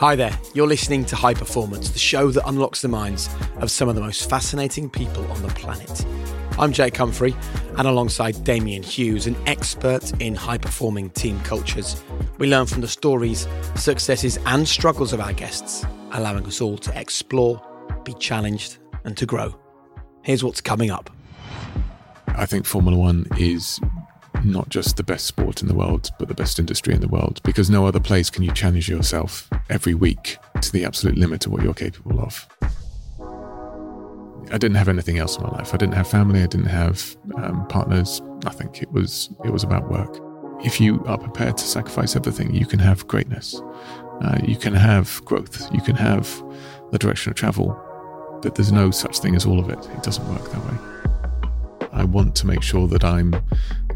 Hi 0.00 0.16
there, 0.16 0.32
you're 0.54 0.66
listening 0.66 1.04
to 1.04 1.14
High 1.14 1.34
Performance, 1.34 1.90
the 1.90 1.98
show 1.98 2.30
that 2.30 2.48
unlocks 2.48 2.80
the 2.80 2.88
minds 2.88 3.28
of 3.56 3.70
some 3.70 3.86
of 3.86 3.96
the 3.96 4.00
most 4.00 4.30
fascinating 4.30 4.88
people 4.88 5.30
on 5.30 5.42
the 5.42 5.48
planet. 5.48 6.06
I'm 6.58 6.72
Jake 6.72 6.96
Humphrey, 6.96 7.36
and 7.76 7.86
alongside 7.86 8.42
Damian 8.42 8.82
Hughes, 8.82 9.26
an 9.26 9.36
expert 9.46 10.10
in 10.18 10.34
high 10.34 10.56
performing 10.56 11.10
team 11.10 11.38
cultures, 11.40 12.02
we 12.38 12.48
learn 12.48 12.64
from 12.64 12.80
the 12.80 12.88
stories, 12.88 13.46
successes, 13.74 14.38
and 14.46 14.66
struggles 14.66 15.12
of 15.12 15.20
our 15.20 15.34
guests, 15.34 15.84
allowing 16.12 16.46
us 16.46 16.62
all 16.62 16.78
to 16.78 16.98
explore, 16.98 17.60
be 18.02 18.14
challenged, 18.14 18.78
and 19.04 19.18
to 19.18 19.26
grow. 19.26 19.54
Here's 20.22 20.42
what's 20.42 20.62
coming 20.62 20.90
up. 20.90 21.10
I 22.28 22.46
think 22.46 22.64
Formula 22.64 22.96
One 22.96 23.26
is 23.36 23.78
not 24.44 24.68
just 24.68 24.96
the 24.96 25.02
best 25.02 25.26
sport 25.26 25.62
in 25.62 25.68
the 25.68 25.74
world, 25.74 26.10
but 26.18 26.28
the 26.28 26.34
best 26.34 26.58
industry 26.58 26.94
in 26.94 27.00
the 27.00 27.08
world, 27.08 27.40
because 27.42 27.70
no 27.70 27.86
other 27.86 28.00
place 28.00 28.30
can 28.30 28.42
you 28.42 28.52
challenge 28.52 28.88
yourself 28.88 29.48
every 29.68 29.94
week 29.94 30.38
to 30.60 30.72
the 30.72 30.84
absolute 30.84 31.16
limit 31.16 31.46
of 31.46 31.52
what 31.52 31.62
you're 31.62 31.74
capable 31.74 32.20
of. 32.20 32.46
I 34.52 34.58
didn't 34.58 34.76
have 34.76 34.88
anything 34.88 35.18
else 35.18 35.36
in 35.36 35.44
my 35.44 35.50
life. 35.50 35.72
I 35.72 35.76
didn't 35.76 35.94
have 35.94 36.08
family. 36.08 36.42
I 36.42 36.46
didn't 36.46 36.66
have 36.66 37.16
um, 37.36 37.66
partners. 37.68 38.20
Nothing. 38.44 38.74
It 38.74 38.90
was 38.90 39.30
it 39.44 39.50
was 39.50 39.62
about 39.62 39.90
work. 39.90 40.18
If 40.64 40.80
you 40.80 41.04
are 41.06 41.18
prepared 41.18 41.56
to 41.56 41.64
sacrifice 41.64 42.16
everything, 42.16 42.54
you 42.54 42.66
can 42.66 42.80
have 42.80 43.06
greatness. 43.06 43.60
Uh, 44.22 44.38
you 44.44 44.56
can 44.56 44.74
have 44.74 45.24
growth. 45.24 45.72
You 45.72 45.80
can 45.80 45.96
have 45.96 46.26
the 46.90 46.98
direction 46.98 47.30
of 47.30 47.36
travel. 47.36 47.78
But 48.42 48.56
there's 48.56 48.72
no 48.72 48.90
such 48.90 49.20
thing 49.20 49.36
as 49.36 49.46
all 49.46 49.60
of 49.60 49.70
it. 49.70 49.78
It 49.96 50.02
doesn't 50.02 50.26
work 50.28 50.50
that 50.50 50.64
way. 50.64 50.89
I 51.92 52.04
want 52.04 52.36
to 52.36 52.46
make 52.46 52.62
sure 52.62 52.86
that 52.88 53.04
I'm 53.04 53.34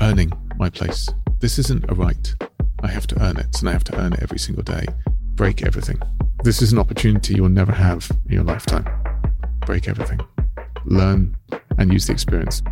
earning 0.01 0.33
my 0.57 0.69
place. 0.69 1.09
This 1.41 1.59
isn't 1.59 1.91
a 1.91 1.95
right. 1.95 2.35
I 2.83 2.89
have 2.89 3.07
to 3.09 3.23
earn 3.23 3.37
it, 3.37 3.61
and 3.61 3.69
I 3.69 3.73
have 3.73 3.85
to 3.85 3.97
earn 3.99 4.13
it 4.13 4.23
every 4.23 4.39
single 4.39 4.63
day. 4.63 4.87
Break 5.35 5.63
everything. 5.63 6.01
This 6.43 6.61
is 6.61 6.73
an 6.73 6.79
opportunity 6.79 7.35
you'll 7.35 7.49
never 7.49 7.73
have 7.73 8.11
in 8.27 8.35
your 8.35 8.45
lifetime. 8.45 8.87
Break 9.67 9.89
everything. 9.89 10.21
Learn 10.85 11.37
and 11.79 11.93
use 11.93 12.07
the 12.07 12.13
experience. 12.13 12.63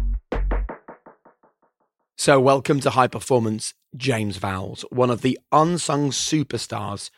So, 2.19 2.38
welcome 2.41 2.80
to 2.80 2.91
High 2.91 3.08
Performance, 3.08 3.75
James 3.97 4.38
Vowles, 4.38 4.84
one 4.92 5.10
of 5.10 5.22
the 5.22 5.38
unsung 5.50 6.10
superstars 6.10 7.10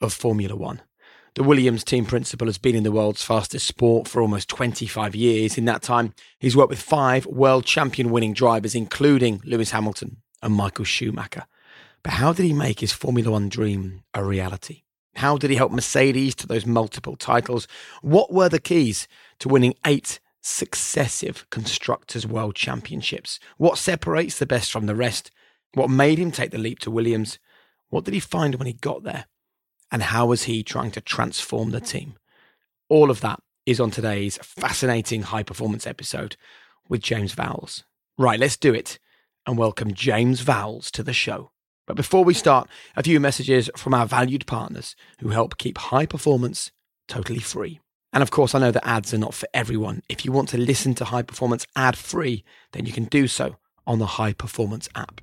of 0.00 0.12
Formula 0.12 0.56
One. 0.56 0.82
The 1.38 1.44
Williams 1.44 1.84
team 1.84 2.04
principal 2.04 2.48
has 2.48 2.58
been 2.58 2.74
in 2.74 2.82
the 2.82 2.90
world's 2.90 3.22
fastest 3.22 3.64
sport 3.64 4.08
for 4.08 4.20
almost 4.20 4.48
25 4.48 5.14
years. 5.14 5.56
In 5.56 5.66
that 5.66 5.82
time, 5.82 6.12
he's 6.40 6.56
worked 6.56 6.70
with 6.70 6.82
five 6.82 7.26
world 7.26 7.64
champion 7.64 8.10
winning 8.10 8.32
drivers, 8.32 8.74
including 8.74 9.40
Lewis 9.44 9.70
Hamilton 9.70 10.16
and 10.42 10.52
Michael 10.52 10.84
Schumacher. 10.84 11.46
But 12.02 12.14
how 12.14 12.32
did 12.32 12.44
he 12.44 12.52
make 12.52 12.80
his 12.80 12.90
Formula 12.90 13.30
One 13.30 13.48
dream 13.48 14.02
a 14.14 14.24
reality? 14.24 14.82
How 15.14 15.36
did 15.36 15.50
he 15.50 15.56
help 15.56 15.70
Mercedes 15.70 16.34
to 16.34 16.48
those 16.48 16.66
multiple 16.66 17.14
titles? 17.14 17.68
What 18.02 18.32
were 18.32 18.48
the 18.48 18.58
keys 18.58 19.06
to 19.38 19.48
winning 19.48 19.74
eight 19.86 20.18
successive 20.40 21.48
Constructors' 21.50 22.26
World 22.26 22.56
Championships? 22.56 23.38
What 23.58 23.78
separates 23.78 24.40
the 24.40 24.44
best 24.44 24.72
from 24.72 24.86
the 24.86 24.96
rest? 24.96 25.30
What 25.74 25.88
made 25.88 26.18
him 26.18 26.32
take 26.32 26.50
the 26.50 26.58
leap 26.58 26.80
to 26.80 26.90
Williams? 26.90 27.38
What 27.90 28.04
did 28.04 28.14
he 28.14 28.18
find 28.18 28.56
when 28.56 28.66
he 28.66 28.72
got 28.72 29.04
there? 29.04 29.26
And 29.90 30.02
how 30.02 30.26
was 30.26 30.44
he 30.44 30.62
trying 30.62 30.90
to 30.92 31.00
transform 31.00 31.70
the 31.70 31.80
team? 31.80 32.14
All 32.88 33.10
of 33.10 33.20
that 33.20 33.40
is 33.66 33.80
on 33.80 33.90
today's 33.90 34.38
fascinating 34.38 35.22
high 35.22 35.42
performance 35.42 35.86
episode 35.86 36.36
with 36.88 37.02
James 37.02 37.34
Vowles. 37.34 37.84
Right, 38.16 38.40
let's 38.40 38.56
do 38.56 38.74
it 38.74 38.98
and 39.46 39.58
welcome 39.58 39.92
James 39.92 40.42
Vowles 40.42 40.90
to 40.92 41.02
the 41.02 41.12
show. 41.12 41.50
But 41.86 41.96
before 41.96 42.24
we 42.24 42.34
start, 42.34 42.68
a 42.96 43.02
few 43.02 43.18
messages 43.18 43.70
from 43.76 43.94
our 43.94 44.06
valued 44.06 44.46
partners 44.46 44.94
who 45.20 45.28
help 45.28 45.56
keep 45.56 45.78
high 45.78 46.06
performance 46.06 46.70
totally 47.08 47.40
free. 47.40 47.80
And 48.12 48.22
of 48.22 48.30
course, 48.30 48.54
I 48.54 48.58
know 48.58 48.70
that 48.70 48.86
ads 48.86 49.12
are 49.14 49.18
not 49.18 49.34
for 49.34 49.48
everyone. 49.54 50.02
If 50.08 50.24
you 50.24 50.32
want 50.32 50.48
to 50.50 50.58
listen 50.58 50.94
to 50.96 51.06
high 51.06 51.22
performance 51.22 51.66
ad 51.76 51.96
free, 51.96 52.44
then 52.72 52.84
you 52.86 52.92
can 52.92 53.04
do 53.04 53.26
so 53.28 53.56
on 53.86 53.98
the 53.98 54.06
high 54.06 54.32
performance 54.32 54.88
app. 54.94 55.20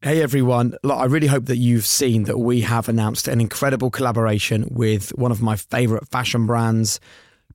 Hey 0.00 0.22
everyone, 0.22 0.76
Look, 0.84 0.96
I 0.96 1.06
really 1.06 1.26
hope 1.26 1.46
that 1.46 1.56
you've 1.56 1.84
seen 1.84 2.22
that 2.24 2.38
we 2.38 2.60
have 2.60 2.88
announced 2.88 3.26
an 3.26 3.40
incredible 3.40 3.90
collaboration 3.90 4.68
with 4.70 5.08
one 5.18 5.32
of 5.32 5.42
my 5.42 5.56
favourite 5.56 6.06
fashion 6.06 6.46
brands, 6.46 7.00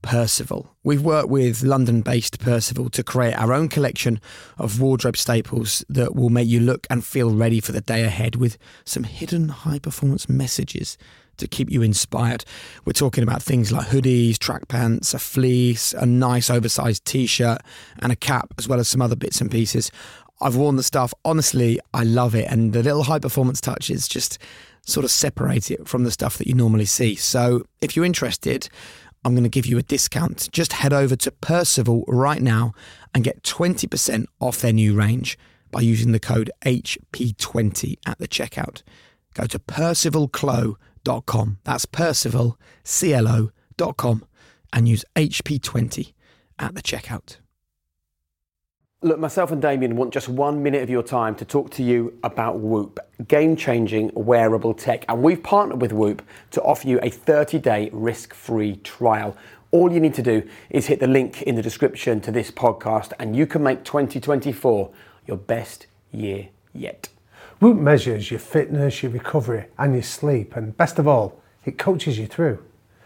Percival. 0.01 0.75
We've 0.83 1.01
worked 1.01 1.29
with 1.29 1.63
London 1.63 2.01
based 2.01 2.41
Percival 2.41 2.89
to 2.89 3.01
create 3.01 3.35
our 3.35 3.53
own 3.53 3.69
collection 3.69 4.19
of 4.57 4.81
wardrobe 4.81 5.15
staples 5.15 5.85
that 5.87 6.15
will 6.15 6.29
make 6.29 6.49
you 6.49 6.59
look 6.59 6.85
and 6.89 7.05
feel 7.05 7.33
ready 7.33 7.61
for 7.61 7.71
the 7.71 7.79
day 7.79 8.03
ahead 8.03 8.35
with 8.35 8.57
some 8.83 9.05
hidden 9.05 9.47
high 9.47 9.79
performance 9.79 10.27
messages 10.27 10.97
to 11.37 11.47
keep 11.47 11.71
you 11.71 11.81
inspired. 11.81 12.45
We're 12.85 12.93
talking 12.93 13.23
about 13.23 13.41
things 13.41 13.71
like 13.71 13.87
hoodies, 13.87 14.37
track 14.37 14.67
pants, 14.67 15.13
a 15.13 15.19
fleece, 15.19 15.93
a 15.93 16.05
nice 16.05 16.49
oversized 16.49 17.05
t 17.05 17.25
shirt, 17.25 17.61
and 17.99 18.11
a 18.11 18.15
cap, 18.15 18.53
as 18.57 18.67
well 18.67 18.79
as 18.79 18.87
some 18.87 19.01
other 19.01 19.15
bits 19.15 19.41
and 19.41 19.49
pieces. 19.49 19.91
I've 20.43 20.57
worn 20.57 20.75
the 20.75 20.83
stuff. 20.83 21.13
Honestly, 21.23 21.79
I 21.93 22.03
love 22.03 22.35
it. 22.35 22.51
And 22.51 22.73
the 22.73 22.83
little 22.83 23.03
high 23.03 23.19
performance 23.19 23.61
touches 23.61 24.05
just 24.07 24.39
sort 24.85 25.05
of 25.05 25.11
separate 25.11 25.71
it 25.71 25.87
from 25.87 26.03
the 26.03 26.11
stuff 26.11 26.37
that 26.37 26.47
you 26.47 26.53
normally 26.53 26.83
see. 26.85 27.15
So 27.15 27.63
if 27.81 27.95
you're 27.95 28.03
interested, 28.03 28.67
I'm 29.23 29.33
going 29.33 29.43
to 29.43 29.49
give 29.49 29.65
you 29.65 29.77
a 29.77 29.83
discount. 29.83 30.49
Just 30.51 30.73
head 30.73 30.91
over 30.91 31.15
to 31.15 31.31
Percival 31.31 32.03
right 32.07 32.41
now 32.41 32.73
and 33.13 33.23
get 33.23 33.43
20% 33.43 34.25
off 34.41 34.59
their 34.59 34.73
new 34.73 34.93
range 34.93 35.37
by 35.71 35.79
using 35.81 36.11
the 36.11 36.19
code 36.19 36.51
HP20 36.65 37.95
at 38.05 38.19
the 38.19 38.27
checkout. 38.27 38.83
Go 39.33 39.45
to 39.45 39.59
percivalclo.com. 39.59 41.59
That's 41.63 41.85
percivalclo.com 41.85 44.25
and 44.73 44.89
use 44.89 45.05
HP20 45.15 46.13
at 46.59 46.75
the 46.75 46.81
checkout. 46.81 47.37
Look, 49.03 49.19
myself 49.19 49.51
and 49.51 49.61
Damian 49.61 49.97
want 49.97 50.13
just 50.13 50.29
one 50.29 50.63
minute 50.63 50.81
of 50.81 50.89
your 50.89 51.03
time 51.03 51.35
to 51.35 51.43
talk 51.43 51.69
to 51.71 51.83
you 51.83 52.17
about 52.23 52.59
Whoop, 52.59 53.01
game 53.27 53.57
changing 53.57 54.11
wearable 54.13 54.73
tech. 54.73 55.03
And 55.09 55.21
we've 55.21 55.43
partnered 55.43 55.81
with 55.81 55.91
Whoop 55.91 56.21
to 56.51 56.61
offer 56.61 56.87
you 56.87 57.01
a 57.03 57.09
30 57.09 57.59
day 57.59 57.89
risk 57.91 58.33
free 58.33 58.77
trial. 58.77 59.35
All 59.71 59.91
you 59.91 59.99
need 59.99 60.13
to 60.13 60.21
do 60.21 60.49
is 60.69 60.87
hit 60.87 61.01
the 61.01 61.07
link 61.07 61.41
in 61.41 61.55
the 61.55 61.61
description 61.61 62.21
to 62.21 62.31
this 62.31 62.49
podcast, 62.49 63.11
and 63.19 63.35
you 63.35 63.45
can 63.45 63.61
make 63.61 63.83
2024 63.83 64.89
your 65.27 65.37
best 65.37 65.87
year 66.13 66.47
yet. 66.71 67.09
Whoop 67.59 67.75
measures 67.77 68.31
your 68.31 68.39
fitness, 68.39 69.03
your 69.03 69.11
recovery, 69.11 69.65
and 69.77 69.91
your 69.91 70.03
sleep, 70.03 70.55
and 70.55 70.77
best 70.77 70.97
of 70.97 71.09
all, 71.09 71.41
it 71.65 71.77
coaches 71.77 72.17
you 72.17 72.27
through. 72.27 72.63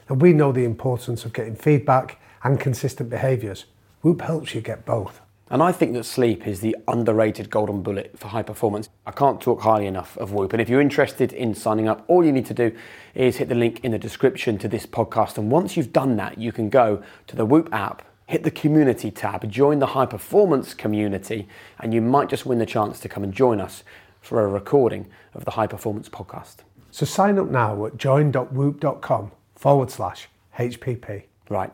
And 0.09 0.21
we 0.21 0.31
know 0.31 0.51
the 0.51 0.63
importance 0.63 1.25
of 1.25 1.33
getting 1.33 1.55
feedback 1.55 2.21
and 2.43 2.59
consistent 2.59 3.09
behaviours. 3.09 3.65
Whoop 4.03 4.21
helps 4.21 4.53
you 4.53 4.61
get 4.61 4.85
both. 4.85 5.21
And 5.49 5.63
I 5.63 5.71
think 5.71 5.93
that 5.93 6.03
sleep 6.03 6.45
is 6.45 6.59
the 6.59 6.75
underrated 6.87 7.49
golden 7.49 7.81
bullet 7.81 8.17
for 8.17 8.27
high 8.27 8.43
performance. 8.43 8.89
I 9.05 9.11
can't 9.11 9.39
talk 9.39 9.61
highly 9.61 9.85
enough 9.85 10.17
of 10.17 10.33
Whoop. 10.33 10.51
And 10.51 10.61
if 10.61 10.67
you're 10.67 10.81
interested 10.81 11.31
in 11.31 11.55
signing 11.55 11.87
up, 11.87 12.03
all 12.07 12.25
you 12.25 12.33
need 12.33 12.45
to 12.47 12.53
do 12.53 12.75
is 13.15 13.37
hit 13.37 13.47
the 13.47 13.55
link 13.55 13.79
in 13.81 13.91
the 13.91 13.99
description 13.99 14.57
to 14.57 14.67
this 14.67 14.85
podcast. 14.85 15.37
And 15.37 15.49
once 15.49 15.77
you've 15.77 15.93
done 15.93 16.17
that, 16.17 16.37
you 16.37 16.51
can 16.51 16.69
go 16.69 17.01
to 17.27 17.35
the 17.35 17.45
Whoop 17.45 17.69
app, 17.71 18.03
hit 18.25 18.43
the 18.43 18.51
community 18.51 19.09
tab, 19.09 19.49
join 19.49 19.79
the 19.79 19.87
high 19.87 20.05
performance 20.05 20.73
community, 20.73 21.47
and 21.79 21.93
you 21.93 22.01
might 22.01 22.27
just 22.27 22.45
win 22.45 22.59
the 22.59 22.65
chance 22.65 22.99
to 22.99 23.07
come 23.07 23.23
and 23.23 23.33
join 23.33 23.61
us 23.61 23.83
for 24.19 24.41
a 24.41 24.47
recording 24.47 25.07
of 25.33 25.45
the 25.45 25.51
high 25.51 25.67
performance 25.67 26.09
podcast. 26.09 26.57
So 26.91 27.05
sign 27.05 27.39
up 27.39 27.47
now 27.47 27.85
at 27.85 27.95
join.whoop.com 27.95 29.31
forward 29.55 29.91
slash 29.91 30.27
HPP. 30.57 31.23
Right, 31.49 31.71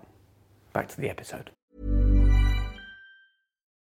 back 0.74 0.90
to 0.90 1.02
the 1.02 1.10
episode. 1.10 1.50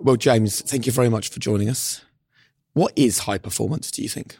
Well, 0.00 0.16
James, 0.16 0.62
thank 0.62 0.86
you 0.86 0.92
very 0.92 1.08
much 1.08 1.28
for 1.28 1.40
joining 1.40 1.68
us. 1.68 2.02
What 2.72 2.92
is 2.96 3.20
high 3.20 3.38
performance, 3.38 3.90
do 3.90 4.02
you 4.02 4.08
think? 4.08 4.38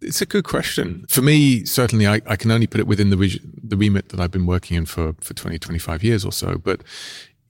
It's 0.00 0.20
a 0.20 0.26
good 0.26 0.44
question. 0.44 1.04
For 1.08 1.22
me, 1.22 1.64
certainly, 1.64 2.06
I, 2.06 2.20
I 2.26 2.36
can 2.36 2.50
only 2.50 2.66
put 2.66 2.80
it 2.80 2.86
within 2.86 3.10
the, 3.10 3.40
the 3.62 3.76
remit 3.76 4.08
that 4.10 4.20
I've 4.20 4.30
been 4.30 4.46
working 4.46 4.76
in 4.76 4.86
for, 4.86 5.14
for 5.20 5.34
20, 5.34 5.58
25 5.58 6.02
years 6.04 6.24
or 6.24 6.32
so. 6.32 6.58
But 6.58 6.82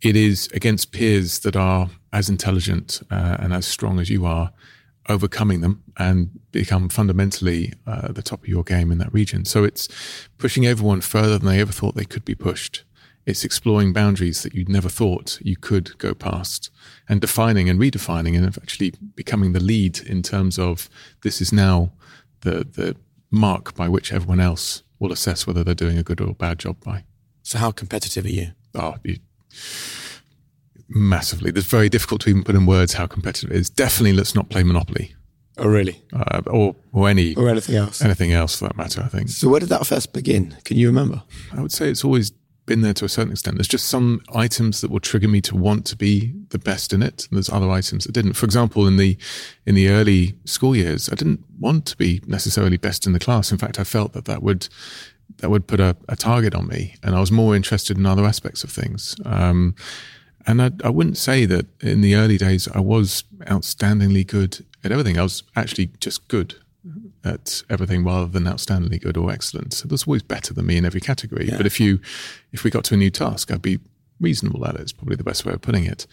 it 0.03 0.17
is 0.17 0.49
against 0.55 0.93
peers 0.93 1.41
that 1.41 1.57
are 1.57 1.91
as 2.13 2.29
intelligent 2.29 3.03
uh, 3.11 3.37
and 3.41 3.53
as 3.53 3.67
strong 3.67 4.01
as 4.01 4.11
you 4.11 4.27
are, 4.27 4.53
overcoming 5.09 5.61
them 5.63 5.83
and 5.99 6.31
become 6.53 6.89
fundamentally 6.89 7.73
uh, 7.87 8.13
the 8.13 8.23
top 8.23 8.43
of 8.43 8.49
your 8.49 8.63
game 8.63 8.93
in 8.93 8.99
that 8.99 9.13
region. 9.13 9.45
So 9.45 9.65
it's 9.65 9.89
pushing 10.39 10.67
everyone 10.67 11.01
further 11.01 11.39
than 11.39 11.47
they 11.47 11.61
ever 11.61 11.73
thought 11.73 11.95
they 11.95 12.05
could 12.05 12.25
be 12.25 12.35
pushed. 12.35 12.85
It's 13.25 13.45
exploring 13.45 13.93
boundaries 13.93 14.43
that 14.43 14.55
you'd 14.55 14.69
never 14.69 14.89
thought 14.89 15.39
you 15.43 15.57
could 15.57 15.97
go 15.99 16.13
past 16.13 16.71
and 17.09 17.21
defining 17.21 17.69
and 17.69 17.79
redefining 17.79 18.37
and 18.37 18.47
actually 18.47 18.95
becoming 19.15 19.53
the 19.53 19.61
lead 19.61 20.01
in 20.01 20.23
terms 20.23 20.59
of 20.59 20.89
this 21.23 21.41
is 21.41 21.53
now 21.53 21.93
the, 22.41 22.65
the 22.65 22.97
mark 23.31 23.75
by 23.75 23.89
which 23.89 24.13
everyone 24.13 24.41
else 24.41 24.83
will 24.99 25.13
assess 25.13 25.47
whether 25.47 25.63
they're 25.63 25.75
doing 25.75 25.99
a 25.99 26.03
good 26.03 26.21
or 26.21 26.35
bad 26.35 26.59
job 26.59 26.83
by. 26.85 27.05
So, 27.43 27.59
how 27.59 27.71
competitive 27.71 28.25
are 28.25 28.31
you? 28.31 28.49
Oh, 28.75 28.95
you, 29.03 29.19
massively. 30.89 31.51
It's 31.55 31.67
very 31.67 31.89
difficult 31.89 32.21
to 32.23 32.31
even 32.31 32.45
put 32.45 32.55
in 32.55 32.67
words 32.67 32.95
how 32.95 33.07
competitive 33.07 33.51
it 33.51 33.57
is. 33.57 33.71
Definitely, 33.71 34.13
let's 34.13 34.35
not 34.35 34.49
play 34.49 34.63
Monopoly. 34.63 35.15
Oh, 35.59 35.69
really? 35.69 36.03
Uh, 36.13 36.41
or 36.47 36.77
or 36.93 37.09
any 37.09 37.35
or 37.35 37.49
anything 37.49 37.77
else. 37.77 38.01
Anything 38.01 38.33
else 38.33 38.57
for 38.57 38.69
that 38.69 38.77
matter. 38.77 39.03
I 39.03 39.09
think. 39.09 39.29
So, 39.29 39.49
where 39.49 39.61
did 39.61 39.69
that 39.69 39.87
first 39.87 40.13
begin? 40.13 40.57
Can 40.65 40.77
you 40.77 40.87
remember? 40.87 41.23
I 41.53 41.61
would 41.61 41.73
say 41.73 41.91
it's 41.91 42.05
always 42.05 42.33
been 42.67 42.83
there 42.83 42.95
to 42.95 43.05
a 43.05 43.09
certain 43.09 43.33
extent. 43.33 43.57
There's 43.57 43.69
just 43.69 43.89
some 43.89 44.23
items 44.35 44.81
that 44.81 44.91
will 44.91 45.01
trigger 45.01 45.29
me 45.29 45.41
to 45.43 45.57
want 45.57 45.85
to 45.87 45.97
be 45.97 46.33
the 46.51 46.59
best 46.59 46.93
in 46.93 47.03
it, 47.03 47.27
and 47.29 47.37
there's 47.37 47.51
other 47.51 47.71
items 47.71 48.05
that 48.05 48.13
didn't. 48.13 48.35
For 48.35 48.47
example, 48.47 48.87
in 48.87 48.97
the 48.97 49.17
in 49.67 49.75
the 49.75 49.89
early 49.89 50.35
school 50.45 50.77
years, 50.77 51.09
I 51.09 51.15
didn't 51.15 51.45
want 51.59 51.87
to 51.87 51.97
be 51.97 52.23
necessarily 52.27 52.77
best 52.77 53.07
in 53.07 53.13
the 53.13 53.19
class. 53.19 53.53
In 53.53 53.59
fact, 53.59 53.79
I 53.79 53.85
felt 53.85 54.13
that 54.13 54.27
that 54.27 54.43
would 54.43 54.69
that 55.39 55.51
would 55.51 55.67
put 55.67 55.81
a, 55.81 55.97
a 56.09 56.17
target 56.17 56.55
on 56.55 56.69
me, 56.69 56.97
and 57.03 57.15
I 57.15 57.21
was 57.21 57.33
more 57.33 57.57
interested 57.57 57.97
in 57.97 58.07
other 58.07 58.25
aspects 58.25 58.65
of 58.65 58.71
things. 58.71 59.17
Um, 59.25 59.75
and 60.47 60.61
I, 60.61 60.71
I 60.85 60.89
wouldn't 60.89 61.19
say 61.19 61.47
that 61.47 61.67
in 61.83 62.01
the 62.01 62.17
early 62.17 62.37
days 62.37 62.69
I 62.69 62.81
was 62.81 63.25
outstandingly 63.43 64.27
good 64.27 64.65
at 64.85 64.91
everything. 64.91 65.19
I 65.19 65.23
was 65.23 65.43
actually 65.55 65.91
just 66.01 66.27
good 66.29 66.57
at 67.25 67.63
everything 67.71 68.05
rather 68.05 68.27
than 68.27 68.45
outstandingly 68.45 69.01
good 69.01 69.17
or 69.17 69.31
excellent. 69.31 69.75
So 69.75 69.89
there's 69.89 70.07
always 70.07 70.23
better 70.23 70.53
than 70.53 70.67
me 70.67 70.77
in 70.77 70.85
every 70.85 71.01
category. 71.01 71.49
Yeah. 71.49 71.57
But 71.57 71.67
if 71.67 71.79
you 71.79 72.01
if 72.53 72.65
we 72.65 72.71
got 72.71 72.85
to 72.85 72.95
a 72.95 72.97
new 72.97 73.11
task, 73.11 73.51
I'd 73.51 73.63
be 73.63 73.79
reasonable 74.21 74.65
at 74.67 74.77
it. 74.77 74.81
It's 74.81 74.93
probably 74.93 75.17
the 75.17 75.25
best 75.25 75.45
way 75.45 75.53
of 75.53 75.61
putting 75.61 75.85
it. 75.85 76.07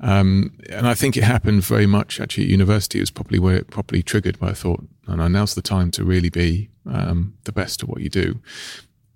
Um, 0.00 0.56
and 0.70 0.86
I 0.86 0.94
think 0.94 1.16
it 1.16 1.24
happened 1.24 1.64
very 1.64 1.86
much 1.86 2.20
actually 2.20 2.44
at 2.44 2.50
university. 2.50 2.98
It 2.98 3.02
was 3.02 3.10
probably 3.10 3.38
where 3.38 3.56
it 3.56 3.70
properly 3.70 4.02
triggered 4.02 4.40
where 4.40 4.50
I 4.50 4.54
thought, 4.54 4.84
no, 5.06 5.16
no, 5.16 5.28
now's 5.28 5.54
the 5.54 5.62
time 5.62 5.90
to 5.92 6.04
really 6.04 6.30
be 6.30 6.70
um, 6.86 7.34
the 7.44 7.52
best 7.52 7.82
at 7.82 7.88
what 7.88 8.00
you 8.00 8.08
do. 8.08 8.40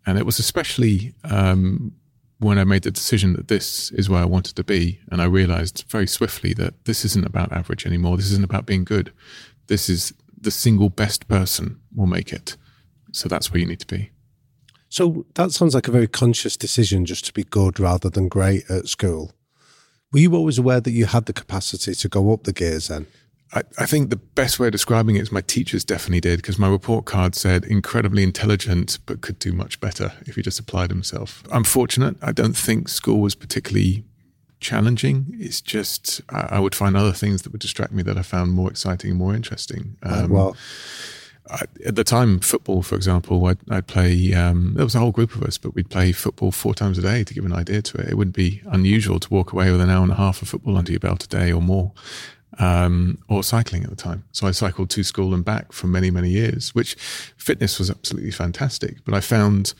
And 0.05 0.19
it 0.19 0.27
was 0.27 0.39
especially 0.41 1.15
um, 1.23 1.93
when 2.39 2.59
I 2.59 2.65
made 2.65 2.83
the 2.83 2.91
decision 2.91 3.35
that 3.35 3.47
this 3.47 3.93
is 3.93 4.11
where 4.11 4.21
I 4.21 4.27
wanted 4.27 4.57
to 4.57 4.65
be, 4.65 4.99
and 5.11 5.23
I 5.23 5.27
realized 5.27 5.85
very 5.89 6.09
swiftly 6.09 6.53
that 6.55 6.85
this 6.85 7.05
isn't 7.05 7.25
about 7.25 7.53
average 7.53 7.87
anymore. 7.87 8.17
This 8.17 8.33
isn't 8.33 8.45
about 8.45 8.67
being 8.67 8.83
good. 8.83 9.13
This 9.69 9.89
is 9.89 10.13
the 10.43 10.51
single 10.51 10.91
best 10.91 11.29
person 11.29 11.81
will 11.95 12.07
make 12.07 12.33
it. 12.33 12.57
So 13.13 13.29
that's 13.29 13.53
where 13.53 13.61
you 13.61 13.67
need 13.67 13.81
to 13.81 13.87
be. 13.87 14.11
So 14.89 15.25
that 15.37 15.53
sounds 15.53 15.75
like 15.75 15.89
a 15.89 15.93
very 15.93 16.09
conscious 16.09 16.57
decision 16.57 17.07
just 17.07 17.25
to 17.27 17.33
be 17.33 17.45
good 17.45 17.81
rather 17.81 18.11
than 18.11 18.29
great 18.29 18.69
at 18.71 18.89
school. 18.89 19.33
Were 20.13 20.19
you 20.19 20.35
always 20.35 20.59
aware 20.59 20.81
that 20.81 20.91
you 20.91 21.07
had 21.07 21.25
the 21.25 21.33
capacity 21.33 21.95
to 21.95 22.09
go 22.09 22.33
up 22.33 22.45
the 22.45 22.53
gears 22.53 22.89
then? 22.89 23.07
I, 23.55 23.63
I 23.79 23.87
think 23.87 24.11
the 24.11 24.17
best 24.17 24.59
way 24.59 24.69
of 24.69 24.73
describing 24.73 25.17
it 25.17 25.23
is 25.23 25.33
my 25.33 25.41
teachers 25.41 25.85
definitely 25.85 26.21
did 26.21 26.37
because 26.37 26.59
my 26.59 26.69
report 26.69 27.07
card 27.07 27.35
said 27.35 27.65
incredibly 27.65 28.23
intelligent, 28.23 28.99
but 29.07 29.21
could 29.21 29.39
do 29.39 29.53
much 29.53 29.81
better 29.81 30.13
if 30.27 30.37
he 30.37 30.43
just 30.43 30.61
applied 30.61 30.91
himself. 30.91 31.43
I'm 31.51 31.65
fortunate. 31.65 32.17
I 32.21 32.33
don't 32.33 32.57
think 32.57 32.89
school 32.89 33.21
was 33.21 33.35
particularly 33.35 34.05
challenging. 34.63 35.27
It's 35.39 35.61
just 35.61 36.21
I, 36.31 36.57
I 36.57 36.59
would 36.59 36.75
find 36.75 36.97
other 36.97 37.13
things 37.13 37.43
that 37.43 37.53
would 37.53 37.61
distract 37.61 37.93
me 37.93 38.03
that 38.05 38.17
I 38.17 38.23
found 38.23 38.53
more 38.53 38.71
exciting 38.71 39.11
and 39.11 39.19
more 39.19 39.35
interesting. 39.35 39.97
Um, 40.03 40.31
well, 40.31 40.57
I, 41.51 41.65
at 41.85 41.97
the 41.97 42.05
time, 42.05 42.41
football, 42.41 42.83
for 42.83 42.95
example, 42.95 43.45
I'd, 43.47 43.59
I'd 43.69 43.87
play. 43.87 44.33
Um, 44.33 44.75
there 44.75 44.85
was 44.85 44.95
a 44.95 45.01
whole 45.01 45.13
group 45.13 45.35
of 45.35 45.43
us, 45.43 45.59
but 45.59 45.75
we'd 45.75 45.91
play 45.91 46.13
football 46.13 46.53
four 46.53 46.75
times 46.75 46.97
a 46.99 47.03
day 47.03 47.25
to 47.25 47.35
give 47.35 47.45
an 47.45 47.53
idea 47.53 47.83
to 47.83 47.99
it. 47.99 48.09
It 48.11 48.17
wouldn't 48.17 48.37
be 48.37 48.63
unusual 48.67 49.21
to 49.21 49.29
walk 49.29 49.53
away 49.53 49.71
with 49.71 49.81
an 49.81 49.91
hour 49.91 50.03
and 50.03 50.13
a 50.13 50.17
half 50.17 50.41
of 50.41 50.49
football 50.49 50.77
under 50.79 50.93
your 50.93 51.01
belt 51.01 51.25
a 51.25 51.29
day 51.29 51.53
or 51.53 51.61
more 51.61 51.93
um, 52.59 53.19
or 53.29 53.43
cycling 53.43 53.85
at 53.85 53.91
the 53.91 53.97
time. 53.97 54.25
So 54.33 54.47
I 54.47 54.51
cycled 54.51 54.91
to 54.91 55.03
school 55.03 55.35
and 55.35 55.45
back 55.45 55.73
for 55.73 55.87
many, 55.87 56.11
many 56.11 56.31
years, 56.31 56.75
which 56.75 56.95
fitness 57.37 57.79
was 57.79 57.91
absolutely 57.91 58.31
fantastic. 58.31 59.05
But 59.05 59.15
I 59.15 59.21
found 59.21 59.75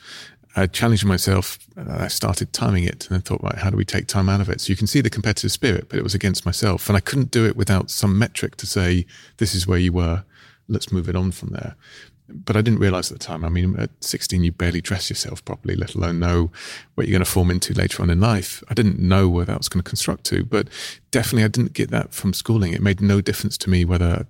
I 0.55 0.67
challenged 0.67 1.05
myself. 1.05 1.57
I 1.75 2.07
started 2.07 2.53
timing 2.53 2.83
it 2.83 3.07
and 3.07 3.17
I 3.17 3.21
thought, 3.21 3.41
right, 3.41 3.57
how 3.57 3.69
do 3.69 3.77
we 3.77 3.85
take 3.85 4.07
time 4.07 4.29
out 4.29 4.41
of 4.41 4.49
it? 4.49 4.61
So 4.61 4.69
you 4.69 4.75
can 4.75 4.87
see 4.87 5.01
the 5.01 5.09
competitive 5.09 5.51
spirit, 5.51 5.89
but 5.89 5.97
it 5.97 6.03
was 6.03 6.13
against 6.13 6.45
myself. 6.45 6.87
And 6.89 6.95
I 6.95 6.99
couldn't 6.99 7.31
do 7.31 7.45
it 7.45 7.55
without 7.55 7.89
some 7.89 8.19
metric 8.19 8.55
to 8.57 8.67
say, 8.67 9.05
this 9.37 9.55
is 9.55 9.65
where 9.65 9.79
you 9.79 9.93
were. 9.93 10.23
Let's 10.67 10.91
move 10.91 11.09
it 11.09 11.15
on 11.15 11.31
from 11.31 11.49
there 11.49 11.75
but 12.29 12.55
I 12.55 12.61
didn't 12.61 12.79
realize 12.79 13.11
at 13.11 13.19
the 13.19 13.23
time. 13.23 13.43
I 13.43 13.49
mean, 13.49 13.75
at 13.77 13.89
16, 14.01 14.43
you 14.43 14.51
barely 14.51 14.81
dress 14.81 15.09
yourself 15.09 15.43
properly, 15.43 15.75
let 15.75 15.93
alone 15.93 16.19
know 16.19 16.51
what 16.95 17.07
you're 17.07 17.13
going 17.13 17.25
to 17.25 17.29
form 17.29 17.51
into 17.51 17.73
later 17.73 18.01
on 18.01 18.09
in 18.09 18.19
life. 18.19 18.63
I 18.69 18.73
didn't 18.73 18.99
know 18.99 19.27
where 19.27 19.45
that 19.45 19.57
was 19.57 19.69
going 19.69 19.83
to 19.83 19.89
construct 19.89 20.23
to, 20.25 20.45
but 20.45 20.67
definitely 21.11 21.43
I 21.43 21.49
didn't 21.49 21.73
get 21.73 21.91
that 21.91 22.13
from 22.13 22.33
schooling. 22.33 22.73
It 22.73 22.81
made 22.81 23.01
no 23.01 23.19
difference 23.19 23.57
to 23.59 23.69
me 23.69 23.83
whether 23.83 24.25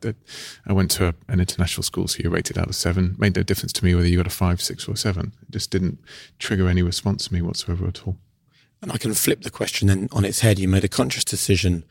I 0.65 0.73
went 0.73 0.91
to 0.91 1.13
an 1.27 1.39
international 1.39 1.83
school, 1.83 2.07
so 2.07 2.19
you're 2.23 2.31
rated 2.31 2.57
out 2.57 2.67
of 2.67 2.75
seven. 2.75 3.11
It 3.13 3.19
made 3.19 3.35
no 3.35 3.43
difference 3.43 3.73
to 3.73 3.85
me 3.85 3.93
whether 3.93 4.07
you 4.07 4.17
got 4.17 4.27
a 4.27 4.31
five, 4.31 4.61
six, 4.61 4.87
or 4.87 4.95
seven. 4.95 5.33
It 5.43 5.51
just 5.51 5.69
didn't 5.69 5.99
trigger 6.39 6.67
any 6.67 6.81
response 6.81 7.27
to 7.27 7.33
me 7.33 7.41
whatsoever 7.41 7.87
at 7.87 8.07
all. 8.07 8.17
And 8.81 8.91
I 8.91 8.97
can 8.97 9.13
flip 9.13 9.43
the 9.43 9.49
question 9.49 9.87
then 9.87 10.09
on 10.11 10.25
its 10.25 10.41
head. 10.41 10.59
You 10.59 10.67
made 10.67 10.83
a 10.83 10.89
conscious 10.89 11.23
decision 11.23 11.85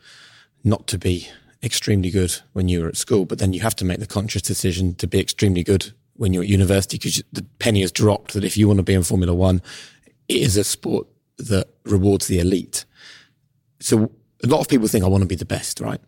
not 0.63 0.85
to 0.87 0.97
be 0.97 1.29
extremely 1.63 2.09
good 2.09 2.35
when 2.53 2.67
you 2.67 2.81
were 2.81 2.87
at 2.87 2.97
school, 2.97 3.25
but 3.25 3.39
then 3.39 3.53
you 3.53 3.61
have 3.61 3.75
to 3.77 3.85
make 3.85 3.99
the 3.99 4.05
conscious 4.05 4.41
decision 4.41 4.95
to 4.95 5.07
be 5.07 5.19
extremely 5.19 5.63
good 5.63 5.93
when 6.15 6.33
you're 6.33 6.43
at 6.43 6.49
university 6.49 6.97
because 6.97 7.23
the 7.31 7.43
penny 7.59 7.81
has 7.81 7.91
dropped 7.91 8.33
that 8.33 8.43
if 8.43 8.57
you 8.57 8.67
want 8.67 8.77
to 8.77 8.83
be 8.83 8.93
in 8.93 9.03
Formula 9.03 9.33
One, 9.33 9.61
it 10.27 10.37
is 10.37 10.57
a 10.57 10.63
sport 10.63 11.07
that 11.37 11.67
rewards 11.85 12.27
the 12.27 12.39
elite. 12.39 12.85
So 13.79 14.11
a 14.43 14.47
lot 14.47 14.59
of 14.59 14.67
people 14.67 14.87
think 14.87 15.03
I 15.03 15.07
want 15.07 15.21
to 15.21 15.27
be 15.27 15.35
the 15.35 15.45
best, 15.45 15.79
right? 15.79 16.01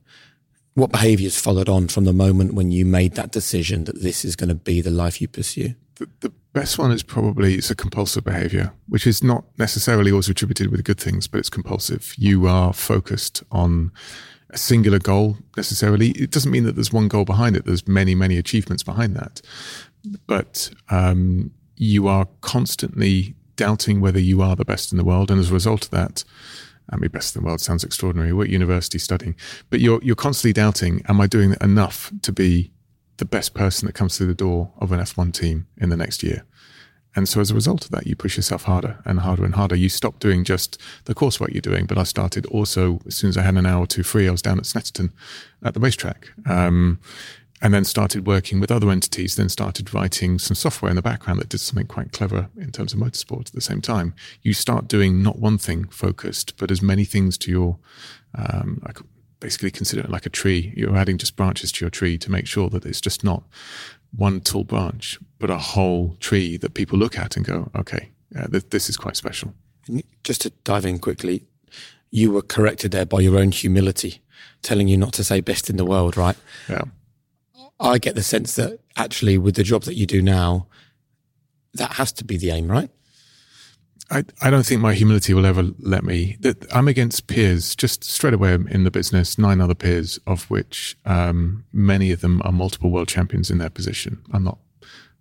What 0.75 0.91
behaviors 0.91 1.39
followed 1.39 1.69
on 1.69 1.87
from 1.87 2.03
the 2.03 2.13
moment 2.13 2.53
when 2.53 2.71
you 2.71 2.85
made 2.85 3.15
that 3.15 3.31
decision 3.31 3.85
that 3.85 4.01
this 4.01 4.25
is 4.25 4.35
going 4.35 4.49
to 4.49 4.55
be 4.55 4.81
the 4.81 4.91
life 4.91 5.21
you 5.21 5.27
pursue? 5.27 5.73
The, 5.95 6.09
the 6.19 6.33
best 6.51 6.77
one 6.77 6.91
is 6.91 7.01
probably 7.01 7.55
it's 7.55 7.71
a 7.71 7.75
compulsive 7.75 8.25
behavior, 8.25 8.73
which 8.89 9.07
is 9.07 9.23
not 9.23 9.45
necessarily 9.57 10.11
always 10.11 10.27
attributed 10.27 10.69
with 10.71 10.83
good 10.83 10.99
things, 10.99 11.27
but 11.27 11.39
it's 11.39 11.49
compulsive. 11.49 12.13
You 12.17 12.47
are 12.47 12.73
focused 12.73 13.41
on 13.51 13.93
a 14.55 14.57
singular 14.57 14.99
goal 14.99 15.37
necessarily. 15.57 16.09
It 16.11 16.31
doesn't 16.31 16.51
mean 16.51 16.63
that 16.63 16.75
there's 16.75 16.93
one 16.93 17.09
goal 17.09 17.25
behind 17.25 17.55
it. 17.55 17.65
There's 17.65 17.87
many, 17.87 18.15
many 18.15 18.37
achievements 18.37 18.83
behind 18.83 19.15
that. 19.15 19.41
But 20.25 20.71
um, 20.89 21.51
you 21.75 22.07
are 22.07 22.27
constantly 22.41 23.35
doubting 23.57 23.99
whether 24.01 24.19
you 24.19 24.41
are 24.41 24.55
the 24.55 24.65
best 24.65 24.91
in 24.91 24.97
the 24.97 25.03
world. 25.03 25.29
And 25.29 25.39
as 25.39 25.51
a 25.51 25.53
result 25.53 25.85
of 25.85 25.91
that, 25.91 26.23
I 26.89 26.95
mean, 26.95 27.09
best 27.09 27.35
in 27.35 27.41
the 27.41 27.45
world 27.45 27.59
sounds 27.59 27.83
extraordinary. 27.83 28.31
What 28.31 28.49
university 28.49 28.97
studying? 28.97 29.35
But 29.69 29.81
you're, 29.81 30.01
you're 30.01 30.15
constantly 30.15 30.53
doubting, 30.53 31.03
am 31.09 31.19
I 31.19 31.27
doing 31.27 31.55
enough 31.59 32.11
to 32.21 32.31
be 32.31 32.71
the 33.17 33.25
best 33.25 33.53
person 33.53 33.85
that 33.87 33.93
comes 33.93 34.17
through 34.17 34.27
the 34.27 34.33
door 34.33 34.71
of 34.77 34.91
an 34.91 34.99
F1 34.99 35.33
team 35.33 35.67
in 35.77 35.89
the 35.89 35.97
next 35.97 36.23
year? 36.23 36.45
And 37.15 37.29
so 37.29 37.39
as 37.39 37.49
a 37.49 37.55
result 37.55 37.85
of 37.85 37.91
that, 37.91 38.07
you 38.07 38.15
push 38.15 38.35
yourself 38.35 38.63
harder 38.63 38.99
and 39.05 39.21
harder 39.21 39.45
and 39.45 39.55
harder. 39.55 39.75
You 39.75 39.89
stop 39.89 40.19
doing 40.19 40.43
just 40.43 40.81
the 41.05 41.15
coursework 41.15 41.53
you're 41.53 41.61
doing. 41.61 41.85
But 41.85 41.97
I 41.97 42.03
started 42.03 42.45
also, 42.47 42.99
as 43.07 43.15
soon 43.15 43.29
as 43.29 43.37
I 43.37 43.41
had 43.41 43.55
an 43.55 43.65
hour 43.65 43.83
or 43.83 43.87
two 43.87 44.03
free, 44.03 44.27
I 44.27 44.31
was 44.31 44.41
down 44.41 44.57
at 44.57 44.65
Snetterton 44.65 45.11
at 45.63 45.73
the 45.73 45.79
racetrack. 45.79 46.29
Um, 46.45 46.99
and 47.61 47.73
then 47.73 47.85
started 47.85 48.27
working 48.27 48.59
with 48.59 48.69
other 48.69 48.91
entities, 48.91 49.37
then 49.37 49.49
started 49.49 49.93
writing 49.93 50.37
some 50.37 50.55
software 50.55 50.89
in 50.89 50.95
the 50.95 51.01
background 51.01 51.39
that 51.39 51.49
did 51.49 51.61
something 51.61 51.87
quite 51.87 52.11
clever 52.11 52.49
in 52.57 52.71
terms 52.71 52.93
of 52.93 52.99
motorsport 52.99 53.47
at 53.47 53.53
the 53.53 53.61
same 53.61 53.81
time. 53.81 54.13
You 54.41 54.53
start 54.53 54.87
doing 54.87 55.23
not 55.23 55.39
one 55.39 55.57
thing 55.57 55.85
focused, 55.85 56.57
but 56.57 56.69
as 56.69 56.81
many 56.81 57.05
things 57.05 57.37
to 57.39 57.51
your, 57.51 57.77
um, 58.35 58.81
like 58.85 58.99
basically 59.39 59.71
consider 59.71 60.01
it 60.01 60.09
like 60.09 60.25
a 60.25 60.29
tree. 60.29 60.73
You're 60.75 60.97
adding 60.97 61.17
just 61.17 61.35
branches 61.35 61.71
to 61.73 61.85
your 61.85 61.89
tree 61.89 62.17
to 62.17 62.31
make 62.31 62.45
sure 62.45 62.69
that 62.69 62.85
it's 62.85 63.01
just 63.01 63.23
not 63.23 63.43
one 64.15 64.41
tall 64.41 64.63
branch, 64.63 65.19
but 65.39 65.49
a 65.49 65.57
whole 65.57 66.15
tree 66.19 66.57
that 66.57 66.73
people 66.73 66.97
look 66.97 67.17
at 67.17 67.35
and 67.35 67.45
go, 67.45 67.69
okay, 67.75 68.09
yeah, 68.33 68.47
th- 68.47 68.69
this 68.69 68.89
is 68.89 68.97
quite 68.97 69.15
special. 69.15 69.53
Just 70.23 70.41
to 70.41 70.49
dive 70.63 70.85
in 70.85 70.99
quickly, 70.99 71.45
you 72.11 72.31
were 72.31 72.41
corrected 72.41 72.91
there 72.91 73.05
by 73.05 73.19
your 73.19 73.37
own 73.37 73.51
humility, 73.51 74.21
telling 74.61 74.87
you 74.87 74.97
not 74.97 75.13
to 75.13 75.23
say 75.23 75.41
best 75.41 75.69
in 75.69 75.77
the 75.77 75.85
world, 75.85 76.17
right? 76.17 76.37
Yeah. 76.69 76.83
I 77.79 77.97
get 77.97 78.15
the 78.15 78.23
sense 78.23 78.55
that 78.55 78.79
actually, 78.95 79.37
with 79.37 79.55
the 79.55 79.63
job 79.63 79.83
that 79.83 79.95
you 79.95 80.05
do 80.05 80.21
now, 80.21 80.67
that 81.73 81.93
has 81.93 82.11
to 82.13 82.23
be 82.23 82.37
the 82.37 82.51
aim, 82.51 82.71
right? 82.71 82.89
I, 84.11 84.23
I 84.41 84.49
don't 84.49 84.65
think 84.65 84.81
my 84.81 84.93
humility 84.93 85.33
will 85.33 85.45
ever 85.45 85.63
let 85.79 86.03
me. 86.03 86.37
That 86.41 86.71
I'm 86.73 86.87
against 86.87 87.27
peers 87.27 87.75
just 87.75 88.03
straight 88.03 88.33
away 88.33 88.53
in 88.53 88.83
the 88.83 88.91
business. 88.91 89.37
Nine 89.37 89.61
other 89.61 89.73
peers, 89.73 90.19
of 90.27 90.49
which 90.49 90.97
um, 91.05 91.65
many 91.73 92.11
of 92.11 92.21
them 92.21 92.41
are 92.45 92.51
multiple 92.51 92.91
world 92.91 93.07
champions 93.07 93.49
in 93.49 93.57
their 93.57 93.69
position. 93.69 94.21
I'm 94.31 94.43
not. 94.43 94.59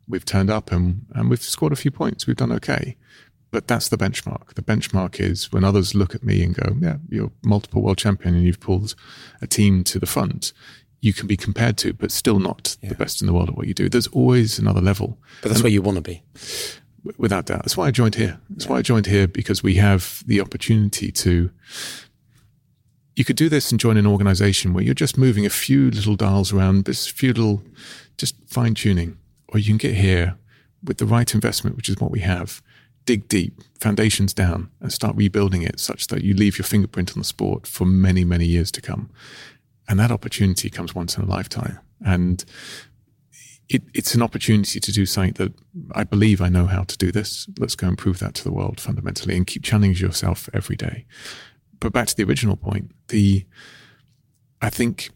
We've 0.07 0.25
turned 0.25 0.50
up 0.50 0.71
and 0.71 1.07
and 1.14 1.31
we've 1.31 1.43
scored 1.43 1.73
a 1.73 1.76
few 1.76 1.91
points. 1.91 2.26
We've 2.26 2.37
done 2.37 2.53
okay, 2.53 2.97
but 3.50 3.69
that's 3.69 3.88
the 3.88 3.97
benchmark. 3.97 4.53
The 4.55 4.62
benchmark 4.62 5.19
is 5.19 5.50
when 5.50 5.64
others 5.64 5.95
look 5.95 6.14
at 6.14 6.23
me 6.23 6.43
and 6.43 6.55
go, 6.55 6.76
"Yeah, 6.79 6.99
you're 7.09 7.33
multiple 7.43 7.81
world 7.81 7.99
champion 7.99 8.35
and 8.35 8.45
you've 8.45 8.61
pulled 8.61 8.95
a 9.41 9.47
team 9.47 9.83
to 9.85 9.99
the 9.99 10.07
front." 10.07 10.53
You 11.00 11.12
can 11.12 11.26
be 11.26 11.37
compared 11.37 11.76
to, 11.79 11.93
but 11.93 12.11
still 12.11 12.38
not 12.38 12.79
yeah. 12.81 12.88
the 12.88 12.95
best 12.95 13.21
in 13.21 13.26
the 13.26 13.35
world 13.35 13.50
at 13.50 13.57
what 13.57 13.67
you 13.67 13.75
do. 13.75 13.91
There's 13.91 14.07
always 14.07 14.59
another 14.59 14.81
level. 14.81 15.19
But 15.43 15.49
that's 15.49 15.61
and, 15.61 15.64
where 15.64 15.73
you 15.73 15.83
want 15.83 15.97
to 15.97 16.03
be 16.03 16.23
without 17.18 17.46
doubt. 17.46 17.62
That's 17.62 17.76
why 17.76 17.87
I 17.87 17.90
joined 17.90 18.14
here. 18.14 18.40
That's 18.50 18.64
yeah. 18.64 18.73
why 18.73 18.78
I 18.78 18.82
joined 18.82 19.06
here 19.06 19.26
because 19.26 19.62
we 19.62 19.75
have 19.75 20.23
the 20.26 20.40
opportunity 20.40 21.11
to. 21.12 21.50
You 23.16 23.25
could 23.25 23.37
do 23.37 23.49
this 23.49 23.70
and 23.70 23.78
join 23.78 23.96
an 23.96 24.06
organization 24.06 24.73
where 24.73 24.82
you're 24.82 24.92
just 24.92 25.16
moving 25.16 25.46
a 25.46 25.50
few 25.50 25.90
little 25.90 26.16
dials 26.16 26.52
around, 26.52 26.88
a 26.88 26.94
few 26.94 27.32
little, 27.32 27.62
just 28.16 28.34
fine 28.49 28.75
tuning, 28.75 29.16
or 29.49 29.61
you 29.61 29.66
can 29.66 29.76
get 29.76 29.94
here 29.94 30.37
with 30.82 30.99
the 30.99 31.06
right 31.06 31.32
investment, 31.32 31.76
which 31.76 31.88
is 31.88 31.96
what 32.00 32.11
we 32.11 32.20
have. 32.20 32.61
Dig 33.04 33.28
deep, 33.28 33.61
foundations 33.78 34.34
down, 34.34 34.70
and 34.80 34.92
start 34.92 35.14
rebuilding 35.14 35.62
it 35.62 35.78
such 35.78 36.08
that 36.08 36.25
you 36.25 36.34
leave 36.34 36.58
your 36.58 36.64
fingerprint 36.64 37.12
on 37.12 37.18
the 37.18 37.25
sport 37.25 37.66
for 37.66 37.84
many, 37.84 38.25
many 38.25 38.46
years 38.46 38.73
to 38.73 38.80
come. 38.80 39.11
And 39.88 40.00
that 40.00 40.11
opportunity 40.11 40.70
comes 40.70 40.94
once 40.94 41.16
in 41.16 41.23
a 41.23 41.26
lifetime. 41.26 41.78
And 42.04 42.44
it, 43.68 43.83
it's 43.94 44.14
an 44.14 44.23
opportunity 44.23 44.78
to 44.78 44.92
do 44.92 45.06
something 45.06 45.33
that 45.35 45.52
I 45.92 46.04
believe 46.04 46.40
I 46.40 46.49
know 46.49 46.66
how 46.66 46.83
to 46.85 46.97
do 46.99 47.11
this. 47.11 47.49
Let's 47.59 47.75
go 47.75 47.88
and 47.88 47.99
prove 47.99 48.18
that 48.18 48.35
to 48.35 48.44
the 48.44 48.52
world 48.52 48.80
fundamentally 48.80 49.37
and 49.37 49.47
keep 49.47 49.62
challenging 49.62 50.06
yourself 50.06 50.49
every 50.52 50.76
day. 50.76 51.06
But 51.80 51.92
back 51.92 52.06
to 52.09 52.16
the 52.16 52.25
original 52.25 52.56
point, 52.56 52.92
the, 53.09 53.47
I 54.61 54.71
think 54.71 55.11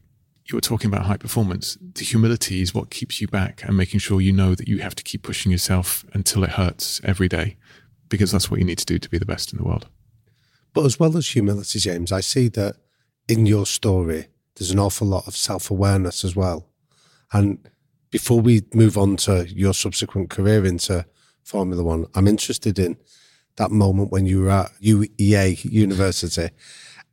you 0.47 0.57
were 0.57 0.63
talking 0.63 0.89
about 0.89 1.07
high 1.07 1.19
performance. 1.19 1.77
The 1.81 2.05
humility 2.05 2.63
is 2.63 2.75
what 2.75 2.91
keeps 2.91 3.21
you 3.21 3.29
back 3.29 3.63
and 3.65 3.77
making 3.77 4.01
sure 4.01 4.21
you 4.21 4.33
know 4.33 4.55
that 4.55 4.69
you 4.69 4.79
have 4.79 4.95
to 4.95 5.03
keep 5.03 5.23
pushing 5.23 5.53
yourself 5.53 6.05
until 6.15 6.43
it 6.43 6.51
hurts 6.51 7.01
every 7.05 7.29
day, 7.29 7.57
because 8.09 8.33
that's 8.33 8.51
what 8.51 8.61
you 8.61 8.67
need 8.67 8.79
to 8.79 8.87
do 8.87 8.99
to 8.99 9.09
be 9.11 9.19
the 9.19 9.27
best 9.27 9.53
in 9.53 9.59
the 9.59 9.65
world. 9.65 9.87
But 10.73 10.87
as 10.87 10.99
well 10.99 11.17
as 11.17 11.29
humility, 11.29 11.79
James, 11.79 12.13
I 12.13 12.21
see 12.21 12.49
that 12.49 12.77
in 13.29 13.45
your 13.45 13.67
story, 13.67 14.29
there's 14.57 14.71
an 14.71 14.79
awful 14.79 15.07
lot 15.07 15.27
of 15.27 15.37
self 15.37 15.71
awareness 15.71 16.25
as 16.25 16.35
well. 16.35 16.67
And 17.33 17.59
before 18.11 18.41
we 18.41 18.63
move 18.73 18.97
on 18.97 19.17
to 19.17 19.47
your 19.49 19.75
subsequent 19.75 20.31
career 20.31 20.65
into 20.65 21.07
Formula 21.43 21.83
One, 21.83 22.07
I'm 22.15 22.27
interested 22.27 22.79
in 22.79 22.97
that 23.57 23.71
moment 23.71 24.11
when 24.11 24.27
you 24.27 24.43
were 24.43 24.51
at 24.51 24.73
UEA 24.81 25.65
University 25.65 26.49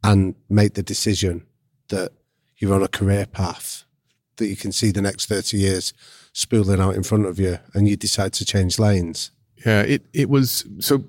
and 0.04 0.36
made 0.50 0.76
the 0.76 0.84
decision 0.84 1.46
that 1.90 2.12
you're 2.58 2.74
on 2.74 2.84
a 2.84 2.88
career 2.88 3.26
path, 3.26 3.84
that 4.38 4.48
you 4.48 4.56
can 4.56 4.72
see 4.72 4.92
the 4.92 5.02
next 5.02 5.28
30 5.28 5.58
years 5.58 5.94
spooling 6.34 6.80
out 6.80 6.96
in 6.96 7.04
front 7.04 7.26
of 7.26 7.40
you, 7.40 7.60
and 7.74 7.88
you 7.88 7.96
decide 7.96 8.34
to 8.34 8.46
change 8.46 8.78
lanes. 8.78 9.32
Yeah, 9.66 9.82
it, 9.82 10.06
it 10.14 10.30
was 10.30 10.66
so. 10.80 11.04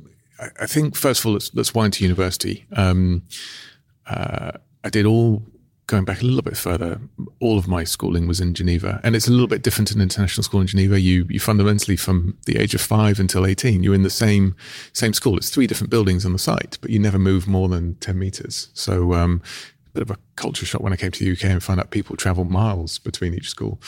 I 0.60 0.66
think 0.66 0.96
first 0.96 1.20
of 1.20 1.26
all, 1.26 1.32
let's 1.32 1.54
let's 1.54 1.74
wind 1.74 1.94
to 1.94 2.04
university. 2.04 2.66
Um, 2.72 3.22
uh, 4.06 4.52
I 4.84 4.90
did 4.90 5.06
all 5.06 5.42
going 5.86 6.04
back 6.04 6.20
a 6.20 6.24
little 6.24 6.42
bit 6.42 6.56
further, 6.56 7.00
all 7.38 7.58
of 7.58 7.68
my 7.68 7.84
schooling 7.84 8.26
was 8.26 8.40
in 8.40 8.54
Geneva, 8.54 9.00
and 9.04 9.14
it's 9.14 9.28
a 9.28 9.30
little 9.30 9.46
bit 9.46 9.62
different 9.62 9.92
in 9.92 10.00
international 10.00 10.42
school 10.42 10.60
in 10.60 10.66
Geneva. 10.66 11.00
You 11.00 11.26
you 11.28 11.40
fundamentally 11.40 11.96
from 11.96 12.36
the 12.46 12.58
age 12.58 12.74
of 12.74 12.80
five 12.80 13.20
until 13.20 13.46
eighteen, 13.46 13.82
you're 13.82 13.94
in 13.94 14.02
the 14.02 14.10
same 14.10 14.56
same 14.92 15.12
school. 15.12 15.36
It's 15.36 15.50
three 15.50 15.66
different 15.66 15.90
buildings 15.90 16.26
on 16.26 16.32
the 16.32 16.38
site, 16.38 16.78
but 16.80 16.90
you 16.90 16.98
never 16.98 17.18
move 17.18 17.46
more 17.46 17.68
than 17.68 17.94
ten 17.96 18.18
meters. 18.18 18.68
So. 18.74 19.14
Um, 19.14 19.42
bit 19.96 20.02
of 20.02 20.10
a 20.10 20.18
culture 20.36 20.66
shock 20.66 20.82
when 20.82 20.92
I 20.92 20.96
came 20.96 21.10
to 21.10 21.24
the 21.24 21.32
UK 21.32 21.44
and 21.44 21.62
found 21.62 21.80
out 21.80 21.90
people 21.90 22.16
travel 22.16 22.44
miles 22.44 22.98
between 22.98 23.32
each 23.32 23.48
school. 23.48 23.80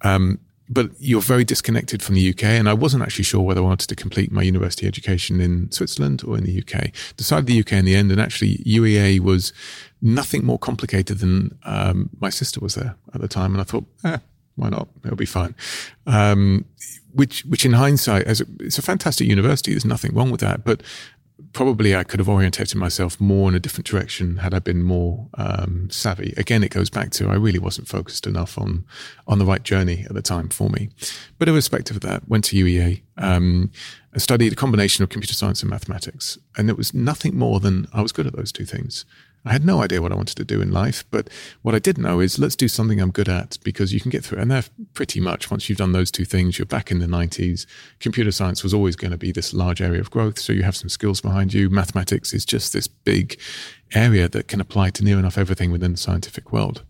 Um, 0.00 0.40
but 0.68 0.90
you're 0.98 1.20
very 1.20 1.44
disconnected 1.44 2.02
from 2.02 2.14
the 2.14 2.30
UK. 2.30 2.44
And 2.44 2.68
I 2.68 2.74
wasn't 2.74 3.02
actually 3.02 3.24
sure 3.24 3.40
whether 3.40 3.60
I 3.60 3.64
wanted 3.64 3.88
to 3.88 3.96
complete 3.96 4.32
my 4.32 4.42
university 4.42 4.86
education 4.86 5.40
in 5.40 5.70
Switzerland 5.70 6.22
or 6.26 6.36
in 6.36 6.44
the 6.44 6.58
UK. 6.58 6.90
Decided 7.16 7.46
the 7.46 7.60
UK 7.60 7.72
in 7.72 7.84
the 7.84 7.94
end. 7.94 8.10
And 8.10 8.20
actually, 8.20 8.58
UEA 8.58 9.20
was 9.20 9.52
nothing 10.02 10.44
more 10.44 10.58
complicated 10.58 11.18
than 11.18 11.58
um, 11.64 12.10
my 12.20 12.30
sister 12.30 12.60
was 12.60 12.74
there 12.74 12.96
at 13.14 13.20
the 13.20 13.28
time. 13.28 13.52
And 13.52 13.60
I 13.60 13.64
thought, 13.64 13.84
eh, 14.04 14.18
why 14.56 14.68
not? 14.70 14.88
It'll 15.04 15.16
be 15.16 15.26
fine. 15.26 15.54
Um, 16.06 16.64
which, 17.12 17.44
which 17.46 17.64
in 17.64 17.72
hindsight, 17.72 18.24
as 18.24 18.40
a, 18.40 18.46
it's 18.60 18.78
a 18.78 18.82
fantastic 18.82 19.26
university. 19.26 19.70
There's 19.70 19.84
nothing 19.84 20.14
wrong 20.14 20.30
with 20.30 20.40
that. 20.40 20.64
But 20.64 20.82
probably 21.56 21.96
I 21.96 22.04
could 22.04 22.20
have 22.20 22.28
orientated 22.28 22.76
myself 22.76 23.18
more 23.18 23.48
in 23.48 23.54
a 23.54 23.58
different 23.58 23.86
direction 23.86 24.36
had 24.36 24.52
I 24.52 24.58
been 24.58 24.82
more 24.82 25.26
um, 25.38 25.88
savvy. 25.88 26.34
Again, 26.36 26.62
it 26.62 26.70
goes 26.70 26.90
back 26.90 27.12
to 27.12 27.30
I 27.30 27.34
really 27.34 27.58
wasn't 27.58 27.88
focused 27.88 28.26
enough 28.26 28.58
on 28.58 28.84
on 29.26 29.38
the 29.38 29.46
right 29.46 29.62
journey 29.62 30.04
at 30.04 30.12
the 30.12 30.20
time 30.20 30.50
for 30.50 30.68
me. 30.68 30.90
But 31.38 31.48
irrespective 31.48 31.96
of 31.96 32.02
that, 32.02 32.28
went 32.28 32.44
to 32.44 32.56
UEA. 32.56 33.00
Um, 33.16 33.70
I 34.14 34.18
studied 34.18 34.52
a 34.52 34.56
combination 34.56 35.02
of 35.02 35.08
computer 35.08 35.32
science 35.32 35.62
and 35.62 35.70
mathematics, 35.70 36.36
and 36.58 36.68
it 36.68 36.76
was 36.76 36.92
nothing 36.92 37.34
more 37.34 37.58
than 37.58 37.86
I 37.90 38.02
was 38.02 38.12
good 38.12 38.26
at 38.26 38.36
those 38.36 38.52
two 38.52 38.66
things. 38.66 39.06
I 39.46 39.52
had 39.52 39.64
no 39.64 39.80
idea 39.80 40.02
what 40.02 40.10
I 40.10 40.16
wanted 40.16 40.36
to 40.38 40.44
do 40.44 40.60
in 40.60 40.72
life, 40.72 41.04
but 41.12 41.30
what 41.62 41.74
I 41.74 41.78
did 41.78 41.98
know 41.98 42.18
is 42.18 42.36
let's 42.36 42.56
do 42.56 42.66
something 42.66 43.00
I'm 43.00 43.12
good 43.12 43.28
at 43.28 43.58
because 43.62 43.92
you 43.92 44.00
can 44.00 44.10
get 44.10 44.24
through. 44.24 44.40
And 44.40 44.50
they're 44.50 44.64
pretty 44.92 45.20
much 45.20 45.52
once 45.52 45.68
you've 45.68 45.78
done 45.78 45.92
those 45.92 46.10
two 46.10 46.24
things, 46.24 46.58
you're 46.58 46.66
back 46.66 46.90
in 46.90 46.98
the 46.98 47.06
90s. 47.06 47.64
Computer 48.00 48.32
science 48.32 48.64
was 48.64 48.74
always 48.74 48.96
going 48.96 49.12
to 49.12 49.16
be 49.16 49.30
this 49.30 49.54
large 49.54 49.80
area 49.80 50.00
of 50.00 50.10
growth. 50.10 50.40
So 50.40 50.52
you 50.52 50.64
have 50.64 50.74
some 50.74 50.88
skills 50.88 51.20
behind 51.20 51.54
you. 51.54 51.70
Mathematics 51.70 52.34
is 52.34 52.44
just 52.44 52.72
this 52.72 52.88
big 52.88 53.38
area 53.94 54.28
that 54.28 54.48
can 54.48 54.60
apply 54.60 54.90
to 54.90 55.04
near 55.04 55.16
enough 55.16 55.38
everything 55.38 55.70
within 55.70 55.92
the 55.92 55.98
scientific 55.98 56.52
world. 56.52 56.82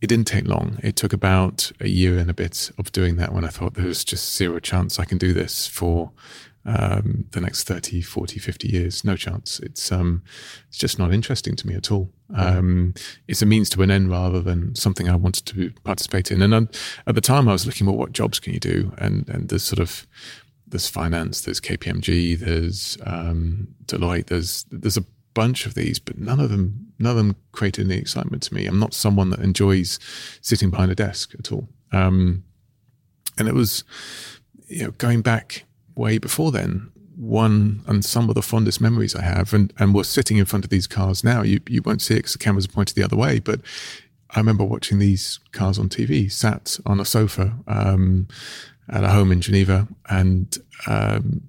It 0.00 0.06
didn't 0.06 0.28
take 0.28 0.46
long. 0.46 0.78
It 0.84 0.94
took 0.94 1.12
about 1.12 1.72
a 1.80 1.88
year 1.88 2.16
and 2.16 2.30
a 2.30 2.34
bit 2.34 2.70
of 2.78 2.92
doing 2.92 3.16
that 3.16 3.32
when 3.32 3.44
I 3.44 3.48
thought 3.48 3.74
there's 3.74 4.04
just 4.04 4.36
zero 4.36 4.60
chance 4.60 5.00
I 5.00 5.04
can 5.04 5.18
do 5.18 5.32
this 5.32 5.66
for 5.66 6.12
um, 6.66 7.26
the 7.30 7.40
next 7.40 7.64
30, 7.64 8.02
40, 8.02 8.38
50 8.40 8.68
years. 8.68 9.04
No 9.04 9.16
chance. 9.16 9.60
It's 9.60 9.92
um, 9.92 10.22
it's 10.68 10.78
just 10.78 10.98
not 10.98 11.14
interesting 11.14 11.54
to 11.56 11.66
me 11.66 11.74
at 11.74 11.92
all. 11.92 12.10
Um, 12.34 12.94
it's 13.28 13.40
a 13.40 13.46
means 13.46 13.70
to 13.70 13.82
an 13.82 13.90
end 13.90 14.10
rather 14.10 14.40
than 14.40 14.74
something 14.74 15.08
I 15.08 15.14
wanted 15.14 15.46
to 15.46 15.70
participate 15.84 16.32
in. 16.32 16.42
And 16.42 16.52
um, 16.52 16.68
at 17.06 17.14
the 17.14 17.20
time, 17.20 17.48
I 17.48 17.52
was 17.52 17.66
looking 17.66 17.86
well, 17.86 17.96
what 17.96 18.12
jobs 18.12 18.40
can 18.40 18.52
you 18.52 18.60
do, 18.60 18.92
and 18.98 19.28
and 19.28 19.48
there's 19.48 19.62
sort 19.62 19.78
of 19.78 20.06
there's 20.66 20.88
finance, 20.88 21.42
there's 21.42 21.60
KPMG, 21.60 22.38
there's 22.38 22.98
um, 23.06 23.68
Deloitte, 23.84 24.26
there's 24.26 24.64
there's 24.70 24.96
a 24.96 25.04
bunch 25.34 25.66
of 25.66 25.74
these, 25.74 26.00
but 26.00 26.18
none 26.18 26.40
of 26.40 26.50
them 26.50 26.92
none 26.98 27.12
of 27.12 27.16
them 27.16 27.36
created 27.52 27.88
any 27.88 28.00
excitement 28.00 28.42
to 28.44 28.54
me. 28.54 28.66
I'm 28.66 28.80
not 28.80 28.92
someone 28.92 29.30
that 29.30 29.40
enjoys 29.40 30.00
sitting 30.40 30.70
behind 30.70 30.90
a 30.90 30.96
desk 30.96 31.34
at 31.38 31.52
all. 31.52 31.68
Um, 31.92 32.42
and 33.38 33.46
it 33.46 33.54
was, 33.54 33.84
you 34.66 34.84
know, 34.84 34.90
going 34.92 35.20
back 35.22 35.64
way 35.96 36.18
before 36.18 36.52
then, 36.52 36.92
one 37.16 37.82
and 37.86 38.04
some 38.04 38.28
of 38.28 38.34
the 38.34 38.42
fondest 38.42 38.80
memories 38.80 39.16
I 39.16 39.22
have, 39.22 39.52
and, 39.52 39.72
and 39.78 39.94
we're 39.94 40.04
sitting 40.04 40.36
in 40.36 40.44
front 40.44 40.64
of 40.64 40.70
these 40.70 40.86
cars 40.86 41.24
now. 41.24 41.42
You, 41.42 41.60
you 41.68 41.82
won't 41.82 42.02
see 42.02 42.14
it 42.14 42.18
because 42.18 42.34
the 42.34 42.38
cameras 42.38 42.66
are 42.66 42.72
pointed 42.72 42.94
the 42.94 43.02
other 43.02 43.16
way, 43.16 43.40
but 43.40 43.60
I 44.30 44.38
remember 44.38 44.64
watching 44.64 44.98
these 44.98 45.40
cars 45.52 45.78
on 45.78 45.88
TV, 45.88 46.30
sat 46.30 46.78
on 46.84 47.00
a 47.00 47.04
sofa 47.04 47.54
um, 47.66 48.28
at 48.88 49.04
a 49.04 49.08
home 49.08 49.32
in 49.32 49.40
Geneva. 49.40 49.88
And 50.08 50.56
um, 50.86 51.42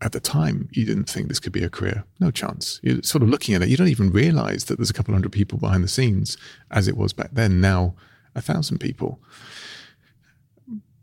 at 0.00 0.12
the 0.12 0.20
time, 0.20 0.68
you 0.72 0.84
didn't 0.84 1.08
think 1.08 1.28
this 1.28 1.40
could 1.40 1.52
be 1.52 1.64
a 1.64 1.70
career. 1.70 2.04
No 2.20 2.30
chance. 2.30 2.80
You're 2.82 3.02
sort 3.02 3.22
of 3.22 3.28
looking 3.28 3.54
at 3.54 3.62
it. 3.62 3.68
You 3.68 3.76
don't 3.76 3.88
even 3.88 4.12
realize 4.12 4.64
that 4.64 4.76
there's 4.76 4.90
a 4.90 4.94
couple 4.94 5.14
hundred 5.14 5.32
people 5.32 5.58
behind 5.58 5.82
the 5.82 5.88
scenes, 5.88 6.36
as 6.70 6.86
it 6.86 6.96
was 6.96 7.12
back 7.12 7.30
then. 7.32 7.60
Now, 7.60 7.94
a 8.34 8.40
thousand 8.40 8.78
people 8.78 9.20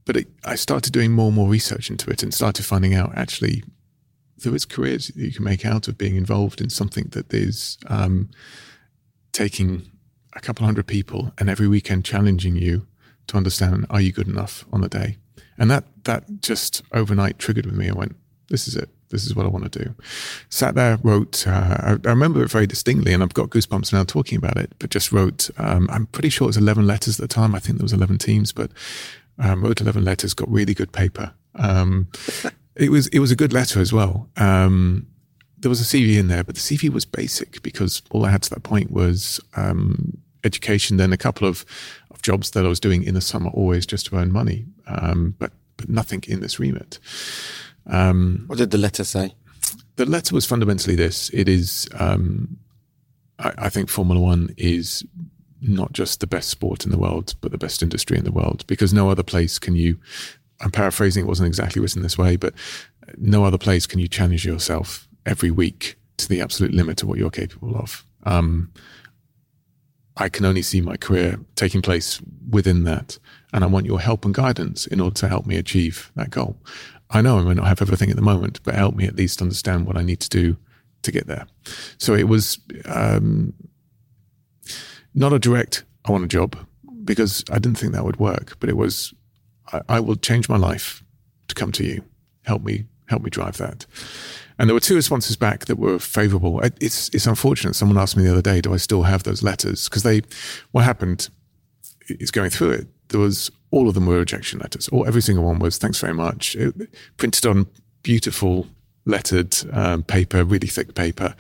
but 0.07 0.17
it, 0.17 0.27
I 0.45 0.55
started 0.55 0.93
doing 0.93 1.11
more 1.11 1.27
and 1.27 1.35
more 1.35 1.49
research 1.49 1.91
into 1.91 2.09
it 2.09 2.23
and 2.23 2.33
started 2.33 2.65
finding 2.65 2.95
out 2.95 3.15
actually 3.15 3.63
there 4.37 4.55
is 4.55 4.65
careers 4.65 5.07
that 5.07 5.17
you 5.17 5.31
can 5.31 5.43
make 5.43 5.65
out 5.65 5.87
of 5.87 5.97
being 5.97 6.15
involved 6.15 6.61
in 6.61 6.69
something 6.69 7.09
that 7.11 7.31
is 7.33 7.77
um, 7.87 8.29
taking 9.33 9.91
a 10.33 10.39
couple 10.39 10.65
hundred 10.65 10.87
people 10.87 11.33
and 11.37 11.49
every 11.49 11.67
weekend 11.67 12.05
challenging 12.05 12.55
you 12.55 12.87
to 13.27 13.35
understand 13.35 13.85
are 13.89 13.99
you 13.99 14.11
good 14.11 14.27
enough 14.27 14.63
on 14.71 14.81
the 14.81 14.89
day? 14.89 15.17
And 15.57 15.69
that 15.69 15.83
that 16.05 16.41
just 16.41 16.83
overnight 16.93 17.37
triggered 17.37 17.65
with 17.65 17.75
me. 17.75 17.89
I 17.89 17.93
went 17.93 18.15
this 18.49 18.67
is 18.67 18.75
it. 18.75 18.89
This 19.09 19.25
is 19.25 19.35
what 19.35 19.45
i 19.45 19.49
want 19.49 19.71
to 19.71 19.83
do. 19.83 19.95
Sat 20.49 20.75
there 20.75 20.99
wrote 21.01 21.47
uh, 21.47 21.77
I, 21.79 21.91
I, 22.05 22.09
remember 22.09 22.43
it 22.43 22.51
very 22.51 22.67
distinctly 22.67 23.13
and 23.13 23.23
i've 23.23 23.33
got 23.33 23.49
goosebumps 23.49 23.91
now 23.91 24.03
talking 24.03 24.37
about 24.37 24.57
it 24.57 24.73
but 24.79 24.89
just 24.89 25.11
wrote 25.11 25.49
um, 25.57 25.89
i'm 25.91 26.05
pretty 26.07 26.29
sure 26.29 26.45
it 26.45 26.49
was 26.49 26.57
11 26.57 26.85
letters 26.85 27.19
at 27.19 27.23
the 27.23 27.33
time. 27.33 27.55
I 27.55 27.59
think 27.59 27.77
there 27.77 27.85
was 27.85 27.93
11 27.93 28.19
teams 28.19 28.51
but 28.51 28.71
um, 29.39 29.63
wrote 29.63 29.81
11 29.81 30.03
letters 30.03 30.33
got 30.33 30.49
really 30.49 30.73
good 30.73 30.91
paper 30.91 31.33
um, 31.55 32.07
it 32.75 32.89
was 32.89 33.07
it 33.07 33.19
was 33.19 33.31
a 33.31 33.35
good 33.35 33.53
letter 33.53 33.79
as 33.79 33.91
well 33.91 34.29
um, 34.37 35.07
there 35.59 35.69
was 35.69 35.81
a 35.81 35.97
CV 35.97 36.17
in 36.17 36.27
there, 36.27 36.43
but 36.43 36.55
the 36.55 36.61
CV 36.61 36.89
was 36.89 37.05
basic 37.05 37.61
because 37.63 38.01
all 38.11 38.25
I 38.25 38.31
had 38.31 38.43
to 38.43 38.49
that 38.51 38.63
point 38.63 38.91
was 38.91 39.39
um, 39.55 40.17
education, 40.43 40.97
then 40.97 41.11
a 41.11 41.17
couple 41.17 41.47
of, 41.47 41.65
of 42.11 42.21
jobs 42.21 42.51
that 42.51 42.65
I 42.65 42.67
was 42.67 42.79
doing 42.79 43.03
in 43.03 43.15
the 43.15 43.21
summer, 43.21 43.49
always 43.49 43.85
just 43.85 44.07
to 44.07 44.17
earn 44.17 44.31
money, 44.31 44.65
um, 44.87 45.35
but 45.39 45.51
but 45.77 45.89
nothing 45.89 46.23
in 46.27 46.39
this 46.39 46.59
remit. 46.59 46.97
Um, 47.85 48.45
what 48.47 48.57
did 48.57 48.71
the 48.71 48.79
letter 48.79 49.03
say? 49.03 49.35
The 49.95 50.05
letter 50.05 50.33
was 50.33 50.45
fundamentally 50.45 50.95
this: 50.95 51.29
it 51.33 51.47
is, 51.47 51.87
um, 51.99 52.57
I, 53.39 53.53
I 53.57 53.69
think, 53.69 53.89
Formula 53.89 54.19
One 54.19 54.53
is 54.57 55.05
not 55.61 55.93
just 55.93 56.19
the 56.19 56.27
best 56.27 56.49
sport 56.49 56.85
in 56.85 56.91
the 56.91 56.97
world, 56.97 57.35
but 57.41 57.51
the 57.51 57.57
best 57.57 57.81
industry 57.81 58.17
in 58.17 58.23
the 58.23 58.31
world, 58.31 58.65
because 58.67 58.93
no 58.93 59.09
other 59.09 59.23
place 59.23 59.59
can 59.59 59.75
you. 59.75 59.99
I'm 60.61 60.71
paraphrasing; 60.71 61.25
it 61.25 61.27
wasn't 61.27 61.47
exactly 61.47 61.81
written 61.81 62.01
this 62.01 62.17
way, 62.17 62.35
but 62.35 62.53
no 63.17 63.45
other 63.45 63.57
place 63.57 63.85
can 63.87 63.99
you 63.99 64.07
challenge 64.07 64.45
yourself 64.45 65.07
every 65.25 65.51
week 65.51 65.95
to 66.17 66.27
the 66.27 66.41
absolute 66.41 66.73
limit 66.73 67.01
of 67.01 67.07
what 67.07 67.17
you're 67.17 67.29
capable 67.29 67.75
of. 67.75 68.03
Um, 68.23 68.71
I 70.17 70.29
can 70.29 70.45
only 70.45 70.61
see 70.61 70.81
my 70.81 70.97
career 70.97 71.39
taking 71.55 71.81
place 71.81 72.19
within 72.49 72.83
that. 72.85 73.19
And 73.53 73.63
I 73.63 73.67
want 73.67 73.85
your 73.85 73.99
help 73.99 74.25
and 74.25 74.33
guidance 74.33 74.85
in 74.87 74.99
order 74.99 75.15
to 75.15 75.27
help 75.27 75.45
me 75.45 75.57
achieve 75.57 76.11
that 76.15 76.31
goal. 76.31 76.57
I 77.09 77.21
know 77.21 77.39
I 77.39 77.43
may 77.43 77.53
not 77.53 77.67
have 77.67 77.81
everything 77.81 78.09
at 78.09 78.15
the 78.15 78.21
moment, 78.21 78.59
but 78.63 78.75
help 78.75 78.95
me 78.95 79.05
at 79.05 79.15
least 79.15 79.41
understand 79.41 79.85
what 79.85 79.97
I 79.97 80.01
need 80.01 80.19
to 80.21 80.29
do 80.29 80.57
to 81.03 81.11
get 81.11 81.27
there. 81.27 81.47
So 81.97 82.13
it 82.13 82.27
was 82.27 82.59
um, 82.85 83.53
not 85.13 85.33
a 85.33 85.39
direct, 85.39 85.83
I 86.05 86.11
want 86.11 86.23
a 86.23 86.27
job, 86.27 86.57
because 87.03 87.43
I 87.49 87.59
didn't 87.59 87.77
think 87.77 87.93
that 87.93 88.05
would 88.05 88.19
work, 88.19 88.57
but 88.59 88.69
it 88.69 88.77
was, 88.77 89.13
I, 89.71 89.81
I 89.89 89.99
will 89.99 90.15
change 90.15 90.49
my 90.49 90.57
life 90.57 91.03
to 91.47 91.55
come 91.55 91.71
to 91.73 91.83
you. 91.83 92.03
Help 92.43 92.63
me, 92.63 92.85
help 93.07 93.23
me 93.23 93.29
drive 93.29 93.57
that. 93.57 93.85
And 94.59 94.69
there 94.69 94.73
were 94.73 94.79
two 94.79 94.95
responses 94.95 95.35
back 95.35 95.65
that 95.65 95.77
were 95.77 95.99
favourable. 95.99 96.61
It's 96.81 97.09
it's 97.09 97.27
unfortunate. 97.27 97.75
Someone 97.75 97.97
asked 97.97 98.17
me 98.17 98.23
the 98.23 98.31
other 98.31 98.41
day, 98.41 98.59
"Do 98.59 98.73
I 98.73 98.77
still 98.77 99.03
have 99.03 99.23
those 99.23 99.43
letters?" 99.43 99.87
Because 99.87 100.01
they, 100.01 100.21
what 100.71 100.83
happened 100.83 101.29
is 102.07 102.31
going 102.31 102.49
through 102.49 102.71
it. 102.71 102.87
There 103.09 103.19
was 103.19 103.51
all 103.69 103.87
of 103.87 103.93
them 103.93 104.05
were 104.05 104.17
rejection 104.17 104.59
letters. 104.59 104.87
Or 104.89 105.07
every 105.07 105.21
single 105.21 105.45
one 105.45 105.59
was 105.59 105.77
thanks 105.77 105.99
very 105.99 106.13
much. 106.13 106.55
It, 106.55 106.89
printed 107.17 107.45
on 107.45 107.67
beautiful 108.01 108.67
lettered 109.07 109.55
um, 109.71 110.03
paper, 110.03 110.43
really 110.43 110.67
thick 110.67 110.93
paper, 110.93 111.35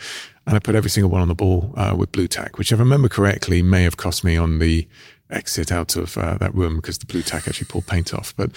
and 0.47 0.55
I 0.55 0.59
put 0.59 0.75
every 0.75 0.89
single 0.89 1.11
one 1.11 1.21
on 1.21 1.27
the 1.27 1.35
ball 1.35 1.73
uh, 1.75 1.93
with 1.95 2.11
Blu 2.11 2.27
Tack, 2.27 2.57
which, 2.57 2.71
if 2.71 2.79
I 2.79 2.81
remember 2.81 3.09
correctly, 3.09 3.61
may 3.61 3.83
have 3.83 3.97
cost 3.97 4.23
me 4.23 4.37
on 4.37 4.59
the 4.59 4.87
exit 5.29 5.71
out 5.71 5.97
of 5.97 6.17
uh, 6.17 6.37
that 6.37 6.55
room 6.55 6.77
because 6.77 6.97
the 6.97 7.05
Blu 7.05 7.21
Tack 7.21 7.47
actually 7.47 7.67
pulled 7.67 7.85
paint 7.85 8.13
off. 8.13 8.33
But 8.35 8.51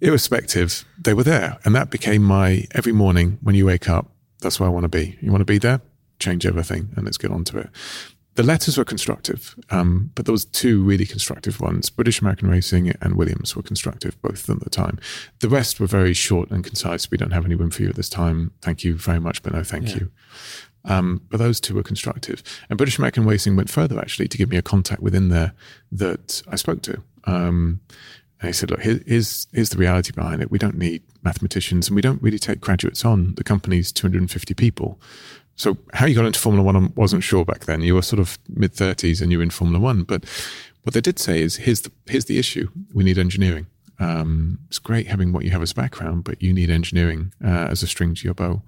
irrespective, 0.00 0.84
they 0.96 1.14
were 1.14 1.24
there. 1.24 1.58
And 1.64 1.74
that 1.74 1.90
became 1.90 2.22
my 2.22 2.66
every 2.72 2.92
morning 2.92 3.38
when 3.42 3.54
you 3.54 3.66
wake 3.66 3.88
up, 3.88 4.10
that's 4.40 4.60
where 4.60 4.68
I 4.68 4.72
want 4.72 4.84
to 4.84 4.88
be. 4.88 5.18
You 5.20 5.30
want 5.30 5.40
to 5.40 5.46
be 5.46 5.58
there? 5.58 5.80
Change 6.20 6.46
everything 6.46 6.90
and 6.94 7.04
let's 7.04 7.18
get 7.18 7.32
on 7.32 7.44
to 7.44 7.58
it. 7.58 7.70
The 8.34 8.42
letters 8.42 8.78
were 8.78 8.84
constructive, 8.84 9.54
um, 9.68 10.10
but 10.14 10.24
there 10.24 10.32
was 10.32 10.46
two 10.46 10.82
really 10.82 11.04
constructive 11.04 11.60
ones. 11.60 11.90
British 11.90 12.20
American 12.22 12.48
Racing 12.48 12.90
and 13.02 13.16
Williams 13.16 13.54
were 13.54 13.62
constructive, 13.62 14.20
both 14.22 14.40
of 14.40 14.46
them 14.46 14.58
at 14.58 14.64
the 14.64 14.70
time. 14.70 14.98
The 15.40 15.50
rest 15.50 15.78
were 15.78 15.86
very 15.86 16.14
short 16.14 16.50
and 16.50 16.64
concise. 16.64 17.10
We 17.10 17.18
don't 17.18 17.32
have 17.32 17.44
any 17.44 17.56
room 17.56 17.70
for 17.70 17.82
you 17.82 17.90
at 17.90 17.96
this 17.96 18.08
time. 18.08 18.52
Thank 18.62 18.84
you 18.84 18.94
very 18.94 19.20
much, 19.20 19.42
but 19.42 19.52
no 19.52 19.62
thank 19.62 19.88
yeah. 19.88 19.96
you. 19.96 20.10
Um, 20.84 21.22
but 21.28 21.36
those 21.36 21.60
two 21.60 21.74
were 21.74 21.82
constructive. 21.82 22.42
And 22.70 22.78
British 22.78 22.98
American 22.98 23.24
Racing 23.24 23.54
went 23.54 23.70
further 23.70 23.98
actually 23.98 24.28
to 24.28 24.38
give 24.38 24.48
me 24.48 24.56
a 24.56 24.62
contact 24.62 25.02
within 25.02 25.28
there 25.28 25.52
that 25.92 26.42
I 26.48 26.56
spoke 26.56 26.82
to. 26.82 27.02
Um, 27.24 27.80
and 28.40 28.48
he 28.48 28.52
said, 28.52 28.70
look, 28.70 28.80
here's, 28.80 29.46
here's 29.52 29.68
the 29.68 29.78
reality 29.78 30.10
behind 30.12 30.42
it. 30.42 30.50
We 30.50 30.58
don't 30.58 30.76
need 30.76 31.02
mathematicians 31.22 31.88
and 31.88 31.94
we 31.94 32.02
don't 32.02 32.20
really 32.20 32.38
take 32.38 32.60
graduates 32.60 33.04
on. 33.04 33.34
The 33.36 33.44
company's 33.44 33.92
250 33.92 34.54
people. 34.54 35.00
So 35.56 35.76
how 35.92 36.06
you 36.06 36.14
got 36.14 36.24
into 36.24 36.40
Formula 36.40 36.64
One, 36.64 36.76
I 36.76 36.88
wasn't 36.94 37.22
sure 37.22 37.44
back 37.44 37.66
then. 37.66 37.82
You 37.82 37.94
were 37.94 38.02
sort 38.02 38.20
of 38.20 38.38
mid 38.48 38.72
30s 38.72 39.20
and 39.20 39.30
you 39.30 39.38
were 39.38 39.44
in 39.44 39.50
Formula 39.50 39.80
One. 39.80 40.02
But 40.02 40.24
what 40.82 40.94
they 40.94 41.00
did 41.00 41.18
say 41.18 41.40
is, 41.40 41.56
here's 41.56 41.82
the, 41.82 41.92
here's 42.06 42.24
the 42.24 42.38
issue. 42.38 42.68
We 42.94 43.04
need 43.04 43.18
engineering. 43.18 43.66
Um, 43.98 44.58
it's 44.66 44.78
great 44.78 45.06
having 45.06 45.32
what 45.32 45.44
you 45.44 45.50
have 45.50 45.62
as 45.62 45.72
background, 45.72 46.24
but 46.24 46.42
you 46.42 46.52
need 46.52 46.70
engineering 46.70 47.32
uh, 47.44 47.68
as 47.70 47.82
a 47.82 47.86
string 47.86 48.14
to 48.14 48.24
your 48.24 48.34
bow. 48.34 48.62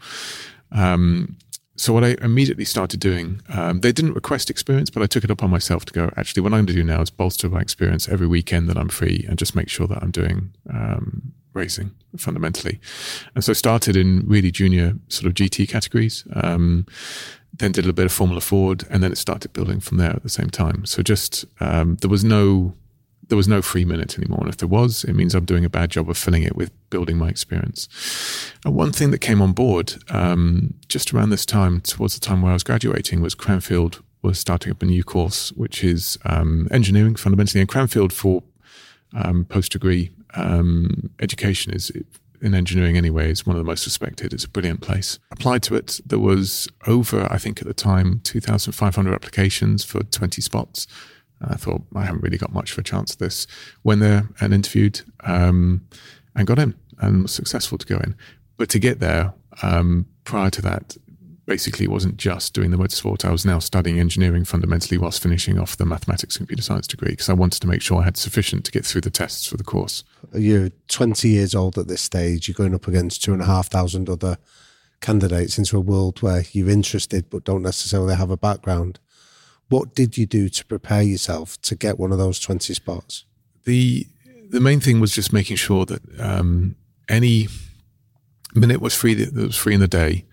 Um, 0.71 1.37
so 1.77 1.93
what 1.93 2.05
I 2.05 2.17
immediately 2.21 2.65
started 2.65 3.01
doing, 3.01 3.41
um, 3.49 3.81
they 3.81 3.91
didn't 3.91 4.15
request 4.15 4.49
experience, 4.49 4.91
but 4.91 5.03
I 5.03 5.07
took 5.07 5.25
it 5.25 5.31
upon 5.31 5.51
myself 5.51 5.85
to 5.87 5.93
go. 5.93 6.11
Actually, 6.17 6.43
what 6.43 6.53
I'm 6.53 6.59
going 6.59 6.67
to 6.67 6.73
do 6.73 6.85
now 6.85 7.01
is 7.01 7.11
bolster 7.11 7.49
my 7.49 7.61
experience 7.61 8.09
every 8.09 8.29
weekend 8.29 8.69
that 8.69 8.79
I'm 8.79 8.89
free, 8.89 9.27
and 9.29 9.37
just 9.37 9.57
make 9.57 9.69
sure 9.69 9.89
that 9.89 10.01
I'm 10.01 10.13
doing 10.13 10.55
um, 10.73 11.33
racing 11.55 11.93
fundamentally. 12.17 12.81
And 13.35 13.43
so 13.43 13.53
started 13.53 13.97
in 13.97 14.25
really 14.27 14.51
junior 14.51 14.95
sort 15.09 15.27
of 15.27 15.35
GT 15.35 15.69
categories. 15.69 16.25
Um, 16.35 16.87
then 17.57 17.73
did 17.73 17.85
a 17.85 17.87
little 17.87 17.95
bit 17.95 18.07
of 18.07 18.13
Formula 18.13 18.41
Ford, 18.41 18.85
and 18.91 19.03
then 19.03 19.13
it 19.13 19.19
started 19.19 19.53
building 19.53 19.79
from 19.79 19.99
there 19.99 20.11
at 20.11 20.23
the 20.25 20.29
same 20.29 20.51
time. 20.51 20.85
So 20.87 21.03
just 21.03 21.45
um, 21.61 21.97
there 21.97 22.11
was 22.11 22.25
no 22.25 22.75
there 23.29 23.37
was 23.37 23.49
no 23.49 23.63
free 23.63 23.85
minute 23.85 24.19
anymore. 24.19 24.41
And 24.41 24.49
if 24.51 24.59
there 24.59 24.69
was, 24.69 25.03
it 25.05 25.15
means 25.15 25.35
I'm 25.35 25.47
doing 25.47 25.65
a 25.65 25.71
bad 25.71 25.91
job 25.91 26.11
of 26.11 26.19
filling 26.19 26.43
it 26.43 26.57
with 26.57 26.71
building 26.91 27.17
my 27.17 27.29
experience. 27.29 27.89
And 28.67 28.75
one 28.75 28.93
thing 28.93 29.13
that 29.13 29.19
came 29.19 29.41
on 29.41 29.53
board 29.53 29.95
um, 30.11 30.75
just 30.89 31.15
around 31.15 31.31
this 31.31 31.47
time, 31.47 31.81
towards 31.81 32.15
the 32.15 32.21
time 32.21 32.43
where 32.43 32.51
I 32.51 32.55
was 32.55 32.63
graduating, 32.63 33.23
was 33.23 33.35
Cranfield 33.35 34.03
was 34.23 34.39
starting 34.39 34.73
up 34.73 34.83
a 34.83 34.87
new 34.87 35.05
course, 35.05 35.53
which 35.53 35.85
is 35.85 36.19
um, 36.25 36.69
engineering 36.71 37.15
fundamentally. 37.15 37.61
And 37.61 37.69
Cranfield 37.69 38.13
for 38.13 38.43
um, 39.15 39.45
post 39.45 39.73
degree 39.73 40.11
um, 40.37 41.11
education 41.21 41.73
is 41.73 41.93
in 42.45 42.55
engineering 42.55 42.97
anyway 42.97 43.31
is 43.31 43.47
one 43.47 43.57
of 43.57 43.61
the 43.61 43.67
most 43.67 43.87
respected. 43.87 44.33
It's 44.33 44.45
a 44.45 44.49
brilliant 44.49 44.83
place. 44.83 45.19
Applied 45.31 45.63
to 45.65 45.75
it, 45.77 46.01
there 46.05 46.19
was 46.19 46.69
over, 46.87 47.27
I 47.31 47.39
think 47.39 47.61
at 47.61 47.67
the 47.67 47.75
time, 47.75 48.21
2,500 48.25 49.15
applications 49.15 49.83
for 49.83 50.03
20 50.03 50.43
spots. 50.43 50.87
I 51.41 51.57
thought 51.57 51.83
I 51.95 52.05
haven't 52.05 52.23
really 52.23 52.39
got 52.39 52.53
much 52.53 52.73
of 52.73 52.79
a 52.79 52.83
chance 52.83 53.13
at 53.13 53.19
this. 53.19 53.47
Went 53.83 54.01
there 54.01 54.29
and 54.41 54.53
interviewed 54.53 55.01
um, 55.21 55.87
and 56.37 56.47
got 56.47 56.59
in 56.59 56.75
and 56.99 57.23
was 57.23 57.33
successful 57.33 57.79
to 57.79 57.87
go 57.87 57.97
in. 57.97 58.15
But 58.57 58.69
to 58.71 58.79
get 58.79 59.01
there, 59.01 59.33
um, 59.63 60.07
prior 60.25 60.51
to 60.51 60.63
that, 60.63 60.97
basically 61.47 61.85
it 61.85 61.91
wasn't 61.91 62.17
just 62.17 62.55
doing 62.55 62.71
the 62.71 62.77
motorsport. 62.77 63.25
I 63.25 63.31
was 63.31 63.45
now 63.45 63.59
studying 63.59 63.99
engineering 63.99 64.45
fundamentally 64.45 64.99
whilst 64.99 65.23
finishing 65.23 65.59
off 65.59 65.77
the 65.77 65.85
mathematics 65.85 66.37
and 66.37 66.47
computer 66.47 66.63
science 66.63 66.87
degree 66.87 67.11
because 67.11 67.29
I 67.29 67.35
wanted 67.35 67.61
to 67.61 67.69
make 67.69 67.83
sure 67.83 68.01
I 68.01 68.05
had 68.05 68.17
sufficient 68.17 68.65
to 68.67 68.73
get 68.73 68.85
through 68.85 69.03
the 69.03 69.11
tests 69.11 69.47
for 69.47 69.57
the 69.57 69.65
course. 69.65 70.05
You're 70.35 70.71
20 70.89 71.29
years 71.29 71.55
old 71.55 71.79
at 71.79 71.89
this 71.89 72.03
stage. 72.03 72.49
You're 72.49 72.55
going 72.55 72.75
up 72.75 72.89
against 72.89 73.23
two 73.23 73.33
and 73.33 73.43
a 73.43 73.47
half 73.47 73.69
thousand 73.69 74.09
other 74.09 74.39
candidates 75.01 75.59
into 75.59 75.77
a 75.77 75.81
world 75.81 76.23
where 76.23 76.45
you're 76.53 76.71
interested 76.71 77.29
but 77.29 77.45
don't 77.45 77.63
necessarily 77.63 78.15
have 78.15 78.31
a 78.31 78.37
background. 78.37 78.99
What 79.69 79.95
did 79.95 80.17
you 80.17 80.27
do 80.27 80.49
to 80.49 80.65
prepare 80.65 81.03
yourself 81.03 81.61
to 81.63 81.75
get 81.75 81.99
one 81.99 82.13
of 82.13 82.19
those 82.19 82.39
20 82.41 82.73
spots? 82.75 83.25
The 83.65 84.07
the 84.51 84.61
main 84.61 84.81
thing 84.81 85.01
was 85.01 85.13
just 85.13 85.33
making 85.33 85.57
sure 85.57 85.85
that 85.87 86.03
um, 86.21 86.77
any 87.09 87.49
minute 88.55 88.81
was 88.81 88.95
free 88.95 89.15
that 89.15 89.35
was 89.35 89.57
free 89.57 89.75
in 89.75 89.81
the 89.81 89.89
day, 89.89 90.25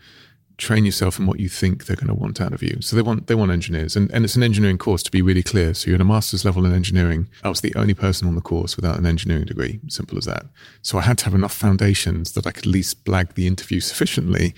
train 0.61 0.85
yourself 0.85 1.17
in 1.19 1.25
what 1.25 1.39
you 1.39 1.49
think 1.49 1.85
they're 1.85 1.95
going 1.95 2.07
to 2.07 2.13
want 2.13 2.39
out 2.39 2.53
of 2.53 2.61
you. 2.61 2.77
So 2.81 2.95
they 2.95 3.01
want 3.01 3.27
they 3.27 3.35
want 3.35 3.51
engineers, 3.51 3.95
and, 3.95 4.09
and 4.11 4.23
it's 4.23 4.35
an 4.35 4.43
engineering 4.43 4.77
course 4.77 5.01
to 5.03 5.11
be 5.11 5.21
really 5.21 5.43
clear. 5.43 5.73
So 5.73 5.87
you're 5.87 5.95
at 5.95 6.01
a 6.01 6.05
master's 6.05 6.45
level 6.45 6.65
in 6.65 6.73
engineering. 6.73 7.27
I 7.43 7.49
was 7.49 7.61
the 7.61 7.73
only 7.75 7.95
person 7.95 8.27
on 8.27 8.35
the 8.35 8.41
course 8.41 8.75
without 8.75 8.97
an 8.97 9.05
engineering 9.05 9.45
degree. 9.45 9.79
Simple 9.87 10.17
as 10.17 10.25
that. 10.25 10.45
So 10.83 10.97
I 10.99 11.01
had 11.01 11.17
to 11.19 11.25
have 11.25 11.33
enough 11.33 11.53
foundations 11.53 12.33
that 12.33 12.45
I 12.45 12.51
could 12.51 12.67
at 12.67 12.71
least 12.71 13.03
blag 13.03 13.33
the 13.33 13.47
interview 13.47 13.79
sufficiently 13.91 14.53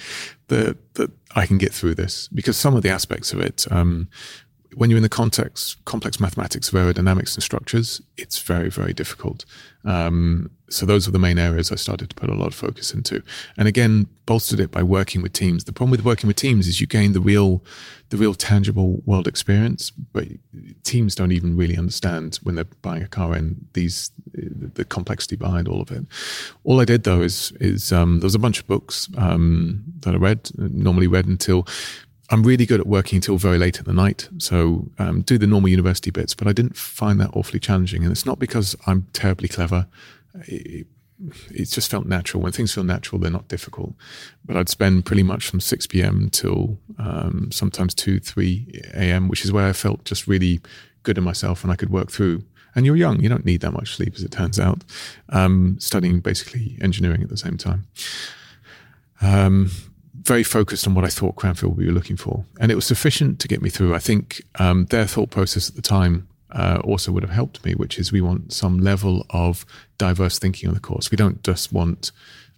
that 0.48 0.78
that 0.96 1.12
I 1.36 1.46
can 1.46 1.58
get 1.58 1.74
through 1.74 1.96
this. 1.96 2.28
Because 2.28 2.58
some 2.58 2.76
of 2.76 2.84
the 2.84 2.90
aspects 2.90 3.32
of 3.32 3.40
it, 3.40 3.66
um, 3.72 4.10
when 4.76 4.90
you're 4.90 4.98
in 4.98 5.04
the 5.04 5.10
context 5.10 5.84
complex 5.86 6.20
mathematics 6.20 6.68
of 6.68 6.76
aerodynamics 6.76 7.36
and 7.36 7.44
structures, 7.44 8.02
it's 8.18 8.40
very 8.40 8.70
very 8.70 8.94
difficult. 8.94 9.46
Um, 9.86 10.52
so 10.74 10.86
those 10.86 11.08
were 11.08 11.12
the 11.12 11.20
main 11.20 11.38
areas 11.38 11.72
I 11.72 11.76
started 11.76 12.10
to 12.10 12.16
put 12.16 12.30
a 12.30 12.36
lot 12.36 12.48
of 12.48 12.56
focus 12.56 12.94
into, 12.94 13.24
and 13.58 13.68
again 13.68 14.08
bolstered 14.26 14.60
it 14.60 14.72
by 14.72 14.82
working 14.84 15.22
with 15.22 15.34
teams. 15.34 15.66
The 15.66 15.74
problem 15.74 15.92
with 15.92 16.06
working 16.06 16.28
with 16.28 16.38
teams 16.38 16.68
is 16.68 16.80
you 16.80 16.88
gain 16.88 17.12
the 17.12 17.20
real, 17.20 17.62
the 18.10 18.18
real 18.18 18.34
tangible 18.34 19.02
world 19.06 19.28
experience, 19.28 19.92
but 19.92 20.28
teams 20.84 21.14
don't 21.14 21.34
even 21.34 21.58
really 21.58 21.78
understand 21.78 22.40
when 22.44 22.56
they're 22.56 22.66
buying 22.82 23.04
a 23.04 23.08
car 23.08 23.34
and 23.34 23.66
these 23.74 24.12
the 24.34 24.86
complexity 24.86 25.36
behind 25.36 25.68
all 25.68 25.82
of 25.82 25.92
it. 25.92 26.06
All 26.64 26.80
I 26.80 26.86
did 26.86 27.04
though 27.04 27.22
is 27.22 27.52
is 27.60 27.92
um, 27.92 28.20
there 28.20 28.28
was 28.28 28.36
a 28.36 28.40
bunch 28.40 28.60
of 28.60 28.68
books 28.68 29.10
um, 29.18 29.84
that 30.00 30.14
I 30.14 30.18
read, 30.18 30.50
normally 30.58 31.08
read 31.08 31.26
until 31.26 31.68
I'm 32.30 32.44
really 32.44 32.66
good 32.66 32.80
at 32.80 32.88
working 32.88 33.18
until 33.18 33.38
very 33.38 33.58
late 33.58 33.80
at 33.80 33.86
the 33.86 33.94
night. 33.94 34.30
So 34.38 34.90
um, 34.98 35.22
do 35.22 35.38
the 35.38 35.46
normal 35.46 35.70
university 35.70 36.10
bits, 36.10 36.34
but 36.34 36.48
I 36.48 36.54
didn't 36.54 36.76
find 36.76 37.20
that 37.20 37.30
awfully 37.34 37.60
challenging. 37.60 38.04
And 38.04 38.12
it's 38.12 38.26
not 38.26 38.40
because 38.40 38.76
I'm 38.88 39.08
terribly 39.14 39.48
clever. 39.48 39.88
It, 40.48 40.88
just 41.66 41.90
felt 41.90 42.06
natural. 42.06 42.44
When 42.44 42.52
things 42.52 42.74
feel 42.74 42.84
natural, 42.84 43.20
they're 43.20 43.32
not 43.32 43.48
difficult. 43.48 43.94
But 44.46 44.58
I'd 44.58 44.70
spend 44.70 45.06
pretty 45.06 45.24
much 45.24 45.48
from 45.48 45.60
6 45.60 45.88
p.m. 45.88 46.30
till 46.32 46.80
um, 46.98 47.50
sometimes 47.52 47.94
2, 47.94 48.20
3 48.20 48.82
a.m., 48.94 49.28
which 49.28 49.46
is 49.46 49.52
where 49.52 49.68
I 49.68 49.74
felt 49.74 50.06
just 50.06 50.28
really 50.28 50.60
good 51.04 51.18
in 51.18 51.24
myself 51.24 51.64
and 51.64 51.72
I 51.72 51.76
could 51.76 51.92
work 51.92 52.12
through. 52.12 52.44
And 52.76 52.86
you're 52.86 52.96
young, 52.96 53.22
you 53.22 53.30
don't 53.30 53.46
need 53.46 53.62
that 53.62 53.72
much 53.72 53.96
sleep, 53.96 54.16
as 54.16 54.24
it 54.24 54.32
turns 54.32 54.60
out, 54.60 54.84
um, 55.30 55.78
studying 55.80 56.20
basically 56.20 56.78
engineering 56.82 57.22
at 57.22 57.30
the 57.30 57.38
same 57.38 57.58
time. 57.58 57.86
Um, 59.22 59.70
very 60.24 60.44
focused 60.44 60.88
on 60.88 60.96
what 60.96 61.06
I 61.06 61.10
thought 61.10 61.36
Cranfield 61.36 61.76
would 61.76 61.86
be 61.86 61.92
looking 61.92 62.18
for. 62.18 62.46
And 62.60 62.72
it 62.72 62.76
was 62.76 62.86
sufficient 62.86 63.40
to 63.42 63.48
get 63.48 63.62
me 63.62 63.70
through. 63.70 63.94
I 63.94 64.00
think 64.00 64.42
um, 64.56 64.86
their 64.86 65.06
thought 65.06 65.30
process 65.30 65.70
at 65.70 65.76
the 65.76 65.82
time 65.82 66.28
uh, 66.54 66.80
also 66.84 67.12
would 67.12 67.24
have 67.24 67.32
helped 67.32 67.64
me, 67.66 67.74
which 67.74 67.98
is 67.98 68.12
we 68.12 68.22
want 68.22 68.54
some 68.54 68.80
level 68.80 69.26
of 69.32 69.66
diverse 69.98 70.40
thinking 70.40 70.70
on 70.70 70.76
the 70.76 70.80
course. 70.80 71.12
We 71.12 71.18
don't 71.18 71.44
just 71.44 71.74
want 71.74 72.12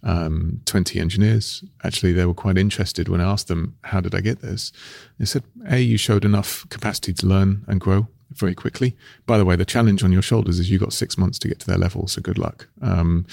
um, 0.03 0.62
20 0.65 0.99
engineers. 0.99 1.63
Actually, 1.84 2.13
they 2.13 2.25
were 2.25 2.34
quite 2.34 2.58
interested 2.58 3.10
when 3.10 3.21
I 3.21 3.31
asked 3.31 3.47
them, 3.47 3.75
How 3.84 4.01
did 4.01 4.13
I 4.13 4.21
get 4.21 4.41
this? 4.41 4.71
They 5.17 5.25
said, 5.25 5.43
A, 5.69 5.79
you 5.79 5.97
showed 5.97 6.25
enough 6.25 6.67
capacity 6.69 7.13
to 7.13 7.25
learn 7.25 7.63
and 7.67 7.81
grow 7.81 8.08
very 8.31 8.53
quickly. 8.53 8.95
By 9.25 9.38
the 9.38 9.45
way, 9.45 9.55
the 9.55 9.65
challenge 9.65 10.03
on 10.03 10.12
your 10.12 10.21
shoulders 10.21 10.60
is 10.60 10.69
you 10.69 10.79
got 10.79 10.93
six 10.93 11.17
months 11.17 11.39
to 11.39 11.47
get 11.47 11.60
to 11.60 11.67
their 11.67 11.77
level, 11.77 12.08
so 12.08 12.21
good 12.21 12.38
luck. 12.38 12.67
Um, 12.81 13.25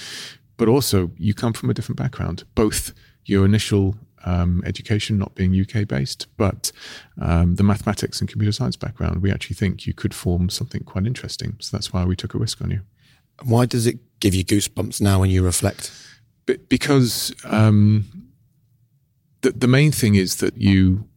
but 0.57 0.67
also, 0.67 1.11
you 1.17 1.33
come 1.33 1.53
from 1.53 1.69
a 1.69 1.73
different 1.73 1.97
background, 1.97 2.43
both 2.55 2.93
your 3.25 3.45
initial 3.45 3.95
um, 4.25 4.63
education 4.65 5.17
not 5.17 5.35
being 5.35 5.59
UK 5.59 5.87
based, 5.87 6.27
but 6.37 6.71
um, 7.21 7.55
the 7.55 7.63
mathematics 7.63 8.19
and 8.19 8.29
computer 8.29 8.51
science 8.51 8.75
background, 8.75 9.21
we 9.21 9.31
actually 9.31 9.55
think 9.55 9.85
you 9.85 9.93
could 9.93 10.13
form 10.13 10.49
something 10.49 10.83
quite 10.83 11.05
interesting. 11.05 11.55
So 11.59 11.75
that's 11.75 11.91
why 11.93 12.05
we 12.05 12.15
took 12.15 12.33
a 12.33 12.37
risk 12.37 12.61
on 12.61 12.71
you. 12.71 12.81
Why 13.43 13.65
does 13.65 13.87
it 13.87 13.99
give 14.19 14.33
you 14.33 14.45
goosebumps 14.45 15.01
now 15.01 15.19
when 15.19 15.29
you 15.29 15.43
reflect? 15.43 15.91
Because 16.69 17.33
um, 17.45 18.05
the 19.41 19.51
the 19.51 19.67
main 19.67 19.91
thing 19.91 20.15
is 20.15 20.37
that 20.37 20.57
you 20.57 21.07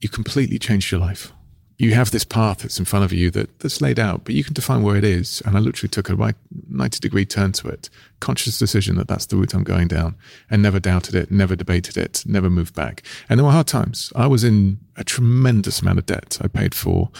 you 0.00 0.08
completely 0.08 0.58
changed 0.58 0.90
your 0.90 1.00
life 1.00 1.32
you 1.82 1.94
have 1.94 2.12
this 2.12 2.24
path 2.24 2.58
that's 2.58 2.78
in 2.78 2.84
front 2.84 3.04
of 3.04 3.12
you 3.12 3.28
that, 3.32 3.58
that's 3.58 3.80
laid 3.80 3.98
out, 3.98 4.22
but 4.24 4.36
you 4.36 4.44
can 4.44 4.54
define 4.54 4.84
where 4.84 4.94
it 4.94 5.02
is. 5.02 5.42
And 5.44 5.56
I 5.56 5.58
literally 5.58 5.88
took 5.88 6.08
a 6.08 6.34
90 6.68 7.00
degree 7.00 7.26
turn 7.26 7.50
to 7.54 7.68
it, 7.68 7.90
conscious 8.20 8.56
decision 8.56 8.94
that 8.98 9.08
that's 9.08 9.26
the 9.26 9.34
route 9.36 9.52
I'm 9.52 9.64
going 9.64 9.88
down, 9.88 10.14
and 10.48 10.62
never 10.62 10.78
doubted 10.78 11.16
it, 11.16 11.32
never 11.32 11.56
debated 11.56 11.96
it, 11.96 12.22
never 12.24 12.48
moved 12.48 12.72
back. 12.72 13.02
And 13.28 13.36
there 13.36 13.44
were 13.44 13.50
hard 13.50 13.66
times. 13.66 14.12
I 14.14 14.28
was 14.28 14.44
in 14.44 14.78
a 14.96 15.02
tremendous 15.02 15.82
amount 15.82 15.98
of 15.98 16.06
debt. 16.06 16.38
I 16.40 16.46
paid 16.46 16.72
for 16.72 17.10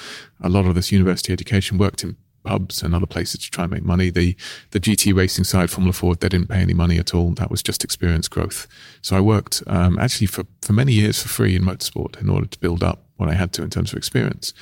a 0.40 0.48
lot 0.48 0.66
of 0.66 0.76
this 0.76 0.92
university 0.92 1.32
education, 1.32 1.76
worked 1.76 2.04
in 2.04 2.14
pubs 2.44 2.84
and 2.84 2.94
other 2.94 3.06
places 3.06 3.40
to 3.40 3.50
try 3.50 3.64
and 3.64 3.72
make 3.72 3.84
money. 3.84 4.10
The 4.10 4.36
the 4.70 4.78
GT 4.80 5.12
racing 5.12 5.44
side, 5.44 5.70
Formula 5.70 5.92
Ford, 5.92 6.20
they 6.20 6.28
didn't 6.28 6.48
pay 6.48 6.60
any 6.60 6.74
money 6.74 6.98
at 6.98 7.14
all. 7.14 7.32
That 7.32 7.50
was 7.50 7.64
just 7.64 7.82
experience 7.82 8.28
growth. 8.28 8.68
So 9.00 9.16
I 9.16 9.20
worked 9.20 9.62
um, 9.66 9.98
actually 9.98 10.28
for 10.28 10.44
for 10.60 10.72
many 10.72 10.92
years 10.92 11.20
for 11.20 11.28
free 11.28 11.56
in 11.56 11.62
motorsport 11.62 12.20
in 12.20 12.28
order 12.28 12.46
to 12.46 12.58
build 12.60 12.84
up 12.84 13.06
what 13.22 13.30
I 13.30 13.38
had 13.38 13.52
to 13.54 13.62
in 13.62 13.70
terms 13.70 13.92
of 13.92 13.96
experience. 13.96 14.52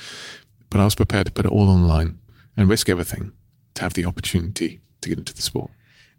But 0.69 0.79
I 0.79 0.85
was 0.85 0.95
prepared 0.95 1.25
to 1.25 1.31
put 1.31 1.45
it 1.45 1.51
all 1.51 1.69
on 1.69 1.81
the 1.81 1.87
line 1.87 2.19
and 2.55 2.69
risk 2.69 2.87
everything 2.87 3.31
to 3.73 3.81
have 3.81 3.93
the 3.93 4.05
opportunity 4.05 4.81
to 5.01 5.09
get 5.09 5.17
into 5.17 5.33
the 5.33 5.41
sport. 5.41 5.71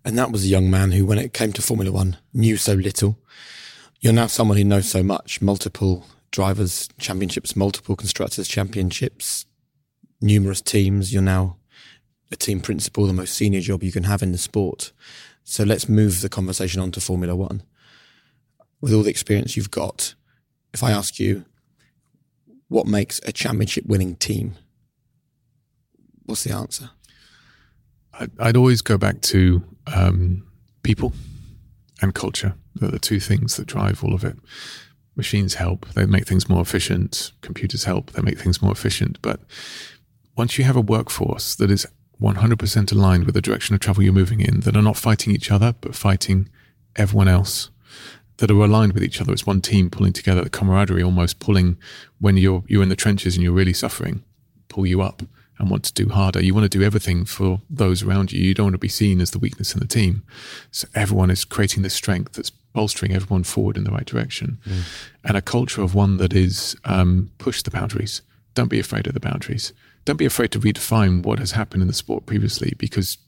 And 0.05 0.19
that 0.19 0.33
was 0.33 0.45
a 0.45 0.49
young 0.49 0.71
man 0.71 0.93
who, 0.93 1.07
when 1.07 1.19
it 1.19 1.33
came 1.33 1.53
to 1.53 1.63
Formula 1.63 1.93
One, 1.93 2.17
knew 2.35 2.57
so 2.57 2.75
little. 2.75 3.19
You're 4.01 4.13
now 4.13 4.27
someone 4.27 4.59
who 4.59 4.65
knows 4.65 4.89
so 4.89 5.03
much 5.03 5.41
multiple 5.41 6.05
drivers' 6.33 6.89
championships, 6.99 7.55
multiple 7.55 7.95
constructors' 7.95 8.49
championships, 8.49 9.47
numerous 10.21 10.61
teams. 10.61 11.13
You're 11.13 11.23
now 11.23 11.57
a 12.33 12.37
team 12.37 12.61
principal, 12.61 13.07
the 13.07 13.13
most 13.13 13.35
senior 13.35 13.61
job 13.61 13.85
you 13.85 13.93
can 13.93 14.05
have 14.05 14.23
in 14.23 14.33
the 14.33 14.39
sport. 14.39 14.93
So 15.45 15.63
let's 15.63 15.89
move 15.89 16.21
the 16.21 16.29
conversation 16.29 16.81
on 16.81 16.91
to 16.93 17.01
Formula 17.01 17.37
One. 17.37 17.63
With 18.81 18.93
all 18.93 19.05
the 19.05 19.11
experience 19.11 19.57
you've 19.57 19.71
got, 19.71 20.15
if 20.75 20.83
I 20.83 20.91
ask 20.91 21.21
you, 21.21 21.45
what 22.73 22.87
makes 22.87 23.21
a 23.25 23.33
championship 23.33 23.85
winning 23.87 24.17
team? 24.17 24.55
What's 26.25 26.45
the 26.45 26.55
answer? 26.55 26.91
I'd 28.39 28.57
always 28.57 28.83
go 28.83 28.97
back 28.97 29.21
to 29.23 29.63
um, 29.87 30.47
people 30.83 31.13
and 32.01 32.15
culture. 32.15 32.55
They're 32.75 32.91
the 32.91 32.99
two 32.99 33.21
things 33.21 33.57
that 33.57 33.67
drive 33.67 34.03
all 34.03 34.15
of 34.15 34.25
it. 34.25 34.39
Machines 35.17 35.55
help, 35.55 35.87
they 35.91 36.07
make 36.07 36.27
things 36.27 36.49
more 36.49 36.63
efficient. 36.63 37.33
Computers 37.43 37.85
help, 37.85 38.13
they 38.13 38.23
make 38.23 38.39
things 38.39 38.63
more 38.63 38.73
efficient. 38.73 39.21
But 39.21 39.41
once 40.37 40.57
you 40.57 40.65
have 40.65 40.77
a 40.77 40.81
workforce 40.81 41.55
that 41.57 41.71
is 41.71 41.87
100% 42.23 42.93
aligned 42.93 43.25
with 43.25 43.35
the 43.35 43.43
direction 43.43 43.75
of 43.75 43.81
travel 43.81 44.03
you're 44.03 44.13
moving 44.13 44.41
in, 44.41 44.61
that 44.61 44.77
are 44.77 44.83
not 44.83 44.97
fighting 44.97 45.35
each 45.35 45.51
other, 45.51 45.75
but 45.81 45.95
fighting 45.95 46.49
everyone 46.97 47.29
else, 47.29 47.71
that 48.39 48.51
are 48.51 48.55
aligned 48.55 48.93
with 48.93 49.05
each 49.05 49.21
other. 49.21 49.33
It's 49.33 49.47
one 49.47 49.61
team 49.61 49.91
pulling 49.91 50.13
together, 50.13 50.43
the 50.43 50.51
camaraderie 50.51 51.03
almost 51.03 51.39
pulling 51.39 51.77
when 52.21 52.37
you're 52.37 52.65
you're 52.67 52.83
in 52.83 52.89
the 52.89 52.97
trenches 52.97 53.37
and 53.37 53.43
you're 53.43 53.53
really 53.53 53.73
suffering, 53.73 54.23
pull 54.69 54.87
you 54.87 55.03
up 55.03 55.23
and 55.59 55.71
want 55.71 55.85
to 55.85 55.93
do 55.93 56.09
harder. 56.09 56.43
You 56.43 56.55
want 56.55 56.71
to 56.71 56.79
do 56.79 56.85
everything 56.85 57.25
for 57.25 57.61
those 57.71 58.03
around 58.03 58.33
you. 58.33 58.43
You 58.43 58.55
don't 58.55 58.67
want 58.67 58.75
to 58.75 58.79
be 58.79 58.89
seen 58.89 59.21
as 59.21 59.31
the 59.31 59.39
weakness 59.39 59.75
in 59.75 59.81
the 59.81 59.87
team. 59.87 60.23
So 60.71 60.89
everyone 60.95 61.31
is 61.31 61.45
creating 61.45 61.83
this 61.83 61.95
strength 61.95 62.33
that's 62.33 62.51
bolstering 62.51 63.15
everyone 63.15 63.45
forward 63.45 63.77
in 63.77 63.85
the 63.85 63.91
right 63.91 64.07
direction. 64.07 64.59
Mm. 64.67 64.83
And 65.25 65.37
a 65.37 65.43
culture 65.43 65.83
of 65.83 65.95
one 65.95 66.17
that 66.17 66.33
is 66.33 66.75
um, 66.85 67.31
push 67.39 67.63
the 67.63 67.71
boundaries. 67.71 68.23
Don't 68.55 68.71
be 68.71 68.81
afraid 68.81 69.07
of 69.07 69.15
the 69.15 69.21
boundaries. 69.21 69.73
Don't 70.05 70.17
be 70.17 70.25
afraid 70.25 70.51
to 70.53 70.61
redefine 70.61 71.23
what 71.23 71.39
has 71.39 71.53
happened 71.53 71.83
in 71.83 71.89
the 71.89 71.95
sport 71.95 72.27
previously 72.27 72.75
because 72.79 73.19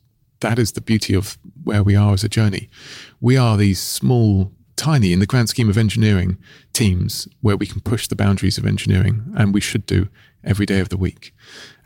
that 0.41 0.59
is 0.59 0.73
the 0.73 0.81
beauty 0.81 1.15
of 1.15 1.39
where 1.63 1.83
we 1.83 1.95
are 1.95 2.13
as 2.13 2.25
a 2.25 2.29
journey. 2.29 2.69
We 3.21 3.37
are 3.37 3.57
these 3.57 3.81
small 3.81 4.51
tiny 4.77 5.13
in 5.13 5.21
the 5.21 5.27
grand 5.27 5.49
scheme 5.49 5.69
of 5.69 5.79
engineering 5.79 6.39
teams 6.73 7.29
where 7.41 7.57
we 7.57 7.67
can 7.67 7.81
push 7.81 8.09
the 8.09 8.17
boundaries 8.17 8.59
of 8.59 8.67
engineering, 8.67 9.33
and 9.37 9.55
we 9.55 9.61
should 9.61 9.87
do 9.87 10.09
every 10.43 10.67
day 10.67 10.81
of 10.81 10.89
the 10.89 10.97
week. 10.97 11.35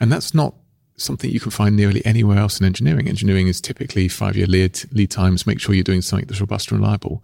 And 0.01 0.11
that's 0.11 0.35
not 0.35 0.55
something 0.97 1.31
you 1.31 1.41
can 1.41 1.51
find 1.51 1.77
nearly 1.77 2.05
anywhere 2.05 2.39
else 2.39 2.59
in 2.61 2.67
engineering. 2.67 3.09
Engineering 3.09 3.47
is 3.47 3.61
typically 3.61 4.09
five 4.09 4.37
year 4.37 4.47
lead, 4.47 4.81
lead 4.93 5.11
times, 5.11 5.47
make 5.47 5.61
sure 5.61 5.75
you're 5.75 5.85
doing 5.85 6.03
something 6.03 6.27
that's 6.27 6.41
robust 6.41 6.71
and 6.71 6.81
reliable. 6.81 7.23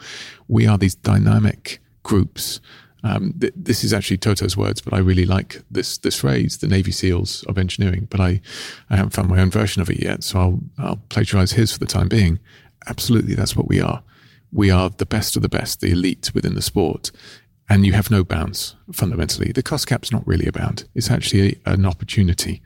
We 0.48 0.66
are 0.66 0.78
these 0.78 0.94
dynamic 0.94 1.80
groups. 2.02 2.60
Um, 3.02 3.34
th- 3.38 3.52
this 3.54 3.84
is 3.84 3.92
actually 3.92 4.18
Toto's 4.18 4.56
words, 4.56 4.80
but 4.80 4.94
I 4.94 4.98
really 4.98 5.26
like 5.26 5.60
this 5.70 5.98
this 5.98 6.18
phrase, 6.18 6.58
the 6.58 6.68
Navy 6.68 6.92
SEALs 6.92 7.42
of 7.44 7.58
engineering. 7.58 8.06
But 8.10 8.20
I, 8.20 8.40
I 8.88 8.96
haven't 8.96 9.12
found 9.12 9.28
my 9.28 9.40
own 9.40 9.50
version 9.50 9.82
of 9.82 9.90
it 9.90 10.02
yet, 10.02 10.24
so 10.24 10.38
I'll 10.38 10.60
I'll 10.78 11.00
plagiarize 11.10 11.52
his 11.52 11.72
for 11.72 11.78
the 11.78 11.86
time 11.86 12.08
being. 12.08 12.38
Absolutely, 12.86 13.34
that's 13.34 13.56
what 13.56 13.68
we 13.68 13.80
are 13.80 14.02
we 14.54 14.70
are 14.70 14.88
the 14.88 15.04
best 15.04 15.36
of 15.36 15.42
the 15.42 15.48
best, 15.48 15.80
the 15.80 15.90
elite 15.90 16.30
within 16.32 16.54
the 16.54 16.62
sport. 16.62 17.10
And 17.68 17.84
you 17.84 17.92
have 17.92 18.10
no 18.10 18.24
bounds 18.24 18.76
fundamentally. 18.92 19.50
The 19.50 19.62
cost 19.62 19.86
cap's 19.86 20.12
not 20.12 20.26
really 20.26 20.46
a 20.46 20.52
bound. 20.52 20.84
It's 20.94 21.10
actually 21.10 21.60
a, 21.66 21.72
an 21.72 21.86
opportunity. 21.86 22.62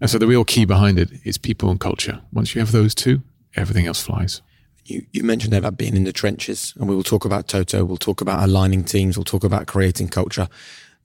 And 0.00 0.10
so 0.10 0.18
the 0.18 0.26
real 0.26 0.44
key 0.44 0.64
behind 0.64 0.98
it 0.98 1.10
is 1.24 1.38
people 1.38 1.70
and 1.70 1.78
culture. 1.78 2.20
Once 2.32 2.54
you 2.54 2.60
have 2.60 2.72
those 2.72 2.94
two, 2.94 3.22
everything 3.54 3.86
else 3.86 4.02
flies. 4.02 4.42
You, 4.84 5.06
you 5.12 5.22
mentioned 5.22 5.54
about 5.54 5.76
being 5.76 5.94
in 5.94 6.04
the 6.04 6.12
trenches, 6.12 6.74
and 6.76 6.88
we 6.88 6.96
will 6.96 7.04
talk 7.04 7.24
about 7.24 7.46
Toto. 7.46 7.84
We'll 7.84 7.96
talk 7.96 8.20
about 8.20 8.42
aligning 8.42 8.82
teams. 8.82 9.16
We'll 9.16 9.24
talk 9.24 9.44
about 9.44 9.68
creating 9.68 10.08
culture. 10.08 10.48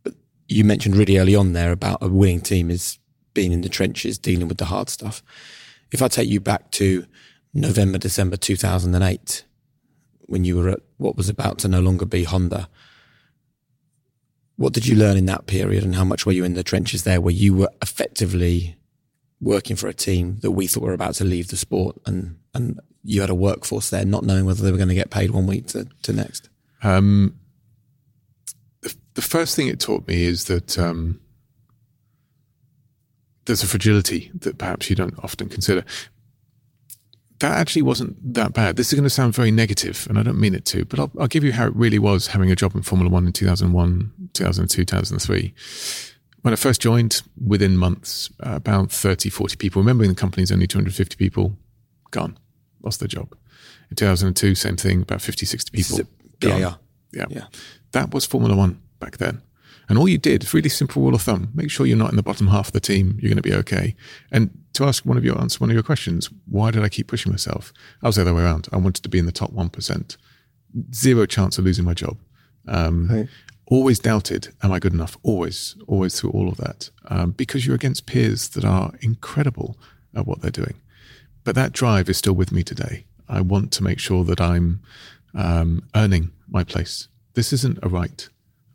But 0.03 0.15
you 0.47 0.63
mentioned 0.63 0.95
really 0.95 1.19
early 1.19 1.35
on 1.35 1.53
there 1.53 1.71
about 1.71 2.01
a 2.01 2.07
winning 2.07 2.41
team 2.41 2.71
is 2.71 2.97
being 3.33 3.51
in 3.51 3.61
the 3.61 3.69
trenches, 3.69 4.17
dealing 4.17 4.47
with 4.47 4.57
the 4.57 4.65
hard 4.65 4.89
stuff. 4.89 5.21
If 5.91 6.01
I 6.01 6.07
take 6.07 6.29
you 6.29 6.39
back 6.39 6.71
to 6.71 7.05
November, 7.53 7.99
December 7.99 8.37
2008, 8.37 9.43
when 10.27 10.43
you 10.43 10.55
were 10.55 10.69
at 10.69 10.79
what 10.97 11.17
was 11.17 11.29
about 11.29 11.57
to 11.59 11.67
no 11.67 11.79
longer 11.79 12.05
be 12.05 12.23
Honda. 12.23 12.69
What 14.55 14.73
did 14.73 14.87
you 14.87 14.95
learn 14.95 15.17
in 15.17 15.25
that 15.25 15.47
period, 15.47 15.83
and 15.83 15.95
how 15.95 16.03
much 16.03 16.25
were 16.25 16.31
you 16.31 16.43
in 16.43 16.53
the 16.53 16.63
trenches 16.63 17.03
there, 17.03 17.21
where 17.21 17.33
you 17.33 17.53
were 17.53 17.69
effectively 17.81 18.77
working 19.39 19.75
for 19.75 19.87
a 19.87 19.93
team 19.93 20.37
that 20.41 20.51
we 20.51 20.67
thought 20.67 20.83
were 20.83 20.93
about 20.93 21.13
to 21.15 21.23
leave 21.23 21.49
the 21.49 21.57
sport, 21.57 21.97
and 22.05 22.37
and 22.53 22.79
you 23.03 23.21
had 23.21 23.29
a 23.29 23.35
workforce 23.35 23.89
there, 23.89 24.03
not 24.03 24.23
knowing 24.23 24.45
whether 24.45 24.61
they 24.61 24.71
were 24.71 24.77
going 24.77 24.89
to 24.89 24.95
get 24.95 25.09
paid 25.09 25.31
one 25.31 25.47
week 25.47 25.67
to, 25.67 25.87
to 26.01 26.11
next? 26.11 26.49
Um, 26.83 27.39
the, 28.81 28.93
the, 29.13 29.21
first 29.21 29.55
thing 29.55 29.69
it 29.69 29.79
taught 29.79 30.05
me 30.07 30.23
is 30.23 30.45
that 30.45 30.77
um, 30.77 31.21
there's 33.45 33.63
a 33.63 33.67
fragility 33.67 34.29
that 34.35 34.57
perhaps 34.57 34.89
you 34.89 34.95
don't 34.95 35.17
often 35.23 35.47
consider. 35.47 35.85
That 37.39 37.57
actually 37.57 37.83
wasn't 37.83 38.33
that 38.33 38.53
bad. 38.53 38.77
This 38.77 38.87
is 38.87 38.93
going 38.93 39.03
to 39.03 39.11
sound 39.11 39.35
very 39.35 39.51
negative, 39.51 40.07
and 40.09 40.17
I 40.17 40.23
don't 40.23 40.39
mean 40.39 40.55
it 40.55 40.65
to, 40.65 40.85
but 40.85 40.99
I'll, 40.99 41.11
I'll 41.19 41.27
give 41.27 41.43
you 41.43 41.53
how 41.53 41.67
it 41.67 41.75
really 41.75 41.99
was 41.99 42.27
having 42.27 42.49
a 42.51 42.55
job 42.55 42.75
in 42.75 42.81
Formula 42.81 43.11
One 43.11 43.27
in 43.27 43.33
2001, 43.33 44.29
2002, 44.33 44.85
2003 44.85 45.53
when 46.47 46.53
I 46.53 46.55
first 46.55 46.79
joined, 46.79 47.23
within 47.45 47.75
months, 47.75 48.29
uh, 48.39 48.55
about 48.55 48.89
30, 48.89 49.29
40 49.29 49.57
people, 49.57 49.81
remembering 49.81 50.09
the 50.09 50.15
company's 50.15 50.49
only 50.49 50.65
250 50.65 51.17
people, 51.17 51.57
gone, 52.11 52.37
lost 52.81 53.01
their 53.01 53.07
job. 53.09 53.35
In 53.89 53.97
2002, 53.97 54.55
same 54.55 54.77
thing, 54.77 55.01
about 55.01 55.21
50, 55.21 55.45
60 55.45 55.71
people. 55.75 56.09
Gone. 56.39 56.61
Yeah. 57.11 57.25
Yeah. 57.29 57.47
That 57.91 58.13
was 58.13 58.25
Formula 58.25 58.55
One 58.55 58.79
back 59.01 59.17
then. 59.17 59.41
And 59.89 59.97
all 59.97 60.07
you 60.07 60.17
did, 60.17 60.43
it's 60.43 60.53
really 60.53 60.69
simple 60.69 61.01
rule 61.01 61.15
of 61.15 61.21
thumb, 61.21 61.49
make 61.53 61.71
sure 61.71 61.85
you're 61.85 61.97
not 61.97 62.09
in 62.09 62.17
the 62.17 62.23
bottom 62.23 62.47
half 62.47 62.67
of 62.67 62.73
the 62.73 62.79
team, 62.79 63.17
you're 63.21 63.29
going 63.29 63.37
to 63.37 63.41
be 63.41 63.53
okay. 63.55 63.95
And 64.31 64.49
to 64.73 64.83
ask 64.85 65.05
one 65.05 65.17
of 65.17 65.23
your 65.23 65.39
answer 65.39 65.59
one 65.59 65.69
of 65.69 65.73
your 65.73 65.83
questions, 65.83 66.29
why 66.45 66.71
did 66.71 66.83
I 66.83 66.89
keep 66.89 67.07
pushing 67.07 67.31
myself? 67.31 67.71
I 68.03 68.07
was 68.07 68.17
the 68.17 68.23
other 68.23 68.33
way 68.33 68.43
around. 68.43 68.67
I 68.73 68.77
wanted 68.77 69.03
to 69.03 69.09
be 69.09 69.17
in 69.19 69.25
the 69.25 69.31
top 69.31 69.51
1%. 69.53 70.17
Zero 70.93 71.25
chance 71.25 71.57
of 71.57 71.65
losing 71.65 71.85
my 71.85 71.93
job. 71.93 72.17
Um, 72.67 73.07
Right. 73.07 73.27
always 73.67 73.99
doubted, 73.99 74.49
am 74.61 74.71
I 74.73 74.79
good 74.79 74.93
enough? 74.93 75.17
Always, 75.23 75.75
always 75.87 76.19
through 76.19 76.31
all 76.31 76.49
of 76.49 76.57
that. 76.57 76.89
Um, 77.07 77.31
because 77.31 77.65
you're 77.65 77.75
against 77.75 78.05
peers 78.05 78.49
that 78.49 78.65
are 78.65 78.93
incredible 79.01 79.77
at 80.13 80.27
what 80.27 80.41
they're 80.41 80.51
doing. 80.51 80.75
But 81.45 81.55
that 81.55 81.71
drive 81.71 82.09
is 82.09 82.17
still 82.17 82.33
with 82.33 82.51
me 82.51 82.61
today. 82.63 83.05
I 83.29 83.39
want 83.41 83.71
to 83.73 83.83
make 83.83 83.99
sure 83.99 84.25
that 84.25 84.41
I'm 84.41 84.81
um, 85.33 85.83
earning 85.95 86.31
my 86.49 86.63
place. 86.65 87.07
This 87.35 87.53
isn't 87.53 87.79
a 87.81 87.87
right. 87.89 88.27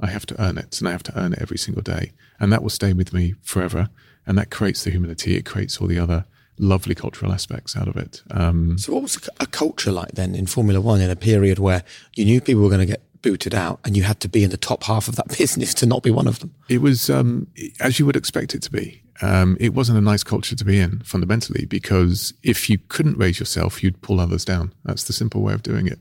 I 0.02 0.08
have 0.08 0.26
to 0.26 0.42
earn 0.42 0.58
it, 0.58 0.78
and 0.78 0.88
I 0.88 0.92
have 0.92 1.02
to 1.04 1.18
earn 1.18 1.32
it 1.32 1.38
every 1.40 1.58
single 1.58 1.82
day. 1.82 2.12
And 2.40 2.52
that 2.52 2.62
will 2.62 2.70
stay 2.70 2.92
with 2.92 3.12
me 3.12 3.34
forever. 3.42 3.88
And 4.26 4.36
that 4.36 4.50
creates 4.50 4.84
the 4.84 4.90
humility. 4.90 5.36
It 5.36 5.46
creates 5.46 5.78
all 5.78 5.86
the 5.86 5.98
other 5.98 6.26
lovely 6.58 6.94
cultural 6.94 7.32
aspects 7.32 7.76
out 7.76 7.88
of 7.88 7.96
it. 7.96 8.22
Um, 8.30 8.76
So, 8.78 8.92
what 8.92 9.02
was 9.02 9.28
a 9.40 9.46
culture 9.46 9.92
like 9.92 10.12
then 10.12 10.34
in 10.34 10.46
Formula 10.46 10.80
One 10.80 11.00
in 11.00 11.10
a 11.10 11.16
period 11.16 11.58
where 11.58 11.82
you 12.14 12.24
knew 12.24 12.40
people 12.40 12.62
were 12.62 12.68
going 12.68 12.80
to 12.80 12.86
get 12.86 13.02
booted 13.22 13.54
out 13.54 13.78
and 13.84 13.96
you 13.96 14.02
had 14.02 14.20
to 14.20 14.28
be 14.28 14.42
in 14.42 14.50
the 14.50 14.56
top 14.56 14.82
half 14.84 15.08
of 15.08 15.16
that 15.16 15.28
business 15.38 15.72
to 15.74 15.86
not 15.86 16.02
be 16.02 16.10
one 16.10 16.26
of 16.26 16.40
them? 16.40 16.54
It 16.68 16.78
was 16.78 17.08
um, 17.08 17.46
as 17.80 17.98
you 17.98 18.06
would 18.06 18.16
expect 18.16 18.54
it 18.54 18.62
to 18.62 18.70
be. 18.70 19.02
Um, 19.20 19.56
it 19.60 19.72
wasn't 19.72 19.98
a 19.98 20.00
nice 20.00 20.24
culture 20.24 20.56
to 20.56 20.64
be 20.64 20.80
in 20.80 21.00
fundamentally 21.00 21.64
because 21.66 22.34
if 22.42 22.68
you 22.68 22.78
couldn't 22.88 23.18
raise 23.18 23.38
yourself, 23.38 23.82
you'd 23.82 24.00
pull 24.02 24.18
others 24.18 24.44
down. 24.44 24.72
That's 24.84 25.04
the 25.04 25.12
simple 25.12 25.42
way 25.42 25.52
of 25.52 25.62
doing 25.62 25.86
it. 25.86 26.00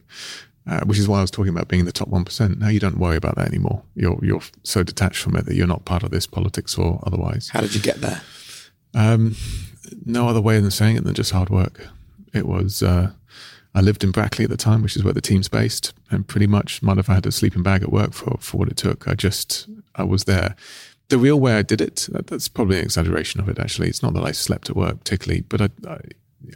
Uh, 0.68 0.82
which 0.82 1.00
is 1.00 1.08
why 1.08 1.18
I 1.18 1.22
was 1.22 1.32
talking 1.32 1.50
about 1.50 1.68
being 1.68 1.80
in 1.80 1.86
the 1.88 1.92
top 1.92 2.08
one 2.08 2.24
percent. 2.24 2.60
Now 2.60 2.68
you 2.68 2.80
don't 2.80 3.00
worry 3.00 3.16
about 3.16 3.36
that 3.36 3.48
anymore. 3.48 3.82
You're 3.96 4.20
you're 4.24 4.44
so 4.64 4.84
detached 4.84 5.18
from 5.18 5.36
it 5.36 5.46
that 5.46 5.56
you're 5.56 5.66
not 5.66 5.86
part 5.86 6.04
of 6.04 6.12
this 6.12 6.28
politics 6.28 6.78
or 6.78 7.00
otherwise. 7.04 7.50
How 7.50 7.62
did 7.62 7.74
you 7.74 7.82
get 7.82 8.00
there? 8.00 8.22
Um, 8.94 9.36
no 10.06 10.28
other 10.28 10.42
way 10.42 10.60
than 10.60 10.70
saying 10.70 10.98
it 10.98 11.04
than 11.04 11.16
just 11.16 11.32
hard 11.32 11.50
work. 11.50 11.88
It 12.34 12.46
was. 12.46 12.84
Uh, 12.84 13.12
I 13.74 13.82
lived 13.82 14.04
in 14.04 14.12
Brackley 14.12 14.44
at 14.44 14.52
the 14.52 14.58
time, 14.58 14.84
which 14.84 14.96
is 14.96 15.04
where 15.04 15.14
the 15.14 15.22
team's 15.22 15.48
based, 15.48 15.94
and 16.12 16.28
pretty 16.28 16.48
much 16.48 16.84
might 16.84 16.98
have 16.98 17.08
had 17.08 17.26
a 17.26 17.32
sleeping 17.32 17.64
bag 17.64 17.82
at 17.82 17.92
work 17.92 18.14
for 18.14 18.38
for 18.40 18.58
what 18.58 18.70
it 18.70 18.78
took. 18.78 19.08
I 19.08 19.16
just 19.16 19.68
I 19.96 20.04
was 20.04 20.26
there. 20.26 20.56
The 21.08 21.18
real 21.18 21.40
way 21.40 21.56
I 21.56 21.62
did 21.62 21.82
it, 21.82 22.08
that, 22.12 22.28
that's 22.28 22.48
probably 22.48 22.78
an 22.78 22.86
exaggeration 22.86 23.42
of 23.42 23.50
it. 23.50 23.60
Actually, 23.60 23.90
it's 23.90 24.04
not 24.04 24.14
that 24.14 24.24
I 24.24 24.32
slept 24.32 24.70
at 24.70 24.76
work 24.76 25.00
particularly, 25.00 25.42
but 25.42 25.62
I, 25.62 25.70
I 25.88 26.00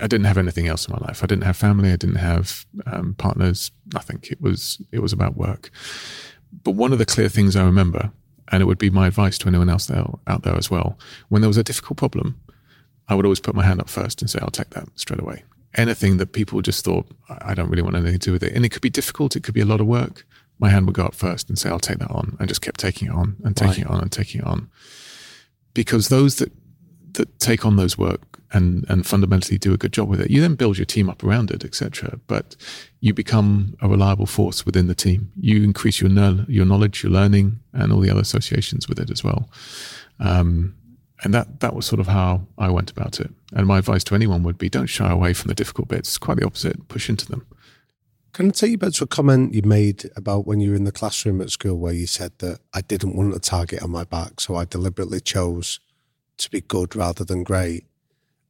I 0.01 0.07
didn't 0.07 0.25
have 0.25 0.37
anything 0.37 0.67
else 0.67 0.87
in 0.87 0.93
my 0.93 1.05
life. 1.05 1.23
I 1.23 1.27
didn't 1.27 1.43
have 1.43 1.57
family. 1.57 1.91
I 1.91 1.95
didn't 1.95 2.15
have 2.17 2.65
um, 2.85 3.15
partners. 3.17 3.71
Nothing. 3.93 4.19
It 4.23 4.41
was 4.41 4.81
it 4.91 4.99
was 4.99 5.13
about 5.13 5.37
work. 5.37 5.69
But 6.63 6.71
one 6.71 6.93
of 6.93 6.99
the 6.99 7.05
clear 7.05 7.29
things 7.29 7.55
I 7.55 7.63
remember, 7.63 8.11
and 8.51 8.61
it 8.61 8.65
would 8.65 8.77
be 8.77 8.89
my 8.89 9.07
advice 9.07 9.37
to 9.39 9.47
anyone 9.47 9.69
else 9.69 9.85
there, 9.85 10.05
out 10.27 10.43
there 10.43 10.55
as 10.55 10.71
well, 10.71 10.97
when 11.29 11.41
there 11.41 11.49
was 11.49 11.57
a 11.57 11.63
difficult 11.63 11.97
problem, 11.97 12.39
I 13.07 13.15
would 13.15 13.25
always 13.25 13.39
put 13.39 13.55
my 13.55 13.65
hand 13.65 13.79
up 13.79 13.89
first 13.89 14.21
and 14.21 14.29
say, 14.29 14.39
"I'll 14.41 14.49
take 14.49 14.71
that 14.71 14.87
straight 14.95 15.21
away." 15.21 15.43
Anything 15.75 16.17
that 16.17 16.31
people 16.31 16.61
just 16.61 16.83
thought 16.85 17.07
I 17.29 17.51
I 17.51 17.53
don't 17.53 17.69
really 17.69 17.83
want 17.83 17.95
anything 17.95 18.19
to 18.19 18.29
do 18.29 18.31
with 18.31 18.43
it, 18.43 18.53
and 18.53 18.65
it 18.65 18.69
could 18.69 18.81
be 18.81 18.89
difficult. 18.89 19.35
It 19.35 19.43
could 19.43 19.53
be 19.53 19.61
a 19.61 19.65
lot 19.65 19.81
of 19.81 19.87
work. 19.87 20.25
My 20.57 20.69
hand 20.69 20.85
would 20.85 20.95
go 20.95 21.03
up 21.03 21.15
first 21.15 21.49
and 21.49 21.59
say, 21.59 21.69
"I'll 21.69 21.79
take 21.79 21.99
that 21.99 22.11
on," 22.11 22.37
and 22.39 22.47
just 22.47 22.61
kept 22.61 22.79
taking 22.79 23.09
it 23.09 23.13
on 23.13 23.35
and 23.43 23.55
taking 23.55 23.83
it 23.83 23.89
on 23.89 24.01
and 24.01 24.11
taking 24.11 24.41
it 24.41 24.47
on. 24.47 24.69
Because 25.73 26.07
those 26.07 26.37
that 26.37 26.51
that 27.15 27.39
take 27.39 27.65
on 27.65 27.75
those 27.75 27.97
work 27.97 28.35
and 28.53 28.85
and 28.89 29.05
fundamentally 29.05 29.57
do 29.57 29.73
a 29.73 29.77
good 29.77 29.91
job 29.91 30.07
with 30.07 30.21
it, 30.21 30.31
you 30.31 30.41
then 30.41 30.55
build 30.55 30.77
your 30.77 30.85
team 30.85 31.09
up 31.09 31.23
around 31.23 31.51
it, 31.51 31.65
etc. 31.65 32.19
But 32.27 32.55
you 33.01 33.13
become 33.13 33.75
a 33.81 33.87
reliable 33.87 34.25
force 34.25 34.65
within 34.65 34.87
the 34.87 34.95
team. 34.95 35.31
You 35.39 35.63
increase 35.63 35.99
your 35.99 36.09
know- 36.09 36.45
your 36.47 36.65
knowledge, 36.65 37.03
your 37.03 37.11
learning, 37.11 37.59
and 37.73 37.91
all 37.91 37.99
the 37.99 38.09
other 38.09 38.21
associations 38.21 38.87
with 38.87 38.99
it 38.99 39.11
as 39.11 39.23
well. 39.23 39.49
Um, 40.19 40.75
and 41.23 41.33
that 41.33 41.59
that 41.59 41.75
was 41.75 41.85
sort 41.85 41.99
of 41.99 42.07
how 42.07 42.47
I 42.57 42.69
went 42.69 42.91
about 42.91 43.19
it. 43.19 43.31
And 43.53 43.67
my 43.67 43.79
advice 43.79 44.03
to 44.05 44.15
anyone 44.15 44.43
would 44.43 44.57
be: 44.57 44.69
don't 44.69 44.87
shy 44.87 45.09
away 45.11 45.33
from 45.33 45.49
the 45.49 45.55
difficult 45.55 45.87
bits. 45.87 46.09
It's 46.09 46.17
quite 46.17 46.37
the 46.37 46.45
opposite. 46.45 46.87
Push 46.87 47.09
into 47.09 47.25
them. 47.27 47.45
Can 48.33 48.47
I 48.47 48.51
take 48.51 48.71
you 48.71 48.77
back 48.77 48.91
to 48.93 49.05
a 49.05 49.07
comment 49.07 49.53
you 49.53 49.61
made 49.61 50.11
about 50.17 50.45
when 50.45 50.59
you 50.59 50.71
were 50.71 50.75
in 50.75 50.83
the 50.83 50.91
classroom 50.91 51.39
at 51.39 51.51
school 51.51 51.77
where 51.77 51.93
you 51.93 52.05
said 52.05 52.33
that 52.39 52.59
I 52.73 52.81
didn't 52.81 53.15
want 53.15 53.33
a 53.33 53.39
target 53.39 53.81
on 53.81 53.91
my 53.91 54.03
back, 54.03 54.41
so 54.41 54.55
I 54.55 54.65
deliberately 54.65 55.21
chose 55.21 55.79
to 56.37 56.49
be 56.51 56.61
good 56.61 56.95
rather 56.95 57.23
than 57.23 57.43
great. 57.43 57.85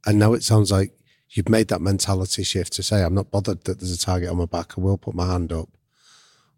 And 0.05 0.19
now 0.19 0.33
it 0.33 0.43
sounds 0.43 0.71
like 0.71 0.97
you've 1.29 1.49
made 1.49 1.67
that 1.69 1.81
mentality 1.81 2.43
shift 2.43 2.73
to 2.73 2.83
say, 2.83 3.03
I'm 3.03 3.15
not 3.15 3.31
bothered 3.31 3.63
that 3.63 3.79
there's 3.79 3.91
a 3.91 3.99
target 3.99 4.29
on 4.29 4.37
my 4.37 4.45
back, 4.45 4.77
I 4.77 4.81
will 4.81 4.97
put 4.97 5.15
my 5.15 5.27
hand 5.27 5.51
up. 5.51 5.69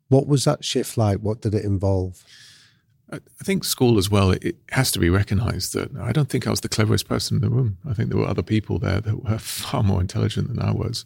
What 0.09 0.27
was 0.27 0.45
that 0.45 0.63
shift 0.63 0.97
like? 0.97 1.19
What 1.19 1.41
did 1.41 1.53
it 1.53 1.65
involve? 1.65 2.23
I 3.09 3.19
think 3.43 3.63
school 3.63 3.97
as 3.97 4.09
well, 4.09 4.31
it 4.31 4.57
has 4.71 4.91
to 4.91 4.99
be 4.99 5.09
recognized 5.09 5.73
that 5.73 5.95
I 5.97 6.11
don't 6.11 6.27
think 6.29 6.45
I 6.45 6.49
was 6.49 6.59
the 6.59 6.67
cleverest 6.67 7.07
person 7.07 7.37
in 7.37 7.41
the 7.41 7.49
room. 7.49 7.77
I 7.89 7.93
think 7.93 8.09
there 8.09 8.17
were 8.17 8.27
other 8.27 8.43
people 8.43 8.79
there 8.79 8.99
that 8.99 9.23
were 9.23 9.37
far 9.37 9.81
more 9.81 10.01
intelligent 10.01 10.49
than 10.49 10.59
I 10.59 10.71
was. 10.71 11.05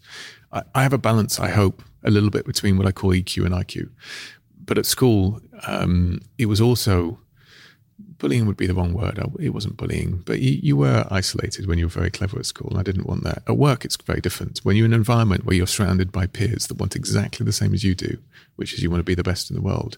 I, 0.52 0.64
I 0.74 0.84
have 0.84 0.94
a 0.94 0.98
balance, 0.98 1.40
I 1.40 1.50
hope, 1.50 1.84
a 2.04 2.10
little 2.10 2.32
bit 2.32 2.46
between 2.46 2.78
what 2.78 2.88
I 2.88 2.92
call 2.92 3.12
EQ 3.12 3.46
and 3.46 3.54
IQ. 3.54 3.90
But 4.66 4.80
at 4.80 4.88
school, 4.88 5.42
um, 5.68 6.22
it 6.40 6.48
was 6.48 6.60
also 6.60 7.20
bullying 8.22 8.46
would 8.46 8.56
be 8.56 8.68
the 8.68 8.76
wrong 8.76 8.94
word. 8.94 9.20
It 9.40 9.50
wasn't 9.50 9.78
bullying, 9.78 10.22
but 10.28 10.40
you, 10.40 10.52
you 10.62 10.78
were 10.78 11.08
isolated 11.10 11.66
when 11.66 11.80
you 11.80 11.86
were 11.86 11.90
very 12.02 12.12
clever 12.12 12.38
at 12.38 12.46
school. 12.46 12.78
I 12.78 12.84
didn't 12.84 13.08
want 13.08 13.24
that. 13.24 13.42
At 13.48 13.58
work, 13.58 13.84
it's 13.84 13.98
very 13.98 14.22
different. 14.22 14.60
When 14.60 14.76
you're 14.76 14.86
in 14.86 14.94
an 14.94 15.00
environment 15.00 15.44
where 15.44 15.56
you're 15.56 15.66
surrounded 15.66 16.12
by 16.12 16.28
peers 16.28 16.68
that 16.68 16.78
want 16.78 16.96
exactly 16.96 17.44
the 17.44 17.52
same 17.52 17.74
as 17.74 17.84
you 17.84 17.96
do, 17.96 18.20
which 18.58 18.74
is 18.74 18.84
you 18.84 18.92
want 18.92 19.00
to 19.00 19.12
be 19.12 19.16
the 19.16 19.24
best 19.24 19.50
in 19.50 19.56
the 19.56 19.62
world, 19.62 19.98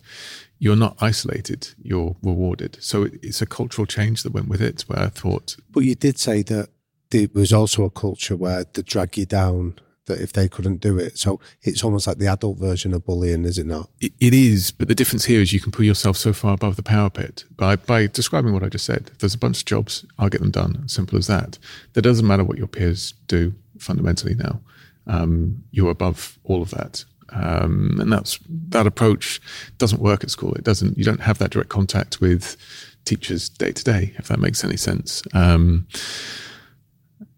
you're 0.57 0.77
not 0.77 0.95
isolated, 1.01 1.67
you're 1.81 2.15
rewarded. 2.23 2.77
So 2.79 3.03
it- 3.03 3.19
it's 3.21 3.41
a 3.41 3.45
cultural 3.45 3.85
change 3.85 4.23
that 4.23 4.31
went 4.33 4.47
with 4.47 4.61
it 4.61 4.85
where 4.87 4.99
I 4.99 5.09
thought, 5.09 5.57
But 5.73 5.83
you 5.83 5.95
did 5.95 6.17
say 6.17 6.43
that 6.43 6.69
there 7.09 7.27
was 7.33 7.51
also 7.51 7.83
a 7.83 7.89
culture 7.91 8.37
where 8.37 8.63
they 8.73 8.83
drag 8.83 9.17
you 9.17 9.25
down, 9.25 9.79
that 10.05 10.19
if 10.19 10.33
they 10.33 10.47
couldn't 10.47 10.77
do 10.77 10.97
it. 10.97 11.17
So 11.17 11.39
it's 11.61 11.83
almost 11.83 12.07
like 12.07 12.17
the 12.17 12.27
adult 12.27 12.57
version 12.57 12.93
of 12.93 13.05
bullying, 13.05 13.45
is 13.45 13.57
it 13.57 13.65
not? 13.65 13.89
It, 14.01 14.13
it 14.19 14.33
is, 14.33 14.71
but 14.71 14.87
the 14.87 14.95
difference 14.95 15.25
here 15.25 15.41
is 15.41 15.53
you 15.53 15.59
can 15.59 15.71
put 15.71 15.85
yourself 15.85 16.17
so 16.17 16.33
far 16.33 16.53
above 16.53 16.75
the 16.75 16.83
power 16.83 17.09
pit 17.09 17.45
by 17.55 17.75
by 17.75 18.07
describing 18.07 18.53
what 18.53 18.63
I 18.63 18.69
just 18.69 18.85
said. 18.85 19.09
If 19.11 19.19
there's 19.19 19.35
a 19.35 19.39
bunch 19.39 19.59
of 19.59 19.65
jobs, 19.65 20.05
I'll 20.19 20.29
get 20.29 20.41
them 20.41 20.51
done. 20.51 20.87
Simple 20.87 21.17
as 21.17 21.27
that. 21.27 21.57
That 21.93 22.01
doesn't 22.01 22.27
matter 22.27 22.43
what 22.43 22.57
your 22.57 22.67
peers 22.67 23.13
do 23.27 23.53
fundamentally 23.79 24.35
now. 24.35 24.59
Um, 25.07 25.63
you're 25.71 25.91
above 25.91 26.39
all 26.43 26.61
of 26.61 26.71
that. 26.71 27.05
Um, 27.29 27.97
and 27.99 28.11
that's 28.11 28.39
that 28.69 28.85
approach 28.85 29.41
doesn't 29.77 30.01
work 30.01 30.23
at 30.23 30.29
school. 30.29 30.53
It 30.53 30.63
doesn't. 30.63 30.97
You 30.97 31.03
don't 31.03 31.21
have 31.21 31.39
that 31.39 31.51
direct 31.51 31.69
contact 31.69 32.21
with 32.21 32.57
teachers 33.05 33.49
day 33.49 33.71
to 33.71 33.83
day. 33.83 34.13
If 34.17 34.27
that 34.27 34.39
makes 34.39 34.63
any 34.63 34.77
sense. 34.77 35.23
Um, 35.33 35.87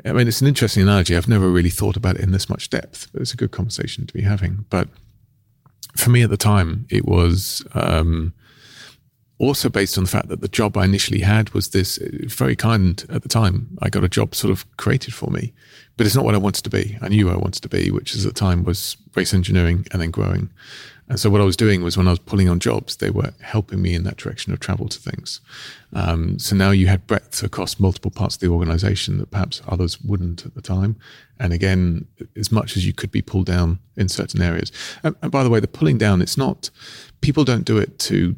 I 0.06 0.14
mean, 0.14 0.28
it's 0.28 0.42
an 0.42 0.48
interesting 0.48 0.84
analogy. 0.84 1.18
I've 1.18 1.28
never 1.28 1.50
really 1.50 1.70
thought 1.70 1.98
about 1.98 2.16
it 2.16 2.22
in 2.22 2.32
this 2.32 2.50
much 2.50 2.70
depth, 2.70 3.08
but 3.12 3.22
it's 3.22 3.34
a 3.34 3.38
good 3.38 3.52
conversation 3.52 4.06
to 4.06 4.14
be 4.14 4.22
having. 4.22 4.66
But 4.70 4.88
for 5.98 6.12
me 6.12 6.22
at 6.22 6.30
the 6.30 6.38
time, 6.38 6.86
it 6.90 7.06
was 7.06 7.66
um, 7.74 8.34
also 9.40 9.68
based 9.68 9.98
on 9.98 10.04
the 10.04 10.10
fact 10.10 10.30
that 10.30 10.42
the 10.42 10.48
job 10.48 10.78
I 10.78 10.86
initially 10.86 11.22
had 11.22 11.50
was 11.52 11.70
this 11.70 11.98
uh, 11.98 12.10
very 12.28 12.56
kind 12.56 13.04
at 13.10 13.24
the 13.24 13.30
time. 13.30 13.78
I 13.82 13.90
got 13.90 14.04
a 14.04 14.10
job 14.10 14.36
sort 14.36 14.52
of 14.52 14.66
created 14.78 15.14
for 15.14 15.32
me, 15.32 15.54
but 15.98 16.06
it's 16.06 16.16
not 16.16 16.26
what 16.26 16.36
I 16.36 16.40
wanted 16.40 16.64
to 16.66 16.70
be. 16.70 16.98
I 17.02 17.10
knew 17.10 17.30
I 17.30 17.36
wanted 17.36 17.64
to 17.64 17.70
be, 17.70 17.90
which 17.90 18.14
is 18.14 18.26
at 18.26 18.34
the 18.34 18.40
time 18.40 18.64
was 18.64 18.98
race 19.16 19.34
engineering 19.34 19.88
and 19.92 20.02
then 20.02 20.12
growing. 20.12 20.52
And 21.08 21.20
so 21.20 21.30
what 21.30 21.42
I 21.42 21.44
was 21.44 21.56
doing 21.56 21.84
was 21.84 21.98
when 21.98 22.08
I 22.08 22.12
was 22.12 22.20
pulling 22.20 22.50
on 22.50 22.60
jobs, 22.60 22.96
they 22.96 23.12
were 23.12 23.32
helping 23.42 23.82
me 23.82 23.94
in 23.94 24.04
that 24.04 24.18
direction 24.18 24.52
of 24.52 24.60
travel 24.60 24.88
to 24.90 25.00
things. 25.00 25.40
Um, 25.94 26.40
so 26.40 26.56
now 26.56 26.72
you 26.72 26.88
had 26.88 27.06
breadth 27.06 27.44
across 27.44 27.80
multiple 27.80 28.10
parts 28.10 28.36
of 28.36 28.42
the 28.42 28.48
organization 28.48 29.20
that 29.20 29.30
perhaps 29.30 29.62
others 29.68 30.02
wouldn't 30.02 30.46
at 30.46 30.56
the 30.56 30.62
time. 30.62 30.96
And 31.40 31.54
again, 31.54 32.08
as 32.36 32.52
much 32.52 32.76
as 32.76 32.88
you 32.88 32.94
could 32.94 33.12
be 33.12 33.22
pulled 33.22 33.46
down 33.46 33.80
in 33.96 34.10
certain 34.10 34.42
areas. 34.42 34.72
And, 35.04 35.16
and 35.22 35.32
by 35.32 35.44
the 35.44 35.50
way, 35.50 35.60
the 35.60 35.68
pulling 35.68 36.00
down, 36.00 36.24
it's 36.24 36.38
not, 36.38 36.72
people 37.22 37.44
don't 37.44 37.66
do 37.66 37.78
it 37.78 38.00
to 38.00 38.36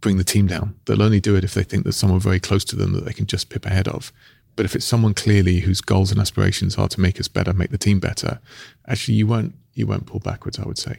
bring 0.00 0.16
the 0.16 0.24
team 0.24 0.46
down. 0.46 0.74
They'll 0.86 1.02
only 1.02 1.20
do 1.20 1.36
it 1.36 1.44
if 1.44 1.52
they 1.52 1.64
think 1.64 1.82
there's 1.82 1.96
someone 1.96 2.20
very 2.20 2.40
close 2.40 2.64
to 2.66 2.76
them 2.76 2.92
that 2.94 3.04
they 3.04 3.12
can 3.12 3.26
just 3.26 3.50
pip 3.50 3.66
ahead 3.66 3.88
of. 3.88 4.10
But 4.56 4.64
if 4.64 4.74
it's 4.74 4.86
someone 4.86 5.12
clearly 5.12 5.60
whose 5.60 5.80
goals 5.80 6.10
and 6.10 6.20
aspirations 6.20 6.78
are 6.78 6.88
to 6.88 7.00
make 7.00 7.20
us 7.20 7.28
better, 7.28 7.52
make 7.52 7.70
the 7.70 7.78
team 7.78 8.00
better, 8.00 8.40
actually 8.86 9.14
you 9.14 9.26
won't 9.26 9.54
you 9.74 9.86
won't 9.86 10.06
pull 10.06 10.18
backwards, 10.18 10.58
I 10.58 10.66
would 10.66 10.78
say. 10.78 10.98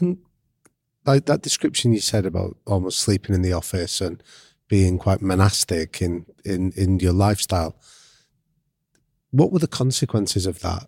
And 0.00 0.18
like 1.04 1.26
that 1.26 1.42
description 1.42 1.92
you 1.92 2.00
said 2.00 2.26
about 2.26 2.56
almost 2.66 2.98
sleeping 2.98 3.34
in 3.34 3.42
the 3.42 3.52
office 3.52 4.00
and 4.00 4.22
being 4.68 4.98
quite 4.98 5.22
monastic 5.22 6.02
in, 6.02 6.26
in, 6.44 6.72
in 6.76 7.00
your 7.00 7.12
lifestyle. 7.12 7.76
What 9.30 9.50
were 9.50 9.58
the 9.58 9.66
consequences 9.66 10.46
of 10.46 10.60
that? 10.60 10.86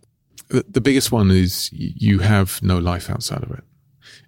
The, 0.49 0.81
biggest 0.81 1.13
one 1.13 1.31
is 1.31 1.71
you 1.73 2.19
have 2.19 2.61
no 2.63 2.79
life 2.79 3.09
outside 3.09 3.43
of 3.43 3.51
it. 3.53 3.63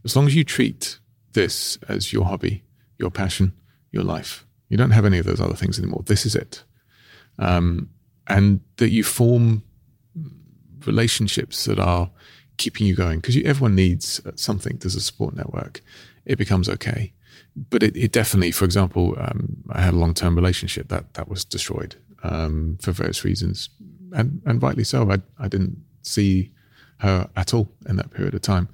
As 0.04 0.14
long 0.14 0.26
as 0.26 0.36
you 0.36 0.44
treat 0.44 1.00
this 1.32 1.78
as 1.88 2.12
your 2.12 2.24
hobby, 2.24 2.62
your 2.98 3.10
passion, 3.10 3.52
your 3.90 4.04
life, 4.04 4.46
you 4.68 4.76
don't 4.76 4.92
have 4.92 5.04
any 5.04 5.18
of 5.18 5.26
those 5.26 5.40
other 5.40 5.54
things 5.54 5.78
anymore. 5.78 6.04
This 6.06 6.24
is 6.24 6.36
it. 6.36 6.62
Um, 7.38 7.90
and 8.28 8.60
that 8.76 8.90
you 8.90 9.02
form 9.02 9.64
relationships 10.86 11.64
that 11.64 11.80
are 11.80 12.10
keeping 12.62 12.86
you 12.86 12.94
going 12.94 13.18
because 13.18 13.36
everyone 13.38 13.74
needs 13.74 14.20
something. 14.36 14.76
There's 14.78 14.94
a 14.94 15.00
support 15.00 15.34
network. 15.34 15.80
It 16.24 16.38
becomes 16.38 16.68
okay. 16.68 17.12
But 17.56 17.82
it, 17.82 17.96
it 17.96 18.12
definitely, 18.12 18.52
for 18.52 18.64
example, 18.64 19.16
um, 19.18 19.64
I 19.70 19.80
had 19.82 19.94
a 19.94 19.98
long 19.98 20.14
term 20.14 20.36
relationship 20.36 20.88
that, 20.88 21.14
that 21.14 21.28
was 21.28 21.44
destroyed 21.44 21.96
um, 22.22 22.78
for 22.80 22.92
various 22.92 23.24
reasons. 23.24 23.68
And, 24.14 24.40
and 24.46 24.62
rightly 24.62 24.84
so. 24.84 25.10
I, 25.10 25.18
I 25.38 25.48
didn't 25.48 25.78
see 26.02 26.52
her 26.98 27.28
at 27.36 27.52
all 27.52 27.68
in 27.88 27.96
that 27.96 28.12
period 28.12 28.34
of 28.34 28.42
time. 28.42 28.68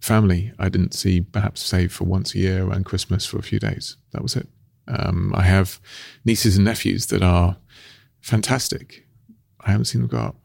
Family, 0.00 0.52
I 0.58 0.68
didn't 0.68 0.94
see 0.94 1.20
perhaps 1.20 1.60
save 1.60 1.92
for 1.92 2.04
once 2.04 2.34
a 2.34 2.38
year 2.38 2.64
around 2.64 2.84
Christmas 2.84 3.24
for 3.24 3.38
a 3.38 3.42
few 3.42 3.58
days. 3.58 3.96
That 4.12 4.22
was 4.22 4.36
it. 4.36 4.48
Um, 4.88 5.32
I 5.34 5.42
have 5.42 5.80
nieces 6.24 6.56
and 6.56 6.64
nephews 6.64 7.06
that 7.06 7.22
are 7.22 7.56
fantastic. 8.20 9.06
I 9.60 9.70
haven't 9.70 9.86
seen 9.86 10.00
them 10.00 10.10
grow 10.10 10.20
up. 10.20 10.36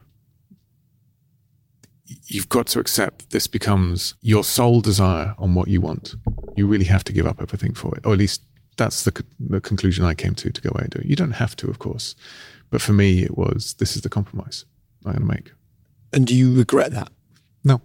You've 2.25 2.49
got 2.49 2.67
to 2.67 2.79
accept 2.79 3.19
that 3.19 3.29
this 3.31 3.47
becomes 3.47 4.15
your 4.21 4.43
sole 4.43 4.81
desire 4.81 5.35
on 5.37 5.55
what 5.55 5.67
you 5.67 5.81
want. 5.81 6.15
You 6.55 6.67
really 6.67 6.85
have 6.85 7.03
to 7.05 7.13
give 7.13 7.27
up 7.27 7.41
everything 7.41 7.73
for 7.73 7.95
it, 7.97 8.05
or 8.05 8.13
at 8.13 8.19
least 8.19 8.41
that's 8.77 9.03
the, 9.03 9.23
the 9.39 9.61
conclusion 9.61 10.05
I 10.05 10.13
came 10.13 10.35
to 10.35 10.51
to 10.51 10.61
go 10.61 10.69
away 10.73 10.83
and 10.83 10.89
do 10.89 10.99
it. 10.99 11.05
You 11.05 11.15
don't 11.15 11.31
have 11.31 11.55
to, 11.57 11.69
of 11.69 11.79
course, 11.79 12.15
but 12.69 12.81
for 12.81 12.93
me, 12.93 13.23
it 13.23 13.37
was 13.37 13.75
this 13.75 13.95
is 13.95 14.01
the 14.01 14.09
compromise 14.09 14.65
I'm 15.05 15.13
going 15.13 15.27
to 15.27 15.33
make. 15.33 15.51
And 16.11 16.25
do 16.25 16.35
you 16.35 16.55
regret 16.55 16.91
that? 16.91 17.11
No, 17.63 17.81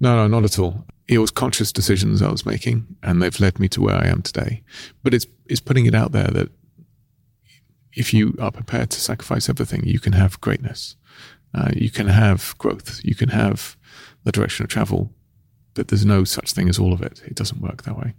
no, 0.00 0.16
no, 0.16 0.26
not 0.26 0.44
at 0.44 0.58
all. 0.58 0.84
It 1.08 1.18
was 1.18 1.30
conscious 1.30 1.72
decisions 1.72 2.22
I 2.22 2.30
was 2.30 2.46
making, 2.46 2.86
and 3.02 3.20
they've 3.20 3.40
led 3.40 3.58
me 3.58 3.68
to 3.70 3.80
where 3.80 3.96
I 3.96 4.06
am 4.06 4.22
today. 4.22 4.62
But 5.02 5.14
it's 5.14 5.26
it's 5.46 5.60
putting 5.60 5.86
it 5.86 5.94
out 5.94 6.12
there 6.12 6.28
that 6.28 6.50
if 7.92 8.14
you 8.14 8.36
are 8.40 8.52
prepared 8.52 8.90
to 8.90 9.00
sacrifice 9.00 9.48
everything, 9.48 9.84
you 9.84 9.98
can 9.98 10.12
have 10.12 10.40
greatness. 10.40 10.96
Uh, 11.54 11.70
you 11.74 11.90
can 11.90 12.06
have 12.06 12.54
growth. 12.58 13.00
You 13.04 13.14
can 13.14 13.28
have 13.28 13.76
the 14.24 14.32
direction 14.32 14.64
of 14.64 14.70
travel. 14.70 15.10
But 15.74 15.88
there's 15.88 16.04
no 16.04 16.24
such 16.24 16.52
thing 16.52 16.68
as 16.68 16.78
all 16.78 16.92
of 16.92 17.02
it. 17.02 17.22
It 17.24 17.34
doesn't 17.34 17.60
work 17.60 17.82
that 17.84 17.96
way. 17.96 18.14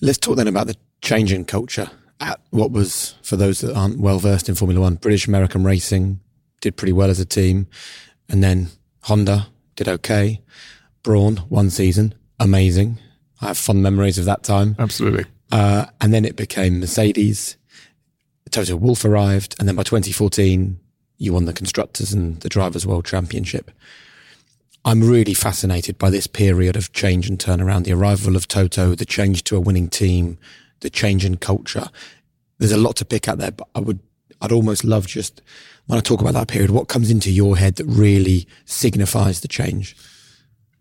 Let's 0.00 0.18
talk 0.18 0.36
then 0.36 0.48
about 0.48 0.66
the 0.66 0.76
change 1.02 1.32
in 1.32 1.44
culture 1.44 1.90
at 2.20 2.40
what 2.50 2.70
was, 2.70 3.14
for 3.22 3.36
those 3.36 3.60
that 3.60 3.74
aren't 3.74 3.98
well 3.98 4.18
versed 4.18 4.48
in 4.48 4.54
Formula 4.54 4.80
One, 4.80 4.94
British 4.94 5.26
American 5.26 5.64
racing 5.64 6.20
did 6.60 6.76
pretty 6.76 6.92
well 6.92 7.10
as 7.10 7.20
a 7.20 7.24
team. 7.24 7.66
And 8.28 8.42
then 8.42 8.68
Honda 9.02 9.48
did 9.74 9.88
okay. 9.88 10.42
Brawn, 11.02 11.36
one 11.48 11.70
season, 11.70 12.14
amazing. 12.40 12.98
I 13.40 13.48
have 13.48 13.58
fond 13.58 13.82
memories 13.82 14.18
of 14.18 14.24
that 14.24 14.42
time. 14.42 14.76
Absolutely. 14.78 15.24
Uh, 15.52 15.86
and 16.00 16.12
then 16.12 16.24
it 16.24 16.36
became 16.36 16.80
Mercedes. 16.80 17.56
Toto 18.50 18.76
Wolff 18.76 19.04
arrived. 19.04 19.54
And 19.58 19.68
then 19.68 19.76
by 19.76 19.82
2014, 19.82 20.80
you 21.18 21.32
won 21.32 21.44
the 21.44 21.52
Constructors 21.52 22.12
and 22.12 22.40
the 22.40 22.48
Drivers' 22.48 22.86
World 22.86 23.04
Championship. 23.04 23.70
I'm 24.84 25.02
really 25.02 25.34
fascinated 25.34 25.98
by 25.98 26.10
this 26.10 26.26
period 26.26 26.76
of 26.76 26.92
change 26.92 27.28
and 27.28 27.38
turnaround, 27.38 27.84
the 27.84 27.92
arrival 27.92 28.36
of 28.36 28.46
Toto, 28.46 28.94
the 28.94 29.04
change 29.04 29.42
to 29.44 29.56
a 29.56 29.60
winning 29.60 29.88
team, 29.88 30.38
the 30.80 30.90
change 30.90 31.24
in 31.24 31.38
culture. 31.38 31.88
There's 32.58 32.72
a 32.72 32.76
lot 32.76 32.96
to 32.96 33.04
pick 33.04 33.26
at 33.26 33.38
there, 33.38 33.50
but 33.50 33.68
I 33.74 33.80
would, 33.80 33.98
I'd 34.40 34.52
almost 34.52 34.84
love 34.84 35.06
just 35.06 35.42
when 35.86 35.98
I 35.98 36.02
talk 36.02 36.20
about 36.20 36.34
that 36.34 36.48
period, 36.48 36.70
what 36.70 36.88
comes 36.88 37.10
into 37.10 37.30
your 37.30 37.56
head 37.56 37.76
that 37.76 37.86
really 37.86 38.46
signifies 38.64 39.40
the 39.40 39.48
change? 39.48 39.96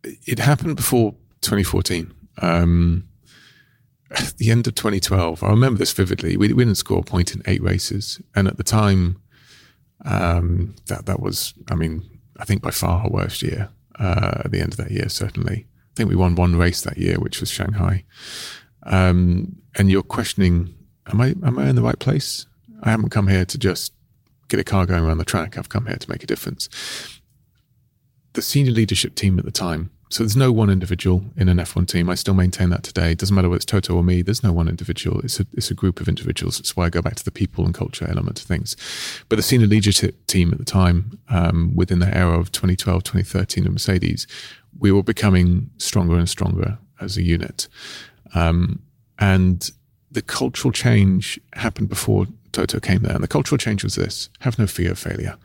It 0.03 0.39
happened 0.39 0.75
before 0.75 1.13
2014. 1.41 2.13
Um, 2.41 3.07
at 4.11 4.33
the 4.37 4.51
end 4.51 4.67
of 4.67 4.75
2012, 4.75 5.43
I 5.43 5.49
remember 5.49 5.79
this 5.79 5.93
vividly. 5.93 6.37
We, 6.37 6.53
we 6.53 6.65
didn't 6.65 6.77
score 6.77 6.99
a 6.99 7.03
point 7.03 7.33
in 7.33 7.41
eight 7.45 7.61
races, 7.61 8.21
and 8.35 8.47
at 8.47 8.57
the 8.57 8.63
time, 8.63 9.21
um, 10.05 10.75
that 10.87 11.05
that 11.07 11.19
was, 11.19 11.53
I 11.69 11.75
mean, 11.75 12.03
I 12.37 12.45
think 12.45 12.61
by 12.61 12.71
far 12.71 13.03
our 13.03 13.09
worst 13.09 13.41
year. 13.41 13.69
Uh, 13.97 14.41
at 14.43 14.51
the 14.51 14.59
end 14.59 14.73
of 14.73 14.77
that 14.77 14.91
year, 14.91 15.07
certainly, 15.07 15.67
I 15.69 15.93
think 15.95 16.09
we 16.09 16.17
won 16.17 16.35
one 16.35 16.57
race 16.57 16.81
that 16.81 16.97
year, 16.97 17.15
which 17.17 17.39
was 17.39 17.49
Shanghai. 17.49 18.03
Um, 18.83 19.55
and 19.75 19.89
you're 19.89 20.03
questioning, 20.03 20.75
am 21.07 21.21
I 21.21 21.27
am 21.43 21.57
I 21.57 21.69
in 21.69 21.75
the 21.75 21.81
right 21.81 21.97
place? 21.97 22.45
I 22.83 22.91
haven't 22.91 23.09
come 23.09 23.27
here 23.27 23.45
to 23.45 23.57
just 23.57 23.93
get 24.49 24.59
a 24.59 24.63
car 24.63 24.85
going 24.85 25.03
around 25.03 25.17
the 25.17 25.25
track. 25.25 25.57
I've 25.57 25.69
come 25.69 25.85
here 25.87 25.95
to 25.95 26.09
make 26.09 26.23
a 26.23 26.27
difference. 26.27 26.69
The 28.33 28.41
senior 28.41 28.73
leadership 28.73 29.15
team 29.15 29.39
at 29.39 29.45
the 29.45 29.51
time, 29.51 29.91
so 30.09 30.23
there's 30.23 30.35
no 30.35 30.51
one 30.51 30.69
individual 30.69 31.23
in 31.35 31.49
an 31.49 31.57
F1 31.57 31.87
team. 31.87 32.09
I 32.09 32.15
still 32.15 32.35
maintain 32.35 32.69
that 32.69 32.83
today. 32.83 33.11
It 33.11 33.17
doesn't 33.17 33.35
matter 33.35 33.49
whether 33.49 33.57
it's 33.57 33.65
Toto 33.65 33.95
or 33.95 34.03
me. 34.03 34.21
There's 34.21 34.43
no 34.43 34.53
one 34.53 34.67
individual. 34.67 35.19
It's 35.21 35.39
a, 35.39 35.47
it's 35.53 35.71
a 35.71 35.73
group 35.73 35.99
of 35.99 36.07
individuals. 36.07 36.57
That's 36.57 36.75
why 36.75 36.85
I 36.85 36.89
go 36.89 37.01
back 37.01 37.15
to 37.15 37.25
the 37.25 37.31
people 37.31 37.65
and 37.65 37.73
culture 37.73 38.07
element 38.07 38.39
of 38.39 38.45
things. 38.45 38.75
But 39.29 39.37
the 39.37 39.41
senior 39.41 39.67
leadership 39.67 40.25
team 40.27 40.51
at 40.51 40.59
the 40.59 40.65
time, 40.65 41.19
um, 41.29 41.75
within 41.75 41.99
the 41.99 42.15
era 42.15 42.39
of 42.39 42.51
2012, 42.51 43.03
2013 43.03 43.65
of 43.65 43.73
Mercedes, 43.73 44.27
we 44.77 44.91
were 44.91 45.03
becoming 45.03 45.71
stronger 45.77 46.17
and 46.17 46.29
stronger 46.29 46.77
as 47.01 47.17
a 47.17 47.23
unit. 47.23 47.67
Um, 48.35 48.81
and 49.17 49.71
the 50.11 50.21
cultural 50.21 50.71
change 50.71 51.39
happened 51.53 51.89
before 51.89 52.27
Toto 52.51 52.79
came 52.79 53.01
there. 53.01 53.15
And 53.15 53.23
the 53.23 53.27
cultural 53.27 53.57
change 53.57 53.83
was 53.83 53.95
this 53.95 54.29
have 54.39 54.59
no 54.59 54.67
fear 54.67 54.91
of 54.91 54.99
failure. 54.99 55.35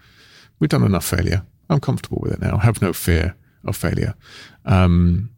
We've 0.58 0.70
done 0.70 0.84
enough 0.84 1.06
failure. 1.06 1.44
I'm 1.70 1.80
comfortable 1.80 2.18
with 2.20 2.32
it 2.32 2.40
now. 2.40 2.58
Have 2.58 2.82
no 2.82 2.92
fear 2.92 3.36
of 3.64 3.76
failure. 3.76 4.14
Um, 4.64 5.30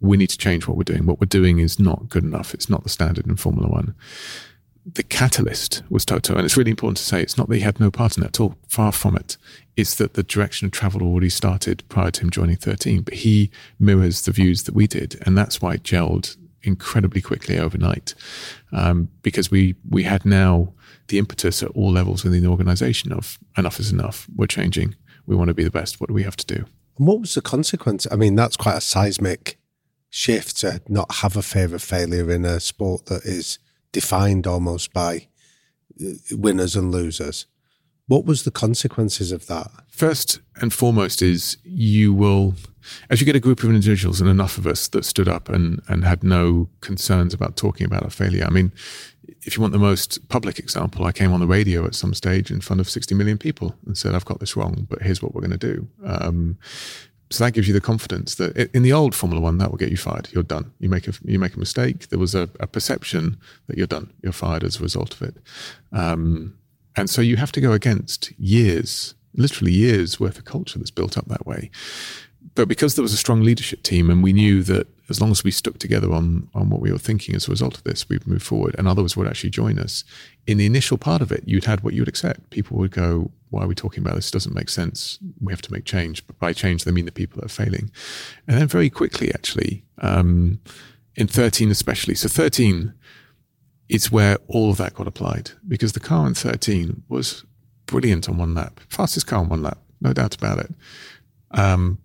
we 0.00 0.16
need 0.16 0.30
to 0.30 0.38
change 0.38 0.66
what 0.66 0.76
we're 0.76 0.82
doing. 0.82 1.06
What 1.06 1.20
we're 1.20 1.26
doing 1.26 1.60
is 1.60 1.78
not 1.78 2.08
good 2.08 2.24
enough. 2.24 2.54
It's 2.54 2.68
not 2.68 2.82
the 2.82 2.88
standard 2.88 3.26
in 3.26 3.36
Formula 3.36 3.68
One. 3.68 3.94
The 4.84 5.04
catalyst 5.04 5.82
was 5.88 6.04
Toto. 6.04 6.34
And 6.34 6.44
it's 6.44 6.56
really 6.56 6.72
important 6.72 6.96
to 6.96 7.04
say 7.04 7.22
it's 7.22 7.38
not 7.38 7.48
that 7.48 7.54
he 7.54 7.60
had 7.60 7.78
no 7.78 7.90
part 7.90 8.18
in 8.18 8.24
it 8.24 8.28
at 8.28 8.40
all. 8.40 8.56
Far 8.66 8.90
from 8.90 9.16
it. 9.16 9.36
It's 9.76 9.94
that 9.94 10.14
the 10.14 10.24
direction 10.24 10.66
of 10.66 10.72
travel 10.72 11.02
already 11.02 11.28
started 11.28 11.84
prior 11.88 12.10
to 12.10 12.22
him 12.22 12.30
joining 12.30 12.56
13. 12.56 13.02
But 13.02 13.14
he 13.14 13.52
mirrors 13.78 14.22
the 14.22 14.32
views 14.32 14.64
that 14.64 14.74
we 14.74 14.88
did. 14.88 15.22
And 15.24 15.38
that's 15.38 15.62
why 15.62 15.74
it 15.74 15.84
gelled 15.84 16.36
incredibly 16.64 17.20
quickly 17.20 17.58
overnight. 17.58 18.14
Um, 18.72 19.08
because 19.22 19.52
we, 19.52 19.76
we 19.88 20.02
had 20.02 20.24
now 20.24 20.72
the 21.08 21.18
impetus 21.18 21.62
at 21.62 21.70
all 21.70 21.92
levels 21.92 22.24
within 22.24 22.42
the 22.42 22.50
organization 22.50 23.12
of 23.12 23.38
enough 23.56 23.78
is 23.78 23.92
enough. 23.92 24.26
We're 24.34 24.46
changing. 24.46 24.96
We 25.26 25.36
want 25.36 25.48
to 25.48 25.54
be 25.54 25.64
the 25.64 25.70
best. 25.70 26.00
What 26.00 26.08
do 26.08 26.14
we 26.14 26.24
have 26.24 26.36
to 26.36 26.46
do? 26.46 26.64
And 26.98 27.06
what 27.06 27.20
was 27.20 27.34
the 27.34 27.42
consequence? 27.42 28.06
I 28.10 28.16
mean, 28.16 28.34
that's 28.34 28.56
quite 28.56 28.76
a 28.76 28.80
seismic 28.80 29.58
shift 30.10 30.58
to 30.58 30.80
not 30.88 31.16
have 31.16 31.36
a 31.36 31.42
fear 31.42 31.74
of 31.74 31.82
failure 31.82 32.30
in 32.30 32.44
a 32.44 32.60
sport 32.60 33.06
that 33.06 33.24
is 33.24 33.58
defined 33.92 34.46
almost 34.46 34.92
by 34.92 35.28
uh, 36.00 36.12
winners 36.32 36.76
and 36.76 36.92
losers. 36.92 37.46
What 38.08 38.26
was 38.26 38.42
the 38.42 38.50
consequences 38.50 39.32
of 39.32 39.46
that? 39.46 39.70
First 39.88 40.40
and 40.56 40.72
foremost 40.72 41.22
is 41.22 41.56
you 41.64 42.12
will, 42.12 42.54
as 43.08 43.20
you 43.20 43.24
get 43.24 43.36
a 43.36 43.40
group 43.40 43.62
of 43.62 43.70
individuals 43.70 44.20
and 44.20 44.28
enough 44.28 44.58
of 44.58 44.66
us 44.66 44.88
that 44.88 45.04
stood 45.04 45.28
up 45.28 45.48
and, 45.48 45.80
and 45.88 46.04
had 46.04 46.22
no 46.22 46.68
concerns 46.80 47.32
about 47.32 47.56
talking 47.56 47.86
about 47.86 48.04
a 48.04 48.10
failure. 48.10 48.44
I 48.44 48.50
mean, 48.50 48.72
if 49.42 49.56
you 49.56 49.60
want 49.60 49.72
the 49.72 49.78
most 49.78 50.28
public 50.28 50.58
example, 50.58 51.04
I 51.04 51.12
came 51.12 51.32
on 51.32 51.40
the 51.40 51.46
radio 51.46 51.84
at 51.84 51.94
some 51.94 52.14
stage 52.14 52.50
in 52.50 52.60
front 52.60 52.80
of 52.80 52.88
60 52.88 53.14
million 53.14 53.38
people 53.38 53.74
and 53.86 53.96
said, 53.96 54.14
I've 54.14 54.24
got 54.24 54.40
this 54.40 54.56
wrong, 54.56 54.86
but 54.88 55.02
here's 55.02 55.22
what 55.22 55.34
we're 55.34 55.40
going 55.40 55.58
to 55.58 55.74
do. 55.74 55.88
Um, 56.04 56.58
so 57.30 57.44
that 57.44 57.52
gives 57.52 57.66
you 57.66 57.74
the 57.74 57.80
confidence 57.80 58.34
that 58.34 58.56
in 58.74 58.82
the 58.82 58.92
old 58.92 59.14
Formula 59.14 59.40
One, 59.40 59.58
that 59.58 59.70
will 59.70 59.78
get 59.78 59.90
you 59.90 59.96
fired. 59.96 60.28
You're 60.32 60.42
done. 60.42 60.72
You 60.80 60.90
make 60.90 61.08
a 61.08 61.14
you 61.24 61.38
make 61.38 61.54
a 61.54 61.58
mistake. 61.58 62.08
There 62.08 62.18
was 62.18 62.34
a, 62.34 62.50
a 62.60 62.66
perception 62.66 63.38
that 63.68 63.78
you're 63.78 63.86
done. 63.86 64.12
You're 64.22 64.32
fired 64.32 64.62
as 64.62 64.78
a 64.78 64.82
result 64.82 65.14
of 65.14 65.22
it, 65.22 65.36
um, 65.92 66.58
and 66.94 67.08
so 67.08 67.22
you 67.22 67.36
have 67.36 67.50
to 67.52 67.62
go 67.62 67.72
against 67.72 68.38
years, 68.38 69.14
literally 69.34 69.72
years 69.72 70.20
worth 70.20 70.36
of 70.36 70.44
culture 70.44 70.78
that's 70.78 70.90
built 70.90 71.16
up 71.16 71.26
that 71.28 71.46
way 71.46 71.70
but 72.54 72.68
because 72.68 72.94
there 72.94 73.02
was 73.02 73.14
a 73.14 73.18
strong 73.18 73.42
leadership 73.42 73.82
team 73.82 74.10
and 74.10 74.22
we 74.22 74.32
knew 74.32 74.62
that 74.64 74.86
as 75.08 75.20
long 75.20 75.30
as 75.30 75.44
we 75.44 75.50
stuck 75.50 75.78
together 75.78 76.12
on 76.12 76.48
on 76.54 76.70
what 76.70 76.80
we 76.80 76.92
were 76.92 76.98
thinking 76.98 77.34
as 77.34 77.48
a 77.48 77.50
result 77.50 77.76
of 77.76 77.84
this, 77.84 78.08
we'd 78.08 78.26
move 78.26 78.42
forward 78.42 78.74
and 78.78 78.86
others 78.86 79.16
would 79.16 79.26
actually 79.26 79.50
join 79.50 79.78
us. 79.78 80.04
In 80.46 80.58
the 80.58 80.66
initial 80.66 80.98
part 80.98 81.22
of 81.22 81.32
it, 81.32 81.44
you'd 81.46 81.64
had 81.64 81.82
what 81.82 81.94
you'd 81.94 82.08
accept. 82.08 82.50
People 82.50 82.78
would 82.78 82.90
go, 82.90 83.30
Why 83.50 83.62
are 83.62 83.66
we 83.66 83.74
talking 83.74 84.02
about 84.02 84.16
this? 84.16 84.28
It 84.28 84.32
doesn't 84.32 84.54
make 84.54 84.68
sense. 84.68 85.18
We 85.40 85.52
have 85.52 85.62
to 85.62 85.72
make 85.72 85.84
change. 85.84 86.26
But 86.26 86.38
by 86.38 86.52
change, 86.52 86.84
they 86.84 86.92
mean 86.92 87.06
the 87.06 87.12
people 87.12 87.40
that 87.40 87.46
are 87.46 87.64
failing. 87.64 87.90
And 88.46 88.58
then 88.58 88.68
very 88.68 88.90
quickly, 88.90 89.32
actually, 89.32 89.84
um, 89.98 90.60
in 91.14 91.26
13 91.26 91.70
especially, 91.70 92.14
so 92.14 92.28
13 92.28 92.94
is 93.88 94.10
where 94.10 94.38
all 94.48 94.70
of 94.70 94.78
that 94.78 94.94
got 94.94 95.06
applied 95.06 95.50
because 95.68 95.92
the 95.92 96.00
car 96.00 96.26
in 96.26 96.34
13 96.34 97.02
was 97.08 97.44
brilliant 97.86 98.28
on 98.28 98.38
one 98.38 98.54
lap, 98.54 98.80
fastest 98.88 99.26
car 99.26 99.40
on 99.40 99.50
one 99.50 99.62
lap, 99.62 99.78
no 100.00 100.12
doubt 100.14 100.34
about 100.34 100.58
it. 100.58 100.74
Um, 101.50 101.98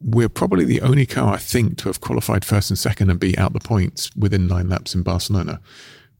we're 0.00 0.28
probably 0.28 0.64
the 0.64 0.80
only 0.80 1.06
car, 1.06 1.34
I 1.34 1.38
think, 1.38 1.78
to 1.78 1.88
have 1.88 2.00
qualified 2.00 2.44
first 2.44 2.70
and 2.70 2.78
second 2.78 3.10
and 3.10 3.18
be 3.18 3.36
out 3.36 3.52
the 3.52 3.60
points 3.60 4.10
within 4.16 4.46
nine 4.46 4.68
laps 4.68 4.94
in 4.94 5.02
Barcelona. 5.02 5.60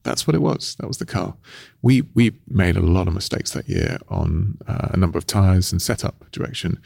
That's 0.03 0.27
what 0.27 0.35
it 0.35 0.43
was. 0.43 0.75
That 0.77 0.89
was 0.89 0.99
the 0.99 1.07
car. 1.07 1.35
We 1.83 2.03
we 2.15 2.33
made 2.49 2.77
a 2.77 2.81
lot 2.81 3.09
of 3.09 3.15
mistakes 3.15 3.53
that 3.53 3.69
year 3.69 3.99
on 4.09 4.59
uh, 4.67 4.89
a 4.93 4.97
number 4.97 5.19
of 5.19 5.27
tires 5.27 5.73
and 5.73 5.83
setup 5.83 6.31
direction. 6.31 6.81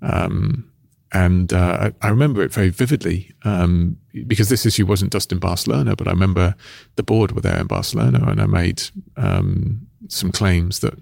Um, 0.00 0.70
and 1.12 1.52
uh, 1.52 1.90
I, 2.00 2.08
remember 2.08 2.42
it 2.42 2.52
very 2.52 2.70
vividly 2.70 3.32
um, 3.44 3.98
because 4.26 4.48
this 4.48 4.64
issue 4.64 4.86
wasn't 4.86 5.12
just 5.12 5.30
in 5.30 5.38
Barcelona, 5.38 5.94
but 5.94 6.08
I 6.08 6.10
remember 6.10 6.54
the 6.96 7.02
board 7.02 7.32
were 7.32 7.42
there 7.42 7.58
in 7.58 7.66
Barcelona, 7.66 8.24
and 8.26 8.40
I 8.40 8.46
made 8.46 8.82
um, 9.18 9.86
some 10.08 10.32
claims 10.32 10.80
that 10.80 10.98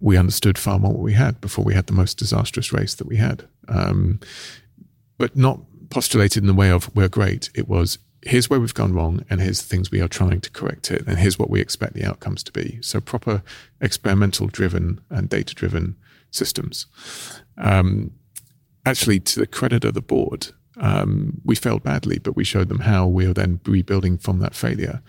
we 0.00 0.16
understood 0.16 0.58
far 0.58 0.78
more 0.78 0.92
what 0.92 1.02
we 1.02 1.14
had 1.14 1.40
before 1.40 1.64
we 1.64 1.74
had 1.74 1.86
the 1.86 1.92
most 1.92 2.18
disastrous 2.18 2.72
race 2.72 2.94
that 2.94 3.06
we 3.06 3.16
had. 3.16 3.48
Um, 3.68 4.20
but 5.18 5.36
not 5.36 5.60
postulated 5.90 6.42
in 6.42 6.46
the 6.46 6.54
way 6.54 6.70
of 6.70 6.94
we're 6.94 7.08
great. 7.08 7.50
It 7.54 7.68
was 7.68 7.98
here's 8.22 8.50
where 8.50 8.60
we've 8.60 8.74
gone 8.74 8.92
wrong, 8.92 9.24
and 9.30 9.40
here's 9.40 9.62
the 9.62 9.68
things 9.68 9.90
we 9.90 10.00
are 10.00 10.08
trying 10.08 10.40
to 10.40 10.50
correct 10.50 10.90
it, 10.90 11.06
and 11.06 11.18
here's 11.18 11.38
what 11.38 11.50
we 11.50 11.60
expect 11.60 11.94
the 11.94 12.04
outcomes 12.04 12.42
to 12.44 12.52
be. 12.52 12.78
So 12.82 13.00
proper 13.00 13.42
experimental 13.80 14.48
driven 14.48 15.00
and 15.10 15.28
data 15.28 15.54
driven 15.54 15.96
systems. 16.30 16.86
Um, 17.56 18.12
actually, 18.84 19.20
to 19.20 19.40
the 19.40 19.46
credit 19.46 19.84
of 19.84 19.94
the 19.94 20.02
board, 20.02 20.48
um, 20.78 21.40
we 21.44 21.54
failed 21.54 21.82
badly, 21.82 22.18
but 22.18 22.36
we 22.36 22.44
showed 22.44 22.68
them 22.68 22.80
how 22.80 23.06
we 23.06 23.26
are 23.26 23.32
then 23.32 23.60
rebuilding 23.64 24.18
from 24.18 24.40
that 24.40 24.54
failure. 24.54 25.02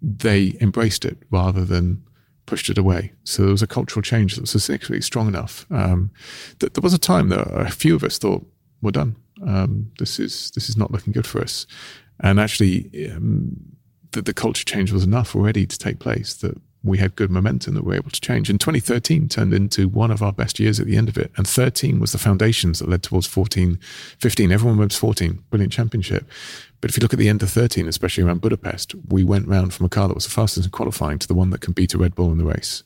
They 0.00 0.56
embraced 0.60 1.04
it 1.04 1.18
rather 1.30 1.64
than 1.64 2.02
pushed 2.50 2.68
it 2.68 2.78
away. 2.78 3.12
So 3.22 3.42
there 3.42 3.52
was 3.52 3.62
a 3.62 3.68
cultural 3.68 4.02
change 4.02 4.34
that 4.34 4.40
was 4.40 4.56
essentially 4.56 5.00
strong 5.00 5.28
enough 5.28 5.66
um, 5.70 6.10
that 6.58 6.74
there 6.74 6.82
was 6.82 6.92
a 6.92 6.98
time 6.98 7.28
that 7.28 7.46
a 7.46 7.70
few 7.70 7.94
of 7.94 8.02
us 8.02 8.18
thought 8.18 8.44
we're 8.82 8.90
done. 8.90 9.14
Um, 9.46 9.92
this 10.00 10.18
is 10.18 10.50
this 10.56 10.68
is 10.68 10.76
not 10.76 10.90
looking 10.90 11.12
good 11.12 11.28
for 11.28 11.40
us. 11.40 11.64
And 12.18 12.40
actually, 12.40 13.08
um, 13.08 13.56
the, 14.10 14.22
the 14.22 14.34
culture 14.34 14.64
change 14.64 14.90
was 14.90 15.04
enough 15.04 15.36
already 15.36 15.64
to 15.64 15.78
take 15.78 16.00
place 16.00 16.34
that 16.42 16.60
we 16.82 16.98
had 16.98 17.16
good 17.16 17.30
momentum 17.30 17.74
that 17.74 17.84
we 17.84 17.88
were 17.88 17.96
able 17.96 18.10
to 18.10 18.20
change. 18.20 18.48
And 18.48 18.58
2013 18.58 19.28
turned 19.28 19.52
into 19.52 19.88
one 19.88 20.10
of 20.10 20.22
our 20.22 20.32
best 20.32 20.58
years 20.58 20.80
at 20.80 20.86
the 20.86 20.96
end 20.96 21.08
of 21.08 21.18
it. 21.18 21.30
And 21.36 21.46
13 21.46 22.00
was 22.00 22.12
the 22.12 22.18
foundations 22.18 22.78
that 22.78 22.88
led 22.88 23.02
towards 23.02 23.26
14, 23.26 23.78
15. 24.18 24.52
Everyone 24.52 24.78
went 24.78 24.92
14, 24.92 25.42
brilliant 25.50 25.72
championship. 25.72 26.26
But 26.80 26.90
if 26.90 26.96
you 26.96 27.02
look 27.02 27.12
at 27.12 27.18
the 27.18 27.28
end 27.28 27.42
of 27.42 27.50
13, 27.50 27.86
especially 27.86 28.24
around 28.24 28.40
Budapest, 28.40 28.94
we 29.08 29.22
went 29.22 29.46
round 29.46 29.74
from 29.74 29.86
a 29.86 29.90
car 29.90 30.08
that 30.08 30.14
was 30.14 30.24
the 30.24 30.30
fastest 30.30 30.66
in 30.66 30.70
qualifying 30.70 31.18
to 31.18 31.28
the 31.28 31.34
one 31.34 31.50
that 31.50 31.60
can 31.60 31.74
beat 31.74 31.92
a 31.92 31.98
Red 31.98 32.14
Bull 32.14 32.32
in 32.32 32.38
the 32.38 32.46
race. 32.46 32.82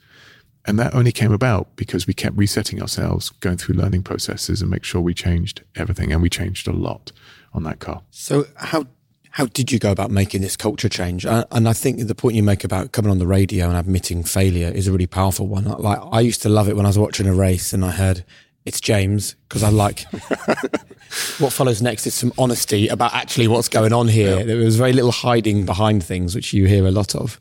And 0.66 0.78
that 0.78 0.94
only 0.94 1.12
came 1.12 1.32
about 1.32 1.76
because 1.76 2.06
we 2.06 2.14
kept 2.14 2.36
resetting 2.36 2.80
ourselves, 2.80 3.28
going 3.28 3.58
through 3.58 3.76
learning 3.76 4.02
processes 4.02 4.62
and 4.62 4.70
make 4.70 4.82
sure 4.82 5.00
we 5.00 5.14
changed 5.14 5.62
everything. 5.76 6.10
And 6.10 6.22
we 6.22 6.30
changed 6.30 6.66
a 6.66 6.72
lot 6.72 7.12
on 7.52 7.62
that 7.64 7.78
car. 7.78 8.02
So 8.10 8.46
how 8.56 8.86
how 9.34 9.46
did 9.46 9.72
you 9.72 9.80
go 9.80 9.90
about 9.90 10.12
making 10.12 10.42
this 10.42 10.56
culture 10.56 10.88
change? 10.88 11.26
Uh, 11.26 11.44
and 11.50 11.68
I 11.68 11.72
think 11.72 11.98
the 12.06 12.14
point 12.14 12.36
you 12.36 12.44
make 12.44 12.62
about 12.62 12.92
coming 12.92 13.10
on 13.10 13.18
the 13.18 13.26
radio 13.26 13.66
and 13.66 13.76
admitting 13.76 14.22
failure 14.22 14.68
is 14.68 14.86
a 14.86 14.92
really 14.92 15.08
powerful 15.08 15.48
one. 15.48 15.64
Like 15.64 15.98
I 16.12 16.20
used 16.20 16.40
to 16.42 16.48
love 16.48 16.68
it 16.68 16.76
when 16.76 16.86
I 16.86 16.88
was 16.88 17.00
watching 17.00 17.26
a 17.26 17.34
race 17.34 17.72
and 17.72 17.84
I 17.84 17.90
heard 17.90 18.24
it's 18.64 18.80
James 18.80 19.34
because 19.48 19.64
I 19.64 19.70
like 19.70 20.02
what 21.38 21.52
follows 21.52 21.82
next 21.82 22.06
is 22.06 22.14
some 22.14 22.32
honesty 22.38 22.86
about 22.86 23.12
actually 23.12 23.48
what's 23.48 23.68
going 23.68 23.92
on 23.92 24.06
here. 24.06 24.38
Yeah. 24.38 24.44
There 24.44 24.56
was 24.58 24.76
very 24.76 24.92
little 24.92 25.10
hiding 25.10 25.66
behind 25.66 26.04
things, 26.04 26.36
which 26.36 26.52
you 26.52 26.66
hear 26.66 26.86
a 26.86 26.92
lot 26.92 27.16
of. 27.16 27.40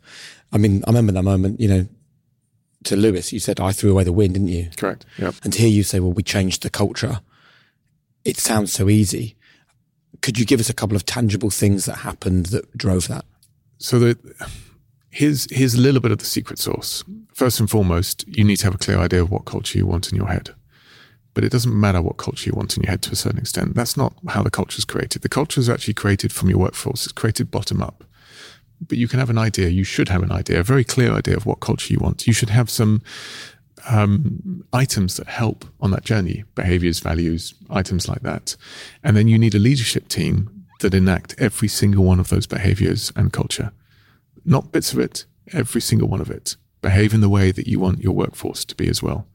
I 0.52 0.58
mean, 0.58 0.84
I 0.88 0.90
remember 0.90 1.12
that 1.12 1.22
moment, 1.22 1.60
you 1.60 1.68
know, 1.68 1.88
to 2.86 2.96
Lewis, 2.96 3.32
you 3.32 3.40
said, 3.40 3.60
I 3.60 3.72
threw 3.72 3.92
away 3.92 4.04
the 4.04 4.12
win, 4.12 4.34
didn't 4.34 4.48
you? 4.48 4.72
Correct. 4.78 5.06
Yeah. 5.20 5.30
And 5.44 5.54
to 5.54 5.60
hear 5.60 5.70
you 5.70 5.84
say, 5.84 6.00
well, 6.00 6.12
we 6.12 6.24
changed 6.24 6.64
the 6.64 6.72
culture. 6.72 7.22
It 8.26 8.38
sounds 8.38 8.74
so 8.74 8.90
easy 8.90 9.36
could 10.24 10.40
you 10.40 10.46
give 10.46 10.60
us 10.62 10.70
a 10.70 10.74
couple 10.74 10.96
of 10.96 11.06
tangible 11.06 11.52
things 11.52 11.86
that 11.86 11.98
happened 11.98 12.48
that 12.48 12.76
drove 12.76 13.08
that? 13.10 13.26
So 13.78 14.00
the, 14.00 14.18
here's 15.10 15.52
here's 15.52 15.76
a 15.76 15.82
little 15.82 16.00
bit 16.00 16.12
of 16.12 16.18
the 16.18 16.26
secret 16.26 16.58
sauce. 16.58 17.04
First 17.34 17.60
and 17.60 17.70
foremost, 17.70 18.26
you 18.28 18.44
need 18.44 18.56
to 18.58 18.66
have 18.66 18.74
a 18.74 18.78
clear 18.78 18.98
idea 18.98 19.22
of 19.22 19.30
what 19.30 19.46
culture 19.46 19.78
you 19.78 19.86
want 19.86 20.12
in 20.12 20.18
your 20.18 20.28
head. 20.28 20.56
But 21.34 21.44
it 21.44 21.52
doesn't 21.52 21.78
matter 21.78 22.02
what 22.02 22.18
culture 22.18 22.50
you 22.50 22.56
want 22.56 22.78
in 22.78 22.84
your 22.84 22.92
head 22.92 23.02
to 23.04 23.12
a 23.12 23.16
certain 23.16 23.40
extent. 23.40 23.76
That's 23.76 23.98
not 23.98 24.14
how 24.30 24.44
the 24.44 24.52
culture 24.52 24.78
is 24.78 24.86
created. 24.86 25.24
The 25.24 25.30
culture 25.30 25.60
is 25.60 25.70
actually 25.70 25.96
created 25.96 26.32
from 26.32 26.50
your 26.50 26.60
workforce. 26.60 27.04
It's 27.04 27.12
created 27.12 27.52
bottom 27.52 27.82
up. 27.82 28.04
But 28.88 28.98
you 28.98 29.08
can 29.08 29.20
have 29.20 29.30
an 29.30 29.38
idea. 29.38 29.70
You 29.70 29.84
should 29.84 30.10
have 30.10 30.24
an 30.24 30.32
idea, 30.32 30.60
a 30.60 30.64
very 30.64 30.84
clear 30.84 31.12
idea 31.12 31.36
of 31.36 31.46
what 31.46 31.60
culture 31.60 31.92
you 31.92 32.00
want. 32.00 32.28
You 32.28 32.34
should 32.34 32.50
have 32.50 32.70
some 32.70 33.02
um, 33.90 34.64
items 34.74 35.18
that 35.18 35.28
help 35.28 35.66
on 35.82 35.92
that 35.92 36.04
journey, 36.04 36.44
behaviors, 36.56 37.00
values, 37.00 37.54
items 37.70 38.08
like 38.08 38.22
that. 38.22 38.56
And 39.04 39.16
then 39.16 39.28
you 39.28 39.38
need 39.38 39.56
a 39.56 39.60
leadership 39.60 40.08
team 40.08 40.66
that 40.80 40.94
enact 40.94 41.36
every 41.38 41.68
single 41.68 42.04
one 42.04 42.20
of 42.20 42.30
those 42.30 42.48
behaviors 42.48 43.12
and 43.16 43.34
culture. 43.34 43.72
Not 44.46 44.72
bits 44.72 44.94
of 44.94 45.00
it, 45.00 45.26
every 45.52 45.82
single 45.82 46.08
one 46.08 46.22
of 46.22 46.30
it. 46.30 46.56
Behave 46.82 47.14
in 47.14 47.22
the 47.22 47.30
way 47.30 47.52
that 47.52 47.68
you 47.68 47.80
want 47.80 48.02
your 48.02 48.14
workforce 48.14 48.66
to 48.66 48.76
be 48.76 48.90
as 48.90 49.02
well. 49.02 49.28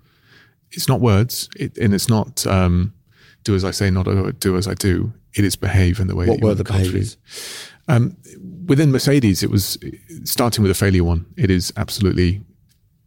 It's 0.70 0.88
not 0.88 1.00
words, 1.00 1.48
it, 1.56 1.78
and 1.78 1.94
it's 1.94 2.08
not 2.08 2.46
um, 2.46 2.92
do 3.44 3.54
as 3.54 3.64
I 3.64 3.70
say, 3.70 3.90
not 3.90 4.06
do 4.38 4.56
as 4.56 4.68
I 4.68 4.74
do. 4.74 5.12
It 5.34 5.44
is 5.44 5.56
behave 5.56 6.00
in 6.00 6.08
the 6.08 6.16
way. 6.16 6.26
What 6.26 6.42
were 6.42 6.54
the 6.54 6.64
behaviors? 6.64 7.16
Um, 7.86 8.16
within 8.66 8.92
Mercedes, 8.92 9.42
it 9.42 9.50
was 9.50 9.78
starting 10.24 10.62
with 10.62 10.70
a 10.70 10.74
failure 10.74 11.04
one. 11.04 11.24
It 11.36 11.50
is 11.50 11.72
absolutely, 11.76 12.42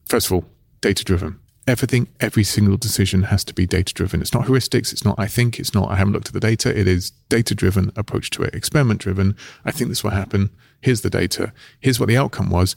first 0.08 0.28
of 0.28 0.34
all, 0.34 0.46
data 0.82 1.04
driven. 1.04 1.40
Everything, 1.68 2.08
every 2.20 2.44
single 2.44 2.76
decision 2.76 3.24
has 3.24 3.44
to 3.46 3.54
be 3.54 3.68
data 3.68 3.94
driven. 3.94 4.20
It's 4.20 4.34
not 4.34 4.48
heuristics. 4.48 4.92
It's 4.92 5.06
not, 5.06 5.16
I 5.20 5.28
think. 5.28 5.60
It's 5.60 5.76
not, 5.76 5.92
I 5.92 5.96
haven't 5.96 6.14
looked 6.14 6.28
at 6.28 6.34
the 6.34 6.40
data. 6.40 6.78
It 6.78 6.88
is 6.88 7.12
data 7.30 7.54
driven 7.54 7.92
approach 7.96 8.32
to 8.32 8.44
it, 8.44 8.56
experiment 8.56 9.00
driven. 9.00 9.38
I 9.64 9.72
think 9.72 9.90
this 9.90 10.04
will 10.04 10.12
happen. 10.12 10.50
Here's 10.82 11.02
the 11.02 11.10
data. 11.10 11.54
Here's 11.80 12.00
what 12.00 12.10
the 12.10 12.18
outcome 12.18 12.50
was. 12.50 12.76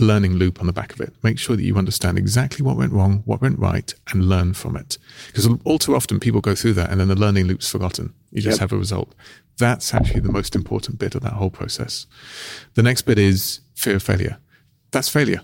Learning 0.00 0.32
loop 0.32 0.60
on 0.60 0.66
the 0.66 0.72
back 0.72 0.92
of 0.92 1.00
it. 1.00 1.14
Make 1.22 1.38
sure 1.38 1.54
that 1.54 1.62
you 1.62 1.76
understand 1.76 2.18
exactly 2.18 2.66
what 2.66 2.76
went 2.76 2.92
wrong, 2.92 3.22
what 3.24 3.40
went 3.40 3.60
right, 3.60 3.94
and 4.10 4.28
learn 4.28 4.52
from 4.52 4.76
it. 4.76 4.98
Because 5.28 5.48
all 5.62 5.78
too 5.78 5.94
often 5.94 6.18
people 6.18 6.40
go 6.40 6.56
through 6.56 6.72
that 6.72 6.90
and 6.90 6.98
then 6.98 7.06
the 7.06 7.14
learning 7.14 7.46
loop's 7.46 7.70
forgotten. 7.70 8.12
You 8.32 8.42
just 8.42 8.56
yep. 8.56 8.70
have 8.70 8.72
a 8.72 8.78
result. 8.78 9.14
That's 9.58 9.94
actually 9.94 10.20
the 10.20 10.32
most 10.32 10.56
important 10.56 10.98
bit 10.98 11.14
of 11.14 11.22
that 11.22 11.34
whole 11.34 11.50
process. 11.50 12.08
The 12.74 12.82
next 12.82 13.02
bit 13.02 13.20
is 13.20 13.60
fear 13.76 13.94
of 13.94 14.02
failure. 14.02 14.38
That's 14.90 15.08
failure. 15.08 15.42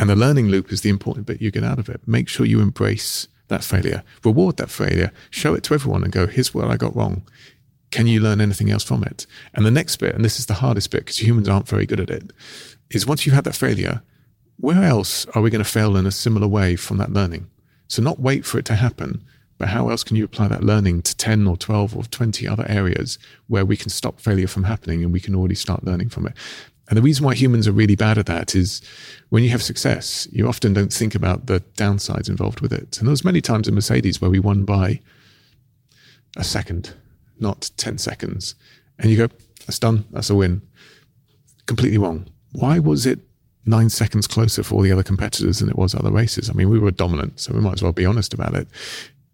And 0.00 0.08
the 0.08 0.16
learning 0.16 0.48
loop 0.48 0.72
is 0.72 0.80
the 0.80 0.88
important 0.88 1.26
bit 1.26 1.42
you 1.42 1.50
get 1.50 1.62
out 1.62 1.78
of 1.78 1.90
it. 1.90 2.00
Make 2.06 2.26
sure 2.26 2.46
you 2.46 2.62
embrace 2.62 3.28
that 3.48 3.62
failure, 3.62 4.02
reward 4.24 4.56
that 4.56 4.70
failure, 4.70 5.12
show 5.28 5.52
it 5.52 5.62
to 5.64 5.74
everyone 5.74 6.02
and 6.02 6.10
go, 6.10 6.26
here's 6.26 6.54
what 6.54 6.70
I 6.70 6.78
got 6.78 6.96
wrong. 6.96 7.22
Can 7.90 8.06
you 8.06 8.18
learn 8.18 8.40
anything 8.40 8.70
else 8.70 8.82
from 8.82 9.04
it? 9.04 9.26
And 9.52 9.66
the 9.66 9.70
next 9.70 9.96
bit, 9.96 10.14
and 10.14 10.24
this 10.24 10.38
is 10.38 10.46
the 10.46 10.54
hardest 10.54 10.90
bit 10.90 11.00
because 11.00 11.20
humans 11.20 11.50
aren't 11.50 11.68
very 11.68 11.84
good 11.84 12.00
at 12.00 12.08
it, 12.08 12.32
is 12.90 13.06
once 13.06 13.26
you've 13.26 13.34
had 13.34 13.44
that 13.44 13.54
failure, 13.54 14.00
where 14.56 14.84
else 14.84 15.26
are 15.34 15.42
we 15.42 15.50
going 15.50 15.62
to 15.62 15.70
fail 15.70 15.94
in 15.98 16.06
a 16.06 16.10
similar 16.10 16.48
way 16.48 16.76
from 16.76 16.96
that 16.96 17.12
learning? 17.12 17.50
So 17.86 18.00
not 18.00 18.20
wait 18.20 18.46
for 18.46 18.58
it 18.58 18.64
to 18.66 18.76
happen, 18.76 19.22
but 19.58 19.68
how 19.68 19.90
else 19.90 20.02
can 20.02 20.16
you 20.16 20.24
apply 20.24 20.48
that 20.48 20.64
learning 20.64 21.02
to 21.02 21.14
10 21.14 21.46
or 21.46 21.58
12 21.58 21.94
or 21.94 22.04
20 22.04 22.48
other 22.48 22.64
areas 22.70 23.18
where 23.48 23.66
we 23.66 23.76
can 23.76 23.90
stop 23.90 24.18
failure 24.18 24.46
from 24.46 24.64
happening 24.64 25.04
and 25.04 25.12
we 25.12 25.20
can 25.20 25.34
already 25.34 25.54
start 25.54 25.84
learning 25.84 26.08
from 26.08 26.26
it? 26.26 26.32
And 26.90 26.96
the 26.96 27.02
reason 27.02 27.24
why 27.24 27.34
humans 27.34 27.68
are 27.68 27.72
really 27.72 27.94
bad 27.94 28.18
at 28.18 28.26
that 28.26 28.56
is 28.56 28.82
when 29.28 29.44
you 29.44 29.50
have 29.50 29.62
success, 29.62 30.26
you 30.32 30.48
often 30.48 30.72
don't 30.72 30.92
think 30.92 31.14
about 31.14 31.46
the 31.46 31.60
downsides 31.76 32.28
involved 32.28 32.60
with 32.60 32.72
it. 32.72 32.98
And 32.98 33.06
there 33.06 33.12
was 33.12 33.24
many 33.24 33.40
times 33.40 33.68
in 33.68 33.76
Mercedes 33.76 34.20
where 34.20 34.30
we 34.30 34.40
won 34.40 34.64
by 34.64 35.00
a 36.36 36.42
second, 36.42 36.94
not 37.38 37.70
10 37.76 37.98
seconds. 37.98 38.56
And 38.98 39.08
you 39.08 39.16
go, 39.16 39.28
that's 39.66 39.78
done, 39.78 40.04
that's 40.10 40.30
a 40.30 40.34
win. 40.34 40.62
Completely 41.66 41.96
wrong. 41.96 42.26
Why 42.52 42.80
was 42.80 43.06
it 43.06 43.20
nine 43.64 43.88
seconds 43.88 44.26
closer 44.26 44.64
for 44.64 44.74
all 44.74 44.82
the 44.82 44.90
other 44.90 45.04
competitors 45.04 45.60
than 45.60 45.68
it 45.68 45.78
was 45.78 45.94
other 45.94 46.10
races? 46.10 46.50
I 46.50 46.54
mean, 46.54 46.70
we 46.70 46.80
were 46.80 46.90
dominant, 46.90 47.38
so 47.38 47.54
we 47.54 47.60
might 47.60 47.74
as 47.74 47.82
well 47.84 47.92
be 47.92 48.04
honest 48.04 48.34
about 48.34 48.54
it. 48.54 48.66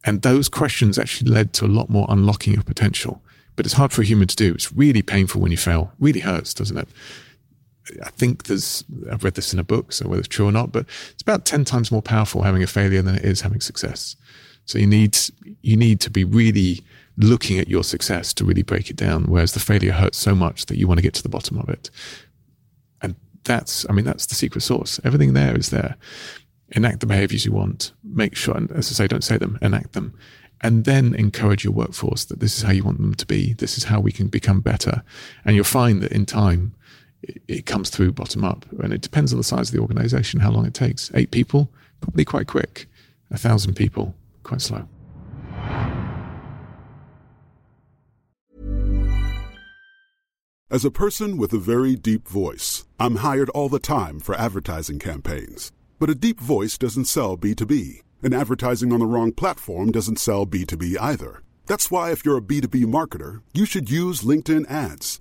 And 0.04 0.20
those 0.20 0.50
questions 0.50 0.98
actually 0.98 1.30
led 1.30 1.54
to 1.54 1.64
a 1.64 1.68
lot 1.68 1.88
more 1.88 2.04
unlocking 2.10 2.58
of 2.58 2.66
potential. 2.66 3.22
But 3.56 3.64
it's 3.64 3.74
hard 3.74 3.92
for 3.92 4.02
a 4.02 4.04
human 4.04 4.28
to 4.28 4.36
do. 4.36 4.52
It's 4.52 4.70
really 4.74 5.00
painful 5.00 5.40
when 5.40 5.52
you 5.52 5.56
fail. 5.56 5.90
Really 5.98 6.20
hurts, 6.20 6.52
doesn't 6.52 6.76
it? 6.76 6.88
I 8.04 8.10
think 8.10 8.44
there's, 8.44 8.84
I've 9.10 9.24
read 9.24 9.34
this 9.34 9.52
in 9.52 9.58
a 9.58 9.64
book, 9.64 9.92
so 9.92 10.08
whether 10.08 10.20
it's 10.20 10.28
true 10.28 10.46
or 10.46 10.52
not, 10.52 10.72
but 10.72 10.86
it's 11.10 11.22
about 11.22 11.44
10 11.44 11.64
times 11.64 11.92
more 11.92 12.02
powerful 12.02 12.42
having 12.42 12.62
a 12.62 12.66
failure 12.66 13.02
than 13.02 13.14
it 13.14 13.24
is 13.24 13.42
having 13.42 13.60
success. 13.60 14.16
So 14.64 14.78
you 14.78 14.86
need, 14.86 15.16
you 15.62 15.76
need 15.76 16.00
to 16.00 16.10
be 16.10 16.24
really 16.24 16.82
looking 17.16 17.58
at 17.58 17.68
your 17.68 17.84
success 17.84 18.34
to 18.34 18.44
really 18.44 18.62
break 18.62 18.90
it 18.90 18.96
down. 18.96 19.24
Whereas 19.24 19.52
the 19.52 19.60
failure 19.60 19.92
hurts 19.92 20.18
so 20.18 20.34
much 20.34 20.66
that 20.66 20.76
you 20.76 20.86
want 20.86 20.98
to 20.98 21.02
get 21.02 21.14
to 21.14 21.22
the 21.22 21.28
bottom 21.28 21.58
of 21.58 21.68
it. 21.68 21.90
And 23.00 23.14
that's, 23.44 23.86
I 23.88 23.92
mean, 23.92 24.04
that's 24.04 24.26
the 24.26 24.34
secret 24.34 24.60
sauce. 24.62 25.00
Everything 25.04 25.32
there 25.32 25.56
is 25.56 25.70
there. 25.70 25.96
Enact 26.70 27.00
the 27.00 27.06
behaviors 27.06 27.46
you 27.46 27.52
want. 27.52 27.92
Make 28.02 28.34
sure, 28.34 28.56
and 28.56 28.70
as 28.72 28.90
I 28.90 28.94
say, 28.94 29.06
don't 29.06 29.24
say 29.24 29.38
them, 29.38 29.58
enact 29.62 29.92
them. 29.92 30.18
And 30.62 30.84
then 30.84 31.14
encourage 31.14 31.64
your 31.64 31.72
workforce 31.72 32.24
that 32.24 32.40
this 32.40 32.56
is 32.56 32.64
how 32.64 32.72
you 32.72 32.82
want 32.82 32.98
them 32.98 33.14
to 33.14 33.26
be. 33.26 33.52
This 33.52 33.78
is 33.78 33.84
how 33.84 34.00
we 34.00 34.10
can 34.10 34.26
become 34.26 34.60
better. 34.60 35.02
And 35.44 35.54
you'll 35.54 35.64
find 35.64 36.02
that 36.02 36.12
in 36.12 36.26
time, 36.26 36.74
it, 37.48 37.66
comes 37.66 37.90
through 37.90 38.12
bottom 38.12 38.44
up. 38.44 38.66
And 38.80 38.92
it 38.92 39.00
depends 39.00 39.32
on 39.32 39.38
the 39.38 39.44
size 39.44 39.68
of 39.68 39.74
the 39.74 39.80
organization, 39.80 40.40
how 40.40 40.50
long 40.50 40.66
it 40.66 40.74
takes. 40.74 41.10
Eight 41.14 41.30
people, 41.30 41.70
probably 42.00 42.24
quite 42.24 42.46
quick. 42.46 42.86
A 43.30 43.38
thousand 43.38 43.74
people, 43.74 44.14
quite 44.42 44.60
slow. 44.60 44.88
As 50.68 50.84
a 50.84 50.90
person 50.90 51.36
with 51.36 51.52
a 51.52 51.58
very 51.58 51.94
deep 51.94 52.26
voice, 52.26 52.84
I'm 52.98 53.16
hired 53.16 53.48
all 53.50 53.68
the 53.68 53.78
time 53.78 54.18
for 54.18 54.34
advertising 54.34 54.98
campaigns. 54.98 55.70
But 55.98 56.10
a 56.10 56.14
deep 56.14 56.40
voice 56.40 56.76
doesn't 56.76 57.04
sell 57.04 57.36
B2B, 57.36 58.02
and 58.22 58.34
advertising 58.34 58.92
on 58.92 58.98
the 58.98 59.06
wrong 59.06 59.32
platform 59.32 59.92
doesn't 59.92 60.18
sell 60.18 60.44
B2B 60.44 60.96
either. 61.00 61.42
That's 61.66 61.90
why, 61.90 62.10
if 62.10 62.24
you're 62.24 62.38
a 62.38 62.42
B2B 62.42 62.84
marketer, 62.84 63.42
you 63.54 63.64
should 63.64 63.90
use 63.90 64.22
LinkedIn 64.22 64.70
ads. 64.70 65.20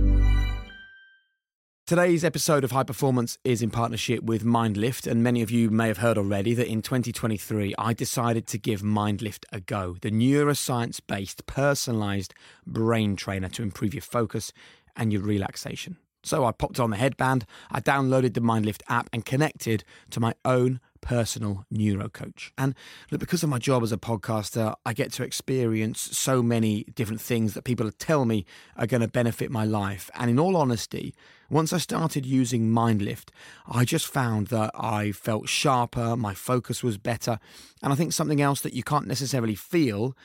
Today's 1.91 2.23
episode 2.23 2.63
of 2.63 2.71
High 2.71 2.85
Performance 2.85 3.37
is 3.43 3.61
in 3.61 3.69
partnership 3.69 4.23
with 4.23 4.45
Myndlift, 4.45 5.11
and 5.11 5.21
many 5.21 5.41
of 5.41 5.51
you 5.51 5.69
may 5.69 5.89
have 5.89 5.97
heard 5.97 6.17
already 6.17 6.53
that 6.53 6.69
in 6.69 6.81
2023 6.81 7.75
I 7.77 7.91
decided 7.91 8.47
to 8.47 8.57
give 8.57 8.79
Myndlift 8.81 9.43
a 9.51 9.59
go, 9.59 9.97
the 9.99 10.09
neuroscience 10.09 11.01
based, 11.05 11.45
personalized 11.47 12.33
brain 12.65 13.17
trainer 13.17 13.49
to 13.49 13.61
improve 13.61 13.93
your 13.93 14.03
focus 14.03 14.53
and 14.95 15.11
your 15.11 15.21
relaxation. 15.21 15.97
So 16.23 16.45
I 16.45 16.53
popped 16.53 16.79
on 16.79 16.91
the 16.91 16.95
headband, 16.95 17.45
I 17.69 17.81
downloaded 17.81 18.35
the 18.35 18.39
Myndlift 18.41 18.83
app, 18.87 19.09
and 19.11 19.25
connected 19.25 19.83
to 20.11 20.21
my 20.21 20.33
own 20.45 20.79
personal 21.01 21.65
neuro 21.69 22.09
coach. 22.09 22.53
And 22.57 22.75
look, 23.09 23.19
because 23.19 23.43
of 23.43 23.49
my 23.49 23.57
job 23.57 23.83
as 23.83 23.91
a 23.91 23.97
podcaster, 23.97 24.75
I 24.85 24.93
get 24.93 25.11
to 25.13 25.23
experience 25.23 25.99
so 25.99 26.41
many 26.41 26.83
different 26.95 27.21
things 27.21 27.53
that 27.53 27.63
people 27.63 27.91
tell 27.91 28.25
me 28.25 28.45
are 28.77 28.87
going 28.87 29.01
to 29.01 29.07
benefit 29.07 29.51
my 29.51 29.65
life. 29.65 30.09
And 30.15 30.29
in 30.29 30.39
all 30.39 30.55
honesty, 30.55 31.13
once 31.49 31.73
I 31.73 31.79
started 31.79 32.25
using 32.25 32.69
Myndlift, 32.69 33.29
I 33.69 33.83
just 33.83 34.07
found 34.07 34.47
that 34.47 34.71
I 34.73 35.11
felt 35.11 35.49
sharper, 35.49 36.15
my 36.15 36.33
focus 36.33 36.81
was 36.81 36.97
better. 36.97 37.39
And 37.83 37.91
I 37.91 37.95
think 37.95 38.13
something 38.13 38.41
else 38.41 38.61
that 38.61 38.73
you 38.73 38.83
can't 38.83 39.07
necessarily 39.07 39.55
feel 39.55 40.15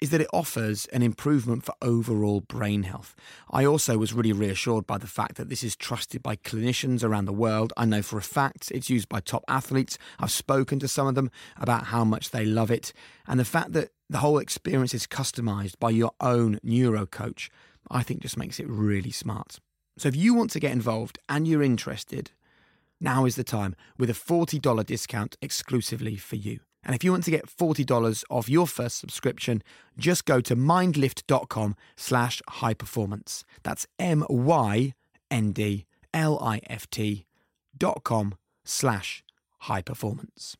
is 0.00 0.10
that 0.10 0.20
it 0.20 0.28
offers 0.32 0.86
an 0.86 1.02
improvement 1.02 1.64
for 1.64 1.74
overall 1.80 2.40
brain 2.40 2.82
health. 2.82 3.14
I 3.50 3.64
also 3.64 3.96
was 3.96 4.12
really 4.12 4.32
reassured 4.32 4.86
by 4.86 4.98
the 4.98 5.06
fact 5.06 5.36
that 5.36 5.48
this 5.48 5.64
is 5.64 5.74
trusted 5.74 6.22
by 6.22 6.36
clinicians 6.36 7.02
around 7.02 7.24
the 7.24 7.32
world. 7.32 7.72
I 7.76 7.86
know 7.86 8.02
for 8.02 8.18
a 8.18 8.22
fact 8.22 8.70
it's 8.70 8.90
used 8.90 9.08
by 9.08 9.20
top 9.20 9.44
athletes. 9.48 9.96
I've 10.18 10.30
spoken 10.30 10.78
to 10.80 10.88
some 10.88 11.06
of 11.06 11.14
them 11.14 11.30
about 11.56 11.84
how 11.84 12.04
much 12.04 12.30
they 12.30 12.44
love 12.44 12.70
it. 12.70 12.92
And 13.26 13.40
the 13.40 13.44
fact 13.44 13.72
that 13.72 13.90
the 14.10 14.18
whole 14.18 14.38
experience 14.38 14.92
is 14.92 15.06
customized 15.06 15.78
by 15.78 15.90
your 15.90 16.12
own 16.20 16.60
neuro 16.62 17.06
coach, 17.06 17.50
I 17.90 18.02
think 18.02 18.20
just 18.20 18.36
makes 18.36 18.60
it 18.60 18.68
really 18.68 19.10
smart. 19.10 19.60
So 19.98 20.08
if 20.08 20.16
you 20.16 20.34
want 20.34 20.50
to 20.50 20.60
get 20.60 20.72
involved 20.72 21.18
and 21.28 21.48
you're 21.48 21.62
interested, 21.62 22.32
now 23.00 23.24
is 23.24 23.36
the 23.36 23.44
time 23.44 23.74
with 23.98 24.10
a 24.10 24.14
$40 24.14 24.84
discount 24.84 25.36
exclusively 25.40 26.16
for 26.16 26.36
you. 26.36 26.60
And 26.86 26.94
if 26.94 27.04
you 27.04 27.10
want 27.10 27.24
to 27.24 27.30
get 27.32 27.46
$40 27.46 28.24
off 28.30 28.48
your 28.48 28.66
first 28.68 28.98
subscription, 28.98 29.62
just 29.98 30.24
go 30.24 30.40
to 30.40 30.54
myndlift.com 30.56 31.74
slash 31.96 32.40
high 32.48 32.74
performance. 32.74 33.44
That's 33.64 33.86
M-Y-N-D-L-I-F-T 33.98 34.94
dot 37.78 38.04
com 38.04 38.34
slash 38.64 39.22
high 39.58 39.82
performance. 39.82 40.56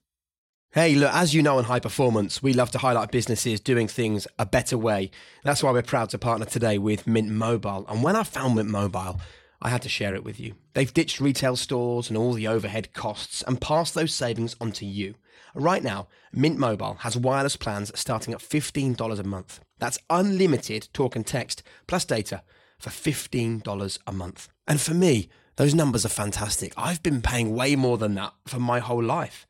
Hey, 0.73 0.95
look, 0.95 1.15
as 1.15 1.33
you 1.33 1.43
know 1.43 1.59
in 1.59 1.65
high 1.65 1.81
performance, 1.81 2.43
we 2.43 2.53
love 2.53 2.71
to 2.73 2.79
highlight 2.79 3.11
businesses 3.11 3.61
doing 3.61 3.89
things 3.89 4.27
a 4.39 4.45
better 4.45 4.77
way. 4.77 5.11
That's 5.43 5.63
why 5.63 5.71
we're 5.71 5.83
proud 5.83 6.11
to 6.11 6.19
partner 6.19 6.45
today 6.45 6.77
with 6.77 7.07
Mint 7.07 7.31
Mobile. 7.31 7.87
And 7.89 8.03
when 8.03 8.17
I 8.17 8.25
found 8.25 8.57
Mint 8.57 8.69
Mobile, 8.69 9.19
I 9.61 9.71
had 9.71 9.83
to 9.83 9.89
share 9.89 10.15
it 10.15 10.25
with 10.25 10.39
you. 10.39 10.55
They've 10.75 10.93
ditched 10.93 11.21
retail 11.21 11.57
stores 11.57 12.09
and 12.09 12.17
all 12.17 12.33
the 12.33 12.49
overhead 12.49 12.93
costs 12.93 13.43
and 13.47 13.61
passed 13.61 13.95
those 13.95 14.15
savings 14.15 14.57
on 14.61 14.73
to 14.73 14.87
you. 14.87 15.15
Right 15.55 15.83
now, 15.83 16.09
Mint 16.33 16.59
Mobile 16.59 16.95
has 17.01 17.17
wireless 17.17 17.57
plans 17.57 17.91
starting 17.99 18.35
at 18.35 18.41
$15 18.41 19.19
a 19.19 19.25
month. 19.25 19.61
That's 19.79 19.99
unlimited 20.11 20.89
talk 20.93 21.17
and 21.17 21.27
text 21.27 21.63
plus 21.87 22.05
data 22.05 22.43
for 22.79 22.91
$15 22.91 23.99
a 24.07 24.13
month. 24.13 24.49
And 24.69 24.81
for 24.81 24.95
me, 24.95 25.29
those 25.57 25.75
numbers 25.75 26.05
are 26.05 26.11
fantastic. 26.11 26.75
I've 26.77 27.03
been 27.03 27.23
paying 27.23 27.55
way 27.55 27.77
more 27.77 27.97
than 27.97 28.15
that 28.17 28.35
for 28.47 28.59
my 28.59 28.81
whole 28.81 29.03
life. 29.03 29.47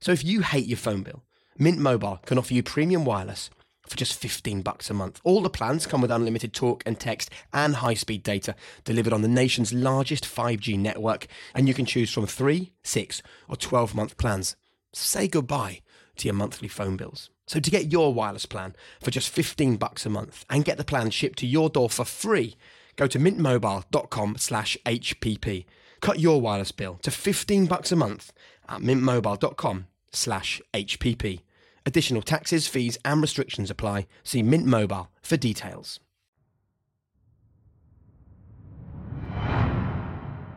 So 0.00 0.10
if 0.10 0.24
you 0.24 0.42
hate 0.42 0.66
your 0.66 0.76
phone 0.76 1.02
bill, 1.02 1.22
Mint 1.56 1.78
Mobile 1.78 2.20
can 2.26 2.38
offer 2.38 2.52
you 2.52 2.62
premium 2.62 3.04
wireless 3.04 3.50
for 3.86 3.96
just 3.96 4.18
15 4.18 4.62
bucks 4.62 4.90
a 4.90 4.94
month. 4.94 5.20
All 5.24 5.42
the 5.42 5.50
plans 5.50 5.86
come 5.86 6.00
with 6.00 6.10
unlimited 6.10 6.52
talk 6.52 6.82
and 6.86 6.98
text 6.98 7.30
and 7.52 7.76
high-speed 7.76 8.22
data 8.22 8.54
delivered 8.84 9.12
on 9.12 9.22
the 9.22 9.28
nation's 9.28 9.72
largest 9.72 10.24
5G 10.24 10.78
network, 10.78 11.26
and 11.54 11.68
you 11.68 11.74
can 11.74 11.86
choose 11.86 12.10
from 12.12 12.26
3, 12.26 12.72
6, 12.82 13.22
or 13.48 13.56
12-month 13.56 14.16
plans. 14.16 14.56
Say 14.92 15.28
goodbye 15.28 15.82
to 16.16 16.26
your 16.26 16.34
monthly 16.34 16.68
phone 16.68 16.96
bills. 16.96 17.30
So 17.46 17.60
to 17.60 17.70
get 17.70 17.92
your 17.92 18.14
wireless 18.14 18.46
plan 18.46 18.74
for 19.00 19.10
just 19.10 19.28
15 19.30 19.76
bucks 19.76 20.06
a 20.06 20.10
month 20.10 20.44
and 20.48 20.64
get 20.64 20.78
the 20.78 20.84
plan 20.84 21.10
shipped 21.10 21.38
to 21.40 21.46
your 21.46 21.68
door 21.68 21.90
for 21.90 22.04
free, 22.04 22.56
go 22.96 23.06
to 23.06 23.18
mintmobile.com 23.18 24.36
slash 24.38 24.78
HPP. 24.86 25.66
Cut 26.00 26.20
your 26.20 26.40
wireless 26.40 26.72
bill 26.72 26.98
to 27.02 27.10
15 27.10 27.66
bucks 27.66 27.92
a 27.92 27.96
month 27.96 28.32
at 28.68 28.80
mintmobile.com 28.80 29.86
slash 30.10 30.60
HPP. 30.72 31.40
Additional 31.86 32.22
taxes, 32.22 32.66
fees, 32.66 32.98
and 33.04 33.20
restrictions 33.20 33.70
apply. 33.70 34.06
See 34.22 34.42
Mint 34.42 34.66
Mobile 34.66 35.10
for 35.22 35.36
details. 35.36 36.00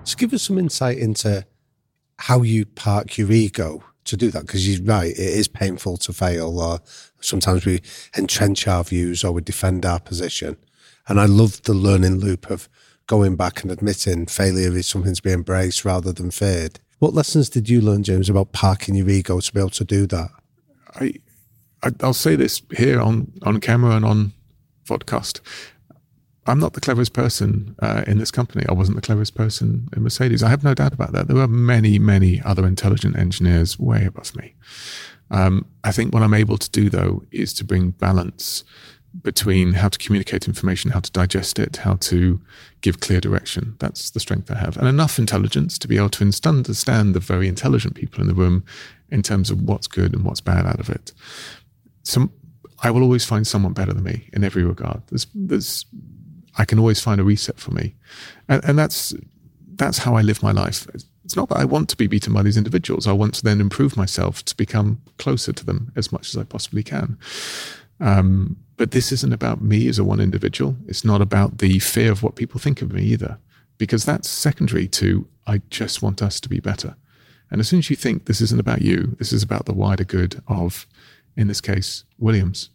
So 0.03 0.15
give 0.15 0.33
us 0.33 0.43
some 0.43 0.57
insight 0.57 0.97
into 0.97 1.45
how 2.19 2.41
you 2.41 2.65
park 2.65 3.17
your 3.17 3.31
ego 3.31 3.83
to 4.05 4.15
do 4.15 4.31
that 4.31 4.43
because 4.45 4.67
you're 4.67 4.85
right, 4.85 5.11
it 5.11 5.19
is 5.19 5.49
painful 5.49 5.97
to 5.97 6.13
fail, 6.13 6.59
or 6.59 6.79
sometimes 7.19 7.65
we 7.65 7.81
entrench 8.17 8.67
our 8.67 8.85
views 8.85 9.23
or 9.23 9.33
we 9.33 9.41
defend 9.41 9.85
our 9.85 9.99
position. 9.99 10.55
And 11.09 11.19
I 11.19 11.25
love 11.25 11.61
the 11.63 11.73
learning 11.73 12.19
loop 12.19 12.49
of 12.49 12.69
going 13.05 13.35
back 13.35 13.63
and 13.63 13.71
admitting 13.71 14.25
failure 14.25 14.75
is 14.75 14.87
something 14.87 15.13
to 15.13 15.21
be 15.21 15.31
embraced 15.31 15.85
rather 15.85 16.11
than 16.11 16.31
feared. 16.31 16.79
What 16.99 17.13
lessons 17.13 17.49
did 17.49 17.69
you 17.69 17.79
learn, 17.79 18.03
James, 18.03 18.29
about 18.29 18.51
parking 18.51 18.95
your 18.95 19.09
ego 19.09 19.39
to 19.39 19.53
be 19.53 19.59
able 19.59 19.69
to 19.71 19.83
do 19.83 20.07
that? 20.07 20.29
I, 20.95 21.13
I 21.83 21.91
will 22.01 22.13
say 22.13 22.35
this 22.35 22.61
here 22.75 22.99
on 22.99 23.31
on 23.43 23.59
camera 23.59 23.95
and 23.95 24.05
on 24.05 24.33
podcast. 24.85 25.41
I'm 26.47 26.59
not 26.59 26.73
the 26.73 26.81
cleverest 26.81 27.11
person 27.11 27.75
uh, 27.79 28.03
in 28.07 28.19
this 28.19 28.31
company. 28.31 28.65
I 28.69 28.73
wasn't 28.73 28.95
the 28.95 29.01
cleverest 29.01 29.35
person 29.35 29.89
in 29.95 30.03
Mercedes. 30.03 30.41
I 30.41 30.49
have 30.49 30.63
no 30.63 30.73
doubt 30.73 30.93
about 30.93 31.11
that. 31.11 31.27
There 31.27 31.37
are 31.37 31.47
many, 31.47 31.99
many 31.99 32.41
other 32.43 32.65
intelligent 32.65 33.17
engineers 33.17 33.77
way 33.77 34.05
above 34.05 34.33
me. 34.33 34.55
Um, 35.29 35.65
I 35.83 35.91
think 35.91 36.13
what 36.13 36.23
I'm 36.23 36.33
able 36.33 36.57
to 36.57 36.69
do, 36.69 36.89
though, 36.89 37.23
is 37.31 37.53
to 37.55 37.65
bring 37.65 37.91
balance 37.91 38.63
between 39.23 39.73
how 39.73 39.89
to 39.89 39.97
communicate 39.97 40.47
information, 40.47 40.91
how 40.91 40.99
to 40.99 41.11
digest 41.11 41.59
it, 41.59 41.77
how 41.77 41.95
to 41.95 42.39
give 42.81 42.99
clear 42.99 43.19
direction. 43.19 43.75
That's 43.79 44.11
the 44.11 44.19
strength 44.19 44.49
I 44.49 44.55
have. 44.55 44.77
And 44.77 44.87
enough 44.87 45.19
intelligence 45.19 45.77
to 45.79 45.87
be 45.87 45.97
able 45.97 46.09
to 46.09 46.23
understand 46.23 47.13
the 47.13 47.19
very 47.19 47.47
intelligent 47.47 47.95
people 47.95 48.21
in 48.21 48.27
the 48.27 48.33
room 48.33 48.63
in 49.09 49.21
terms 49.21 49.49
of 49.49 49.61
what's 49.61 49.87
good 49.87 50.13
and 50.13 50.23
what's 50.23 50.41
bad 50.41 50.65
out 50.65 50.79
of 50.79 50.89
it. 50.89 51.13
Some, 52.03 52.31
I 52.83 52.91
will 52.91 53.03
always 53.03 53.25
find 53.25 53.45
someone 53.45 53.73
better 53.73 53.93
than 53.93 54.03
me 54.03 54.29
in 54.33 54.43
every 54.43 54.63
regard. 54.63 55.01
There's, 55.07 55.27
there's, 55.33 55.85
I 56.57 56.65
can 56.65 56.79
always 56.79 56.99
find 56.99 57.19
a 57.19 57.23
reset 57.23 57.59
for 57.59 57.71
me. 57.71 57.95
And, 58.47 58.63
and 58.65 58.77
that's, 58.77 59.13
that's 59.75 59.99
how 59.99 60.15
I 60.15 60.21
live 60.21 60.43
my 60.43 60.51
life. 60.51 60.87
It's 60.93 61.35
not 61.35 61.49
that 61.49 61.57
I 61.57 61.65
want 61.65 61.89
to 61.89 61.97
be 61.97 62.07
beaten 62.07 62.33
by 62.33 62.43
these 62.43 62.57
individuals. 62.57 63.07
I 63.07 63.11
want 63.11 63.33
to 63.35 63.43
then 63.43 63.59
improve 63.59 63.97
myself 63.97 64.43
to 64.45 64.55
become 64.55 65.01
closer 65.17 65.53
to 65.53 65.65
them 65.65 65.91
as 65.95 66.11
much 66.11 66.29
as 66.29 66.37
I 66.37 66.43
possibly 66.43 66.83
can. 66.83 67.17
Um, 67.99 68.57
but 68.77 68.91
this 68.91 69.11
isn't 69.11 69.33
about 69.33 69.61
me 69.61 69.87
as 69.87 69.99
a 69.99 70.03
one 70.03 70.19
individual. 70.19 70.77
It's 70.87 71.03
not 71.03 71.21
about 71.21 71.57
the 71.57 71.79
fear 71.79 72.11
of 72.11 72.23
what 72.23 72.35
people 72.35 72.59
think 72.59 72.81
of 72.81 72.93
me 72.93 73.03
either, 73.03 73.39
because 73.77 74.05
that's 74.05 74.29
secondary 74.29 74.87
to 74.89 75.27
I 75.45 75.61
just 75.69 76.01
want 76.01 76.21
us 76.21 76.39
to 76.39 76.49
be 76.49 76.59
better. 76.59 76.95
And 77.49 77.61
as 77.61 77.67
soon 77.67 77.79
as 77.79 77.89
you 77.89 77.95
think 77.95 78.25
this 78.25 78.41
isn't 78.41 78.59
about 78.59 78.81
you, 78.81 79.15
this 79.19 79.31
is 79.31 79.43
about 79.43 79.65
the 79.65 79.73
wider 79.73 80.03
good 80.03 80.41
of, 80.47 80.85
in 81.35 81.47
this 81.47 81.61
case, 81.61 82.03
Williams, 82.17 82.69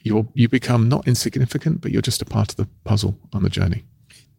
you 0.00 0.28
you 0.34 0.48
become 0.48 0.88
not 0.88 1.08
insignificant, 1.08 1.80
but 1.80 1.90
you're 1.90 2.02
just 2.02 2.22
a 2.22 2.26
part 2.26 2.50
of 2.50 2.56
the 2.56 2.68
puzzle 2.84 3.18
on 3.32 3.42
the 3.42 3.50
journey. 3.50 3.84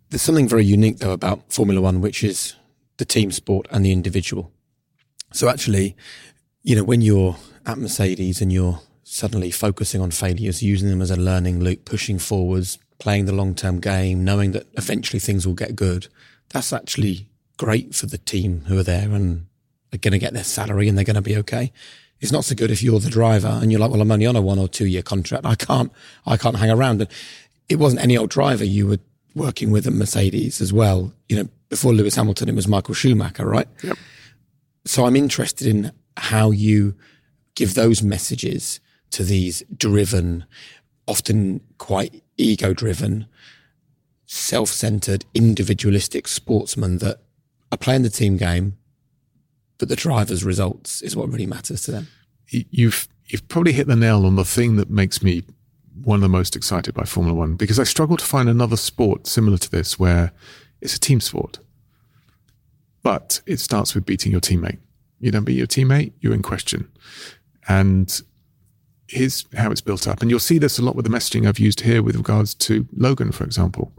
There's 0.10 0.22
something 0.22 0.48
very 0.48 0.66
unique 0.66 1.00
though 1.00 1.12
about 1.12 1.52
Formula 1.52 1.82
One, 1.82 2.02
which 2.02 2.24
is 2.24 2.56
the 2.98 3.06
team 3.06 3.32
sport 3.32 3.68
and 3.72 3.84
the 3.84 3.92
individual. 3.92 4.52
So 5.34 5.50
actually, 5.50 5.96
you 6.64 6.76
know, 6.76 6.84
when 6.84 7.02
you're 7.02 7.36
at 7.66 7.78
Mercedes 7.78 8.42
and 8.42 8.54
you're 8.54 8.80
suddenly 9.04 9.52
focusing 9.52 10.02
on 10.02 10.12
failures, 10.12 10.64
using 10.64 10.90
them 10.90 11.02
as 11.02 11.12
a 11.12 11.16
learning 11.16 11.60
loop, 11.60 11.86
pushing 11.86 12.20
forwards, 12.20 12.78
playing 13.00 13.26
the 13.26 13.34
long 13.34 13.56
term 13.56 13.80
game, 13.80 14.24
knowing 14.24 14.52
that 14.52 14.68
eventually 14.74 15.20
things 15.20 15.46
will 15.46 15.54
get 15.54 15.76
good, 15.76 16.08
that's 16.50 16.72
actually 16.72 17.28
great 17.58 17.96
for 17.96 18.06
the 18.06 18.18
team 18.18 18.62
who 18.68 18.78
are 18.78 18.84
there 18.84 19.12
and 19.12 19.48
are 19.94 19.98
going 19.98 20.12
to 20.12 20.20
get 20.20 20.34
their 20.34 20.44
salary 20.44 20.88
and 20.88 20.98
they're 20.98 21.06
going 21.06 21.16
to 21.16 21.22
be 21.22 21.38
okay. 21.38 21.72
It's 22.20 22.32
not 22.32 22.46
so 22.46 22.56
good 22.56 22.72
if 22.72 22.82
you're 22.82 23.00
the 23.00 23.10
driver 23.10 23.60
and 23.62 23.72
you're 23.72 23.80
like, 23.80 23.92
well, 23.92 24.02
I'm 24.02 24.12
only 24.12 24.26
on 24.26 24.36
a 24.36 24.42
one 24.42 24.60
or 24.60 24.68
two 24.68 24.86
year 24.86 25.02
contract. 25.02 25.46
I 25.46 25.56
can't, 25.56 25.92
I 26.26 26.38
can't 26.38 26.58
hang 26.58 26.72
around. 26.72 27.02
And 27.02 27.12
it 27.70 27.78
wasn't 27.78 28.02
any 28.02 28.18
old 28.18 28.30
driver 28.30 28.64
you 28.64 28.88
were 28.88 29.00
working 29.36 29.72
with 29.72 29.86
at 29.86 29.94
Mercedes 29.94 30.62
as 30.62 30.72
well. 30.72 31.14
You 31.28 31.38
know, 31.38 31.50
before 31.70 31.94
Lewis 31.94 32.16
Hamilton, 32.16 32.50
it 32.50 32.56
was 32.56 32.68
Michael 32.68 32.94
Schumacher, 32.94 33.46
right? 33.46 33.68
Yep. 33.84 33.98
So 34.86 35.06
I'm 35.06 35.16
interested 35.16 35.68
in 35.68 35.92
how 36.18 36.52
you 36.52 36.96
give 37.56 37.74
those 37.74 38.02
messages 38.02 38.80
to 39.12 39.24
these 39.24 39.64
driven, 39.76 40.46
often 41.08 41.62
quite 41.78 42.24
ego 42.38 42.74
driven, 42.74 43.28
self 44.26 44.70
centered, 44.70 45.26
individualistic 45.34 46.28
sportsmen 46.28 47.00
that 47.00 47.20
are 47.76 47.78
playing 47.78 48.02
the 48.02 48.10
team 48.10 48.38
game, 48.38 48.78
but 49.78 49.90
the 49.90 49.96
driver's 49.96 50.44
results 50.44 51.02
is 51.02 51.16
what 51.16 51.30
really 51.30 51.46
matters 51.46 51.84
to 51.84 51.92
them. 51.92 52.08
You've 52.50 53.08
you've 53.28 53.48
probably 53.48 53.74
hit 53.74 53.88
the 53.88 53.96
nail 53.96 54.26
on 54.26 54.36
the 54.36 54.46
thing 54.46 54.76
that 54.78 54.90
makes 54.90 55.22
me 55.22 55.44
one 56.04 56.18
of 56.18 56.22
the 56.22 56.30
most 56.30 56.56
excited 56.56 56.94
by 56.94 57.04
Formula 57.04 57.38
One 57.38 57.56
because 57.56 57.80
I 57.80 57.84
struggle 57.84 58.18
to 58.18 58.26
find 58.26 58.50
another 58.50 58.78
sport 58.78 59.28
similar 59.28 59.58
to 59.58 59.70
this 59.70 60.00
where 60.00 60.32
it's 60.82 60.96
a 60.96 61.00
team 61.00 61.20
sport. 61.20 61.60
But 63.02 63.42
it 63.46 63.60
starts 63.60 63.94
with 63.94 64.06
beating 64.06 64.32
your 64.32 64.42
teammate. 64.42 64.80
You 65.20 65.32
don't 65.32 65.46
beat 65.46 65.58
your 65.58 65.68
teammate, 65.68 66.14
you're 66.20 66.34
in 66.34 66.42
question. 66.42 66.92
And 67.68 68.22
here's 69.08 69.46
how 69.56 69.72
it's 69.72 69.82
built 69.82 70.08
up. 70.08 70.22
And 70.22 70.30
you'll 70.30 70.40
see 70.40 70.58
this 70.58 70.80
a 70.80 70.82
lot 70.82 70.96
with 70.96 71.06
the 71.06 71.16
messaging 71.16 71.48
I've 71.48 71.60
used 71.60 71.82
here 71.82 72.02
with 72.02 72.16
regards 72.16 72.54
to 72.56 72.88
Logan, 72.96 73.32
for 73.32 73.44
example. 73.44 73.92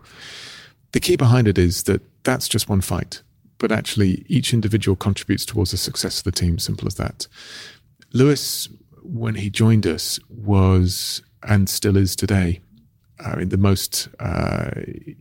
The 0.93 1.01
key 1.01 1.17
behind 1.17 1.49
it 1.49 1.59
is 1.59 1.85
that 1.85 2.03
that's 2.25 2.49
just 2.49 2.69
one 2.69 2.81
fight, 2.81 3.23
but 3.59 3.73
actually 3.73 4.25
each 4.29 4.53
individual 4.53 4.97
contributes 4.97 5.45
towards 5.45 5.71
the 5.71 5.77
success 5.77 6.19
of 6.19 6.25
the 6.25 6.33
team. 6.33 6.59
Simple 6.59 6.87
as 6.87 6.97
that. 6.97 7.27
Lewis, 8.13 8.69
when 9.03 9.37
he 9.37 9.51
joined 9.51 9.87
us, 9.87 10.19
was 10.29 11.23
and 11.43 11.69
still 11.69 11.97
is 11.97 12.17
today. 12.17 12.61
I 13.25 13.37
mean, 13.37 13.49
the 13.49 13.57
most 13.57 14.09
uh, 14.21 14.71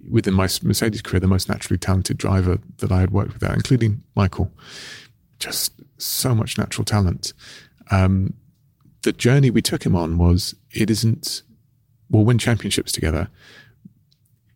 within 0.10 0.34
my 0.34 0.50
Mercedes 0.64 1.02
career, 1.02 1.20
the 1.20 1.28
most 1.28 1.48
naturally 1.48 1.78
talented 1.78 2.18
driver 2.18 2.60
that 2.78 2.92
I 2.92 3.00
had 3.00 3.12
worked 3.12 3.34
with, 3.34 3.44
including 3.44 4.04
Michael. 4.16 4.52
Just 5.40 5.74
so 5.98 6.36
much 6.36 6.58
natural 6.58 6.84
talent. 6.84 7.34
Um, 7.92 8.34
the 9.04 9.14
journey 9.14 9.50
we 9.50 9.62
took 9.62 9.86
him 9.86 9.96
on 9.96 10.18
was 10.18 10.56
it 10.72 10.90
isn't 10.90 11.44
we'll 12.10 12.26
win 12.26 12.38
championships 12.38 12.92
together. 12.92 13.30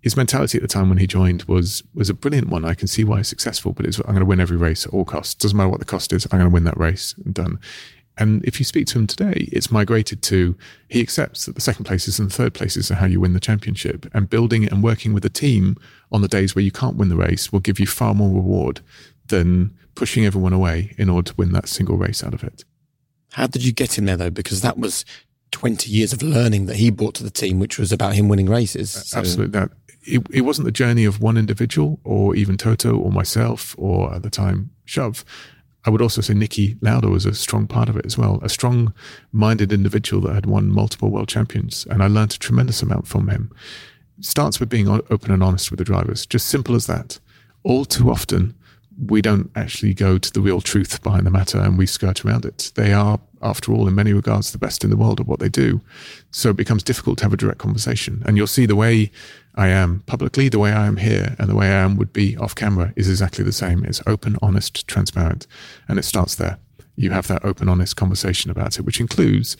His 0.01 0.15
mentality 0.15 0.57
at 0.57 0.61
the 0.61 0.67
time 0.67 0.87
when 0.87 0.97
he 0.97 1.07
joined 1.07 1.43
was 1.43 1.83
was 1.93 2.09
a 2.09 2.13
brilliant 2.13 2.49
one. 2.49 2.63
I 2.65 2.73
can 2.73 2.87
see 2.87 3.03
why 3.03 3.17
he's 3.17 3.27
successful, 3.27 3.73
but 3.73 3.85
it's 3.85 3.99
I'm 3.99 4.05
going 4.05 4.19
to 4.19 4.25
win 4.25 4.39
every 4.39 4.57
race 4.57 4.85
at 4.85 4.93
all 4.93 5.05
costs. 5.05 5.33
Doesn't 5.33 5.57
matter 5.57 5.69
what 5.69 5.79
the 5.79 5.85
cost 5.85 6.13
is. 6.13 6.25
I'm 6.25 6.39
going 6.39 6.49
to 6.49 6.53
win 6.53 6.63
that 6.63 6.77
race 6.77 7.15
and 7.23 7.33
done. 7.33 7.59
And 8.17 8.43
if 8.43 8.59
you 8.59 8.65
speak 8.65 8.85
to 8.87 8.99
him 8.99 9.07
today, 9.07 9.47
it's 9.51 9.71
migrated 9.71 10.21
to 10.23 10.57
he 10.89 10.99
accepts 10.99 11.45
that 11.45 11.55
the 11.55 11.61
second 11.61 11.85
places 11.85 12.19
and 12.19 12.29
the 12.29 12.35
third 12.35 12.53
places 12.53 12.91
are 12.91 12.95
how 12.95 13.05
you 13.05 13.21
win 13.21 13.33
the 13.33 13.39
championship. 13.39 14.05
And 14.13 14.29
building 14.29 14.65
and 14.65 14.83
working 14.83 15.13
with 15.13 15.23
a 15.23 15.29
team 15.29 15.77
on 16.11 16.21
the 16.21 16.27
days 16.27 16.53
where 16.53 16.63
you 16.63 16.71
can't 16.71 16.97
win 16.97 17.07
the 17.07 17.15
race 17.15 17.51
will 17.51 17.61
give 17.61 17.79
you 17.79 17.87
far 17.87 18.13
more 18.13 18.29
reward 18.35 18.81
than 19.27 19.73
pushing 19.95 20.25
everyone 20.25 20.53
away 20.53 20.93
in 20.97 21.09
order 21.09 21.31
to 21.31 21.35
win 21.37 21.53
that 21.53 21.69
single 21.69 21.95
race 21.95 22.23
out 22.23 22.33
of 22.33 22.43
it. 22.43 22.65
How 23.33 23.47
did 23.47 23.63
you 23.63 23.71
get 23.71 23.97
in 23.97 24.05
there 24.05 24.17
though? 24.17 24.29
Because 24.29 24.61
that 24.61 24.77
was 24.77 25.05
20 25.51 25.89
years 25.89 26.11
of 26.11 26.21
learning 26.21 26.65
that 26.65 26.75
he 26.75 26.89
brought 26.89 27.15
to 27.15 27.23
the 27.23 27.29
team, 27.29 27.57
which 27.57 27.79
was 27.79 27.91
about 27.91 28.15
him 28.15 28.27
winning 28.27 28.49
races. 28.49 28.91
So. 28.91 29.17
Absolutely. 29.17 29.59
That 29.59 29.71
it, 30.09 30.27
it 30.31 30.41
wasn't 30.41 30.65
the 30.65 30.71
journey 30.71 31.05
of 31.05 31.21
one 31.21 31.37
individual 31.37 31.99
or 32.03 32.35
even 32.35 32.57
Toto 32.57 32.97
or 32.97 33.11
myself 33.11 33.75
or 33.77 34.13
at 34.13 34.23
the 34.23 34.29
time 34.29 34.71
Shov. 34.85 35.23
I 35.85 35.89
would 35.89 36.01
also 36.01 36.21
say 36.21 36.33
Niki 36.33 36.77
Lauda 36.81 37.07
was 37.07 37.25
a 37.25 37.33
strong 37.33 37.65
part 37.65 37.87
of 37.87 37.95
it 37.95 38.05
as 38.05 38.17
well, 38.17 38.39
a 38.43 38.49
strong 38.49 38.93
minded 39.31 39.71
individual 39.71 40.21
that 40.23 40.33
had 40.33 40.45
won 40.45 40.69
multiple 40.69 41.09
world 41.09 41.29
champions. 41.29 41.87
And 41.89 42.03
I 42.03 42.07
learned 42.07 42.33
a 42.33 42.37
tremendous 42.37 42.81
amount 42.81 43.07
from 43.07 43.29
him. 43.29 43.51
It 44.17 44.25
starts 44.25 44.59
with 44.59 44.69
being 44.69 44.89
open 44.89 45.31
and 45.31 45.41
honest 45.41 45.71
with 45.71 45.77
the 45.77 45.85
drivers, 45.85 46.25
just 46.25 46.47
simple 46.47 46.75
as 46.75 46.85
that. 46.87 47.19
All 47.63 47.85
too 47.85 48.09
often, 48.09 48.55
we 49.05 49.21
don't 49.21 49.49
actually 49.55 49.93
go 49.93 50.17
to 50.17 50.33
the 50.33 50.41
real 50.41 50.61
truth 50.61 51.01
behind 51.01 51.25
the 51.25 51.31
matter 51.31 51.57
and 51.57 51.77
we 51.77 51.85
skirt 51.85 52.25
around 52.25 52.45
it. 52.45 52.71
They 52.75 52.91
are, 52.91 53.19
after 53.41 53.71
all, 53.71 53.87
in 53.87 53.95
many 53.95 54.11
regards, 54.11 54.51
the 54.51 54.57
best 54.57 54.83
in 54.83 54.89
the 54.89 54.97
world 54.97 55.19
at 55.19 55.27
what 55.27 55.39
they 55.39 55.47
do. 55.47 55.81
So 56.31 56.49
it 56.49 56.57
becomes 56.57 56.83
difficult 56.83 57.17
to 57.19 57.25
have 57.25 57.33
a 57.33 57.37
direct 57.37 57.59
conversation. 57.59 58.21
And 58.25 58.35
you'll 58.35 58.47
see 58.47 58.65
the 58.65 58.75
way 58.75 59.11
I 59.55 59.67
am 59.69 60.01
publicly, 60.05 60.49
the 60.49 60.59
way 60.59 60.71
I 60.71 60.85
am 60.85 60.97
here, 60.97 61.35
and 61.39 61.49
the 61.49 61.55
way 61.55 61.67
I 61.67 61.83
am 61.83 61.95
would 61.95 62.11
be 62.11 62.35
off 62.37 62.55
camera 62.55 62.93
is 62.95 63.09
exactly 63.09 63.43
the 63.43 63.53
same. 63.53 63.85
It's 63.85 64.01
open, 64.05 64.35
honest, 64.41 64.87
transparent. 64.87 65.47
And 65.87 65.97
it 65.97 66.03
starts 66.03 66.35
there. 66.35 66.57
You 66.95 67.11
have 67.11 67.27
that 67.27 67.45
open, 67.45 67.69
honest 67.69 67.95
conversation 67.95 68.51
about 68.51 68.77
it, 68.77 68.81
which 68.81 68.99
includes 68.99 69.55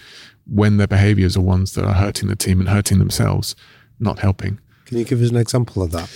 when 0.45 0.77
their 0.77 0.87
behaviors 0.87 1.37
are 1.37 1.41
ones 1.41 1.73
that 1.73 1.85
are 1.85 1.93
hurting 1.93 2.27
the 2.27 2.35
team 2.35 2.59
and 2.59 2.67
hurting 2.67 2.99
themselves, 2.99 3.55
not 3.99 4.19
helping. 4.19 4.59
Can 4.85 4.97
you 4.97 5.05
give 5.05 5.21
us 5.21 5.29
an 5.29 5.37
example 5.37 5.81
of 5.81 5.91
that? 5.91 6.09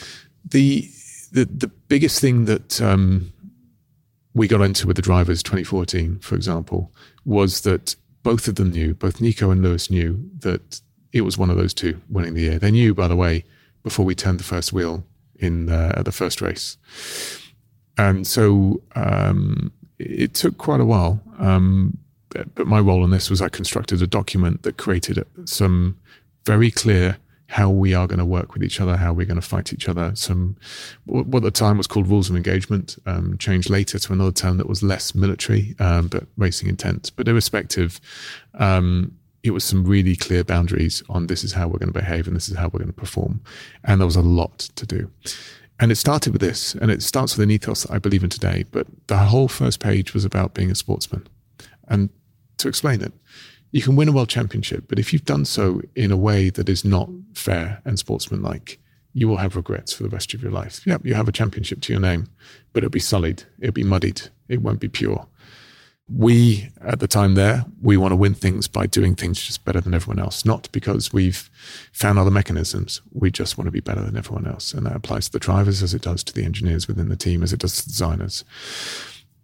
The 0.44 0.90
the 1.34 1.46
the 1.46 1.68
biggest 1.68 2.22
thing 2.22 2.46
that 2.46 2.82
um, 2.82 3.34
we 4.34 4.48
got 4.48 4.62
into 4.62 4.88
with 4.88 4.96
the 4.96 5.02
drivers 5.02 5.44
2014, 5.44 6.20
for 6.20 6.36
example, 6.36 6.92
was 7.26 7.62
that 7.62 7.96
both 8.22 8.48
of 8.48 8.56
them 8.56 8.72
knew, 8.72 8.94
both 8.94 9.20
Nico 9.20 9.52
and 9.52 9.62
Lewis 9.62 9.90
knew 9.90 10.30
that 10.40 10.80
it 11.12 11.22
was 11.22 11.38
one 11.38 11.50
of 11.50 11.58
those 11.58 11.74
two 11.74 12.00
winning 12.10 12.34
the 12.34 12.42
year. 12.42 12.60
They 12.60 12.72
knew, 12.72 12.94
by 12.94 13.08
the 13.08 13.16
way, 13.16 13.44
before 13.84 14.06
we 14.06 14.16
turned 14.16 14.40
the 14.40 14.46
first 14.46 14.72
wheel 14.72 15.04
in 15.36 15.70
uh, 15.70 16.02
the 16.06 16.12
first 16.12 16.42
race, 16.42 16.78
and 17.98 18.26
so 18.26 18.82
um, 18.96 19.72
it 20.00 20.34
took 20.36 20.58
quite 20.58 20.80
a 20.80 20.86
while. 20.86 21.22
Um, 21.40 21.98
but 22.30 22.66
my 22.66 22.80
role 22.80 23.04
in 23.04 23.12
this 23.12 23.30
was 23.30 23.42
I 23.42 23.50
constructed 23.50 24.02
a 24.02 24.08
document 24.08 24.64
that 24.64 24.78
created 24.78 25.24
some 25.46 26.00
very 26.46 26.72
clear 26.72 27.18
how 27.54 27.70
we 27.70 27.94
are 27.94 28.08
going 28.08 28.18
to 28.18 28.26
work 28.26 28.56
with 28.56 28.64
each 28.64 28.82
other, 28.82 28.98
how 28.98 29.14
we're 29.14 29.28
going 29.28 29.40
to 29.40 29.48
fight 29.48 29.72
each 29.72 29.88
other. 29.88 30.12
Some 30.16 30.58
what 31.06 31.38
at 31.38 31.44
the 31.44 31.52
time 31.52 31.78
was 31.78 31.86
called 31.86 32.08
rules 32.08 32.28
of 32.28 32.36
engagement, 32.36 32.98
um, 33.06 33.38
changed 33.38 33.70
later 33.70 34.00
to 34.00 34.12
another 34.12 34.32
term 34.32 34.58
that 34.58 34.68
was 34.68 34.82
less 34.82 35.14
military 35.14 35.76
um, 35.78 36.08
but 36.08 36.24
racing 36.36 36.68
intent. 36.68 37.12
But 37.16 37.28
irrespective, 37.28 38.02
um, 38.56 39.16
it 39.44 39.52
was 39.52 39.64
some 39.64 39.84
really 39.84 40.16
clear 40.16 40.44
boundaries 40.44 41.04
on 41.10 41.28
this 41.28 41.44
is 41.44 41.54
how 41.54 41.68
we're 41.68 41.78
going 41.78 41.94
to 41.94 42.00
behave 42.00 42.26
and 42.26 42.36
this 42.36 42.50
is 42.50 42.58
how 42.58 42.70
we're 42.70 42.80
going 42.80 42.88
to 42.88 42.94
perform, 42.94 43.40
and 43.84 44.02
there 44.02 44.08
was 44.08 44.16
a 44.16 44.22
lot 44.22 44.58
to 44.58 44.88
do. 44.88 45.12
And 45.80 45.92
it 45.92 45.98
started 45.98 46.34
with 46.34 46.42
this, 46.42 46.74
and 46.74 46.90
it 46.90 47.04
starts 47.04 47.38
with 47.38 47.44
an 47.44 47.52
ethos 47.52 47.84
that 47.84 47.92
I 47.92 48.00
believe 48.00 48.24
in 48.24 48.32
today. 48.32 48.66
But 48.72 48.88
the 49.06 49.18
whole 49.18 49.48
first 49.48 49.80
page 49.80 50.16
was 50.16 50.26
about 50.26 50.56
being 50.56 50.72
a 50.72 50.76
sportsman, 50.76 51.28
and 51.88 52.10
to 52.58 52.68
explain 52.68 53.02
it 53.02 53.14
you 53.74 53.82
can 53.82 53.96
win 53.96 54.08
a 54.08 54.12
world 54.12 54.30
championship, 54.30 54.86
but 54.88 55.00
if 55.00 55.12
you've 55.12 55.26
done 55.26 55.46
so 55.46 55.82
in 55.96 56.12
a 56.12 56.18
way 56.18 56.52
that 56.52 56.70
is 56.70 56.86
not 56.86 57.10
fair 57.34 57.82
and 57.84 57.98
sportsmanlike, 57.98 58.80
you 59.14 59.28
will 59.28 59.38
have 59.38 59.56
regrets 59.56 59.92
for 59.92 60.04
the 60.04 60.10
rest 60.10 60.36
of 60.36 60.44
your 60.44 60.52
life. 60.52 60.86
Yep, 60.86 61.06
you 61.06 61.16
have 61.16 61.28
a 61.28 61.32
championship 61.32 61.82
to 61.82 61.94
your 61.94 62.00
name, 62.00 62.30
but 62.72 62.84
it'll 62.84 62.92
be 62.92 63.00
sullied, 63.00 63.44
it'll 63.60 63.74
be 63.74 63.84
muddied, 63.84 64.30
it 64.48 64.62
won't 64.62 64.80
be 64.80 64.88
pure. 64.88 65.26
We, 66.08 66.70
at 66.82 67.00
the 67.00 67.08
time 67.08 67.34
there, 67.34 67.66
we 67.82 67.98
want 67.98 68.12
to 68.12 68.16
win 68.16 68.36
things 68.36 68.68
by 68.68 68.86
doing 68.86 69.16
things 69.16 69.42
just 69.42 69.66
better 69.66 69.82
than 69.82 69.96
everyone 69.96 70.20
else, 70.20 70.46
not 70.46 70.72
because 70.72 71.12
we've 71.12 71.50
found 71.92 72.20
other 72.20 72.30
mechanisms. 72.30 73.02
We 73.12 73.32
just 73.32 73.58
want 73.58 73.68
to 73.68 73.72
be 73.72 73.80
better 73.80 74.02
than 74.02 74.18
everyone 74.18 74.46
else. 74.46 74.74
And 74.74 74.86
that 74.86 74.96
applies 74.96 75.28
to 75.28 75.32
the 75.32 75.40
drivers 75.40 75.82
as 75.82 75.96
it 75.96 76.04
does 76.04 76.24
to 76.26 76.34
the 76.34 76.44
engineers 76.44 76.88
within 76.88 77.10
the 77.10 77.16
team, 77.16 77.42
as 77.42 77.54
it 77.54 77.60
does 77.60 77.78
to 77.78 77.86
the 77.86 77.90
designers. 77.90 78.44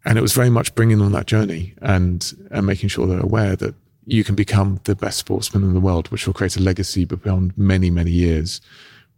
And 0.06 0.20
it 0.20 0.22
was 0.22 0.34
very 0.34 0.52
much 0.52 0.76
bringing 0.76 0.98
them 1.00 1.08
on 1.08 1.14
that 1.14 1.26
journey 1.26 1.74
and, 1.82 2.32
and 2.52 2.68
making 2.68 2.90
sure 2.90 3.08
they're 3.08 3.20
aware 3.20 3.56
that 3.56 3.74
you 4.12 4.24
can 4.24 4.34
become 4.34 4.80
the 4.86 4.96
best 4.96 5.20
sportsman 5.20 5.64
in 5.64 5.74
the 5.74 5.80
world, 5.80 6.08
which 6.08 6.26
will 6.26 6.34
create 6.34 6.58
a 6.58 6.62
legacy 6.62 7.06
beyond 7.06 7.56
many, 7.56 7.92
many 7.92 8.12
years. 8.12 8.60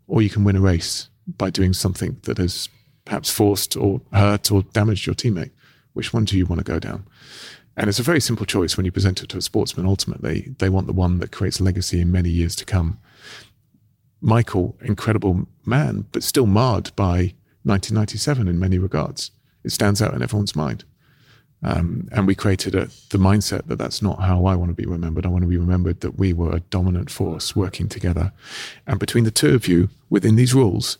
Or 0.08 0.22
you 0.22 0.30
can 0.30 0.44
win 0.44 0.58
a 0.58 0.62
race 0.62 1.08
by 1.38 1.50
doing 1.50 1.72
something 1.72 2.18
that 2.24 2.38
has 2.38 2.68
perhaps 3.06 3.30
forced 3.30 3.78
or 3.78 4.02
hurt 4.12 4.52
or 4.52 4.64
damaged 4.64 5.06
your 5.06 5.16
teammate. 5.16 5.52
Which 5.94 6.14
one 6.14 6.26
do 6.26 6.38
you 6.38 6.46
want 6.46 6.60
to 6.60 6.70
go 6.70 6.78
down? 6.78 7.06
And 7.78 7.88
it's 7.88 8.00
a 8.00 8.04
very 8.04 8.20
simple 8.20 8.46
choice 8.46 8.76
when 8.76 8.86
you 8.86 8.92
present 8.92 9.24
it 9.24 9.30
to 9.30 9.38
a 9.38 9.42
sportsman. 9.42 9.86
Ultimately, 9.86 10.54
they 10.60 10.68
want 10.68 10.88
the 10.88 10.94
one 10.94 11.20
that 11.20 11.32
creates 11.32 11.62
legacy 11.62 12.02
in 12.02 12.12
many 12.12 12.30
years 12.30 12.56
to 12.58 12.66
come. 12.66 13.00
Michael, 14.20 14.78
incredible 14.82 15.48
man, 15.66 16.06
but 16.12 16.22
still 16.22 16.46
marred 16.46 16.94
by 16.98 17.34
1997 17.64 18.48
in 18.48 18.60
many 18.60 18.78
regards. 18.78 19.32
It 19.64 19.72
stands 19.72 20.02
out 20.02 20.14
in 20.14 20.22
everyone's 20.22 20.56
mind. 20.56 20.84
Um, 21.64 22.08
and 22.12 22.26
we 22.26 22.34
created 22.34 22.74
a, 22.74 22.86
the 23.10 23.18
mindset 23.18 23.68
that 23.68 23.78
that's 23.78 24.02
not 24.02 24.20
how 24.22 24.46
I 24.46 24.56
want 24.56 24.70
to 24.70 24.76
be 24.76 24.88
remembered. 24.88 25.26
I 25.26 25.30
want 25.30 25.44
to 25.44 25.48
be 25.48 25.58
remembered 25.58 26.02
that 26.02 26.18
we 26.18 26.34
were 26.34 26.56
a 26.56 26.60
dominant 26.60 27.12
force 27.12 27.56
working 27.56 27.88
together. 27.88 28.32
And 28.88 29.00
between 29.00 29.26
the 29.26 29.32
two 29.32 29.54
of 29.54 29.68
you, 29.68 29.90
within 30.10 30.36
these 30.36 30.54
rules, 30.54 30.98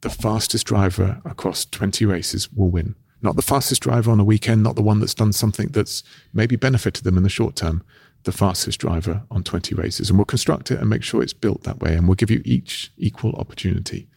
the 0.00 0.10
fastest 0.10 0.66
driver 0.66 1.20
across 1.24 1.64
20 1.64 2.04
races 2.04 2.52
will 2.52 2.68
win. 2.68 2.96
Not 3.22 3.36
the 3.36 3.42
fastest 3.42 3.82
driver 3.82 4.10
on 4.10 4.18
a 4.18 4.24
weekend, 4.24 4.64
not 4.64 4.74
the 4.74 4.82
one 4.82 4.98
that's 4.98 5.14
done 5.14 5.32
something 5.32 5.68
that's 5.68 6.02
maybe 6.34 6.56
benefited 6.56 7.04
them 7.04 7.16
in 7.16 7.22
the 7.22 7.28
short 7.28 7.54
term, 7.54 7.84
the 8.24 8.32
fastest 8.32 8.80
driver 8.80 9.22
on 9.30 9.44
20 9.44 9.76
races. 9.76 10.10
And 10.10 10.18
we'll 10.18 10.24
construct 10.24 10.72
it 10.72 10.80
and 10.80 10.90
make 10.90 11.04
sure 11.04 11.22
it's 11.22 11.32
built 11.32 11.62
that 11.62 11.78
way. 11.78 11.94
And 11.94 12.08
we'll 12.08 12.16
give 12.16 12.30
you 12.30 12.42
each 12.44 12.90
equal 12.96 13.34
opportunity. 13.34 14.08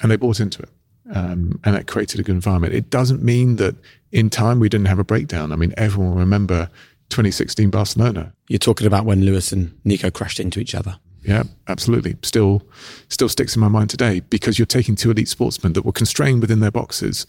And 0.00 0.10
they 0.10 0.16
bought 0.16 0.40
into 0.40 0.62
it. 0.62 0.70
Um, 1.14 1.58
and 1.64 1.74
that 1.74 1.86
created 1.86 2.20
a 2.20 2.22
good 2.22 2.34
environment. 2.34 2.74
It 2.74 2.90
doesn't 2.90 3.22
mean 3.22 3.56
that 3.56 3.74
in 4.12 4.28
time 4.28 4.60
we 4.60 4.68
didn't 4.68 4.88
have 4.88 4.98
a 4.98 5.04
breakdown. 5.04 5.52
I 5.52 5.56
mean, 5.56 5.72
everyone 5.76 6.10
will 6.10 6.18
remember 6.18 6.68
2016 7.10 7.70
Barcelona. 7.70 8.32
You're 8.48 8.58
talking 8.58 8.86
about 8.86 9.04
when 9.04 9.24
Lewis 9.24 9.50
and 9.52 9.74
Nico 9.84 10.10
crashed 10.10 10.40
into 10.40 10.60
each 10.60 10.74
other. 10.74 10.98
Yeah, 11.22 11.44
absolutely. 11.66 12.16
Still, 12.22 12.62
still 13.08 13.28
sticks 13.28 13.56
in 13.56 13.60
my 13.60 13.68
mind 13.68 13.90
today 13.90 14.20
because 14.20 14.58
you're 14.58 14.66
taking 14.66 14.96
two 14.96 15.10
elite 15.10 15.28
sportsmen 15.28 15.72
that 15.74 15.84
were 15.84 15.92
constrained 15.92 16.40
within 16.40 16.60
their 16.60 16.70
boxes 16.70 17.26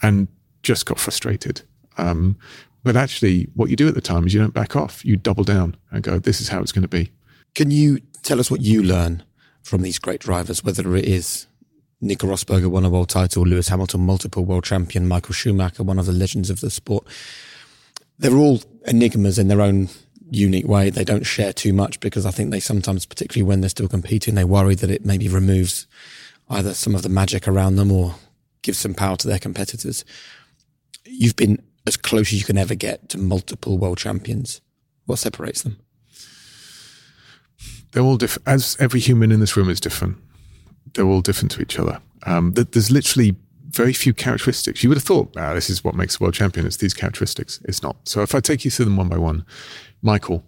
and 0.00 0.28
just 0.62 0.86
got 0.86 0.98
frustrated. 0.98 1.62
Um, 1.98 2.36
but 2.84 2.96
actually, 2.96 3.48
what 3.54 3.70
you 3.70 3.76
do 3.76 3.88
at 3.88 3.94
the 3.94 4.00
time 4.00 4.26
is 4.26 4.34
you 4.34 4.40
don't 4.40 4.54
back 4.54 4.76
off. 4.76 5.04
You 5.04 5.16
double 5.16 5.44
down 5.44 5.76
and 5.90 6.02
go, 6.02 6.18
"This 6.18 6.40
is 6.40 6.48
how 6.48 6.60
it's 6.60 6.72
going 6.72 6.82
to 6.82 6.88
be." 6.88 7.12
Can 7.54 7.70
you 7.70 8.00
tell 8.22 8.40
us 8.40 8.50
what 8.50 8.60
you 8.60 8.82
learn 8.82 9.22
from 9.62 9.82
these 9.82 9.98
great 9.98 10.20
drivers, 10.20 10.64
whether 10.64 10.96
it 10.96 11.04
is 11.04 11.46
Nico 12.02 12.26
Rosberg 12.26 12.66
won 12.66 12.84
a 12.84 12.90
world 12.90 13.08
title, 13.08 13.44
Lewis 13.44 13.68
Hamilton, 13.68 14.00
multiple 14.00 14.44
world 14.44 14.64
champion, 14.64 15.06
Michael 15.06 15.34
Schumacher, 15.34 15.84
one 15.84 16.00
of 16.00 16.06
the 16.06 16.12
legends 16.12 16.50
of 16.50 16.60
the 16.60 16.68
sport. 16.68 17.06
They're 18.18 18.34
all 18.34 18.60
enigmas 18.86 19.38
in 19.38 19.46
their 19.46 19.60
own 19.60 19.88
unique 20.28 20.66
way. 20.66 20.90
They 20.90 21.04
don't 21.04 21.24
share 21.24 21.52
too 21.52 21.72
much 21.72 22.00
because 22.00 22.26
I 22.26 22.32
think 22.32 22.50
they 22.50 22.58
sometimes, 22.58 23.06
particularly 23.06 23.48
when 23.48 23.60
they're 23.60 23.70
still 23.70 23.86
competing, 23.86 24.34
they 24.34 24.42
worry 24.42 24.74
that 24.74 24.90
it 24.90 25.06
maybe 25.06 25.28
removes 25.28 25.86
either 26.50 26.74
some 26.74 26.96
of 26.96 27.02
the 27.02 27.08
magic 27.08 27.46
around 27.46 27.76
them 27.76 27.92
or 27.92 28.16
gives 28.62 28.78
some 28.78 28.94
power 28.94 29.16
to 29.18 29.28
their 29.28 29.38
competitors. 29.38 30.04
You've 31.04 31.36
been 31.36 31.62
as 31.86 31.96
close 31.96 32.32
as 32.32 32.38
you 32.38 32.44
can 32.44 32.58
ever 32.58 32.74
get 32.74 33.10
to 33.10 33.18
multiple 33.18 33.78
world 33.78 33.98
champions. 33.98 34.60
What 35.06 35.20
separates 35.20 35.62
them? 35.62 35.78
They're 37.92 38.02
all 38.02 38.16
different. 38.16 38.48
As 38.48 38.76
every 38.80 38.98
human 38.98 39.30
in 39.30 39.38
this 39.38 39.56
room 39.56 39.70
is 39.70 39.78
different 39.78 40.16
they're 40.94 41.06
all 41.06 41.20
different 41.20 41.50
to 41.52 41.62
each 41.62 41.78
other. 41.78 42.00
Um, 42.24 42.52
there's 42.52 42.90
literally 42.90 43.36
very 43.70 43.92
few 43.92 44.12
characteristics. 44.12 44.82
You 44.82 44.90
would 44.90 44.98
have 44.98 45.04
thought, 45.04 45.34
ah, 45.36 45.54
this 45.54 45.70
is 45.70 45.82
what 45.82 45.94
makes 45.94 46.20
a 46.20 46.22
world 46.22 46.34
champion. 46.34 46.66
It's 46.66 46.76
these 46.76 46.94
characteristics. 46.94 47.60
It's 47.64 47.82
not. 47.82 47.96
So 48.04 48.22
if 48.22 48.34
I 48.34 48.40
take 48.40 48.64
you 48.64 48.70
through 48.70 48.84
them 48.84 48.96
one 48.96 49.08
by 49.08 49.18
one, 49.18 49.44
Michael, 50.02 50.44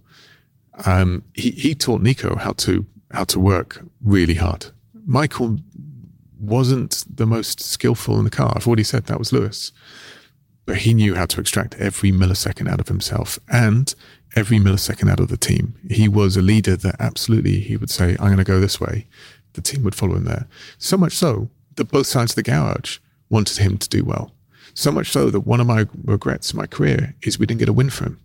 um, 0.84 1.24
he, 1.34 1.50
he 1.50 1.74
taught 1.74 2.02
Nico 2.02 2.36
how 2.36 2.52
to 2.52 2.86
how 3.12 3.24
to 3.24 3.38
work 3.38 3.82
really 4.02 4.34
hard. 4.34 4.66
Michael 5.06 5.58
wasn't 6.40 7.04
the 7.08 7.26
most 7.26 7.60
skillful 7.60 8.18
in 8.18 8.24
the 8.24 8.30
car. 8.30 8.52
I've 8.54 8.66
already 8.66 8.82
said 8.82 9.04
that 9.04 9.18
was 9.18 9.32
Lewis, 9.32 9.72
but 10.66 10.78
he 10.78 10.94
knew 10.94 11.14
how 11.14 11.26
to 11.26 11.40
extract 11.40 11.76
every 11.76 12.10
millisecond 12.10 12.68
out 12.68 12.80
of 12.80 12.88
himself 12.88 13.38
and 13.48 13.94
every 14.34 14.58
millisecond 14.58 15.10
out 15.10 15.20
of 15.20 15.28
the 15.28 15.36
team. 15.36 15.74
He 15.88 16.08
was 16.08 16.36
a 16.36 16.42
leader 16.42 16.76
that 16.76 16.96
absolutely 16.98 17.60
he 17.60 17.76
would 17.76 17.90
say, 17.90 18.16
"I'm 18.18 18.26
going 18.26 18.36
to 18.38 18.44
go 18.44 18.60
this 18.60 18.80
way," 18.80 19.06
the 19.54 19.62
team 19.62 19.82
would 19.82 19.94
follow 19.94 20.16
him 20.16 20.24
there. 20.24 20.46
So 20.78 20.96
much 20.96 21.14
so 21.14 21.50
that 21.76 21.90
both 21.90 22.06
sides 22.06 22.32
of 22.32 22.36
the 22.36 22.42
garage 22.42 22.98
wanted 23.30 23.58
him 23.58 23.78
to 23.78 23.88
do 23.88 24.04
well. 24.04 24.32
So 24.74 24.90
much 24.90 25.10
so 25.10 25.30
that 25.30 25.40
one 25.40 25.60
of 25.60 25.66
my 25.66 25.86
regrets 26.04 26.52
in 26.52 26.58
my 26.58 26.66
career 26.66 27.14
is 27.22 27.38
we 27.38 27.46
didn't 27.46 27.60
get 27.60 27.68
a 27.68 27.72
win 27.72 27.90
for 27.90 28.04
him. 28.04 28.20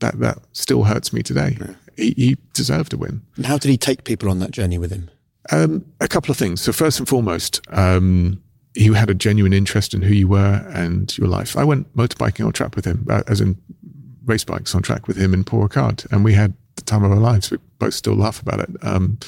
That 0.00 0.20
that 0.20 0.38
still 0.52 0.84
hurts 0.84 1.12
me 1.12 1.22
today. 1.22 1.56
Yeah. 1.60 1.74
He, 1.96 2.14
he, 2.16 2.36
deserved 2.52 2.92
a 2.92 2.96
win. 2.96 3.22
And 3.36 3.46
how 3.46 3.58
did 3.58 3.70
he 3.70 3.76
take 3.76 4.04
people 4.04 4.30
on 4.30 4.38
that 4.38 4.52
journey 4.52 4.78
with 4.78 4.92
him? 4.92 5.10
Um, 5.50 5.84
a 6.00 6.06
couple 6.06 6.30
of 6.30 6.36
things. 6.36 6.60
So 6.60 6.72
first 6.72 7.00
and 7.00 7.08
foremost, 7.08 7.60
um, 7.70 8.40
he 8.74 8.92
had 8.92 9.10
a 9.10 9.14
genuine 9.14 9.52
interest 9.52 9.94
in 9.94 10.02
who 10.02 10.14
you 10.14 10.28
were 10.28 10.64
and 10.72 11.16
your 11.18 11.26
life. 11.26 11.56
I 11.56 11.64
went 11.64 11.92
motorbiking 11.96 12.46
on 12.46 12.52
track 12.52 12.76
with 12.76 12.84
him, 12.84 13.06
uh, 13.10 13.22
as 13.26 13.40
in 13.40 13.60
race 14.24 14.44
bikes 14.44 14.74
on 14.74 14.82
track 14.82 15.08
with 15.08 15.16
him 15.16 15.34
in 15.34 15.42
Paul 15.42 15.66
Ricard, 15.66 16.06
and 16.12 16.24
we 16.24 16.34
had 16.34 16.54
the 16.76 16.82
time 16.82 17.02
of 17.02 17.10
our 17.10 17.18
lives. 17.18 17.50
We 17.50 17.58
both 17.78 17.94
still 17.94 18.14
laugh 18.14 18.40
about 18.40 18.60
it. 18.60 18.70
Um, 18.82 19.18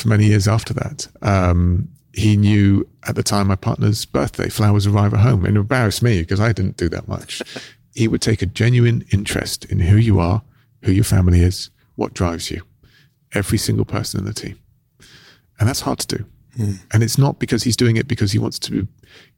for 0.00 0.08
many 0.08 0.26
years 0.26 0.48
after 0.48 0.74
that. 0.74 1.08
Um, 1.22 1.88
he 2.12 2.36
knew 2.36 2.88
at 3.06 3.14
the 3.14 3.22
time 3.22 3.46
my 3.46 3.56
partner's 3.56 4.04
birthday, 4.04 4.48
flowers 4.48 4.86
arrive 4.86 5.14
at 5.14 5.20
home. 5.20 5.44
And 5.44 5.56
it 5.56 5.60
embarrassed 5.60 6.02
me 6.02 6.20
because 6.20 6.40
I 6.40 6.52
didn't 6.52 6.76
do 6.76 6.88
that 6.88 7.08
much. 7.08 7.42
he 7.94 8.08
would 8.08 8.22
take 8.22 8.42
a 8.42 8.46
genuine 8.46 9.04
interest 9.12 9.64
in 9.66 9.80
who 9.80 9.96
you 9.96 10.18
are, 10.18 10.42
who 10.82 10.92
your 10.92 11.04
family 11.04 11.40
is, 11.40 11.70
what 11.96 12.14
drives 12.14 12.50
you. 12.50 12.62
Every 13.32 13.58
single 13.58 13.84
person 13.84 14.20
in 14.20 14.26
the 14.26 14.34
team. 14.34 14.58
And 15.58 15.68
that's 15.68 15.80
hard 15.80 15.98
to 16.00 16.16
do. 16.18 16.24
Mm. 16.58 16.80
And 16.92 17.02
it's 17.02 17.18
not 17.18 17.38
because 17.38 17.62
he's 17.62 17.76
doing 17.76 17.96
it 17.96 18.08
because 18.08 18.32
he 18.32 18.38
wants 18.38 18.58
to 18.60 18.88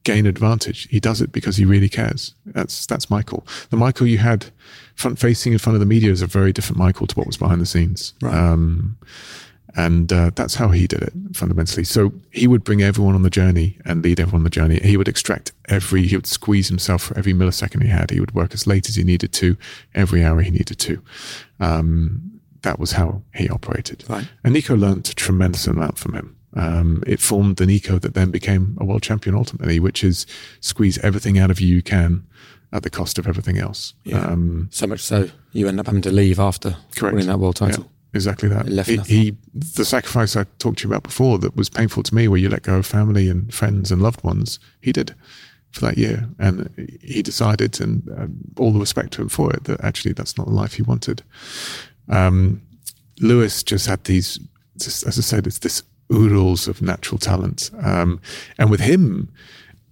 gain 0.03 0.25
advantage. 0.25 0.87
He 0.89 0.99
does 0.99 1.21
it 1.21 1.31
because 1.31 1.57
he 1.57 1.65
really 1.65 1.89
cares. 1.89 2.33
That's 2.45 2.87
that's 2.87 3.09
Michael. 3.09 3.45
The 3.69 3.77
Michael 3.77 4.07
you 4.07 4.17
had 4.17 4.47
front 4.95 5.19
facing 5.19 5.53
in 5.53 5.59
front 5.59 5.75
of 5.75 5.79
the 5.79 5.85
media 5.85 6.11
is 6.11 6.21
a 6.21 6.27
very 6.27 6.51
different 6.51 6.79
Michael 6.79 7.05
to 7.07 7.15
what 7.15 7.27
was 7.27 7.37
behind 7.37 7.61
the 7.61 7.65
scenes. 7.65 8.13
Right. 8.21 8.33
Um, 8.33 8.97
and 9.75 10.13
uh, 10.13 10.31
that's 10.35 10.55
how 10.55 10.69
he 10.69 10.85
did 10.87 11.01
it 11.01 11.13
fundamentally. 11.33 11.83
So 11.83 12.13
he 12.31 12.47
would 12.47 12.63
bring 12.63 12.81
everyone 12.81 13.15
on 13.15 13.23
the 13.23 13.29
journey 13.29 13.77
and 13.85 14.03
lead 14.03 14.19
everyone 14.19 14.41
on 14.41 14.43
the 14.43 14.49
journey. 14.49 14.79
He 14.83 14.97
would 14.97 15.07
extract 15.07 15.51
every, 15.67 16.05
he 16.05 16.15
would 16.15 16.27
squeeze 16.27 16.67
himself 16.67 17.03
for 17.03 17.17
every 17.17 17.33
millisecond 17.33 17.81
he 17.81 17.89
had. 17.89 18.11
He 18.11 18.19
would 18.19 18.35
work 18.35 18.53
as 18.53 18.67
late 18.67 18.87
as 18.87 18.95
he 18.95 19.03
needed 19.03 19.33
to, 19.33 19.57
every 19.95 20.23
hour 20.23 20.41
he 20.41 20.51
needed 20.51 20.77
to. 20.79 21.01
Um, 21.59 22.39
that 22.61 22.79
was 22.79 22.93
how 22.93 23.23
he 23.33 23.49
operated. 23.49 24.03
Right. 24.07 24.27
And 24.43 24.53
Nico 24.53 24.75
learned 24.75 25.09
a 25.09 25.13
tremendous 25.15 25.65
amount 25.65 25.97
from 25.97 26.13
him. 26.13 26.37
Um, 26.55 27.03
it 27.07 27.19
formed 27.19 27.55
the 27.55 27.65
Nico 27.65 27.97
that 27.97 28.13
then 28.13 28.29
became 28.29 28.77
a 28.79 28.85
world 28.85 29.01
champion 29.01 29.35
ultimately, 29.35 29.79
which 29.79 30.03
is 30.03 30.27
squeeze 30.59 30.99
everything 30.99 31.39
out 31.39 31.49
of 31.49 31.59
you 31.59 31.75
you 31.75 31.81
can 31.81 32.25
at 32.71 32.83
the 32.83 32.91
cost 32.91 33.17
of 33.17 33.27
everything 33.27 33.57
else. 33.57 33.95
Yeah. 34.03 34.23
Um, 34.23 34.67
so 34.71 34.85
much 34.85 35.01
so 35.01 35.29
you 35.51 35.67
end 35.67 35.79
up 35.79 35.87
having 35.87 36.03
to 36.03 36.11
leave 36.11 36.39
after 36.39 36.77
correct. 36.95 37.15
winning 37.15 37.27
that 37.27 37.39
world 37.39 37.55
title. 37.55 37.85
Yeah 37.85 37.89
exactly 38.13 38.49
that. 38.49 38.67
He, 39.07 39.31
he, 39.31 39.37
the 39.53 39.85
sacrifice 39.85 40.35
I 40.35 40.45
talked 40.59 40.79
to 40.79 40.87
you 40.87 40.93
about 40.93 41.03
before 41.03 41.39
that 41.39 41.55
was 41.55 41.69
painful 41.69 42.03
to 42.03 42.15
me, 42.15 42.27
where 42.27 42.39
you 42.39 42.49
let 42.49 42.63
go 42.63 42.75
of 42.75 42.85
family 42.85 43.29
and 43.29 43.53
friends 43.53 43.91
and 43.91 44.01
loved 44.01 44.23
ones. 44.23 44.59
He 44.81 44.91
did 44.91 45.15
for 45.71 45.81
that 45.81 45.97
year, 45.97 46.29
and 46.39 46.69
he 47.01 47.21
decided, 47.21 47.81
and 47.81 48.07
um, 48.17 48.35
all 48.57 48.71
the 48.71 48.79
respect 48.79 49.13
to 49.13 49.21
him 49.23 49.29
for 49.29 49.51
it, 49.51 49.63
that 49.65 49.83
actually 49.83 50.13
that's 50.13 50.37
not 50.37 50.47
the 50.47 50.53
life 50.53 50.73
he 50.73 50.83
wanted. 50.83 51.23
Um, 52.09 52.61
Lewis 53.19 53.63
just 53.63 53.87
had 53.87 54.03
these, 54.03 54.39
just, 54.77 55.05
as 55.07 55.17
I 55.17 55.21
said, 55.21 55.47
it's 55.47 55.59
this 55.59 55.83
oodles 56.11 56.67
of 56.67 56.81
natural 56.81 57.17
talent, 57.17 57.71
um, 57.81 58.21
and 58.57 58.69
with 58.69 58.81
him, 58.81 59.31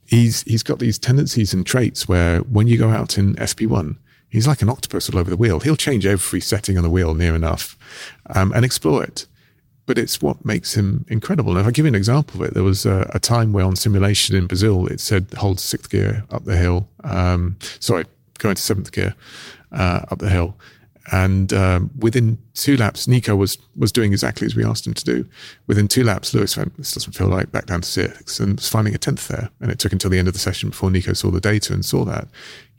he's 0.06 0.44
he's 0.44 0.62
got 0.62 0.80
these 0.80 1.00
tendencies 1.00 1.54
and 1.54 1.66
traits 1.66 2.08
where 2.08 2.40
when 2.42 2.68
you 2.68 2.78
go 2.78 2.90
out 2.90 3.18
in 3.18 3.34
FP1 3.36 3.96
He's 4.32 4.48
like 4.48 4.62
an 4.62 4.70
octopus 4.70 5.10
all 5.10 5.20
over 5.20 5.30
the 5.30 5.38
wheel. 5.38 5.60
He'll 5.60 5.76
change 5.76 6.06
every 6.06 6.40
setting 6.40 6.78
on 6.78 6.84
the 6.84 6.90
wheel 6.90 7.14
near 7.14 7.36
enough 7.36 7.78
um, 8.34 8.52
and 8.54 8.64
explore 8.64 9.04
it. 9.04 9.28
But 9.86 9.98
it's 9.98 10.22
what 10.22 10.46
makes 10.46 10.74
him 10.74 11.06
incredible. 11.10 11.52
And 11.52 11.60
if 11.60 11.68
I 11.68 11.72
give 11.72 11.86
you 11.86 11.90
an 11.90 11.96
example 11.96 12.42
of 12.42 12.48
it, 12.48 12.54
there 12.54 12.64
was 12.64 12.86
a, 12.86 13.12
a 13.14 13.20
time 13.20 13.52
where 13.52 13.66
on 13.66 13.76
simulation 13.76 14.36
in 14.36 14.48
Brazil, 14.48 14.88
it 14.88 15.02
said 15.02 15.28
hold 15.38 15.60
sixth 15.60 15.92
gear 15.92 16.24
up 16.32 16.46
the 16.46 16.56
hill. 16.56 16.88
Um, 17.04 17.58
sorry, 17.80 18.06
going 18.40 18.56
to 18.56 18.62
seventh 18.62 18.92
gear 18.94 19.16
uh, 19.74 20.02
up 20.10 20.20
the 20.20 20.30
hill. 20.30 20.56
And 21.12 21.52
um, 21.52 21.90
within 21.98 22.38
two 22.54 22.78
laps, 22.78 23.08
Nico 23.08 23.36
was 23.36 23.58
was 23.76 23.92
doing 23.92 24.12
exactly 24.12 24.46
as 24.46 24.56
we 24.56 24.64
asked 24.64 24.86
him 24.86 24.94
to 24.94 25.04
do. 25.04 25.28
Within 25.68 25.88
two 25.88 26.04
laps, 26.04 26.34
Lewis 26.34 26.56
went, 26.56 26.78
"This 26.78 26.94
doesn't 26.94 27.14
feel 27.14 27.30
right." 27.30 27.52
Back 27.52 27.66
down 27.66 27.82
to 27.82 27.90
six, 27.90 28.40
and 28.40 28.58
was 28.58 28.70
finding 28.70 28.94
a 28.94 29.00
tenth 29.00 29.28
there. 29.28 29.50
And 29.60 29.72
it 29.72 29.80
took 29.80 29.92
until 29.92 30.12
the 30.12 30.20
end 30.20 30.28
of 30.28 30.36
the 30.36 30.40
session 30.40 30.70
before 30.70 30.92
Nico 30.92 31.14
saw 31.14 31.32
the 31.32 31.42
data 31.42 31.74
and 31.74 31.84
saw 31.84 32.06
that 32.06 32.28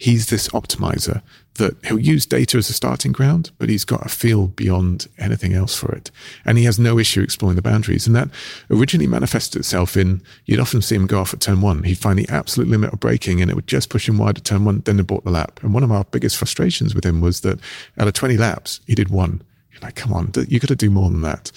he's 0.02 0.26
this 0.26 0.48
optimizer 0.48 1.22
that 1.54 1.76
he'll 1.84 1.98
use 1.98 2.26
data 2.26 2.58
as 2.58 2.68
a 2.68 2.72
starting 2.72 3.12
ground, 3.12 3.52
but 3.58 3.68
he's 3.68 3.84
got 3.84 4.04
a 4.04 4.08
feel 4.08 4.48
beyond 4.48 5.06
anything 5.16 5.52
else 5.52 5.76
for 5.76 5.92
it. 5.94 6.10
And 6.44 6.58
he 6.58 6.64
has 6.64 6.76
no 6.76 6.98
issue 6.98 7.22
exploring 7.22 7.54
the 7.54 7.62
boundaries. 7.62 8.04
And 8.04 8.16
that 8.16 8.28
originally 8.68 9.06
manifested 9.06 9.60
itself 9.60 9.96
in 9.96 10.20
you'd 10.46 10.58
often 10.58 10.82
see 10.82 10.96
him 10.96 11.06
go 11.06 11.20
off 11.20 11.32
at 11.32 11.40
turn 11.40 11.60
one. 11.60 11.84
He'd 11.84 11.98
find 11.98 12.18
the 12.18 12.28
absolute 12.30 12.68
limit 12.68 12.92
of 12.92 12.98
braking 12.98 13.40
and 13.40 13.48
it 13.48 13.54
would 13.54 13.68
just 13.68 13.90
push 13.90 14.08
him 14.08 14.18
wide 14.18 14.38
at 14.38 14.44
turn 14.44 14.64
one, 14.64 14.80
then 14.80 14.96
he 14.96 15.04
bought 15.04 15.22
the 15.22 15.30
lap. 15.30 15.60
And 15.62 15.72
one 15.72 15.84
of 15.84 15.92
our 15.92 16.04
biggest 16.04 16.36
frustrations 16.36 16.96
with 16.96 17.06
him 17.06 17.20
was 17.20 17.42
that 17.42 17.60
out 17.96 18.08
of 18.08 18.14
20 18.14 18.36
laps, 18.38 18.80
he 18.88 18.96
did 18.96 19.08
one. 19.08 19.40
You're 19.70 19.82
like, 19.82 19.94
come 19.94 20.12
on, 20.12 20.32
you 20.48 20.58
got 20.58 20.66
to 20.66 20.74
do 20.74 20.90
more 20.90 21.10
than 21.10 21.20
that. 21.20 21.52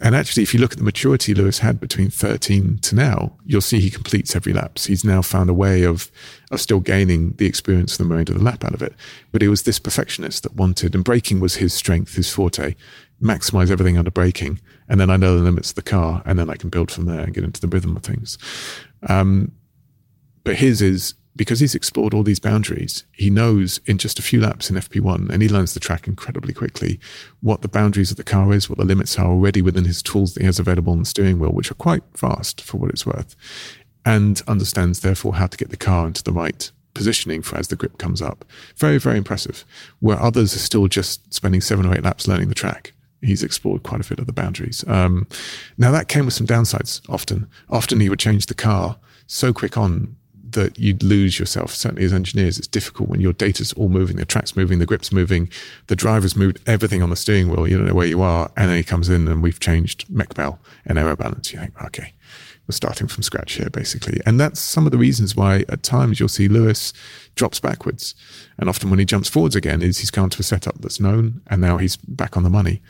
And 0.00 0.14
actually, 0.14 0.42
if 0.42 0.54
you 0.54 0.60
look 0.60 0.72
at 0.72 0.78
the 0.78 0.84
maturity 0.84 1.34
Lewis 1.34 1.58
had 1.58 1.80
between 1.80 2.10
13 2.10 2.78
to 2.78 2.94
now, 2.94 3.36
you'll 3.44 3.60
see 3.60 3.80
he 3.80 3.90
completes 3.90 4.36
every 4.36 4.52
lap. 4.52 4.78
He's 4.78 5.04
now 5.04 5.22
found 5.22 5.50
a 5.50 5.54
way 5.54 5.82
of, 5.82 6.10
of 6.50 6.60
still 6.60 6.80
gaining 6.80 7.32
the 7.32 7.46
experience 7.46 7.92
of 7.92 7.98
the 7.98 8.04
remainder 8.04 8.32
of 8.32 8.38
the 8.38 8.44
lap 8.44 8.64
out 8.64 8.74
of 8.74 8.82
it. 8.82 8.94
But 9.32 9.42
he 9.42 9.48
was 9.48 9.62
this 9.62 9.78
perfectionist 9.78 10.44
that 10.44 10.54
wanted, 10.54 10.94
and 10.94 11.04
braking 11.04 11.40
was 11.40 11.56
his 11.56 11.74
strength, 11.74 12.14
his 12.14 12.32
forte, 12.32 12.74
maximize 13.20 13.70
everything 13.70 13.98
under 13.98 14.10
braking. 14.10 14.60
And 14.88 15.00
then 15.00 15.10
I 15.10 15.16
know 15.16 15.36
the 15.36 15.42
limits 15.42 15.70
of 15.70 15.76
the 15.76 15.82
car, 15.82 16.22
and 16.24 16.38
then 16.38 16.48
I 16.48 16.54
can 16.54 16.70
build 16.70 16.90
from 16.90 17.06
there 17.06 17.20
and 17.20 17.34
get 17.34 17.44
into 17.44 17.60
the 17.60 17.68
rhythm 17.68 17.96
of 17.96 18.02
things. 18.02 18.38
Um, 19.08 19.52
but 20.44 20.56
his 20.56 20.80
is 20.80 21.14
because 21.36 21.60
he's 21.60 21.74
explored 21.74 22.14
all 22.14 22.22
these 22.22 22.40
boundaries, 22.40 23.04
he 23.12 23.30
knows 23.30 23.80
in 23.86 23.98
just 23.98 24.18
a 24.18 24.22
few 24.22 24.40
laps 24.40 24.70
in 24.70 24.76
FP1, 24.76 25.30
and 25.30 25.42
he 25.42 25.48
learns 25.48 25.74
the 25.74 25.80
track 25.80 26.08
incredibly 26.08 26.52
quickly, 26.52 26.98
what 27.40 27.62
the 27.62 27.68
boundaries 27.68 28.10
of 28.10 28.16
the 28.16 28.24
car 28.24 28.52
is, 28.52 28.68
what 28.68 28.78
the 28.78 28.84
limits 28.84 29.18
are 29.18 29.30
already 29.30 29.62
within 29.62 29.84
his 29.84 30.02
tools 30.02 30.34
that 30.34 30.40
he 30.40 30.46
has 30.46 30.58
available 30.58 30.92
on 30.92 30.98
the 30.98 31.04
steering 31.04 31.38
wheel, 31.38 31.52
which 31.52 31.70
are 31.70 31.74
quite 31.74 32.02
fast 32.14 32.60
for 32.60 32.78
what 32.78 32.90
it's 32.90 33.06
worth, 33.06 33.36
and 34.04 34.42
understands 34.48 35.00
therefore 35.00 35.34
how 35.34 35.46
to 35.46 35.56
get 35.56 35.70
the 35.70 35.76
car 35.76 36.06
into 36.06 36.22
the 36.22 36.32
right 36.32 36.70
positioning 36.94 37.42
for 37.42 37.56
as 37.56 37.68
the 37.68 37.76
grip 37.76 37.96
comes 37.98 38.20
up. 38.20 38.44
Very, 38.76 38.98
very 38.98 39.16
impressive. 39.16 39.64
Where 40.00 40.20
others 40.20 40.54
are 40.56 40.58
still 40.58 40.88
just 40.88 41.32
spending 41.32 41.60
seven 41.60 41.86
or 41.86 41.94
eight 41.94 42.02
laps 42.02 42.26
learning 42.26 42.48
the 42.48 42.54
track. 42.54 42.92
He's 43.22 43.44
explored 43.44 43.84
quite 43.84 44.04
a 44.04 44.08
bit 44.08 44.18
of 44.18 44.26
the 44.26 44.32
boundaries. 44.32 44.84
Um, 44.88 45.26
now 45.76 45.92
that 45.92 46.08
came 46.08 46.24
with 46.24 46.34
some 46.34 46.46
downsides. 46.46 47.00
Often, 47.08 47.48
often 47.68 48.00
he 48.00 48.08
would 48.08 48.18
change 48.18 48.46
the 48.46 48.54
car 48.54 48.98
so 49.28 49.52
quick 49.52 49.76
on 49.76 50.16
that 50.52 50.78
you'd 50.78 51.02
lose 51.02 51.38
yourself. 51.38 51.74
Certainly, 51.74 52.04
as 52.04 52.12
engineers, 52.12 52.58
it's 52.58 52.68
difficult 52.68 53.08
when 53.08 53.20
your 53.20 53.32
data's 53.32 53.72
all 53.74 53.88
moving, 53.88 54.16
the 54.16 54.24
track's 54.24 54.56
moving, 54.56 54.78
the 54.78 54.86
grip's 54.86 55.12
moving, 55.12 55.50
the 55.86 55.96
driver's 55.96 56.36
moved 56.36 56.60
everything 56.66 57.02
on 57.02 57.10
the 57.10 57.16
steering 57.16 57.48
wheel. 57.48 57.68
You 57.68 57.78
don't 57.78 57.86
know 57.86 57.94
where 57.94 58.06
you 58.06 58.22
are, 58.22 58.50
and 58.56 58.70
then 58.70 58.76
he 58.76 58.82
comes 58.82 59.08
in 59.08 59.28
and 59.28 59.42
we've 59.42 59.60
changed 59.60 60.04
mech 60.08 60.34
bell 60.34 60.60
and 60.84 60.98
aero 60.98 61.16
balance. 61.16 61.52
You 61.52 61.60
think, 61.60 61.82
okay, 61.82 62.12
we're 62.66 62.74
starting 62.74 63.08
from 63.08 63.22
scratch 63.22 63.54
here, 63.54 63.70
basically. 63.70 64.20
And 64.26 64.38
that's 64.38 64.60
some 64.60 64.84
of 64.84 64.92
the 64.92 64.98
reasons 64.98 65.34
why 65.34 65.64
at 65.68 65.82
times 65.82 66.20
you'll 66.20 66.28
see 66.28 66.48
Lewis 66.48 66.92
drops 67.34 67.60
backwards, 67.60 68.14
and 68.58 68.68
often 68.68 68.90
when 68.90 68.98
he 68.98 69.04
jumps 69.04 69.28
forwards 69.28 69.56
again, 69.56 69.82
is 69.82 69.98
he's 69.98 70.10
gone 70.10 70.30
to 70.30 70.40
a 70.40 70.44
setup 70.44 70.80
that's 70.80 71.00
known, 71.00 71.40
and 71.46 71.60
now 71.60 71.78
he's 71.78 71.96
back 71.96 72.36
on 72.36 72.42
the 72.42 72.50
money. 72.50 72.82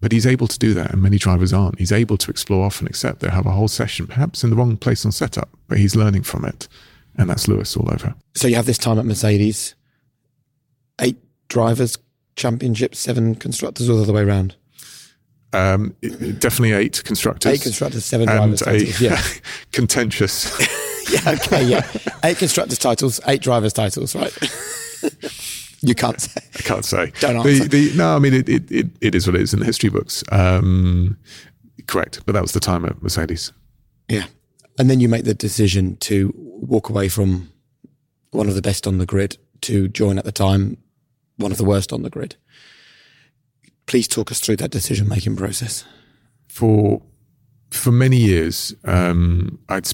But 0.00 0.12
he's 0.12 0.26
able 0.26 0.46
to 0.48 0.58
do 0.58 0.74
that, 0.74 0.92
and 0.92 1.02
many 1.02 1.16
drivers 1.16 1.54
aren't. 1.54 1.78
He's 1.78 1.92
able 1.92 2.18
to 2.18 2.30
explore 2.30 2.66
off 2.66 2.80
and 2.80 2.88
accept 2.88 3.20
they 3.20 3.30
have 3.30 3.46
a 3.46 3.52
whole 3.52 3.68
session, 3.68 4.06
perhaps 4.06 4.44
in 4.44 4.50
the 4.50 4.56
wrong 4.56 4.76
place 4.76 5.06
on 5.06 5.12
setup, 5.12 5.48
but 5.68 5.78
he's 5.78 5.96
learning 5.96 6.22
from 6.22 6.44
it. 6.44 6.68
And 7.18 7.30
that's 7.30 7.48
Lewis 7.48 7.76
all 7.76 7.88
over. 7.90 8.14
So 8.34 8.48
you 8.48 8.56
have 8.56 8.66
this 8.66 8.78
time 8.78 8.98
at 8.98 9.04
Mercedes, 9.04 9.74
eight 11.00 11.16
drivers, 11.48 11.98
championship, 12.36 12.94
seven 12.94 13.34
constructors, 13.34 13.88
all 13.88 13.96
the 13.96 14.02
other 14.02 14.12
way 14.12 14.22
around? 14.22 14.56
Um, 15.52 15.96
definitely 16.38 16.72
eight 16.72 17.02
constructors. 17.04 17.52
Eight 17.52 17.62
constructors, 17.62 18.04
seven 18.04 18.26
drivers. 18.26 18.60
Titles, 18.60 19.00
yeah. 19.00 19.20
contentious. 19.72 20.50
yeah, 21.10 21.32
okay, 21.32 21.64
yeah. 21.64 21.90
Eight 22.24 22.36
constructors 22.38 22.78
titles, 22.78 23.20
eight 23.26 23.40
drivers 23.40 23.72
titles, 23.72 24.14
right? 24.14 24.36
You 25.82 25.94
can't 25.94 26.20
say. 26.20 26.40
I 26.54 26.62
can't 26.62 26.84
say. 26.84 27.12
Don't 27.20 27.36
answer. 27.36 27.68
The, 27.68 27.88
the, 27.88 27.96
no, 27.96 28.16
I 28.16 28.18
mean, 28.18 28.34
it, 28.34 28.48
it, 28.48 28.70
it, 28.72 28.86
it 29.00 29.14
is 29.14 29.26
what 29.26 29.36
it 29.36 29.42
is 29.42 29.52
in 29.52 29.60
the 29.60 29.66
history 29.66 29.90
books. 29.90 30.24
Um, 30.32 31.16
correct. 31.86 32.22
But 32.26 32.32
that 32.32 32.42
was 32.42 32.52
the 32.52 32.60
time 32.60 32.84
at 32.84 33.00
Mercedes. 33.02 33.52
Yeah. 34.08 34.24
And 34.78 34.90
then 34.90 35.00
you 35.00 35.08
make 35.08 35.24
the 35.24 35.34
decision 35.34 35.96
to 35.98 36.32
walk 36.36 36.88
away 36.90 37.08
from 37.08 37.50
one 38.30 38.48
of 38.48 38.54
the 38.54 38.62
best 38.62 38.86
on 38.86 38.98
the 38.98 39.06
grid 39.06 39.38
to 39.62 39.88
join 39.88 40.18
at 40.18 40.24
the 40.24 40.32
time 40.32 40.76
one 41.36 41.52
of 41.52 41.58
the 41.58 41.64
worst 41.64 41.92
on 41.92 42.02
the 42.02 42.10
grid. 42.10 42.36
Please 43.86 44.08
talk 44.08 44.30
us 44.30 44.40
through 44.40 44.56
that 44.56 44.70
decision 44.70 45.08
making 45.08 45.36
process. 45.36 45.84
For 46.48 47.02
for 47.70 47.92
many 47.92 48.16
years, 48.16 48.74
um, 48.84 49.58
I'd 49.68 49.88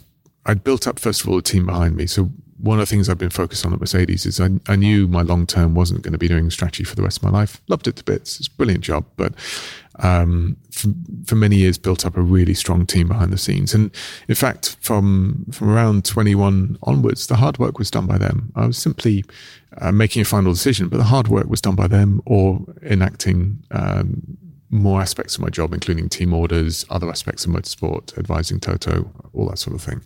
I'd 0.46 0.64
built 0.64 0.86
up 0.86 0.98
first 0.98 1.22
of 1.22 1.28
all 1.28 1.38
a 1.38 1.42
team 1.42 1.66
behind 1.66 1.96
me. 1.96 2.06
So 2.06 2.30
one 2.62 2.78
of 2.78 2.82
the 2.82 2.90
things 2.90 3.08
I've 3.08 3.18
been 3.18 3.28
focused 3.28 3.66
on 3.66 3.72
at 3.72 3.80
Mercedes 3.80 4.24
is 4.24 4.40
I, 4.40 4.48
I 4.68 4.76
knew 4.76 5.08
my 5.08 5.22
long 5.22 5.46
term 5.46 5.74
wasn't 5.74 6.02
going 6.02 6.12
to 6.12 6.18
be 6.18 6.28
doing 6.28 6.48
strategy 6.48 6.84
for 6.84 6.94
the 6.94 7.02
rest 7.02 7.18
of 7.18 7.24
my 7.24 7.30
life. 7.30 7.60
Loved 7.66 7.88
it 7.88 7.96
to 7.96 8.04
bits. 8.04 8.38
It's 8.38 8.46
a 8.46 8.52
brilliant 8.52 8.84
job, 8.84 9.04
but 9.16 9.34
um, 9.98 10.56
for, 10.70 10.88
for, 11.26 11.34
many 11.34 11.56
years 11.56 11.76
built 11.76 12.06
up 12.06 12.16
a 12.16 12.22
really 12.22 12.54
strong 12.54 12.86
team 12.86 13.08
behind 13.08 13.32
the 13.32 13.36
scenes. 13.36 13.74
And 13.74 13.90
in 14.28 14.36
fact, 14.36 14.76
from 14.80 15.44
from 15.50 15.70
around 15.70 16.04
21 16.04 16.78
onwards, 16.84 17.26
the 17.26 17.36
hard 17.36 17.58
work 17.58 17.78
was 17.78 17.90
done 17.90 18.06
by 18.06 18.16
them. 18.16 18.52
I 18.54 18.66
was 18.66 18.78
simply 18.78 19.24
uh, 19.78 19.90
making 19.90 20.22
a 20.22 20.24
final 20.24 20.52
decision, 20.52 20.88
but 20.88 20.98
the 20.98 21.04
hard 21.04 21.26
work 21.26 21.48
was 21.48 21.60
done 21.60 21.74
by 21.74 21.88
them 21.88 22.22
or 22.26 22.64
enacting 22.82 23.62
um, 23.72 24.38
more 24.70 25.02
aspects 25.02 25.36
of 25.36 25.42
my 25.42 25.50
job, 25.50 25.74
including 25.74 26.08
team 26.08 26.32
orders, 26.32 26.86
other 26.88 27.10
aspects 27.10 27.44
of 27.44 27.50
motorsport, 27.50 28.16
advising 28.16 28.58
Toto, 28.58 29.10
all 29.34 29.48
that 29.48 29.58
sort 29.58 29.76
of 29.76 29.82
thing. 29.82 30.02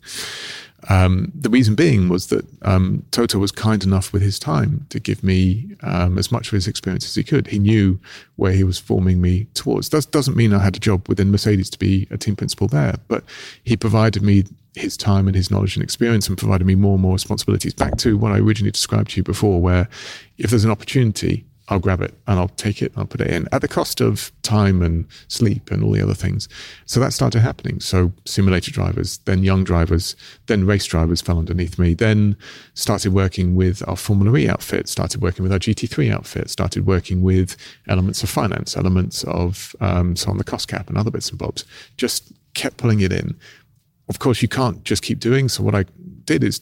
Um, 0.89 1.33
the 1.35 1.51
reason 1.51 1.75
being 1.75 2.09
was 2.09 2.29
that 2.29 2.47
um, 2.63 3.05
Toto 3.11 3.39
was 3.39 3.51
kind 3.51 3.83
enough 3.83 4.13
with 4.13 4.23
his 4.23 4.39
time 4.39 4.87
to 4.91 5.01
give 5.01 5.25
me 5.25 5.77
um, 5.83 6.19
as 6.19 6.31
much 6.31 6.49
of 6.49 6.53
his 6.53 6.69
experience 6.69 7.05
as 7.05 7.15
he 7.15 7.25
could. 7.25 7.49
He 7.49 7.59
knew 7.59 7.99
where 8.37 8.53
he 8.53 8.63
was 8.63 8.79
forming 8.79 9.21
me 9.21 9.47
towards. 9.55 9.89
That 9.89 10.11
doesn't 10.11 10.37
mean 10.37 10.53
I 10.53 10.61
had 10.61 10.77
a 10.77 10.81
job 10.81 11.09
within 11.09 11.31
Mercedes 11.31 11.71
to 11.71 11.79
be 11.79 12.07
a 12.11 12.19
team 12.19 12.37
principal 12.37 12.69
there, 12.69 12.97
but 13.09 13.25
he 13.65 13.77
provided 13.77 14.23
me 14.23 14.45
his 14.75 14.97
time 14.97 15.27
and 15.27 15.35
his 15.35 15.51
knowledge 15.51 15.75
and 15.75 15.83
experience 15.83 16.29
and 16.29 16.37
provided 16.37 16.67
me 16.67 16.75
more 16.75 16.95
and 16.95 17.03
more 17.03 17.15
responsibilities. 17.15 17.73
Back 17.73 17.97
to 17.99 18.17
what 18.17 18.33
I 18.33 18.39
originally 18.39 18.71
described 18.71 19.11
to 19.13 19.17
you 19.17 19.23
before, 19.23 19.61
where 19.61 19.89
if 20.37 20.51
there's 20.51 20.65
an 20.65 20.71
opportunity, 20.71 21.45
I'll 21.69 21.81
grab 21.81 22.01
it 22.01 22.15
and 22.27 22.39
I'll 22.39 22.49
take 22.49 22.81
it 22.81 22.93
and 22.93 22.99
I'll 22.99 23.07
put 23.07 23.21
it 23.21 23.29
in 23.29 23.49
at 23.53 23.61
the 23.61 23.69
cost 23.69 24.01
of 24.01 24.31
time 24.43 24.83
and 24.83 25.07
sleep 25.29 25.71
and 25.71 25.83
all 25.83 25.91
the 25.91 26.03
other 26.03 26.15
things. 26.15 26.49
So 26.85 27.01
that 27.01 27.13
started 27.13 27.41
happening. 27.41 27.81
So 27.81 28.13
simulator 28.25 28.71
drivers, 28.71 29.19
then 29.19 29.43
young 29.43 29.65
drivers, 29.65 30.15
then 30.47 30.65
race 30.65 30.87
drivers 30.87 31.21
fell 31.21 31.39
underneath 31.39 31.79
me, 31.79 31.95
then 31.95 32.37
started 32.75 33.13
working 33.13 33.57
with 33.57 33.87
our 33.89 33.97
Formula 33.97 34.37
E 34.39 34.49
outfit, 34.49 34.89
started 34.89 35.21
working 35.23 35.43
with 35.43 35.53
our 35.53 35.59
GT3 35.59 36.13
outfit, 36.13 36.51
started 36.51 36.87
working 36.87 37.23
with 37.23 37.57
elements 37.89 38.23
of 38.23 38.31
finance, 38.31 38.77
elements 38.77 39.25
of 39.25 39.75
um, 39.81 40.15
so 40.15 40.31
on 40.31 40.39
the 40.39 40.45
cost 40.45 40.69
cap 40.69 40.89
and 40.89 40.97
other 40.97 41.11
bits 41.11 41.31
and 41.31 41.39
bobs. 41.39 41.65
Just 41.97 42.33
kept 42.55 42.77
pulling 42.77 43.01
it 43.01 43.13
in. 43.13 43.37
Of 44.09 44.19
course, 44.19 44.43
you 44.43 44.49
can't 44.49 44.85
just 44.85 45.03
keep 45.03 45.19
doing. 45.19 45.49
So 45.49 45.63
what 45.63 45.75
I 45.75 45.85
did 46.25 46.45
is 46.45 46.61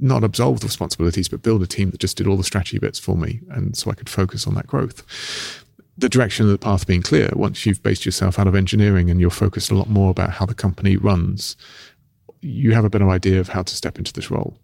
not 0.00 0.24
absolve 0.24 0.60
the 0.60 0.66
responsibilities, 0.66 1.28
but 1.28 1.42
build 1.42 1.62
a 1.62 1.66
team 1.66 1.90
that 1.90 2.00
just 2.00 2.16
did 2.16 2.26
all 2.26 2.36
the 2.36 2.44
strategy 2.44 2.78
bits 2.78 2.98
for 2.98 3.16
me. 3.16 3.40
And 3.50 3.76
so 3.76 3.90
I 3.90 3.94
could 3.94 4.08
focus 4.08 4.46
on 4.46 4.54
that 4.54 4.66
growth. 4.66 5.02
The 5.98 6.08
direction 6.08 6.44
of 6.44 6.52
the 6.52 6.58
path 6.58 6.86
being 6.86 7.02
clear, 7.02 7.30
once 7.34 7.64
you've 7.64 7.82
based 7.82 8.04
yourself 8.04 8.38
out 8.38 8.46
of 8.46 8.54
engineering 8.54 9.10
and 9.10 9.20
you're 9.20 9.30
focused 9.30 9.70
a 9.70 9.74
lot 9.74 9.88
more 9.88 10.10
about 10.10 10.30
how 10.30 10.44
the 10.44 10.54
company 10.54 10.96
runs, 10.96 11.56
you 12.42 12.72
have 12.72 12.84
a 12.84 12.90
better 12.90 13.08
idea 13.08 13.40
of 13.40 13.48
how 13.48 13.62
to 13.62 13.74
step 13.74 13.98
into 13.98 14.12
this 14.12 14.30
role. 14.30 14.58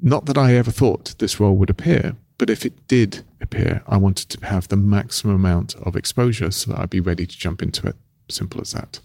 Not 0.00 0.26
that 0.26 0.38
I 0.38 0.54
ever 0.54 0.70
thought 0.70 1.18
this 1.18 1.40
role 1.40 1.56
would 1.56 1.70
appear, 1.70 2.14
but 2.38 2.48
if 2.48 2.64
it 2.64 2.86
did 2.86 3.24
appear, 3.40 3.82
I 3.88 3.96
wanted 3.96 4.28
to 4.30 4.46
have 4.46 4.68
the 4.68 4.76
maximum 4.76 5.34
amount 5.34 5.74
of 5.76 5.96
exposure 5.96 6.52
so 6.52 6.70
that 6.70 6.80
I'd 6.80 6.90
be 6.90 7.00
ready 7.00 7.26
to 7.26 7.38
jump 7.38 7.62
into 7.62 7.88
it. 7.88 7.96
Simple 8.28 8.60
as 8.60 8.72
that. 8.72 9.00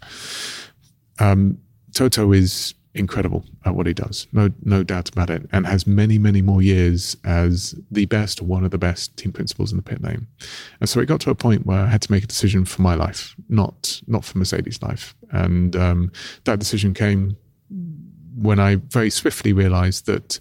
Um, 1.19 1.57
Toto 1.93 2.31
is 2.31 2.73
incredible 2.95 3.43
at 3.65 3.75
what 3.75 3.87
he 3.87 3.93
does. 3.93 4.27
No, 4.31 4.49
no 4.63 4.83
doubt 4.83 5.09
about 5.09 5.29
it. 5.29 5.47
And 5.51 5.65
has 5.65 5.87
many, 5.87 6.17
many 6.19 6.41
more 6.41 6.61
years 6.61 7.17
as 7.23 7.75
the 7.89 8.05
best 8.05 8.41
one 8.41 8.63
of 8.63 8.71
the 8.71 8.77
best 8.77 9.17
team 9.17 9.31
principals 9.31 9.71
in 9.71 9.77
the 9.77 9.83
pit 9.83 10.01
lane. 10.01 10.27
And 10.79 10.87
so 10.87 10.99
it 10.99 11.07
got 11.07 11.19
to 11.21 11.29
a 11.29 11.35
point 11.35 11.65
where 11.65 11.79
I 11.79 11.87
had 11.87 12.01
to 12.03 12.11
make 12.11 12.23
a 12.23 12.27
decision 12.27 12.65
for 12.65 12.81
my 12.81 12.95
life, 12.95 13.35
not, 13.49 14.01
not 14.07 14.23
for 14.25 14.37
Mercedes' 14.37 14.81
life. 14.81 15.15
And 15.31 15.75
um, 15.75 16.11
that 16.43 16.59
decision 16.59 16.93
came 16.93 17.35
when 18.35 18.59
I 18.59 18.75
very 18.75 19.09
swiftly 19.09 19.53
realized 19.53 20.05
that 20.05 20.39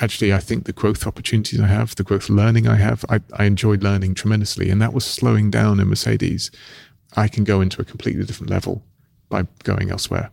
actually 0.00 0.32
I 0.32 0.38
think 0.38 0.64
the 0.64 0.72
growth 0.72 1.06
opportunities 1.06 1.60
I 1.60 1.66
have, 1.66 1.94
the 1.96 2.04
growth 2.04 2.28
learning 2.28 2.68
I 2.68 2.76
have, 2.76 3.04
I, 3.08 3.20
I 3.34 3.44
enjoyed 3.44 3.82
learning 3.82 4.14
tremendously. 4.14 4.70
And 4.70 4.80
that 4.82 4.92
was 4.92 5.04
slowing 5.04 5.50
down 5.50 5.80
in 5.80 5.88
Mercedes. 5.88 6.50
I 7.16 7.28
can 7.28 7.44
go 7.44 7.60
into 7.60 7.80
a 7.80 7.84
completely 7.84 8.24
different 8.24 8.50
level 8.50 8.84
by 9.28 9.46
going 9.64 9.90
elsewhere. 9.90 10.30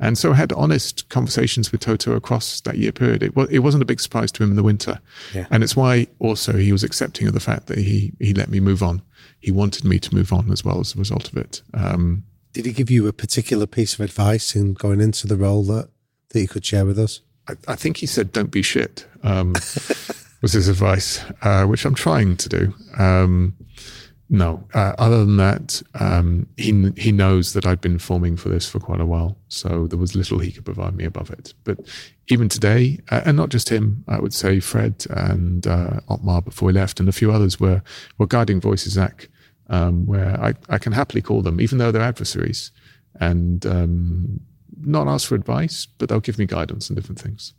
And 0.00 0.16
so 0.16 0.32
I 0.32 0.36
had 0.36 0.52
honest 0.52 1.08
conversations 1.08 1.72
with 1.72 1.80
Toto 1.80 2.12
across 2.12 2.60
that 2.60 2.78
year 2.78 2.92
period. 2.92 3.22
It, 3.22 3.34
was, 3.34 3.48
it 3.50 3.60
wasn't 3.60 3.82
a 3.82 3.86
big 3.86 4.00
surprise 4.00 4.30
to 4.32 4.42
him 4.42 4.50
in 4.50 4.56
the 4.56 4.62
winter. 4.62 5.00
Yeah. 5.34 5.46
And 5.50 5.64
it's 5.64 5.74
why 5.74 6.06
also 6.20 6.52
he 6.52 6.72
was 6.72 6.84
accepting 6.84 7.26
of 7.26 7.34
the 7.34 7.40
fact 7.40 7.66
that 7.66 7.78
he, 7.78 8.12
he 8.20 8.32
let 8.32 8.48
me 8.48 8.60
move 8.60 8.82
on. 8.82 9.02
He 9.40 9.50
wanted 9.50 9.84
me 9.84 9.98
to 9.98 10.14
move 10.14 10.32
on 10.32 10.50
as 10.52 10.64
well 10.64 10.80
as 10.80 10.94
a 10.94 10.98
result 10.98 11.28
of 11.28 11.36
it. 11.36 11.62
Um, 11.74 12.24
Did 12.52 12.66
he 12.66 12.72
give 12.72 12.90
you 12.90 13.08
a 13.08 13.12
particular 13.12 13.66
piece 13.66 13.94
of 13.94 14.00
advice 14.00 14.54
in 14.54 14.74
going 14.74 15.00
into 15.00 15.26
the 15.26 15.36
role 15.36 15.64
that, 15.64 15.88
that 16.30 16.40
you 16.40 16.48
could 16.48 16.64
share 16.64 16.86
with 16.86 16.98
us? 16.98 17.20
I, 17.48 17.54
I 17.66 17.74
think 17.74 17.96
he 17.96 18.06
said, 18.06 18.32
don't 18.32 18.50
be 18.50 18.62
shit, 18.62 19.06
um, 19.24 19.52
was 20.42 20.52
his 20.52 20.68
advice, 20.68 21.24
uh, 21.42 21.64
which 21.64 21.84
I'm 21.84 21.94
trying 21.94 22.36
to 22.36 22.48
do. 22.48 22.74
Um, 22.98 23.54
no. 24.30 24.66
Uh, 24.74 24.92
other 24.98 25.24
than 25.24 25.38
that, 25.38 25.82
um, 25.94 26.46
he 26.56 26.92
he 26.96 27.12
knows 27.12 27.54
that 27.54 27.64
I'd 27.66 27.80
been 27.80 27.98
forming 27.98 28.36
for 28.36 28.50
this 28.50 28.68
for 28.68 28.78
quite 28.78 29.00
a 29.00 29.06
while, 29.06 29.38
so 29.48 29.86
there 29.86 29.98
was 29.98 30.14
little 30.14 30.38
he 30.38 30.52
could 30.52 30.66
provide 30.66 30.94
me 30.94 31.04
above 31.04 31.30
it. 31.30 31.54
But 31.64 31.78
even 32.28 32.48
today, 32.48 33.00
uh, 33.10 33.22
and 33.24 33.36
not 33.36 33.48
just 33.48 33.70
him, 33.70 34.04
I 34.06 34.20
would 34.20 34.34
say 34.34 34.60
Fred 34.60 35.06
and 35.08 35.66
uh, 35.66 36.00
Otmar 36.08 36.42
before 36.42 36.68
he 36.68 36.74
left, 36.74 37.00
and 37.00 37.08
a 37.08 37.12
few 37.12 37.32
others 37.32 37.58
were 37.58 37.82
were 38.18 38.26
guiding 38.26 38.60
voices. 38.60 38.92
Zak, 38.94 39.28
um, 39.70 40.06
where 40.06 40.38
I, 40.40 40.54
I 40.68 40.78
can 40.78 40.92
happily 40.92 41.22
call 41.22 41.40
them, 41.40 41.60
even 41.60 41.78
though 41.78 41.90
they're 41.90 42.02
adversaries, 42.02 42.70
and 43.18 43.64
um, 43.64 44.40
not 44.78 45.08
ask 45.08 45.26
for 45.28 45.36
advice, 45.36 45.86
but 45.86 46.08
they'll 46.08 46.20
give 46.20 46.38
me 46.38 46.44
guidance 46.44 46.90
on 46.90 46.96
different 46.96 47.20
things. 47.20 47.54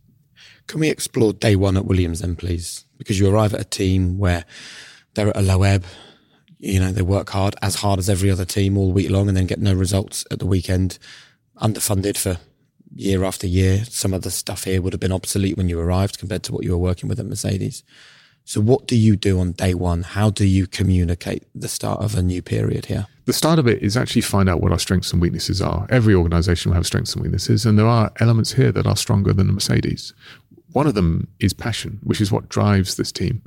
Can 0.67 0.79
we 0.79 0.89
explore 0.89 1.33
day 1.33 1.55
one 1.55 1.77
at 1.77 1.85
Williams 1.85 2.19
then, 2.19 2.35
please? 2.35 2.85
Because 2.99 3.19
you 3.19 3.27
arrive 3.27 3.55
at 3.55 3.61
a 3.61 3.65
team 3.65 4.19
where 4.19 4.45
they're 5.15 5.29
at 5.29 5.37
a 5.37 5.41
low 5.41 5.63
ebb 5.63 5.85
you 6.59 6.79
know, 6.79 6.91
they 6.91 7.01
work 7.01 7.29
hard, 7.29 7.55
as 7.61 7.75
hard 7.75 7.99
as 7.99 8.09
every 8.09 8.29
other 8.29 8.45
team 8.45 8.77
all 8.77 8.91
week 8.91 9.09
long 9.09 9.27
and 9.27 9.37
then 9.37 9.47
get 9.47 9.59
no 9.59 9.73
results 9.73 10.25
at 10.29 10.39
the 10.39 10.45
weekend, 10.45 10.99
underfunded 11.61 12.17
for 12.17 12.37
year 12.93 13.23
after 13.23 13.47
year. 13.47 13.85
Some 13.85 14.13
of 14.13 14.23
the 14.23 14.31
stuff 14.31 14.65
here 14.65 14.81
would 14.81 14.93
have 14.93 14.99
been 14.99 15.11
obsolete 15.11 15.57
when 15.57 15.69
you 15.69 15.79
arrived 15.79 16.19
compared 16.19 16.43
to 16.43 16.53
what 16.53 16.63
you 16.63 16.71
were 16.71 16.77
working 16.77 17.07
with 17.07 17.19
at 17.19 17.25
Mercedes. 17.25 17.83
So, 18.43 18.61
what 18.61 18.87
do 18.87 18.95
you 18.95 19.15
do 19.15 19.39
on 19.39 19.51
day 19.51 19.73
one? 19.73 20.01
How 20.01 20.31
do 20.31 20.45
you 20.45 20.65
communicate 20.65 21.43
the 21.53 21.67
start 21.67 22.01
of 22.01 22.15
a 22.15 22.23
new 22.23 22.41
period 22.41 22.87
here? 22.87 23.07
The 23.25 23.33
start 23.33 23.59
of 23.59 23.67
it 23.67 23.83
is 23.83 23.95
actually 23.95 24.23
find 24.23 24.49
out 24.49 24.59
what 24.59 24.71
our 24.71 24.79
strengths 24.79 25.13
and 25.13 25.21
weaknesses 25.21 25.61
are. 25.61 25.85
Every 25.89 26.15
organization 26.15 26.71
will 26.71 26.75
have 26.75 26.87
strengths 26.87 27.13
and 27.13 27.21
weaknesses, 27.21 27.65
and 27.65 27.77
there 27.77 27.85
are 27.85 28.11
elements 28.19 28.53
here 28.53 28.71
that 28.71 28.87
are 28.87 28.97
stronger 28.97 29.33
than 29.33 29.47
the 29.47 29.53
Mercedes. 29.53 30.13
One 30.73 30.87
of 30.87 30.93
them 30.93 31.27
is 31.39 31.53
passion, 31.53 31.99
which 32.03 32.21
is 32.21 32.31
what 32.31 32.49
drives 32.49 32.95
this 32.95 33.11
team. 33.11 33.41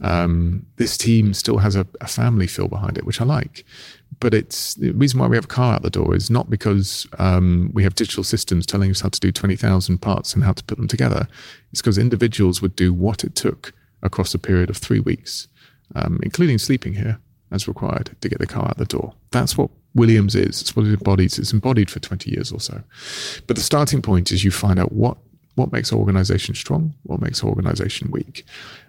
Um, 0.00 0.66
this 0.76 0.98
team 0.98 1.32
still 1.32 1.58
has 1.58 1.76
a, 1.76 1.86
a, 2.00 2.08
family 2.08 2.48
feel 2.48 2.66
behind 2.66 2.98
it, 2.98 3.06
which 3.06 3.20
I 3.20 3.24
like. 3.24 3.64
But 4.18 4.34
it's 4.34 4.74
the 4.74 4.90
reason 4.90 5.20
why 5.20 5.28
we 5.28 5.36
have 5.36 5.44
a 5.44 5.48
car 5.48 5.74
out 5.74 5.82
the 5.82 5.90
door 5.90 6.16
is 6.16 6.28
not 6.28 6.50
because 6.50 7.06
um, 7.20 7.70
we 7.72 7.84
have 7.84 7.94
digital 7.94 8.24
systems 8.24 8.66
telling 8.66 8.90
us 8.90 9.00
how 9.00 9.10
to 9.10 9.20
do 9.20 9.30
20,000 9.30 9.98
parts 9.98 10.34
and 10.34 10.42
how 10.42 10.52
to 10.52 10.64
put 10.64 10.76
them 10.76 10.88
together. 10.88 11.28
It's 11.70 11.80
because 11.80 11.98
individuals 11.98 12.60
would 12.60 12.74
do 12.74 12.92
what 12.92 13.22
it 13.22 13.36
took 13.36 13.72
across 14.02 14.34
a 14.34 14.40
period 14.40 14.70
of 14.70 14.76
three 14.76 15.00
weeks, 15.00 15.46
um, 15.94 16.18
including 16.24 16.58
sleeping 16.58 16.94
here 16.94 17.20
as 17.52 17.68
required 17.68 18.16
to 18.20 18.28
get 18.28 18.40
the 18.40 18.46
car 18.46 18.64
out 18.64 18.78
the 18.78 18.84
door. 18.84 19.14
That's 19.30 19.56
what 19.56 19.70
Williams 19.94 20.34
is. 20.34 20.60
It's 20.60 20.74
what 20.74 20.86
it 20.86 20.94
embodies. 20.94 21.38
It's 21.38 21.52
embodied 21.52 21.90
for 21.90 22.00
20 22.00 22.30
years 22.30 22.50
or 22.50 22.58
so. 22.58 22.82
But 23.46 23.56
the 23.56 23.62
starting 23.62 24.02
point 24.02 24.32
is 24.32 24.42
you 24.42 24.50
find 24.50 24.80
out 24.80 24.92
what 24.92 25.18
what 25.54 25.72
makes 25.72 25.92
an 25.92 25.98
organization 25.98 26.54
strong, 26.54 26.94
what 27.02 27.20
makes 27.20 27.42
an 27.42 27.48
organization 27.48 28.10
weak. 28.10 28.44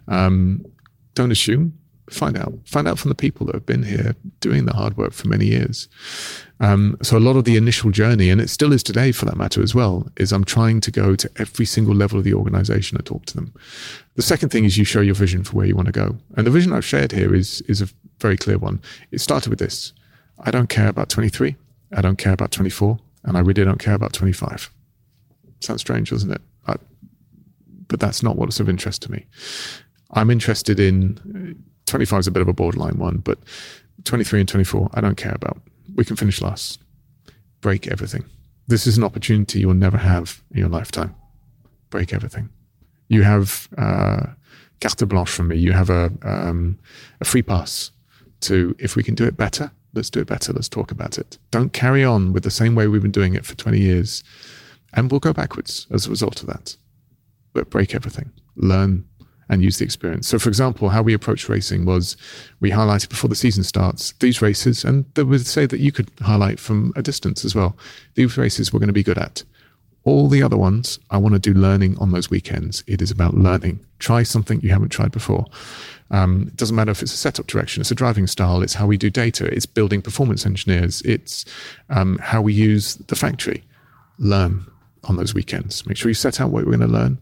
Um, 0.08 0.66
don't 1.16 1.32
assume. 1.32 1.78
Find 2.10 2.38
out. 2.38 2.54
Find 2.66 2.88
out 2.88 3.00
from 3.00 3.10
the 3.10 3.16
people 3.16 3.46
that 3.46 3.56
have 3.56 3.66
been 3.66 3.84
here 3.84 4.16
doing 4.42 4.66
the 4.66 4.74
hard 4.74 4.98
work 4.98 5.14
for 5.14 5.28
many 5.28 5.46
years. 5.46 5.88
Um, 6.60 6.98
so 7.02 7.18
a 7.18 7.20
lot 7.20 7.38
of 7.38 7.46
the 7.46 7.56
initial 7.56 7.92
journey, 7.92 8.30
and 8.30 8.42
it 8.42 8.50
still 8.50 8.74
is 8.74 8.84
today 8.84 9.12
for 9.14 9.26
that 9.26 9.38
matter 9.38 9.62
as 9.64 9.74
well, 9.74 10.08
is 10.18 10.32
I'm 10.32 10.44
trying 10.44 10.82
to 10.82 10.92
go 10.92 11.16
to 11.16 11.30
every 11.38 11.66
single 11.66 11.96
level 11.96 12.18
of 12.18 12.26
the 12.26 12.34
organization 12.34 12.98
and 12.98 13.06
talk 13.06 13.26
to 13.28 13.36
them. 13.36 13.54
The 14.16 14.22
second 14.22 14.50
thing 14.50 14.66
is 14.66 14.78
you 14.78 14.84
show 14.84 15.02
your 15.02 15.16
vision 15.16 15.44
for 15.44 15.56
where 15.56 15.66
you 15.66 15.76
want 15.76 15.88
to 15.88 15.94
go. 15.94 16.18
And 16.36 16.46
the 16.46 16.52
vision 16.52 16.74
I've 16.74 16.86
shared 16.86 17.14
here 17.14 17.34
is 17.34 17.62
is 17.62 17.82
a 17.82 17.88
very 18.20 18.38
clear 18.38 18.58
one. 18.58 18.82
It 19.12 19.20
started 19.20 19.50
with 19.50 19.60
this. 19.60 19.94
I 20.40 20.52
don't 20.52 20.70
care 20.70 20.90
about 20.90 21.10
23. 21.10 21.56
I 21.94 22.02
don't 22.02 22.18
care 22.18 22.34
about 22.34 22.52
24. 22.52 23.00
And 23.24 23.38
I 23.38 23.40
really 23.40 23.64
don't 23.64 23.80
care 23.80 23.94
about 23.94 24.14
25. 24.14 24.70
Sounds 25.62 25.82
strange, 25.82 26.10
doesn't 26.10 26.32
it? 26.32 26.42
I, 26.68 26.76
but 27.88 28.00
that's 28.00 28.24
not 28.24 28.38
what's 28.38 28.60
of 28.60 28.70
interest 28.70 29.02
to 29.04 29.12
me. 29.12 29.26
I'm 30.12 30.30
interested 30.30 30.80
in 30.80 31.64
25 31.86 32.20
is 32.22 32.28
a 32.28 32.32
bit 32.32 32.42
of 32.42 32.48
a 32.48 32.54
borderline 32.54 32.98
one, 32.98 33.18
but 33.18 33.40
23 34.06 34.42
and 34.42 34.50
24, 34.50 34.90
I 34.94 35.02
don't 35.02 35.18
care 35.18 35.34
about. 35.36 35.62
We 35.96 36.06
can 36.06 36.16
finish 36.16 36.42
last. 36.42 36.82
Break 37.62 37.88
everything. 37.88 38.26
This 38.68 38.88
is 38.88 38.98
an 38.98 39.04
opportunity 39.04 39.60
you'll 39.60 39.74
never 39.74 39.98
have 39.98 40.42
in 40.52 40.60
your 40.60 40.70
lifetime. 40.70 41.16
Break 41.90 42.14
everything. 42.14 42.50
You 43.10 43.24
have 43.24 43.68
uh, 43.78 44.28
carte 44.82 45.08
blanche 45.08 45.30
from 45.30 45.50
me. 45.50 45.58
You 45.58 45.74
have 45.74 45.90
a, 45.90 46.12
um, 46.24 46.80
a 47.22 47.26
free 47.26 47.42
pass 47.42 47.92
to, 48.42 48.76
if 48.80 48.96
we 48.96 49.04
can 49.04 49.16
do 49.16 49.26
it 49.26 49.38
better, 49.38 49.72
let's 49.94 50.10
do 50.10 50.20
it 50.20 50.28
better. 50.28 50.54
Let's 50.54 50.70
talk 50.70 50.92
about 50.92 51.18
it. 51.18 51.38
Don't 51.52 51.74
carry 51.74 52.04
on 52.04 52.34
with 52.34 52.44
the 52.44 52.52
same 52.52 52.76
way 52.76 52.88
we've 52.88 53.02
been 53.02 53.12
doing 53.12 53.36
it 53.36 53.46
for 53.46 53.56
20 53.56 53.80
years. 53.80 54.24
And 54.94 55.10
we'll 55.10 55.20
go 55.20 55.34
backwards 55.34 55.88
as 55.92 56.06
a 56.06 56.10
result 56.10 56.42
of 56.42 56.48
that. 56.48 56.76
But 57.54 57.70
break 57.70 57.94
everything. 57.96 58.32
Learn 58.56 59.06
and 59.50 59.64
use 59.64 59.78
the 59.78 59.86
experience. 59.86 60.28
So, 60.28 60.40
for 60.40 60.50
example, 60.50 60.90
how 60.90 61.02
we 61.02 61.14
approached 61.14 61.50
racing 61.50 61.86
was 61.86 62.18
we 62.60 62.72
highlighted 62.72 63.10
before 63.10 63.30
the 63.30 63.36
season 63.36 63.64
starts 63.64 64.14
these 64.14 64.42
races, 64.42 64.84
and 64.84 65.06
they 65.16 65.24
would 65.24 65.46
say 65.46 65.66
that 65.66 65.80
you 65.80 65.92
could 65.92 66.10
highlight 66.22 66.60
from 66.60 66.94
a 66.96 67.02
distance 67.02 67.44
as 67.44 67.56
well. 67.56 67.78
These 68.16 68.38
races 68.38 68.72
we're 68.72 68.80
going 68.80 68.88
to 68.88 68.94
be 68.94 69.04
good 69.04 69.18
at. 69.18 69.44
All 70.06 70.28
the 70.28 70.44
other 70.44 70.58
ones, 70.58 71.00
I 71.12 71.18
want 71.18 71.34
to 71.34 71.40
do 71.40 71.54
learning 71.54 71.98
on 71.98 72.12
those 72.12 72.30
weekends. 72.30 72.84
It 72.88 73.02
is 73.02 73.10
about 73.10 73.36
learning. 73.36 73.80
Try 74.00 74.24
something 74.24 74.60
you 74.62 74.70
haven't 74.70 74.90
tried 74.90 75.12
before. 75.12 75.46
Um, 76.12 76.48
it 76.48 76.58
doesn't 76.58 76.76
matter 76.76 76.92
if 76.92 77.02
it's 77.02 77.14
a 77.14 77.18
setup 77.18 77.48
direction, 77.48 77.82
it's 77.82 77.90
a 77.90 77.96
driving 77.96 78.28
style, 78.28 78.62
it's 78.62 78.74
how 78.76 78.86
we 78.86 78.98
do 78.98 79.10
data, 79.10 79.46
it's 79.46 79.66
building 79.66 80.02
performance 80.02 80.46
engineers, 80.46 81.02
it's 81.02 81.46
um, 81.90 82.20
how 82.20 82.42
we 82.42 82.54
use 82.54 82.96
the 82.96 83.16
factory. 83.16 83.64
Learn 84.20 84.66
on 85.06 85.18
those 85.18 85.34
weekends. 85.34 85.86
Make 85.86 85.98
sure 85.98 86.10
you 86.10 86.16
set 86.16 86.40
out 86.40 86.50
what 86.50 86.66
we're 86.66 86.78
going 86.78 86.88
to 86.88 86.88
learn 86.88 87.18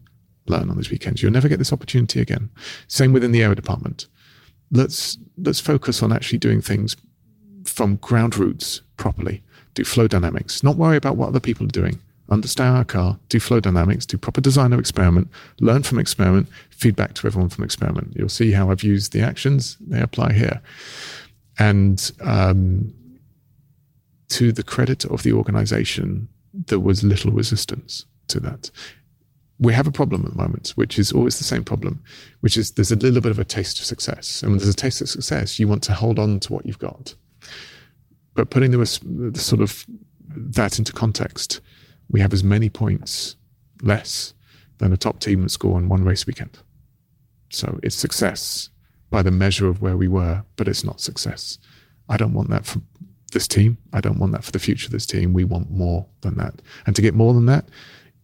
learn 0.46 0.68
on 0.70 0.76
those 0.76 0.90
weekends. 0.90 1.22
You'll 1.22 1.32
never 1.32 1.48
get 1.48 1.58
this 1.58 1.72
opportunity 1.72 2.20
again. 2.20 2.50
Same 2.88 3.12
within 3.12 3.32
the 3.32 3.42
aero 3.42 3.54
department. 3.54 4.06
Let's 4.70 5.18
let's 5.36 5.60
focus 5.60 6.02
on 6.02 6.12
actually 6.12 6.38
doing 6.38 6.60
things 6.60 6.96
from 7.64 7.96
ground 7.96 8.36
roots 8.36 8.82
properly. 8.96 9.42
Do 9.74 9.84
flow 9.84 10.08
dynamics. 10.08 10.62
Not 10.62 10.76
worry 10.76 10.96
about 10.96 11.16
what 11.16 11.28
other 11.28 11.40
people 11.40 11.66
are 11.66 11.70
doing. 11.70 12.00
Understand 12.28 12.76
our 12.76 12.84
car. 12.84 13.18
Do 13.28 13.40
flow 13.40 13.60
dynamics. 13.60 14.06
Do 14.06 14.16
proper 14.18 14.40
design 14.40 14.72
of 14.72 14.78
experiment. 14.78 15.28
Learn 15.60 15.82
from 15.82 15.98
experiment. 15.98 16.48
Feedback 16.70 17.14
to 17.14 17.26
everyone 17.26 17.50
from 17.50 17.64
experiment. 17.64 18.14
You'll 18.16 18.28
see 18.28 18.52
how 18.52 18.70
I've 18.70 18.82
used 18.82 19.12
the 19.12 19.20
actions. 19.20 19.76
They 19.80 20.00
apply 20.00 20.32
here. 20.32 20.60
And 21.58 22.10
um, 22.22 22.94
to 24.30 24.52
the 24.52 24.62
credit 24.62 25.04
of 25.04 25.22
the 25.22 25.32
organization, 25.32 26.28
there 26.52 26.80
was 26.80 27.02
little 27.02 27.32
resistance 27.32 28.06
to 28.28 28.40
that 28.40 28.70
we 29.62 29.72
have 29.72 29.86
a 29.86 29.92
problem 29.92 30.24
at 30.24 30.32
the 30.32 30.36
moment, 30.36 30.70
which 30.70 30.98
is 30.98 31.12
always 31.12 31.38
the 31.38 31.44
same 31.44 31.62
problem, 31.62 32.02
which 32.40 32.56
is 32.56 32.72
there's 32.72 32.90
a 32.90 32.96
little 32.96 33.20
bit 33.20 33.30
of 33.30 33.38
a 33.38 33.44
taste 33.44 33.78
of 33.78 33.84
success. 33.84 34.42
And 34.42 34.50
when 34.50 34.58
there's 34.58 34.74
a 34.74 34.76
taste 34.76 35.00
of 35.00 35.08
success, 35.08 35.60
you 35.60 35.68
want 35.68 35.84
to 35.84 35.94
hold 35.94 36.18
on 36.18 36.40
to 36.40 36.52
what 36.52 36.66
you've 36.66 36.80
got. 36.80 37.14
But 38.34 38.50
putting 38.50 38.72
the, 38.72 38.78
the 38.78 39.38
sort 39.38 39.62
of 39.62 39.86
that 40.28 40.80
into 40.80 40.92
context, 40.92 41.60
we 42.10 42.20
have 42.20 42.32
as 42.32 42.42
many 42.42 42.70
points 42.70 43.36
less 43.82 44.34
than 44.78 44.92
a 44.92 44.96
top 44.96 45.20
team 45.20 45.42
that 45.42 45.50
score 45.50 45.76
on 45.76 45.88
one 45.88 46.02
race 46.02 46.26
weekend. 46.26 46.58
So 47.50 47.78
it's 47.84 47.94
success 47.94 48.68
by 49.10 49.22
the 49.22 49.30
measure 49.30 49.68
of 49.68 49.80
where 49.80 49.96
we 49.96 50.08
were, 50.08 50.44
but 50.56 50.66
it's 50.66 50.82
not 50.82 51.00
success. 51.00 51.58
I 52.08 52.16
don't 52.16 52.34
want 52.34 52.50
that 52.50 52.66
for 52.66 52.80
this 53.32 53.48
team. 53.48 53.78
I 53.92 54.00
don't 54.00 54.18
want 54.18 54.32
that 54.32 54.44
for 54.44 54.52
the 54.52 54.58
future 54.58 54.86
of 54.86 54.92
this 54.92 55.06
team. 55.06 55.32
We 55.32 55.44
want 55.44 55.70
more 55.70 56.06
than 56.20 56.36
that. 56.36 56.54
And 56.86 56.94
to 56.96 57.02
get 57.02 57.14
more 57.14 57.34
than 57.34 57.46
that, 57.46 57.66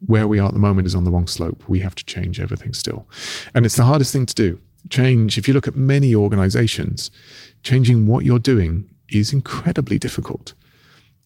where 0.06 0.28
we 0.28 0.38
are 0.38 0.48
at 0.48 0.54
the 0.54 0.60
moment 0.60 0.86
is 0.86 0.94
on 0.94 1.04
the 1.04 1.10
wrong 1.10 1.26
slope. 1.26 1.64
We 1.68 1.80
have 1.80 1.94
to 1.96 2.04
change 2.04 2.40
everything 2.40 2.72
still. 2.72 3.06
And 3.54 3.66
it's 3.66 3.76
the 3.76 3.84
hardest 3.84 4.12
thing 4.12 4.26
to 4.26 4.34
do. 4.34 4.60
Change, 4.90 5.36
if 5.38 5.48
you 5.48 5.54
look 5.54 5.68
at 5.68 5.76
many 5.76 6.14
organizations, 6.14 7.10
changing 7.62 8.06
what 8.06 8.24
you're 8.24 8.38
doing 8.38 8.88
is 9.08 9.32
incredibly 9.32 9.98
difficult. 9.98 10.54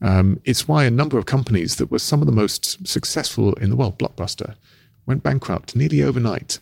Um, 0.00 0.40
it's 0.44 0.66
why 0.66 0.84
a 0.84 0.90
number 0.90 1.18
of 1.18 1.26
companies 1.26 1.76
that 1.76 1.90
were 1.90 1.98
some 1.98 2.20
of 2.20 2.26
the 2.26 2.32
most 2.32 2.86
successful 2.86 3.52
in 3.54 3.70
the 3.70 3.76
world, 3.76 3.98
Blockbuster, 3.98 4.56
went 5.06 5.22
bankrupt 5.22 5.76
nearly 5.76 6.02
overnight 6.02 6.58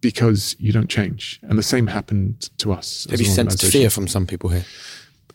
because 0.00 0.54
you 0.58 0.72
don't 0.72 0.88
change. 0.88 1.40
And 1.42 1.58
the 1.58 1.62
same 1.62 1.88
happened 1.88 2.50
to 2.58 2.72
us. 2.72 3.06
Have 3.10 3.20
you 3.20 3.26
sensed 3.26 3.64
fear 3.64 3.90
from 3.90 4.06
some 4.06 4.26
people 4.26 4.50
here? 4.50 4.64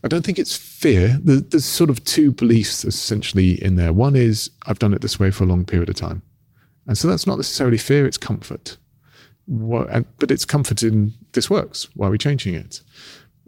I 0.04 0.10
don't 0.10 0.26
think 0.26 0.38
it's 0.38 0.56
fear. 0.56 1.18
There's 1.24 1.66
sort 1.66 1.90
of 1.90 2.04
two 2.04 2.32
beliefs 2.32 2.84
essentially 2.84 3.64
in 3.64 3.78
there. 3.78 3.94
One 3.94 4.16
is 4.16 4.52
I've 4.66 4.80
done 4.80 4.94
it 4.94 5.02
this 5.02 5.20
way 5.20 5.32
for 5.32 5.46
a 5.46 5.48
long 5.48 5.64
period 5.64 5.90
of 5.90 5.96
time. 5.96 6.22
And 6.86 6.98
so 6.98 7.08
that's 7.08 7.26
not 7.26 7.38
necessarily 7.38 7.78
fear, 7.78 8.06
it's 8.06 8.18
comfort. 8.18 8.78
But 9.48 10.32
it's 10.32 10.46
comfort 10.46 10.84
in 10.84 11.14
this 11.32 11.50
works. 11.50 11.88
Why 11.96 12.08
are 12.08 12.12
we 12.12 12.18
changing 12.18 12.56
it? 12.56 12.82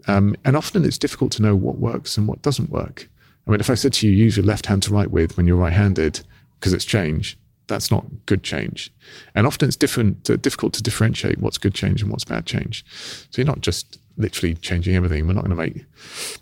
Um, 0.08 0.34
and 0.44 0.56
often 0.56 0.84
it's 0.84 0.98
difficult 0.98 1.32
to 1.32 1.42
know 1.42 1.54
what 1.54 1.78
works 1.78 2.16
and 2.16 2.26
what 2.26 2.42
doesn't 2.42 2.70
work. 2.70 3.08
I 3.46 3.50
mean, 3.50 3.60
if 3.60 3.70
I 3.70 3.74
said 3.74 3.92
to 3.94 4.08
you, 4.08 4.14
use 4.14 4.36
your 4.36 4.46
left 4.46 4.66
hand 4.66 4.82
to 4.84 4.94
write 4.94 5.10
with 5.10 5.36
when 5.36 5.46
you're 5.46 5.56
right 5.56 5.72
handed 5.72 6.20
because 6.58 6.72
it's 6.72 6.84
change, 6.84 7.38
that's 7.66 7.90
not 7.90 8.06
good 8.26 8.42
change. 8.42 8.92
And 9.34 9.46
often 9.46 9.68
it's 9.68 9.76
different, 9.76 10.28
uh, 10.30 10.36
difficult 10.36 10.72
to 10.74 10.82
differentiate 10.82 11.38
what's 11.38 11.58
good 11.58 11.74
change 11.74 12.02
and 12.02 12.10
what's 12.10 12.24
bad 12.24 12.46
change. 12.46 12.84
So 13.30 13.42
you're 13.42 13.46
not 13.46 13.60
just 13.60 13.98
literally 14.16 14.54
changing 14.54 14.96
everything. 14.96 15.26
We're 15.26 15.34
not 15.34 15.44
going 15.44 15.56
to 15.56 15.56
make 15.56 15.84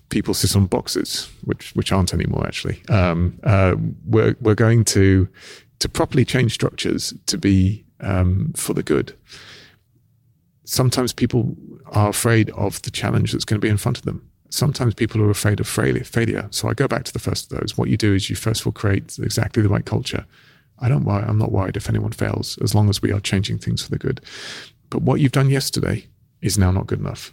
people 0.09 0.35
sit 0.35 0.55
on 0.57 0.66
boxes, 0.66 1.31
which 1.45 1.75
which 1.75 1.93
aren't 1.93 2.14
anymore. 2.14 2.47
Actually, 2.47 2.83
um, 2.89 3.39
uh, 3.43 3.77
we're 4.07 4.37
we're 4.41 4.55
going 4.55 4.85
to 4.87 5.29
to 5.81 5.89
properly 5.89 6.25
change 6.25 6.53
structures 6.53 7.12
to 7.27 7.39
be 7.39 7.85
um, 8.01 8.53
for 8.57 8.75
the 8.75 8.83
good. 8.83 9.16
Sometimes 10.64 11.12
people 11.12 11.57
are 11.93 12.09
afraid 12.09 12.51
of 12.51 12.81
the 12.83 12.91
challenge 12.91 13.33
that's 13.33 13.45
going 13.45 13.61
to 13.61 13.64
be 13.64 13.70
in 13.70 13.77
front 13.77 13.99
of 13.99 14.05
them. 14.05 14.29
Sometimes 14.49 14.95
people 14.95 15.20
are 15.20 15.31
afraid 15.31 15.61
of 15.61 15.68
failure. 15.68 16.49
So 16.51 16.68
I 16.68 16.75
go 16.75 16.89
back 16.89 17.05
to 17.05 17.12
the 17.12 17.18
first 17.18 17.53
of 17.53 17.59
those. 17.59 17.77
What 17.77 17.91
you 17.91 17.97
do 17.97 18.14
is 18.14 18.31
you 18.31 18.37
first 18.37 18.61
of 18.61 18.68
all 18.68 18.72
create 18.72 19.18
exactly 19.18 19.62
the 19.62 19.68
right 19.68 19.85
culture. 19.85 20.25
I 20.79 20.89
don't 20.89 21.05
worry. 21.05 21.25
I'm 21.25 21.39
not 21.39 21.53
worried 21.53 21.77
if 21.77 21.89
anyone 21.89 22.12
fails, 22.12 22.59
as 22.62 22.75
long 22.75 22.89
as 22.89 23.03
we 23.03 23.12
are 23.12 23.20
changing 23.20 23.59
things 23.59 23.83
for 23.83 23.91
the 23.91 23.99
good. 23.99 24.20
But 24.91 25.03
what 25.03 25.20
you've 25.20 25.33
done 25.33 25.51
yesterday 25.51 26.07
is 26.41 26.57
now 26.57 26.70
not 26.70 26.87
good 26.87 27.01
enough 27.01 27.33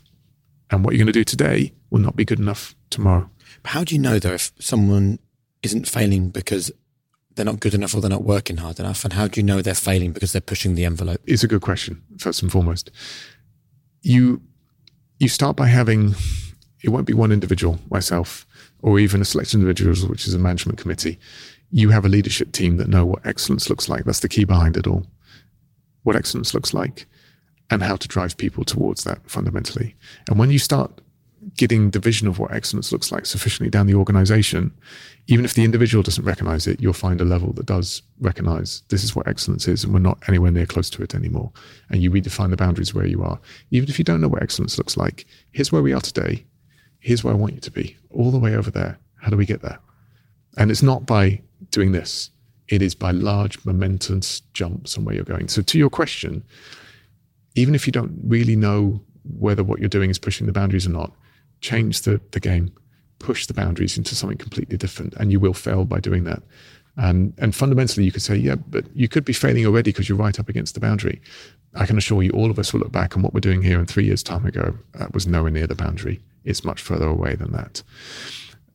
and 0.71 0.83
what 0.83 0.93
you're 0.93 0.99
going 0.99 1.13
to 1.13 1.19
do 1.19 1.23
today 1.23 1.73
will 1.89 1.99
not 1.99 2.15
be 2.15 2.25
good 2.25 2.39
enough 2.39 2.75
tomorrow. 2.89 3.29
How 3.65 3.83
do 3.83 3.93
you 3.93 4.01
know 4.01 4.17
though 4.17 4.33
if 4.33 4.51
someone 4.59 5.19
isn't 5.61 5.87
failing 5.87 6.29
because 6.29 6.71
they're 7.35 7.45
not 7.45 7.59
good 7.59 7.73
enough 7.73 7.93
or 7.93 8.01
they're 8.01 8.09
not 8.09 8.23
working 8.23 8.57
hard 8.57 8.79
enough? 8.79 9.03
And 9.03 9.13
how 9.13 9.27
do 9.27 9.39
you 9.39 9.45
know 9.45 9.61
they're 9.61 9.75
failing 9.75 10.13
because 10.13 10.31
they're 10.31 10.41
pushing 10.41 10.75
the 10.75 10.85
envelope? 10.85 11.21
It's 11.25 11.43
a 11.43 11.47
good 11.47 11.61
question, 11.61 12.01
first 12.17 12.41
and 12.41 12.51
foremost. 12.51 12.89
You 14.01 14.41
you 15.19 15.27
start 15.27 15.55
by 15.55 15.67
having 15.67 16.15
it 16.81 16.89
won't 16.89 17.05
be 17.05 17.13
one 17.13 17.31
individual, 17.31 17.77
myself, 17.91 18.47
or 18.81 18.97
even 18.97 19.21
a 19.21 19.25
select 19.25 19.53
individuals, 19.53 20.03
which 20.05 20.27
is 20.27 20.33
a 20.33 20.39
management 20.39 20.79
committee. 20.79 21.19
you 21.73 21.89
have 21.89 22.03
a 22.03 22.09
leadership 22.09 22.51
team 22.51 22.75
that 22.77 22.89
know 22.89 23.05
what 23.05 23.25
excellence 23.25 23.69
looks 23.69 23.87
like. 23.87 24.03
That's 24.03 24.19
the 24.19 24.27
key 24.27 24.43
behind 24.43 24.75
it 24.75 24.87
all. 24.87 25.05
What 26.03 26.17
excellence 26.17 26.53
looks 26.53 26.73
like 26.73 27.05
and 27.71 27.81
how 27.81 27.95
to 27.95 28.07
drive 28.07 28.37
people 28.37 28.63
towards 28.63 29.03
that 29.05 29.19
fundamentally. 29.29 29.95
And 30.29 30.37
when 30.37 30.51
you 30.51 30.59
start 30.59 31.01
getting 31.57 31.89
the 31.89 31.99
vision 31.99 32.27
of 32.27 32.37
what 32.37 32.53
excellence 32.53 32.91
looks 32.91 33.11
like 33.11 33.25
sufficiently 33.25 33.69
down 33.69 33.87
the 33.87 33.95
organization, 33.95 34.71
even 35.27 35.45
if 35.45 35.53
the 35.53 35.63
individual 35.63 36.03
doesn't 36.03 36.25
recognize 36.25 36.67
it, 36.67 36.79
you'll 36.81 36.93
find 36.93 37.19
a 37.19 37.25
level 37.25 37.53
that 37.53 37.65
does 37.65 38.03
recognize 38.19 38.83
this 38.89 39.03
is 39.03 39.15
what 39.15 39.27
excellence 39.27 39.67
is, 39.67 39.83
and 39.83 39.93
we're 39.93 39.99
not 39.99 40.21
anywhere 40.27 40.51
near 40.51 40.65
close 40.65 40.89
to 40.89 41.01
it 41.01 41.15
anymore. 41.15 41.51
And 41.89 42.03
you 42.03 42.11
redefine 42.11 42.51
the 42.51 42.57
boundaries 42.57 42.93
where 42.93 43.07
you 43.07 43.23
are. 43.23 43.39
Even 43.71 43.89
if 43.89 43.97
you 43.97 44.05
don't 44.05 44.21
know 44.21 44.27
what 44.27 44.43
excellence 44.43 44.77
looks 44.77 44.97
like, 44.97 45.25
here's 45.51 45.71
where 45.71 45.81
we 45.81 45.93
are 45.93 46.01
today. 46.01 46.45
Here's 46.99 47.23
where 47.23 47.33
I 47.33 47.37
want 47.37 47.55
you 47.55 47.61
to 47.61 47.71
be, 47.71 47.97
all 48.11 48.29
the 48.29 48.37
way 48.37 48.55
over 48.55 48.69
there. 48.69 48.99
How 49.21 49.29
do 49.29 49.37
we 49.37 49.45
get 49.45 49.61
there? 49.61 49.79
And 50.57 50.69
it's 50.69 50.83
not 50.83 51.05
by 51.05 51.41
doing 51.71 51.93
this, 51.93 52.29
it 52.67 52.81
is 52.81 52.93
by 52.93 53.11
large 53.11 53.63
momentous 53.65 54.41
jumps 54.53 54.97
on 54.97 55.05
where 55.05 55.15
you're 55.15 55.23
going. 55.23 55.47
So, 55.47 55.61
to 55.61 55.77
your 55.77 55.89
question, 55.89 56.43
even 57.55 57.75
if 57.75 57.85
you 57.85 57.91
don't 57.91 58.17
really 58.23 58.55
know 58.55 59.01
whether 59.37 59.63
what 59.63 59.79
you're 59.79 59.89
doing 59.89 60.09
is 60.09 60.19
pushing 60.19 60.47
the 60.47 60.53
boundaries 60.53 60.87
or 60.87 60.91
not, 60.91 61.11
change 61.61 62.01
the, 62.01 62.19
the 62.31 62.39
game, 62.39 62.71
push 63.19 63.45
the 63.45 63.53
boundaries 63.53 63.97
into 63.97 64.15
something 64.15 64.37
completely 64.37 64.77
different, 64.77 65.13
and 65.15 65.31
you 65.31 65.39
will 65.39 65.53
fail 65.53 65.85
by 65.85 65.99
doing 65.99 66.23
that. 66.23 66.41
And, 66.97 67.33
and 67.37 67.55
fundamentally, 67.55 68.05
you 68.05 68.11
could 68.11 68.21
say, 68.21 68.35
yeah, 68.35 68.55
but 68.55 68.85
you 68.95 69.07
could 69.07 69.23
be 69.23 69.33
failing 69.33 69.65
already 69.65 69.91
because 69.91 70.09
you're 70.09 70.17
right 70.17 70.39
up 70.39 70.49
against 70.49 70.73
the 70.73 70.79
boundary. 70.79 71.21
I 71.73 71.85
can 71.85 71.97
assure 71.97 72.21
you, 72.21 72.31
all 72.31 72.51
of 72.51 72.59
us 72.59 72.73
will 72.73 72.81
look 72.81 72.91
back 72.91 73.15
on 73.15 73.23
what 73.23 73.33
we're 73.33 73.39
doing 73.39 73.61
here 73.61 73.79
in 73.79 73.85
three 73.85 74.05
years' 74.05 74.23
time 74.23 74.45
ago. 74.45 74.77
That 74.95 75.13
was 75.13 75.25
nowhere 75.25 75.51
near 75.51 75.67
the 75.67 75.75
boundary. 75.75 76.19
It's 76.43 76.65
much 76.65 76.81
further 76.81 77.07
away 77.07 77.35
than 77.35 77.51
that. 77.53 77.81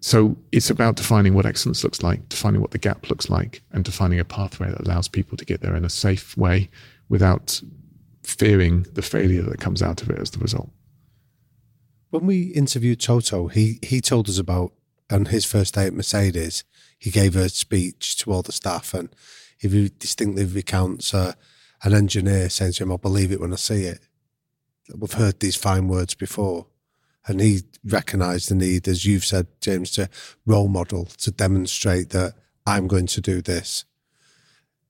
So 0.01 0.37
it's 0.53 0.71
about 0.71 0.97
defining 0.97 1.35
what 1.35 1.47
excellence 1.47 1.83
looks 1.83 2.03
like, 2.03 2.29
defining 2.29 2.61
what 2.61 2.71
the 2.71 2.79
gap 2.79 3.11
looks 3.11 3.29
like, 3.29 3.63
and 3.73 3.85
defining 3.85 4.21
a 4.21 4.25
pathway 4.25 4.71
that 4.71 4.87
allows 4.87 5.09
people 5.09 5.37
to 5.37 5.45
get 5.45 5.61
there 5.61 5.77
in 5.77 5.85
a 5.85 5.91
safe 5.91 6.37
way 6.37 6.71
without 7.09 7.61
fearing 8.27 8.85
the 8.93 9.03
failure 9.03 9.43
that 9.43 9.61
comes 9.61 9.83
out 9.83 10.03
of 10.03 10.11
it 10.11 10.19
as 10.19 10.31
the 10.31 10.39
result. 10.39 10.71
When 12.11 12.27
we 12.27 12.45
interviewed 12.49 13.01
Toto, 13.01 13.47
he 13.47 13.79
he 13.83 14.01
told 14.01 14.29
us 14.29 14.39
about 14.39 14.73
on 15.11 15.27
his 15.27 15.45
first 15.45 15.75
day 15.75 15.87
at 15.87 15.95
Mercedes, 15.95 16.65
he 16.99 17.11
gave 17.11 17.37
a 17.37 17.49
speech 17.49 18.17
to 18.19 18.33
all 18.33 18.43
the 18.43 18.53
staff, 18.53 18.95
and 18.95 19.09
he 19.59 19.91
distinctly 19.99 20.45
recounts 20.45 21.15
uh, 21.15 21.35
an 21.83 21.95
engineer 21.95 22.49
saying 22.51 22.73
to 22.73 22.83
him, 22.83 22.91
"I'll 22.91 22.99
believe 22.99 23.31
it 23.31 23.41
when 23.41 23.53
I 23.53 23.57
see 23.57 23.85
it." 23.85 24.01
We've 24.95 25.13
heard 25.13 25.39
these 25.39 25.57
fine 25.57 25.89
words 25.89 26.15
before, 26.15 26.67
and 27.27 27.41
he 27.41 27.63
recognised 27.85 28.51
the 28.51 28.55
need, 28.55 28.89
as 28.89 29.05
you've 29.05 29.25
said, 29.25 29.47
James, 29.61 29.91
to 29.93 30.09
role 30.45 30.69
model 30.69 31.07
to 31.19 31.31
demonstrate 31.31 32.11
that 32.11 32.35
I'm 32.67 32.89
going 32.89 33.07
to 33.07 33.21
do 33.21 33.41
this. 33.41 33.85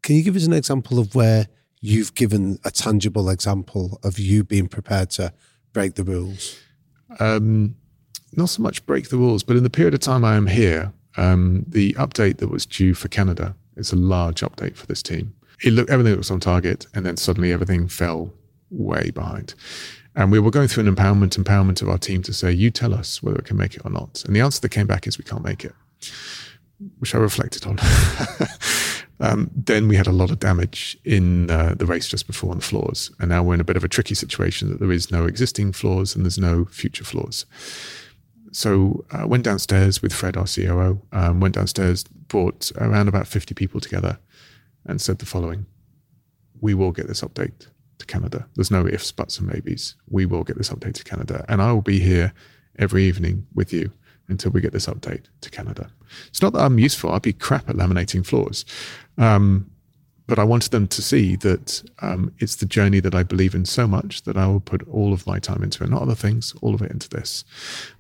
Can 0.03 0.17
you 0.17 0.23
give 0.23 0.37
us 0.37 0.47
an 0.47 0.53
example 0.53 0.99
of 0.99 1.15
where 1.15 1.49
you've 1.87 2.15
given 2.15 2.59
a 2.65 2.71
tangible 2.71 3.31
example 3.31 4.01
of 4.03 4.19
you 4.19 4.43
being 4.43 4.67
prepared 4.67 5.11
to 5.11 5.33
break 5.73 5.95
the 5.95 6.03
rules? 6.03 6.59
Um, 7.21 7.77
not 8.33 8.49
so 8.49 8.63
much 8.63 8.85
break 8.87 9.09
the 9.09 9.17
rules, 9.17 9.45
but 9.45 9.57
in 9.57 9.63
the 9.63 9.71
period 9.71 9.95
of 9.95 10.01
time 10.01 10.25
I 10.25 10.35
am 10.35 10.49
here, 10.49 10.93
um, 11.17 11.65
the 11.69 11.93
update 11.95 12.39
that 12.39 12.49
was 12.49 12.67
due 12.67 12.93
for 12.93 13.09
Canada 13.09 13.55
is 13.77 13.93
a 13.93 13.97
large 13.97 14.41
update 14.41 14.77
for 14.77 14.87
this 14.87 15.03
team. 15.03 15.35
It 15.63 15.73
looked 15.73 15.91
everything 15.91 16.17
was 16.17 16.31
on 16.31 16.41
target, 16.41 16.87
and 16.93 17.07
then 17.07 17.17
suddenly 17.17 17.53
everything 17.53 17.89
fell 17.89 18.33
way 18.71 19.11
behind. 19.11 19.55
And 20.15 20.33
we 20.33 20.41
were 20.41 20.51
going 20.51 20.69
through 20.69 20.87
an 20.87 20.95
empowerment, 20.95 21.39
empowerment 21.39 21.83
of 21.83 21.89
our 21.89 21.99
team 21.99 22.23
to 22.23 22.33
say, 22.33 22.53
"You 22.53 22.71
tell 22.71 22.93
us 22.93 23.23
whether 23.23 23.39
it 23.39 23.45
can 23.45 23.57
make 23.57 23.75
it 23.75 23.83
or 23.85 23.91
not." 23.91 24.25
And 24.27 24.35
the 24.35 24.41
answer 24.41 24.61
that 24.61 24.71
came 24.71 24.87
back 24.87 25.07
is, 25.07 25.19
"We 25.19 25.25
can't 25.25 25.45
make 25.45 25.65
it," 25.65 25.75
which 26.99 27.15
I 27.15 27.19
reflected 27.19 27.65
on. 27.65 27.79
Um, 29.21 29.51
then 29.55 29.89
we 29.89 29.97
had 29.97 30.07
a 30.07 30.13
lot 30.13 30.31
of 30.31 30.39
damage 30.39 30.99
in 31.05 31.51
uh, 31.51 31.75
the 31.77 31.87
race 31.87 32.09
just 32.09 32.27
before 32.27 32.51
on 32.51 32.59
the 32.59 32.65
floors. 32.65 33.11
And 33.19 33.31
now 33.31 33.43
we're 33.43 33.55
in 33.55 33.61
a 33.61 33.65
bit 33.65 33.77
of 33.77 33.85
a 33.85 33.89
tricky 33.89 34.15
situation 34.15 34.71
that 34.71 34.81
there 34.81 34.93
is 34.93 35.11
no 35.11 35.25
existing 35.25 35.73
floors 35.73 36.15
and 36.15 36.25
there's 36.25 36.39
no 36.39 36.67
future 36.67 37.05
floors. 37.05 37.47
So 38.53 39.05
I 39.11 39.23
uh, 39.23 39.27
went 39.27 39.45
downstairs 39.45 40.03
with 40.03 40.13
Fred, 40.13 40.37
our 40.37 40.47
COO, 40.47 41.01
um, 41.13 41.41
went 41.41 41.55
downstairs, 41.55 42.05
brought 42.05 42.73
around 42.79 43.09
about 43.09 43.27
50 43.27 43.55
people 43.55 43.81
together 43.81 44.19
and 44.85 45.01
said 45.01 45.19
the 45.19 45.27
following 45.27 45.67
We 46.61 46.75
will 46.75 46.93
get 46.93 47.07
this 47.07 47.23
update 47.23 47.69
to 47.99 48.07
Canada. 48.07 48.47
There's 48.55 48.71
no 48.71 48.87
ifs, 48.87 49.13
buts, 49.13 49.39
and 49.39 49.49
maybes. 49.49 49.95
We 50.09 50.27
will 50.27 50.45
get 50.45 50.59
this 50.59 50.71
update 50.71 50.95
to 50.95 51.05
Canada. 51.05 51.45
And 51.49 51.61
I 51.61 51.73
will 51.73 51.83
be 51.83 52.01
here 52.01 52.33
every 52.79 53.05
evening 53.05 53.47
with 53.55 53.73
you 53.73 53.93
until 54.29 54.51
we 54.51 54.61
get 54.61 54.73
this 54.73 54.87
update 54.87 55.25
to 55.41 55.51
Canada. 55.51 55.91
It's 56.29 56.43
not 56.43 56.53
that 56.53 56.61
I'm 56.61 56.79
useful. 56.79 57.13
I'd 57.13 57.23
be 57.23 57.33
crap 57.33 57.69
at 57.69 57.77
laminating 57.77 58.25
floors. 58.25 58.65
Um, 59.19 59.71
but 60.27 60.41
I 60.41 60.45
wanted 60.45 60.73
them 60.73 60.89
to 60.89 61.03
see 61.03 61.37
that 61.37 61.83
um, 62.03 62.33
it's 62.39 62.57
the 62.57 62.67
journey 62.67 62.99
that 63.01 63.15
I 63.15 63.23
believe 63.23 63.55
in 63.55 63.65
so 63.65 63.87
much 63.87 64.23
that 64.23 64.37
I 64.37 64.47
will 64.49 64.61
put 64.61 64.87
all 64.89 65.13
of 65.13 65.27
my 65.27 65.39
time 65.39 65.63
into 65.63 65.85
it, 65.85 65.91
not 65.91 66.03
other 66.03 66.17
things, 66.17 66.53
all 66.63 66.75
of 66.75 66.83
it 66.83 66.91
into 66.91 67.09
this. 67.09 67.45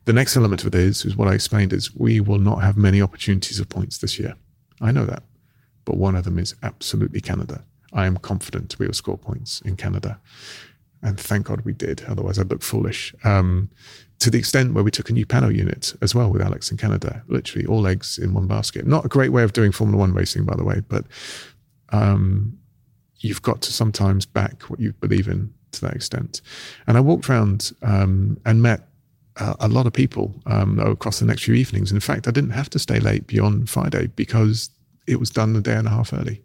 The 0.06 0.12
next 0.12 0.36
element 0.36 0.62
of 0.62 0.68
it 0.68 0.74
is, 0.74 1.04
is 1.04 1.16
what 1.16 1.28
I 1.28 1.34
explained 1.34 1.72
is 1.72 1.94
we 1.94 2.18
will 2.20 2.38
not 2.38 2.62
have 2.62 2.76
many 2.76 3.00
opportunities 3.00 3.60
of 3.60 3.68
points 3.68 3.98
this 3.98 4.18
year. 4.18 4.34
I 4.80 4.90
know 4.90 5.04
that. 5.06 5.22
But 5.84 5.98
one 5.98 6.16
of 6.16 6.24
them 6.24 6.38
is 6.38 6.54
absolutely 6.64 7.20
Canada. 7.20 7.62
I 7.92 8.06
am 8.06 8.16
confident 8.16 8.76
we 8.78 8.86
will 8.86 8.94
score 8.94 9.16
points 9.16 9.60
in 9.60 9.76
Canada. 9.76 10.18
And 11.02 11.20
thank 11.20 11.46
God 11.46 11.60
we 11.60 11.72
did. 11.72 12.02
Otherwise, 12.08 12.40
I'd 12.40 12.50
look 12.50 12.62
foolish. 12.62 13.14
Um, 13.22 13.70
to 14.18 14.30
the 14.30 14.38
extent 14.38 14.72
where 14.72 14.84
we 14.84 14.90
took 14.90 15.10
a 15.10 15.12
new 15.12 15.26
power 15.26 15.50
unit 15.50 15.94
as 16.00 16.14
well 16.14 16.30
with 16.30 16.42
Alex 16.42 16.70
in 16.70 16.76
Canada, 16.76 17.22
literally 17.28 17.66
all 17.66 17.86
eggs 17.86 18.18
in 18.18 18.32
one 18.32 18.46
basket. 18.46 18.86
Not 18.86 19.04
a 19.04 19.08
great 19.08 19.30
way 19.30 19.42
of 19.42 19.52
doing 19.52 19.72
Formula 19.72 19.98
One 19.98 20.14
racing, 20.14 20.44
by 20.44 20.56
the 20.56 20.64
way, 20.64 20.80
but 20.88 21.04
um, 21.90 22.58
you've 23.18 23.42
got 23.42 23.60
to 23.62 23.72
sometimes 23.72 24.24
back 24.26 24.62
what 24.64 24.80
you 24.80 24.92
believe 24.94 25.28
in 25.28 25.52
to 25.72 25.80
that 25.82 25.94
extent. 25.94 26.40
And 26.86 26.96
I 26.96 27.00
walked 27.00 27.28
around 27.28 27.72
um, 27.82 28.38
and 28.46 28.62
met 28.62 28.88
uh, 29.36 29.54
a 29.60 29.68
lot 29.68 29.86
of 29.86 29.92
people 29.92 30.34
um, 30.46 30.78
across 30.78 31.18
the 31.18 31.26
next 31.26 31.44
few 31.44 31.54
evenings. 31.54 31.92
In 31.92 32.00
fact, 32.00 32.26
I 32.26 32.30
didn't 32.30 32.50
have 32.50 32.70
to 32.70 32.78
stay 32.78 33.00
late 33.00 33.26
beyond 33.26 33.68
Friday 33.68 34.06
because 34.08 34.70
it 35.06 35.20
was 35.20 35.30
done 35.30 35.54
a 35.56 35.60
day 35.60 35.74
and 35.74 35.86
a 35.86 35.90
half 35.90 36.12
early. 36.12 36.42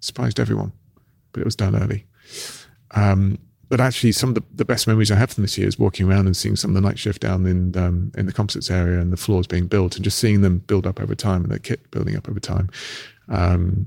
Surprised 0.00 0.40
everyone, 0.40 0.72
but 1.32 1.40
it 1.40 1.44
was 1.44 1.56
done 1.56 1.76
early. 1.76 2.06
Um, 2.92 3.38
but 3.68 3.80
actually, 3.80 4.12
some 4.12 4.30
of 4.30 4.34
the, 4.36 4.42
the 4.54 4.64
best 4.64 4.86
memories 4.86 5.10
I 5.10 5.16
have 5.16 5.30
from 5.30 5.42
this 5.42 5.58
year 5.58 5.66
is 5.66 5.78
walking 5.78 6.08
around 6.08 6.26
and 6.26 6.36
seeing 6.36 6.56
some 6.56 6.70
of 6.70 6.74
the 6.74 6.80
night 6.80 6.98
shift 6.98 7.20
down 7.20 7.46
in 7.46 7.76
um, 7.76 8.12
in 8.16 8.26
the 8.26 8.32
composites 8.32 8.70
area 8.70 9.00
and 9.00 9.12
the 9.12 9.16
floors 9.16 9.46
being 9.46 9.66
built, 9.66 9.96
and 9.96 10.04
just 10.04 10.18
seeing 10.18 10.40
them 10.40 10.58
build 10.58 10.86
up 10.86 11.00
over 11.00 11.14
time 11.14 11.42
and 11.42 11.52
the 11.52 11.58
kit 11.58 11.90
building 11.90 12.16
up 12.16 12.28
over 12.28 12.40
time. 12.40 12.70
Um, 13.28 13.86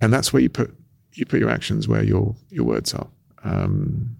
and 0.00 0.12
that's 0.12 0.32
where 0.32 0.42
you 0.42 0.48
put 0.48 0.74
you 1.12 1.26
put 1.26 1.40
your 1.40 1.50
actions 1.50 1.88
where 1.88 2.04
your 2.04 2.36
your 2.50 2.64
words 2.64 2.94
are. 2.94 3.08
Um, 3.42 4.16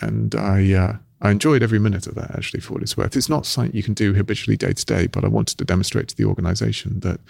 and 0.00 0.34
I 0.34 0.72
uh, 0.74 0.96
I 1.22 1.30
enjoyed 1.30 1.62
every 1.62 1.78
minute 1.78 2.06
of 2.06 2.14
that 2.14 2.30
actually 2.32 2.60
for 2.60 2.74
what 2.74 2.82
it's 2.82 2.96
worth. 2.96 3.16
It's 3.16 3.28
not 3.28 3.46
something 3.46 3.74
you 3.74 3.82
can 3.82 3.94
do 3.94 4.14
habitually 4.14 4.56
day 4.56 4.72
to 4.72 4.84
day, 4.84 5.06
but 5.06 5.24
I 5.24 5.28
wanted 5.28 5.58
to 5.58 5.64
demonstrate 5.64 6.08
to 6.08 6.16
the 6.16 6.24
organisation 6.24 7.00
that 7.00 7.20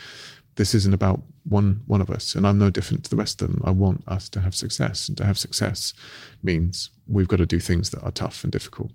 this 0.56 0.74
isn't 0.74 0.94
about 0.94 1.22
one 1.44 1.82
one 1.86 2.00
of 2.00 2.10
us, 2.10 2.34
and 2.34 2.46
I'm 2.46 2.58
no 2.58 2.70
different 2.70 3.04
to 3.04 3.10
the 3.10 3.16
rest 3.16 3.40
of 3.42 3.48
them. 3.48 3.62
I 3.64 3.70
want 3.70 4.04
us 4.06 4.28
to 4.30 4.40
have 4.40 4.54
success, 4.54 5.08
and 5.08 5.16
to 5.18 5.24
have 5.24 5.38
success 5.38 5.94
means 6.42 6.90
we've 7.06 7.28
got 7.28 7.38
to 7.38 7.46
do 7.46 7.60
things 7.60 7.90
that 7.90 8.02
are 8.02 8.10
tough 8.10 8.44
and 8.44 8.52
difficult. 8.52 8.90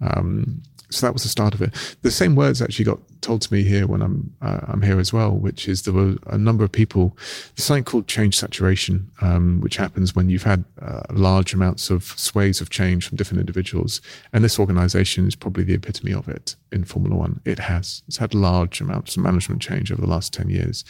Um, 0.00 0.62
so 0.90 1.06
that 1.06 1.12
was 1.12 1.22
the 1.22 1.28
start 1.28 1.54
of 1.54 1.60
it. 1.60 1.74
The 2.02 2.10
same 2.10 2.34
words 2.34 2.62
actually 2.62 2.86
got 2.86 2.98
told 3.20 3.42
to 3.42 3.52
me 3.52 3.62
here 3.62 3.86
when 3.86 4.00
I'm 4.00 4.34
uh, 4.40 4.60
I'm 4.68 4.80
here 4.80 4.98
as 4.98 5.12
well, 5.12 5.32
which 5.32 5.68
is 5.68 5.82
there 5.82 5.92
were 5.92 6.16
a 6.26 6.38
number 6.38 6.64
of 6.64 6.72
people. 6.72 7.16
There's 7.54 7.66
something 7.66 7.84
called 7.84 8.06
change 8.06 8.38
saturation, 8.38 9.10
um, 9.20 9.60
which 9.60 9.76
happens 9.76 10.14
when 10.14 10.30
you've 10.30 10.44
had 10.44 10.64
uh, 10.80 11.02
large 11.10 11.52
amounts 11.52 11.90
of 11.90 12.04
sways 12.04 12.60
of 12.60 12.70
change 12.70 13.06
from 13.06 13.16
different 13.16 13.40
individuals, 13.40 14.00
and 14.32 14.42
this 14.42 14.58
organisation 14.58 15.26
is 15.26 15.36
probably 15.36 15.64
the 15.64 15.74
epitome 15.74 16.12
of 16.12 16.28
it 16.28 16.56
in 16.72 16.84
Formula 16.84 17.16
One. 17.16 17.40
It 17.44 17.58
has 17.58 18.02
it's 18.08 18.16
had 18.16 18.34
large 18.34 18.80
amounts 18.80 19.16
of 19.16 19.22
management 19.22 19.60
change 19.60 19.92
over 19.92 20.00
the 20.00 20.08
last 20.08 20.32
ten 20.32 20.48
years, 20.48 20.84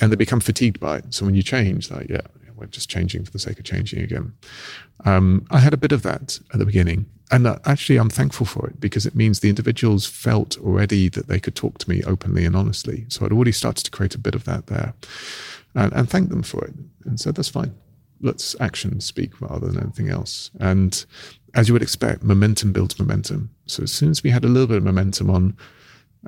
and 0.00 0.12
they 0.12 0.16
become 0.16 0.40
fatigued 0.40 0.78
by 0.78 0.98
it. 0.98 1.12
So 1.12 1.24
when 1.24 1.34
you 1.34 1.42
change, 1.42 1.90
like 1.90 2.08
yeah, 2.08 2.20
we're 2.64 2.70
just 2.70 2.90
changing 2.90 3.24
for 3.24 3.30
the 3.30 3.38
sake 3.38 3.58
of 3.58 3.64
changing 3.64 4.02
again. 4.02 4.32
Um, 5.04 5.46
I 5.50 5.58
had 5.58 5.74
a 5.74 5.78
bit 5.78 5.92
of 5.92 6.02
that 6.02 6.38
at 6.52 6.58
the 6.58 6.66
beginning. 6.66 7.06
And 7.30 7.46
uh, 7.46 7.58
actually, 7.64 7.96
I'm 7.96 8.10
thankful 8.10 8.46
for 8.46 8.68
it 8.68 8.80
because 8.80 9.06
it 9.06 9.14
means 9.14 9.40
the 9.40 9.48
individuals 9.48 10.06
felt 10.06 10.58
already 10.58 11.08
that 11.08 11.26
they 11.26 11.40
could 11.40 11.54
talk 11.54 11.78
to 11.78 11.90
me 11.90 12.02
openly 12.04 12.44
and 12.44 12.54
honestly. 12.54 13.06
So 13.08 13.24
I'd 13.24 13.32
already 13.32 13.52
started 13.52 13.84
to 13.84 13.90
create 13.90 14.14
a 14.14 14.18
bit 14.18 14.34
of 14.34 14.44
that 14.44 14.66
there 14.66 14.94
and, 15.74 15.92
and 15.92 16.08
thank 16.08 16.28
them 16.28 16.42
for 16.42 16.64
it. 16.64 16.74
And 17.04 17.18
said, 17.18 17.34
that's 17.34 17.48
fine. 17.48 17.74
Let's 18.20 18.54
action 18.60 19.00
speak 19.00 19.40
rather 19.40 19.66
than 19.66 19.82
anything 19.82 20.08
else. 20.10 20.50
And 20.60 21.04
as 21.54 21.68
you 21.68 21.74
would 21.74 21.82
expect, 21.82 22.22
momentum 22.22 22.72
builds 22.72 22.98
momentum. 22.98 23.50
So 23.66 23.82
as 23.82 23.92
soon 23.92 24.10
as 24.10 24.22
we 24.22 24.30
had 24.30 24.44
a 24.44 24.48
little 24.48 24.68
bit 24.68 24.78
of 24.78 24.84
momentum 24.84 25.30
on 25.30 25.56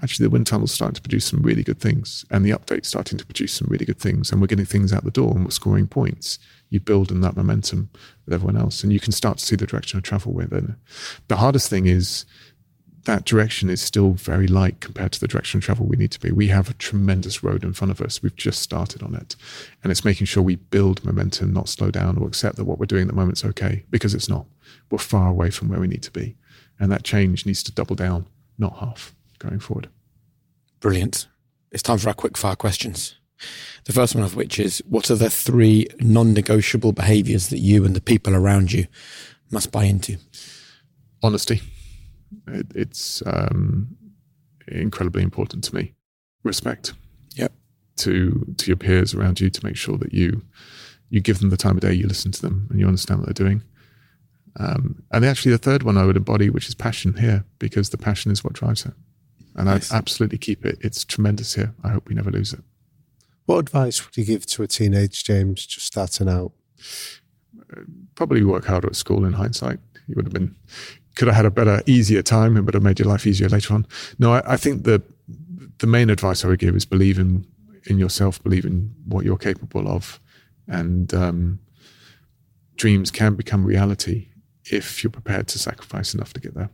actually 0.02 0.24
the 0.24 0.31
wind 0.31 0.47
tunnel's 0.47 0.73
starting 0.73 0.94
to 0.94 1.01
produce 1.01 1.24
some 1.24 1.40
really 1.43 1.62
good 1.62 1.81
things 1.81 2.24
and 2.31 2.44
the 2.44 2.51
update's 2.51 2.89
starting 2.89 3.18
to 3.18 3.24
produce 3.24 3.52
some 3.52 3.68
really 3.68 3.85
good 3.85 3.98
things 3.98 4.31
and 4.31 4.40
we're 4.40 4.47
getting 4.47 4.64
things 4.64 4.93
out 4.93 5.05
the 5.05 5.10
door 5.10 5.32
and 5.32 5.44
we're 5.44 5.51
scoring 5.51 5.86
points 5.86 6.39
you 6.68 6.81
build 6.81 7.10
in 7.10 7.20
that 7.20 7.36
momentum 7.36 7.89
with 8.24 8.35
everyone 8.35 8.56
else 8.56 8.82
and 8.82 8.93
you 8.93 9.01
can 9.01 9.12
start 9.12 9.39
to 9.39 9.44
see 9.44 9.56
the 9.56 9.66
direction 9.66 9.97
of 9.97 10.02
travel 10.02 10.32
with 10.32 10.52
it 10.52 10.64
the 11.28 11.36
hardest 11.36 11.70
thing 11.70 11.86
is 11.86 12.24
that 13.06 13.24
direction 13.24 13.70
is 13.70 13.81
still 13.81 14.12
very 14.12 14.47
light 14.47 14.81
compared 14.81 15.12
to 15.12 15.20
the 15.20 15.28
direction 15.28 15.59
of 15.59 15.64
travel 15.64 15.86
we 15.86 15.97
need 15.97 16.10
to 16.10 16.20
be. 16.20 16.32
We 16.32 16.48
have 16.48 16.68
a 16.68 16.74
tremendous 16.74 17.43
road 17.43 17.64
in 17.64 17.73
front 17.73 17.93
of 17.93 18.01
us. 18.01 18.23
We've 18.23 18.35
just 18.35 18.60
started 18.60 19.02
on 19.02 19.14
it. 19.14 19.36
And 19.82 19.90
it's 19.90 20.05
making 20.05 20.27
sure 20.27 20.43
we 20.43 20.56
build 20.56 21.05
momentum, 21.05 21.52
not 21.52 21.68
slow 21.68 21.90
down 21.90 22.18
or 22.18 22.27
accept 22.27 22.56
that 22.56 22.64
what 22.64 22.78
we're 22.78 22.86
doing 22.86 23.02
at 23.02 23.09
the 23.09 23.14
moment 23.14 23.39
is 23.39 23.44
okay, 23.44 23.85
because 23.90 24.12
it's 24.12 24.28
not. 24.28 24.47
We're 24.90 24.98
far 24.98 25.28
away 25.28 25.51
from 25.51 25.68
where 25.68 25.81
we 25.81 25.86
need 25.86 26.02
to 26.02 26.10
be. 26.10 26.36
And 26.78 26.90
that 26.93 27.05
change 27.05 27.47
needs 27.47 27.62
to 27.62 27.73
double 27.73 27.94
down, 27.94 28.27
not 28.59 28.78
half, 28.78 29.14
going 29.38 29.60
forward. 29.60 29.88
Brilliant. 30.80 31.28
It's 31.70 31.82
time 31.82 31.98
for 31.98 32.08
our 32.08 32.14
quick 32.14 32.36
fire 32.36 32.56
questions. 32.56 33.16
The 33.84 33.92
first 33.92 34.14
one 34.14 34.24
of 34.24 34.34
which 34.34 34.58
is 34.58 34.82
what 34.88 35.10
are 35.10 35.16
the 35.16 35.30
three 35.30 35.86
non 36.00 36.32
negotiable 36.32 36.92
behaviors 36.92 37.48
that 37.48 37.58
you 37.58 37.84
and 37.84 37.94
the 37.94 38.00
people 38.00 38.34
around 38.34 38.72
you 38.72 38.86
must 39.50 39.72
buy 39.72 39.84
into? 39.84 40.16
Honesty 41.22 41.60
it, 42.48 42.66
it's 42.74 43.22
um, 43.26 43.96
incredibly 44.68 45.22
important 45.22 45.64
to 45.64 45.74
me. 45.74 45.94
Respect. 46.42 46.92
Yep. 47.34 47.52
To 47.98 48.54
to 48.56 48.66
your 48.66 48.76
peers 48.76 49.14
around 49.14 49.40
you 49.40 49.50
to 49.50 49.64
make 49.64 49.76
sure 49.76 49.96
that 49.98 50.12
you 50.12 50.42
you 51.08 51.20
give 51.20 51.38
them 51.38 51.50
the 51.50 51.56
time 51.56 51.76
of 51.76 51.80
day, 51.80 51.92
you 51.92 52.06
listen 52.06 52.32
to 52.32 52.42
them, 52.42 52.66
and 52.70 52.80
you 52.80 52.86
understand 52.86 53.20
what 53.20 53.26
they're 53.26 53.46
doing. 53.46 53.62
Um, 54.58 55.02
and 55.12 55.24
actually, 55.24 55.52
the 55.52 55.58
third 55.58 55.82
one 55.82 55.96
I 55.96 56.04
would 56.04 56.16
embody, 56.16 56.50
which 56.50 56.68
is 56.68 56.74
passion 56.74 57.14
here, 57.14 57.44
because 57.58 57.90
the 57.90 57.98
passion 57.98 58.32
is 58.32 58.42
what 58.42 58.54
drives 58.54 58.86
it. 58.86 58.94
And 59.56 59.66
nice. 59.66 59.90
I 59.90 59.96
absolutely 59.96 60.38
keep 60.38 60.64
it. 60.64 60.78
It's 60.80 61.04
tremendous 61.04 61.54
here. 61.54 61.74
I 61.82 61.88
hope 61.88 62.08
we 62.08 62.14
never 62.14 62.30
lose 62.30 62.52
it. 62.52 62.60
What 63.46 63.58
advice 63.58 64.04
would 64.04 64.16
you 64.16 64.24
give 64.24 64.44
to 64.46 64.62
a 64.62 64.66
teenage 64.66 65.24
James 65.24 65.66
just 65.66 65.86
starting 65.86 66.28
out? 66.28 66.52
Probably 68.14 68.44
work 68.44 68.66
harder 68.66 68.88
at 68.88 68.96
school 68.96 69.24
in 69.24 69.32
hindsight. 69.32 69.78
You 70.06 70.14
would 70.16 70.26
have 70.26 70.32
been 70.32 70.54
could 71.14 71.28
have 71.28 71.36
had 71.36 71.46
a 71.46 71.50
better, 71.50 71.82
easier 71.86 72.22
time. 72.22 72.56
It 72.56 72.60
would 72.60 72.74
have 72.74 72.82
made 72.82 72.98
your 72.98 73.08
life 73.08 73.26
easier 73.26 73.48
later 73.48 73.72
on. 73.72 73.86
No, 74.18 74.34
I, 74.34 74.52
I 74.52 74.56
think 74.56 74.84
the 74.84 75.02
the 75.78 75.86
main 75.86 76.10
advice 76.10 76.44
I 76.44 76.48
would 76.48 76.58
give 76.58 76.76
is 76.76 76.84
believe 76.84 77.18
in 77.18 77.46
in 77.86 77.98
yourself, 77.98 78.42
believe 78.42 78.64
in 78.64 78.94
what 79.06 79.24
you're 79.24 79.38
capable 79.38 79.88
of, 79.88 80.20
and 80.68 81.12
um, 81.14 81.60
dreams 82.76 83.10
can 83.10 83.34
become 83.34 83.64
reality 83.64 84.28
if 84.70 85.02
you're 85.02 85.10
prepared 85.10 85.48
to 85.48 85.58
sacrifice 85.58 86.14
enough 86.14 86.32
to 86.34 86.40
get 86.40 86.54
there. 86.54 86.70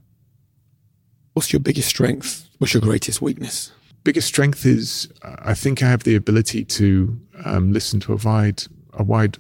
What's 1.35 1.53
your 1.53 1.61
biggest 1.61 1.89
strength? 1.89 2.49
What's 2.59 2.75
your 2.75 2.83
greatest 2.83 3.23
weakness? 3.23 3.73
Biggest 4.05 4.29
strength 4.29 4.67
is 4.67 5.09
I 5.23 5.55
think 5.55 5.83
I 5.83 5.89
have 5.89 6.05
the 6.05 6.17
ability 6.17 6.65
to 6.65 7.19
um, 7.45 7.73
listen 7.73 8.01
to 8.01 8.13
a 8.13 8.17
wide, 8.17 8.65
a 8.93 9.03
wide, 9.03 9.39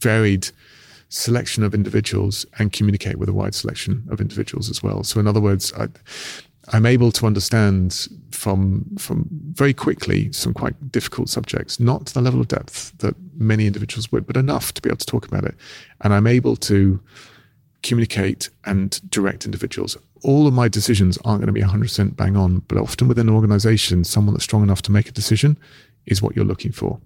varied 0.00 0.50
selection 1.08 1.62
of 1.62 1.74
individuals 1.74 2.46
and 2.58 2.72
communicate 2.72 3.18
with 3.18 3.28
a 3.28 3.32
wide 3.32 3.54
selection 3.54 4.06
of 4.10 4.20
individuals 4.20 4.70
as 4.70 4.82
well. 4.82 5.02
So, 5.02 5.18
in 5.18 5.26
other 5.26 5.40
words, 5.40 5.72
I, 5.74 5.88
I'm 6.72 6.86
able 6.86 7.10
to 7.12 7.26
understand 7.26 8.08
from 8.30 8.84
from 8.98 9.26
very 9.30 9.74
quickly 9.74 10.32
some 10.32 10.52
quite 10.52 10.92
difficult 10.92 11.28
subjects, 11.28 11.80
not 11.80 12.06
to 12.06 12.14
the 12.14 12.20
level 12.20 12.40
of 12.40 12.48
depth 12.48 12.96
that 12.98 13.14
many 13.34 13.66
individuals 13.66 14.12
would, 14.12 14.26
but 14.26 14.36
enough 14.36 14.74
to 14.74 14.82
be 14.82 14.88
able 14.88 14.98
to 14.98 15.06
talk 15.06 15.26
about 15.26 15.44
it. 15.44 15.54
And 16.02 16.12
I'm 16.12 16.26
able 16.26 16.56
to 16.56 17.00
communicate 17.82 18.50
and 18.64 19.00
direct 19.10 19.46
individuals. 19.46 19.96
All 20.22 20.46
of 20.46 20.54
my 20.54 20.68
decisions 20.68 21.18
aren't 21.24 21.40
going 21.40 21.46
to 21.46 21.52
be 21.52 21.62
100% 21.62 22.16
bang 22.16 22.36
on, 22.36 22.60
but 22.68 22.78
often 22.78 23.08
within 23.08 23.28
an 23.28 23.34
organization, 23.34 24.04
someone 24.04 24.34
that's 24.34 24.44
strong 24.44 24.62
enough 24.62 24.82
to 24.82 24.92
make 24.92 25.08
a 25.08 25.12
decision 25.12 25.58
is 26.06 26.20
what 26.20 26.36
you're 26.36 26.44
looking 26.44 26.72
for, 26.72 27.00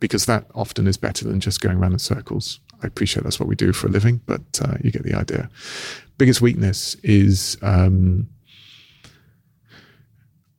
because 0.00 0.26
that 0.26 0.46
often 0.54 0.86
is 0.86 0.96
better 0.96 1.26
than 1.26 1.40
just 1.40 1.60
going 1.60 1.78
around 1.78 1.92
in 1.92 1.98
circles. 1.98 2.60
I 2.82 2.86
appreciate 2.86 3.24
that's 3.24 3.40
what 3.40 3.48
we 3.48 3.54
do 3.54 3.72
for 3.72 3.86
a 3.86 3.90
living, 3.90 4.20
but 4.26 4.42
uh, 4.62 4.74
you 4.82 4.90
get 4.90 5.04
the 5.04 5.14
idea. 5.14 5.48
Biggest 6.18 6.40
weakness 6.40 6.96
is 7.02 7.56
um, 7.62 8.28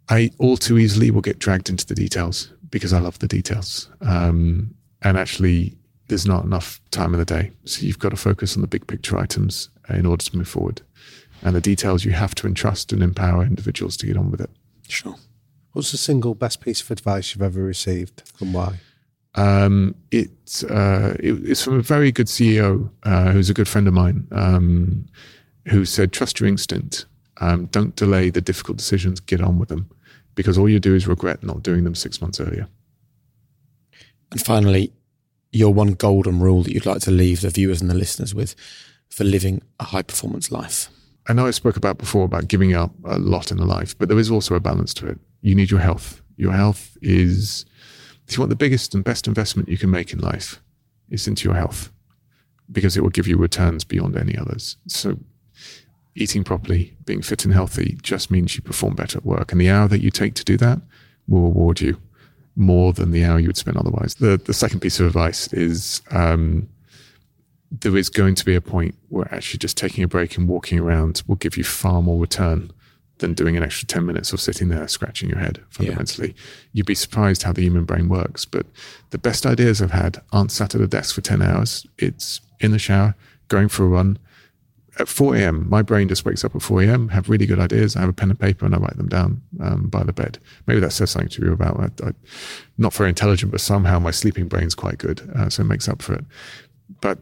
I 0.10 0.32
all 0.38 0.58
too 0.58 0.78
easily 0.78 1.12
will 1.12 1.22
get 1.22 1.40
dragged 1.40 1.70
into 1.70 1.86
the 1.86 1.96
details 1.96 2.52
because 2.70 2.94
I 2.94 3.00
love 3.00 3.20
the 3.20 3.28
details. 3.28 3.90
Um, 4.02 4.74
and 5.02 5.18
actually, 5.18 5.78
there's 6.08 6.26
not 6.26 6.44
enough 6.44 6.80
time 6.92 7.14
in 7.14 7.20
the 7.20 7.26
day. 7.26 7.52
So 7.66 7.86
you've 7.86 8.00
got 8.00 8.10
to 8.10 8.16
focus 8.16 8.56
on 8.56 8.62
the 8.62 8.68
big 8.68 8.86
picture 8.88 9.18
items 9.18 9.70
in 9.90 10.06
order 10.06 10.24
to 10.24 10.38
move 10.38 10.48
forward. 10.48 10.82
And 11.42 11.56
the 11.56 11.62
details 11.62 12.04
you 12.04 12.12
have 12.12 12.34
to 12.36 12.48
entrust 12.48 12.92
and 12.92 13.04
empower 13.04 13.44
individuals 13.44 13.98
to 13.98 14.08
get 14.08 14.18
on 14.18 14.32
with 14.32 14.42
it. 14.42 14.50
Sure. 14.88 15.16
What's 15.74 15.92
the 15.92 15.98
single 15.98 16.36
best 16.36 16.62
piece 16.62 16.82
of 16.82 16.90
advice 16.90 17.34
you've 17.34 17.42
ever 17.42 17.62
received 17.62 18.24
and 18.40 18.54
why? 18.54 18.80
Um, 19.36 19.96
it, 20.12 20.64
uh, 20.70 21.14
it, 21.20 21.34
it's 21.44 21.64
from 21.64 21.78
a 21.78 21.82
very 21.82 22.12
good 22.12 22.28
CEO 22.28 22.90
uh, 23.04 23.32
who's 23.32 23.50
a 23.50 23.54
good 23.54 23.68
friend 23.68 23.88
of 23.88 23.94
mine 23.94 24.28
um, 24.32 25.06
who 25.68 25.84
said, 25.84 26.14
Trust 26.14 26.40
your 26.40 26.48
instinct. 26.48 27.06
Um, 27.42 27.66
don't 27.66 27.96
delay 27.98 28.30
the 28.30 28.40
difficult 28.40 28.78
decisions, 28.78 29.20
get 29.20 29.42
on 29.42 29.60
with 29.60 29.68
them 29.68 29.90
because 30.36 30.58
all 30.58 30.70
you 30.70 30.80
do 30.80 30.94
is 30.94 31.08
regret 31.08 31.44
not 31.44 31.64
doing 31.64 31.84
them 31.84 31.96
six 31.96 32.22
months 32.22 32.40
earlier. 32.40 32.68
And 34.32 34.42
finally, 34.42 34.92
your 35.52 35.74
one 35.74 35.94
golden 35.94 36.40
rule 36.40 36.64
that 36.64 36.74
you'd 36.74 36.86
like 36.86 37.02
to 37.02 37.12
leave 37.12 37.42
the 37.42 37.50
viewers 37.50 37.82
and 37.82 37.90
the 37.90 37.96
listeners 37.96 38.36
with 38.36 38.56
for 39.10 39.24
living 39.24 39.62
a 39.80 39.86
high 39.86 40.02
performance 40.02 40.52
life. 40.52 40.90
I 41.28 41.34
know 41.34 41.48
I 41.48 41.52
spoke 41.52 41.78
about 41.78 41.98
before 41.98 42.26
about 42.26 42.48
giving 42.48 42.74
up 42.74 42.92
a 43.04 43.18
lot 43.18 43.52
in 43.52 43.58
life, 43.58 43.98
but 43.98 44.10
there 44.10 44.20
is 44.20 44.30
also 44.30 44.56
a 44.56 44.60
balance 44.60 44.94
to 44.96 45.08
it. 45.08 45.20
You 45.42 45.56
need 45.56 45.72
your 45.72 45.80
health. 45.80 46.22
Your 46.38 46.52
health 46.52 46.98
is 47.02 47.66
if 48.28 48.36
you 48.36 48.42
want 48.42 48.50
the 48.50 48.56
biggest 48.56 48.94
and 48.94 49.04
best 49.04 49.28
investment 49.28 49.70
you 49.70 49.78
can 49.78 49.90
make 49.90 50.12
in 50.12 50.20
life, 50.20 50.62
is 51.10 51.28
into 51.28 51.48
your 51.48 51.56
health 51.56 51.92
because 52.72 52.98
it 52.98 53.02
will 53.02 53.10
give 53.10 53.28
you 53.28 53.38
returns 53.38 53.84
beyond 53.84 54.18
any 54.18 54.38
others. 54.38 54.78
So, 54.88 55.20
eating 56.16 56.44
properly, 56.44 56.96
being 57.06 57.22
fit 57.22 57.46
and 57.46 57.54
healthy 57.54 57.98
just 58.02 58.32
means 58.32 58.56
you 58.56 58.62
perform 58.62 58.96
better 58.96 59.20
at 59.20 59.26
work. 59.26 59.52
And 59.52 59.62
the 59.62 59.70
hour 59.70 59.88
that 59.88 60.02
you 60.02 60.10
take 60.10 60.34
to 60.36 60.44
do 60.44 60.58
that 60.58 60.82
will 61.28 61.42
reward 61.42 61.82
you 61.82 62.00
more 62.56 62.94
than 62.94 63.12
the 63.12 63.24
hour 63.24 63.38
you 63.38 63.48
would 63.48 63.58
spend 63.58 63.78
otherwise. 63.78 64.16
The, 64.16 64.38
the 64.38 64.54
second 64.54 64.80
piece 64.80 65.00
of 65.00 65.06
advice 65.06 65.52
is 65.54 66.02
um, 66.12 66.70
there 67.82 67.98
is 67.98 68.10
going 68.10 68.36
to 68.36 68.46
be 68.46 68.56
a 68.56 68.62
point 68.62 68.96
where 69.10 69.34
actually 69.34 69.60
just 69.60 69.78
taking 69.78 70.04
a 70.04 70.08
break 70.08 70.38
and 70.38 70.48
walking 70.48 70.80
around 70.80 71.24
will 71.28 71.36
give 71.36 71.58
you 71.58 71.64
far 71.64 72.02
more 72.02 72.20
return 72.20 72.72
than 73.20 73.34
doing 73.34 73.56
an 73.56 73.64
extra 73.64 73.88
10 73.88 74.06
minutes 74.06 74.34
of 74.34 74.42
sitting 74.42 74.70
there 74.70 74.88
scratching 74.88 75.30
your 75.30 75.40
head 75.40 75.62
fundamentally. 75.70 76.30
Yeah. 76.30 76.44
You'd 76.74 76.86
be 76.86 76.96
surprised 76.96 77.44
how 77.44 77.54
the 77.54 77.62
human 77.62 77.86
brain 77.86 78.10
works. 78.10 78.44
But 78.44 78.66
the 79.12 79.18
best 79.18 79.46
ideas 79.46 79.82
I've 79.82 79.92
had 79.92 80.22
aren't 80.34 80.52
sat 80.52 80.76
at 80.76 80.82
a 80.82 80.88
desk 80.88 81.16
for 81.16 81.22
10 81.22 81.42
hours. 81.42 81.88
It's 81.98 82.42
in 82.60 82.72
the 82.72 82.80
shower, 82.80 83.16
going 83.48 83.70
for 83.70 83.86
a 83.86 83.88
run. 83.88 84.20
At 84.98 85.08
4 85.10 85.36
a.m., 85.36 85.70
my 85.70 85.82
brain 85.82 86.08
just 86.08 86.24
wakes 86.24 86.46
up 86.46 86.56
at 86.56 86.62
4 86.62 86.84
a.m., 86.84 87.10
have 87.10 87.30
really 87.30 87.46
good 87.46 87.60
ideas. 87.60 87.96
I 87.96 88.02
have 88.02 88.10
a 88.10 88.14
pen 88.14 88.30
and 88.30 88.40
paper 88.40 88.66
and 88.66 88.74
I 88.74 88.78
write 88.78 88.96
them 88.96 89.10
down 89.10 89.42
um, 89.62 89.88
by 89.88 90.04
the 90.04 90.14
bed. 90.14 90.40
Maybe 90.68 90.80
that 90.80 90.92
says 90.92 91.12
something 91.12 91.30
to 91.30 91.46
you 91.46 91.54
about 91.54 91.80
I, 91.80 92.08
I, 92.08 92.12
not 92.78 92.94
very 92.94 93.10
intelligent, 93.10 93.52
but 93.52 93.62
somehow 93.62 94.00
my 94.00 94.12
sleeping 94.12 94.48
brain's 94.48 94.76
quite 94.76 94.98
good. 94.98 95.30
Uh, 95.36 95.50
so 95.50 95.64
it 95.64 95.68
makes 95.68 95.90
up 95.90 96.02
for 96.02 96.14
it. 96.14 96.26
But 97.02 97.20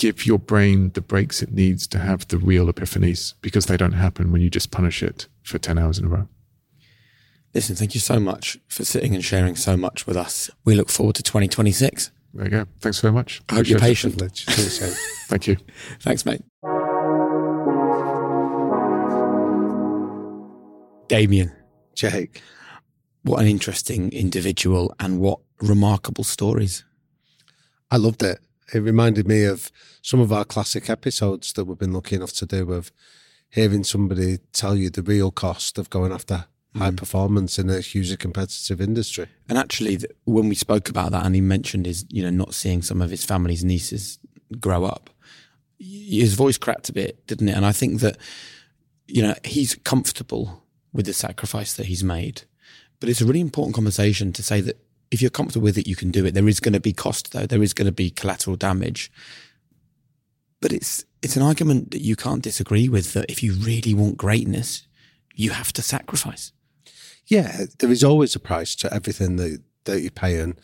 give 0.00 0.24
your 0.24 0.38
brain 0.38 0.90
the 0.94 1.00
breaks 1.02 1.42
it 1.42 1.52
needs 1.52 1.86
to 1.86 1.98
have 1.98 2.26
the 2.28 2.38
real 2.38 2.72
epiphanies 2.72 3.34
because 3.42 3.66
they 3.66 3.76
don't 3.76 3.92
happen 3.92 4.32
when 4.32 4.40
you 4.40 4.48
just 4.48 4.70
punish 4.70 5.02
it 5.02 5.28
for 5.42 5.58
10 5.58 5.76
hours 5.76 5.98
in 5.98 6.06
a 6.06 6.08
row. 6.08 6.26
Listen, 7.52 7.76
thank 7.76 7.92
you 7.92 8.00
so 8.00 8.18
much 8.18 8.56
for 8.66 8.82
sitting 8.82 9.14
and 9.14 9.22
sharing 9.22 9.56
so 9.56 9.76
much 9.76 10.06
with 10.06 10.16
us. 10.16 10.50
We 10.64 10.74
look 10.74 10.88
forward 10.88 11.16
to 11.16 11.22
2026. 11.22 12.12
There 12.32 12.44
you 12.44 12.50
go. 12.50 12.66
Thanks 12.80 12.98
very 12.98 13.12
much. 13.12 13.42
I 13.50 13.56
hope 13.56 13.68
you're 13.68 13.78
patient. 13.78 14.14
thank 15.28 15.46
you. 15.46 15.58
Thanks, 16.00 16.24
mate. 16.24 16.40
Damian. 21.08 21.52
Jake. 21.94 22.40
What 23.22 23.42
an 23.42 23.48
interesting 23.48 24.10
individual 24.12 24.94
and 24.98 25.20
what 25.20 25.40
remarkable 25.60 26.24
stories. 26.24 26.84
I 27.90 27.98
loved 27.98 28.22
it 28.22 28.38
it 28.72 28.80
reminded 28.80 29.26
me 29.26 29.44
of 29.44 29.70
some 30.02 30.20
of 30.20 30.32
our 30.32 30.44
classic 30.44 30.88
episodes 30.88 31.52
that 31.54 31.64
we've 31.64 31.78
been 31.78 31.92
lucky 31.92 32.16
enough 32.16 32.32
to 32.34 32.46
do 32.46 32.72
of 32.72 32.92
hearing 33.48 33.84
somebody 33.84 34.38
tell 34.52 34.76
you 34.76 34.90
the 34.90 35.02
real 35.02 35.30
cost 35.30 35.78
of 35.78 35.90
going 35.90 36.12
after 36.12 36.46
high 36.76 36.90
mm. 36.90 36.96
performance 36.96 37.58
in 37.58 37.68
a 37.68 37.80
hugely 37.80 38.16
competitive 38.16 38.80
industry. 38.80 39.26
And 39.48 39.58
actually, 39.58 39.98
when 40.24 40.48
we 40.48 40.54
spoke 40.54 40.88
about 40.88 41.12
that, 41.12 41.26
and 41.26 41.34
he 41.34 41.40
mentioned 41.40 41.86
his, 41.86 42.04
you 42.08 42.22
know, 42.22 42.30
not 42.30 42.54
seeing 42.54 42.82
some 42.82 43.02
of 43.02 43.10
his 43.10 43.24
family's 43.24 43.64
nieces 43.64 44.18
grow 44.60 44.84
up, 44.84 45.10
his 45.78 46.34
voice 46.34 46.58
cracked 46.58 46.88
a 46.88 46.92
bit, 46.92 47.26
didn't 47.26 47.48
it? 47.48 47.56
And 47.56 47.66
I 47.66 47.72
think 47.72 48.00
that, 48.00 48.18
you 49.06 49.22
know, 49.22 49.34
he's 49.44 49.74
comfortable 49.76 50.62
with 50.92 51.06
the 51.06 51.12
sacrifice 51.12 51.74
that 51.74 51.86
he's 51.86 52.04
made. 52.04 52.42
But 53.00 53.08
it's 53.08 53.20
a 53.20 53.26
really 53.26 53.40
important 53.40 53.74
conversation 53.74 54.32
to 54.34 54.42
say 54.42 54.60
that 54.60 54.78
if 55.10 55.20
you're 55.20 55.30
comfortable 55.30 55.64
with 55.64 55.78
it, 55.78 55.88
you 55.88 55.96
can 55.96 56.10
do 56.10 56.24
it. 56.24 56.34
There 56.34 56.48
is 56.48 56.60
going 56.60 56.72
to 56.74 56.80
be 56.80 56.92
cost 56.92 57.32
though. 57.32 57.46
There 57.46 57.62
is 57.62 57.74
going 57.74 57.86
to 57.86 57.92
be 57.92 58.10
collateral 58.10 58.56
damage. 58.56 59.10
But 60.60 60.72
it's, 60.72 61.04
it's 61.22 61.36
an 61.36 61.42
argument 61.42 61.90
that 61.90 62.02
you 62.02 62.16
can't 62.16 62.42
disagree 62.42 62.88
with 62.88 63.12
that 63.14 63.30
if 63.30 63.42
you 63.42 63.54
really 63.54 63.94
want 63.94 64.16
greatness, 64.16 64.86
you 65.34 65.50
have 65.50 65.72
to 65.72 65.82
sacrifice. 65.82 66.52
Yeah, 67.26 67.64
there 67.78 67.90
is 67.90 68.04
always 68.04 68.34
a 68.34 68.40
price 68.40 68.74
to 68.76 68.92
everything 68.92 69.36
that, 69.36 69.62
that 69.84 70.00
you 70.00 70.10
pay. 70.10 70.38
And 70.38 70.60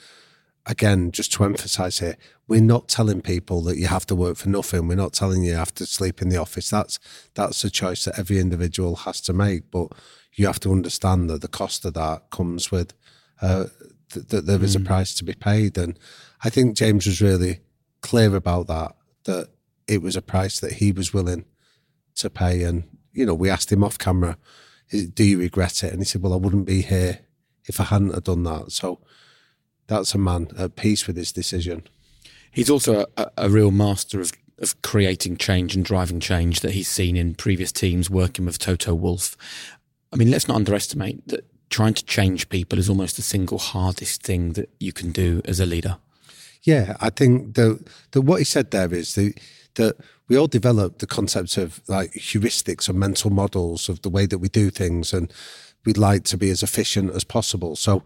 again, 0.67 1.13
just 1.13 1.33
to 1.35 1.45
emphasize 1.45 2.01
here, 2.01 2.17
we're 2.49 2.61
not 2.61 2.89
telling 2.89 3.23
people 3.23 3.63
that 3.63 3.79
you 3.79 3.87
have 3.87 4.07
to 4.07 4.15
work 4.15 4.37
for 4.37 4.49
nothing. 4.49 4.87
We're 4.87 4.97
not 4.97 5.13
telling 5.13 5.43
you 5.43 5.53
you 5.53 5.57
have 5.57 5.75
to 5.75 5.87
sleep 5.87 6.21
in 6.21 6.29
the 6.29 6.37
office. 6.37 6.71
That's 6.71 6.99
that's 7.35 7.65
a 7.65 7.71
choice 7.71 8.05
that 8.05 8.19
every 8.19 8.39
individual 8.39 8.97
has 8.97 9.21
to 9.23 9.33
make. 9.33 9.71
But 9.71 9.93
you 10.35 10.47
have 10.47 10.61
to 10.61 10.73
understand 10.73 11.31
that 11.31 11.41
the 11.41 11.49
cost 11.49 11.85
of 11.85 11.95
that 11.95 12.31
comes 12.31 12.71
with 12.71 12.95
uh, 13.41 13.67
th- 14.11 14.27
that 14.29 14.47
there 14.47 14.63
is 14.63 14.77
mm. 14.77 14.83
a 14.83 14.85
price 14.85 15.15
to 15.15 15.25
be 15.25 15.35
paid. 15.35 15.79
And 15.79 15.99
I 16.43 16.51
think 16.51 16.77
James 16.77 17.07
was 17.07 17.21
really 17.21 17.61
clear 18.01 18.35
about 18.35 18.67
that. 18.69 18.97
That 19.25 19.49
it 19.87 20.03
was 20.03 20.17
a 20.17 20.23
price 20.23 20.61
that 20.61 20.75
he 20.75 20.93
was 20.93 21.13
willing 21.13 21.45
to 22.17 22.31
pay. 22.31 22.63
And 22.63 22.85
you 23.13 23.27
know, 23.27 23.35
we 23.35 23.51
asked 23.51 23.73
him 23.73 23.85
off 23.85 23.99
camera, 23.99 24.37
"Do 24.91 25.25
you 25.25 25.39
regret 25.39 25.83
it?" 25.83 25.93
And 25.93 26.01
he 26.01 26.05
said, 26.05 26.23
"Well, 26.23 26.33
I 26.33 26.37
wouldn't 26.37 26.67
be 26.67 26.83
here 26.83 27.21
if 27.65 27.81
I 27.81 27.85
hadn't 27.85 28.15
have 28.15 28.25
done 28.25 28.45
that." 28.45 28.73
So 28.73 29.01
that's 29.87 30.15
a 30.15 30.19
man 30.19 30.49
at 30.59 30.77
peace 30.77 31.07
with 31.07 31.17
his 31.17 31.33
decision. 31.33 31.83
He's 32.51 32.71
also 32.71 33.07
a, 33.17 33.31
a 33.37 33.51
real 33.51 33.71
master 33.71 34.21
of, 34.21 34.33
of 34.59 34.81
creating 34.83 35.37
change 35.37 35.77
and 35.77 35.85
driving 35.85 36.21
change 36.21 36.61
that 36.61 36.73
he's 36.73 36.89
seen 36.89 37.17
in 37.17 37.35
previous 37.35 37.71
teams 37.71 38.09
working 38.09 38.47
with 38.47 38.59
Toto 38.59 38.95
Wolff. 38.95 39.37
I 40.13 40.17
mean, 40.17 40.31
let's 40.31 40.49
not 40.49 40.57
underestimate 40.57 41.29
that 41.29 41.45
trying 41.71 41.95
to 41.95 42.05
change 42.05 42.49
people 42.49 42.79
is 42.79 42.89
almost 42.89 43.17
the 43.17 43.23
single 43.23 43.59
hardest 43.59 44.23
thing 44.23 44.53
that 44.53 44.71
you 44.79 44.93
can 44.93 45.13
do 45.13 45.43
as 45.45 45.61
a 45.61 45.67
leader. 45.67 45.99
Yeah, 46.63 46.97
I 47.01 47.11
think 47.11 47.55
the, 47.55 47.85
the 48.11 48.21
what 48.21 48.39
he 48.39 48.45
said 48.45 48.71
there 48.71 48.93
is 48.93 49.15
that 49.15 49.97
we 50.29 50.37
all 50.37 50.49
develop 50.49 50.99
the 50.99 51.07
concepts 51.07 51.57
of 51.57 51.81
like 51.87 52.13
heuristics 52.13 52.89
or 52.89 52.93
mental 52.93 53.31
models 53.31 53.89
of 53.89 54.03
the 54.03 54.11
way 54.11 54.27
that 54.27 54.39
we 54.39 54.49
do 54.49 54.71
things, 54.71 55.13
and 55.13 55.33
we'd 55.85 55.99
like 55.99 56.25
to 56.25 56.37
be 56.37 56.51
as 56.51 56.63
efficient 56.63 57.15
as 57.15 57.25
possible. 57.25 57.77
So 57.77 58.03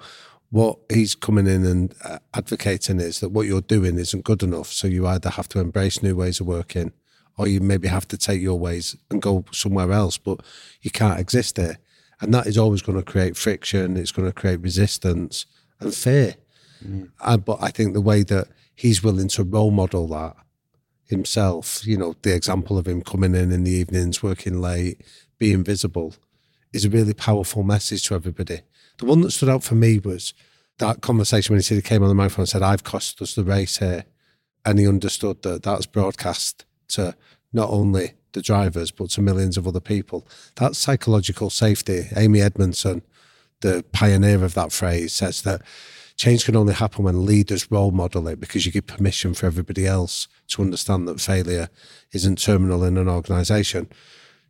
what 0.50 0.78
he's 0.90 1.14
coming 1.14 1.46
in 1.46 1.64
and 1.64 1.94
uh, 2.04 2.18
advocating 2.34 3.00
is 3.00 3.20
that 3.20 3.30
what 3.30 3.46
you're 3.46 3.60
doing 3.60 3.98
isn't 3.98 4.24
good 4.24 4.42
enough. 4.42 4.66
So 4.66 4.88
you 4.88 5.06
either 5.06 5.30
have 5.30 5.48
to 5.50 5.60
embrace 5.60 6.02
new 6.02 6.16
ways 6.16 6.40
of 6.40 6.46
working 6.46 6.92
or 7.36 7.46
you 7.46 7.60
maybe 7.60 7.88
have 7.88 8.06
to 8.08 8.18
take 8.18 8.42
your 8.42 8.58
ways 8.58 8.96
and 9.10 9.22
go 9.22 9.44
somewhere 9.52 9.92
else, 9.92 10.18
but 10.18 10.40
you 10.82 10.90
can't 10.90 11.20
exist 11.20 11.56
there. 11.56 11.78
And 12.20 12.34
that 12.34 12.47
is 12.47 12.59
always 12.59 12.82
going 12.82 12.98
to 12.98 13.05
create 13.05 13.36
friction, 13.36 13.97
it's 13.97 14.12
going 14.12 14.28
to 14.28 14.34
create 14.34 14.60
resistance 14.60 15.47
and 15.80 15.94
fear. 15.94 16.36
Mm. 16.84 17.10
Uh, 17.20 17.36
but 17.36 17.59
I 17.60 17.70
think 17.70 17.94
the 17.94 18.01
way 18.01 18.22
that 18.24 18.48
he's 18.74 19.02
willing 19.02 19.28
to 19.28 19.44
role 19.44 19.70
model 19.70 20.09
that 20.09 20.36
himself, 21.06 21.86
you 21.86 21.97
know, 21.97 22.14
the 22.22 22.34
example 22.34 22.78
of 22.78 22.86
him 22.86 23.02
coming 23.02 23.34
in 23.34 23.51
in 23.52 23.64
the 23.64 23.70
evenings, 23.70 24.22
working 24.22 24.60
late, 24.60 25.02
being 25.38 25.64
visible, 25.64 26.14
is 26.72 26.84
a 26.84 26.90
really 26.90 27.14
powerful 27.14 27.62
message 27.62 28.05
to 28.05 28.14
everybody. 28.14 28.60
The 28.98 29.06
one 29.06 29.22
that 29.22 29.32
stood 29.32 29.48
out 29.48 29.64
for 29.64 29.74
me 29.74 29.98
was 29.98 30.34
that 30.78 31.01
conversation 31.01 31.52
when 31.52 31.59
he 31.59 31.62
said 31.62 31.76
he 31.76 31.82
came 31.82 32.02
on 32.02 32.09
the 32.09 32.14
microphone 32.14 32.42
and 32.42 32.48
said, 32.48 32.62
I've 32.62 32.84
cost 32.84 33.20
us 33.20 33.34
the 33.34 33.44
race 33.44 33.78
here. 33.78 34.05
And 34.64 34.78
he 34.78 34.86
understood 34.86 35.42
that 35.42 35.62
that's 35.62 35.86
broadcast 35.86 36.64
to 36.88 37.16
not 37.52 37.70
only 37.70 38.12
the 38.32 38.43
drivers, 38.43 38.90
but 38.90 39.11
to 39.11 39.23
millions 39.23 39.57
of 39.57 39.66
other 39.66 39.81
people. 39.81 40.27
That's 40.57 40.78
psychological 40.78 41.51
safety. 41.51 42.09
Amy 42.16 42.40
Edmondson, 42.40 43.02
the 43.61 43.85
pioneer 43.93 44.44
of 44.44 44.55
that 44.55 44.73
phrase, 44.73 45.12
says 45.12 45.43
that 45.43 45.62
change 46.16 46.44
can 46.44 46.57
only 46.57 46.74
happen 46.74 47.05
when 47.05 47.24
leaders 47.24 47.70
role 47.70 47.90
model 47.90 48.28
it 48.28 48.40
because 48.40 48.66
you 48.66 48.73
give 48.73 48.86
permission 48.86 49.32
for 49.32 49.47
everybody 49.47 49.86
else 49.86 50.28
to 50.48 50.62
understand 50.62 51.09
that 51.09 51.20
failure 51.20 51.69
isn't 52.12 52.39
terminal 52.39 52.85
in 52.85 52.98
an 52.98 53.09
organization. 53.09 53.89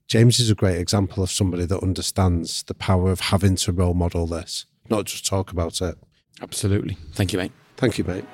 James 0.08 0.40
is 0.40 0.50
a 0.50 0.56
great 0.56 0.78
example 0.78 1.22
of 1.22 1.30
somebody 1.30 1.64
that 1.66 1.82
understands 1.82 2.64
the 2.64 2.74
power 2.74 3.12
of 3.12 3.20
having 3.20 3.54
to 3.54 3.70
role 3.70 3.94
model 3.94 4.26
this, 4.26 4.66
not 4.88 5.04
just 5.04 5.24
talk 5.24 5.52
about 5.52 5.80
it. 5.80 5.96
Absolutely. 6.42 6.96
Thank 7.12 7.32
you, 7.32 7.38
mate. 7.38 7.52
Thank 7.76 7.98
you, 7.98 8.04
mate. 8.04 8.24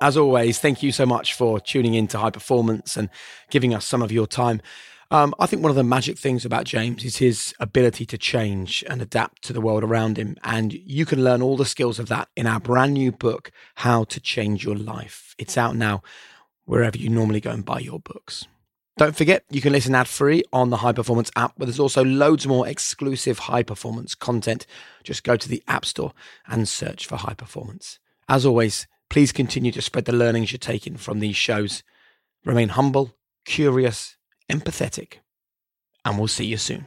As 0.00 0.16
always, 0.16 0.60
thank 0.60 0.82
you 0.82 0.92
so 0.92 1.04
much 1.04 1.34
for 1.34 1.58
tuning 1.58 1.94
in 1.94 2.06
to 2.08 2.18
High 2.18 2.30
Performance 2.30 2.96
and 2.96 3.10
giving 3.50 3.74
us 3.74 3.84
some 3.84 4.00
of 4.00 4.12
your 4.12 4.28
time. 4.28 4.62
Um, 5.10 5.34
I 5.40 5.46
think 5.46 5.60
one 5.62 5.70
of 5.70 5.76
the 5.76 5.82
magic 5.82 6.18
things 6.18 6.44
about 6.44 6.66
James 6.66 7.04
is 7.04 7.16
his 7.16 7.52
ability 7.58 8.06
to 8.06 8.18
change 8.18 8.84
and 8.88 9.02
adapt 9.02 9.42
to 9.44 9.52
the 9.52 9.60
world 9.60 9.82
around 9.82 10.16
him. 10.16 10.36
And 10.44 10.72
you 10.72 11.04
can 11.04 11.24
learn 11.24 11.42
all 11.42 11.56
the 11.56 11.64
skills 11.64 11.98
of 11.98 12.08
that 12.08 12.28
in 12.36 12.46
our 12.46 12.60
brand 12.60 12.94
new 12.94 13.10
book, 13.10 13.50
How 13.76 14.04
to 14.04 14.20
Change 14.20 14.64
Your 14.64 14.76
Life. 14.76 15.34
It's 15.36 15.58
out 15.58 15.74
now 15.74 16.02
wherever 16.64 16.96
you 16.96 17.08
normally 17.08 17.40
go 17.40 17.50
and 17.50 17.64
buy 17.64 17.80
your 17.80 17.98
books. 17.98 18.46
Don't 18.98 19.16
forget, 19.16 19.44
you 19.50 19.60
can 19.60 19.72
listen 19.72 19.94
ad 19.96 20.06
free 20.06 20.44
on 20.52 20.70
the 20.70 20.78
High 20.78 20.92
Performance 20.92 21.30
app, 21.34 21.54
but 21.56 21.64
there's 21.64 21.80
also 21.80 22.04
loads 22.04 22.46
more 22.46 22.68
exclusive 22.68 23.40
high 23.40 23.62
performance 23.64 24.14
content. 24.14 24.64
Just 25.02 25.24
go 25.24 25.36
to 25.36 25.48
the 25.48 25.62
App 25.66 25.84
Store 25.84 26.12
and 26.46 26.68
search 26.68 27.06
for 27.06 27.16
High 27.16 27.34
Performance. 27.34 27.98
As 28.28 28.44
always, 28.44 28.86
please 29.10 29.32
continue 29.32 29.72
to 29.72 29.82
spread 29.82 30.04
the 30.04 30.12
learnings 30.12 30.52
you're 30.52 30.58
taking 30.58 30.96
from 30.96 31.20
these 31.20 31.36
shows. 31.36 31.82
Remain 32.44 32.70
humble, 32.70 33.14
curious, 33.44 34.16
empathetic, 34.50 35.18
and 36.04 36.18
we'll 36.18 36.28
see 36.28 36.46
you 36.46 36.56
soon. 36.56 36.86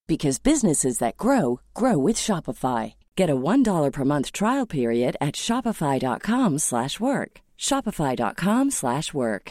because 0.11 0.39
businesses 0.39 0.97
that 0.97 1.15
grow 1.15 1.61
grow 1.73 1.97
with 1.97 2.17
Shopify. 2.17 2.95
Get 3.15 3.29
a 3.29 3.41
$1 3.51 3.93
per 3.93 4.03
month 4.03 4.33
trial 4.33 4.65
period 4.65 5.15
at 5.21 5.35
shopify.com/work. 5.35 7.31
shopify.com/work. 7.57 9.45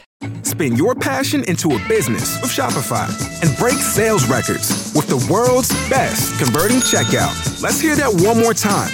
Spin 0.51 0.75
your 0.75 0.93
passion 1.09 1.41
into 1.45 1.67
a 1.77 1.79
business 1.87 2.27
with 2.41 2.51
Shopify 2.57 3.09
and 3.41 3.57
break 3.57 3.79
sales 3.97 4.25
records 4.35 4.67
with 4.93 5.07
the 5.07 5.21
world's 5.33 5.73
best 5.89 6.37
converting 6.43 6.81
checkout. 6.91 7.35
Let's 7.65 7.81
hear 7.85 7.95
that 7.95 8.13
one 8.29 8.37
more 8.45 8.53
time 8.53 8.93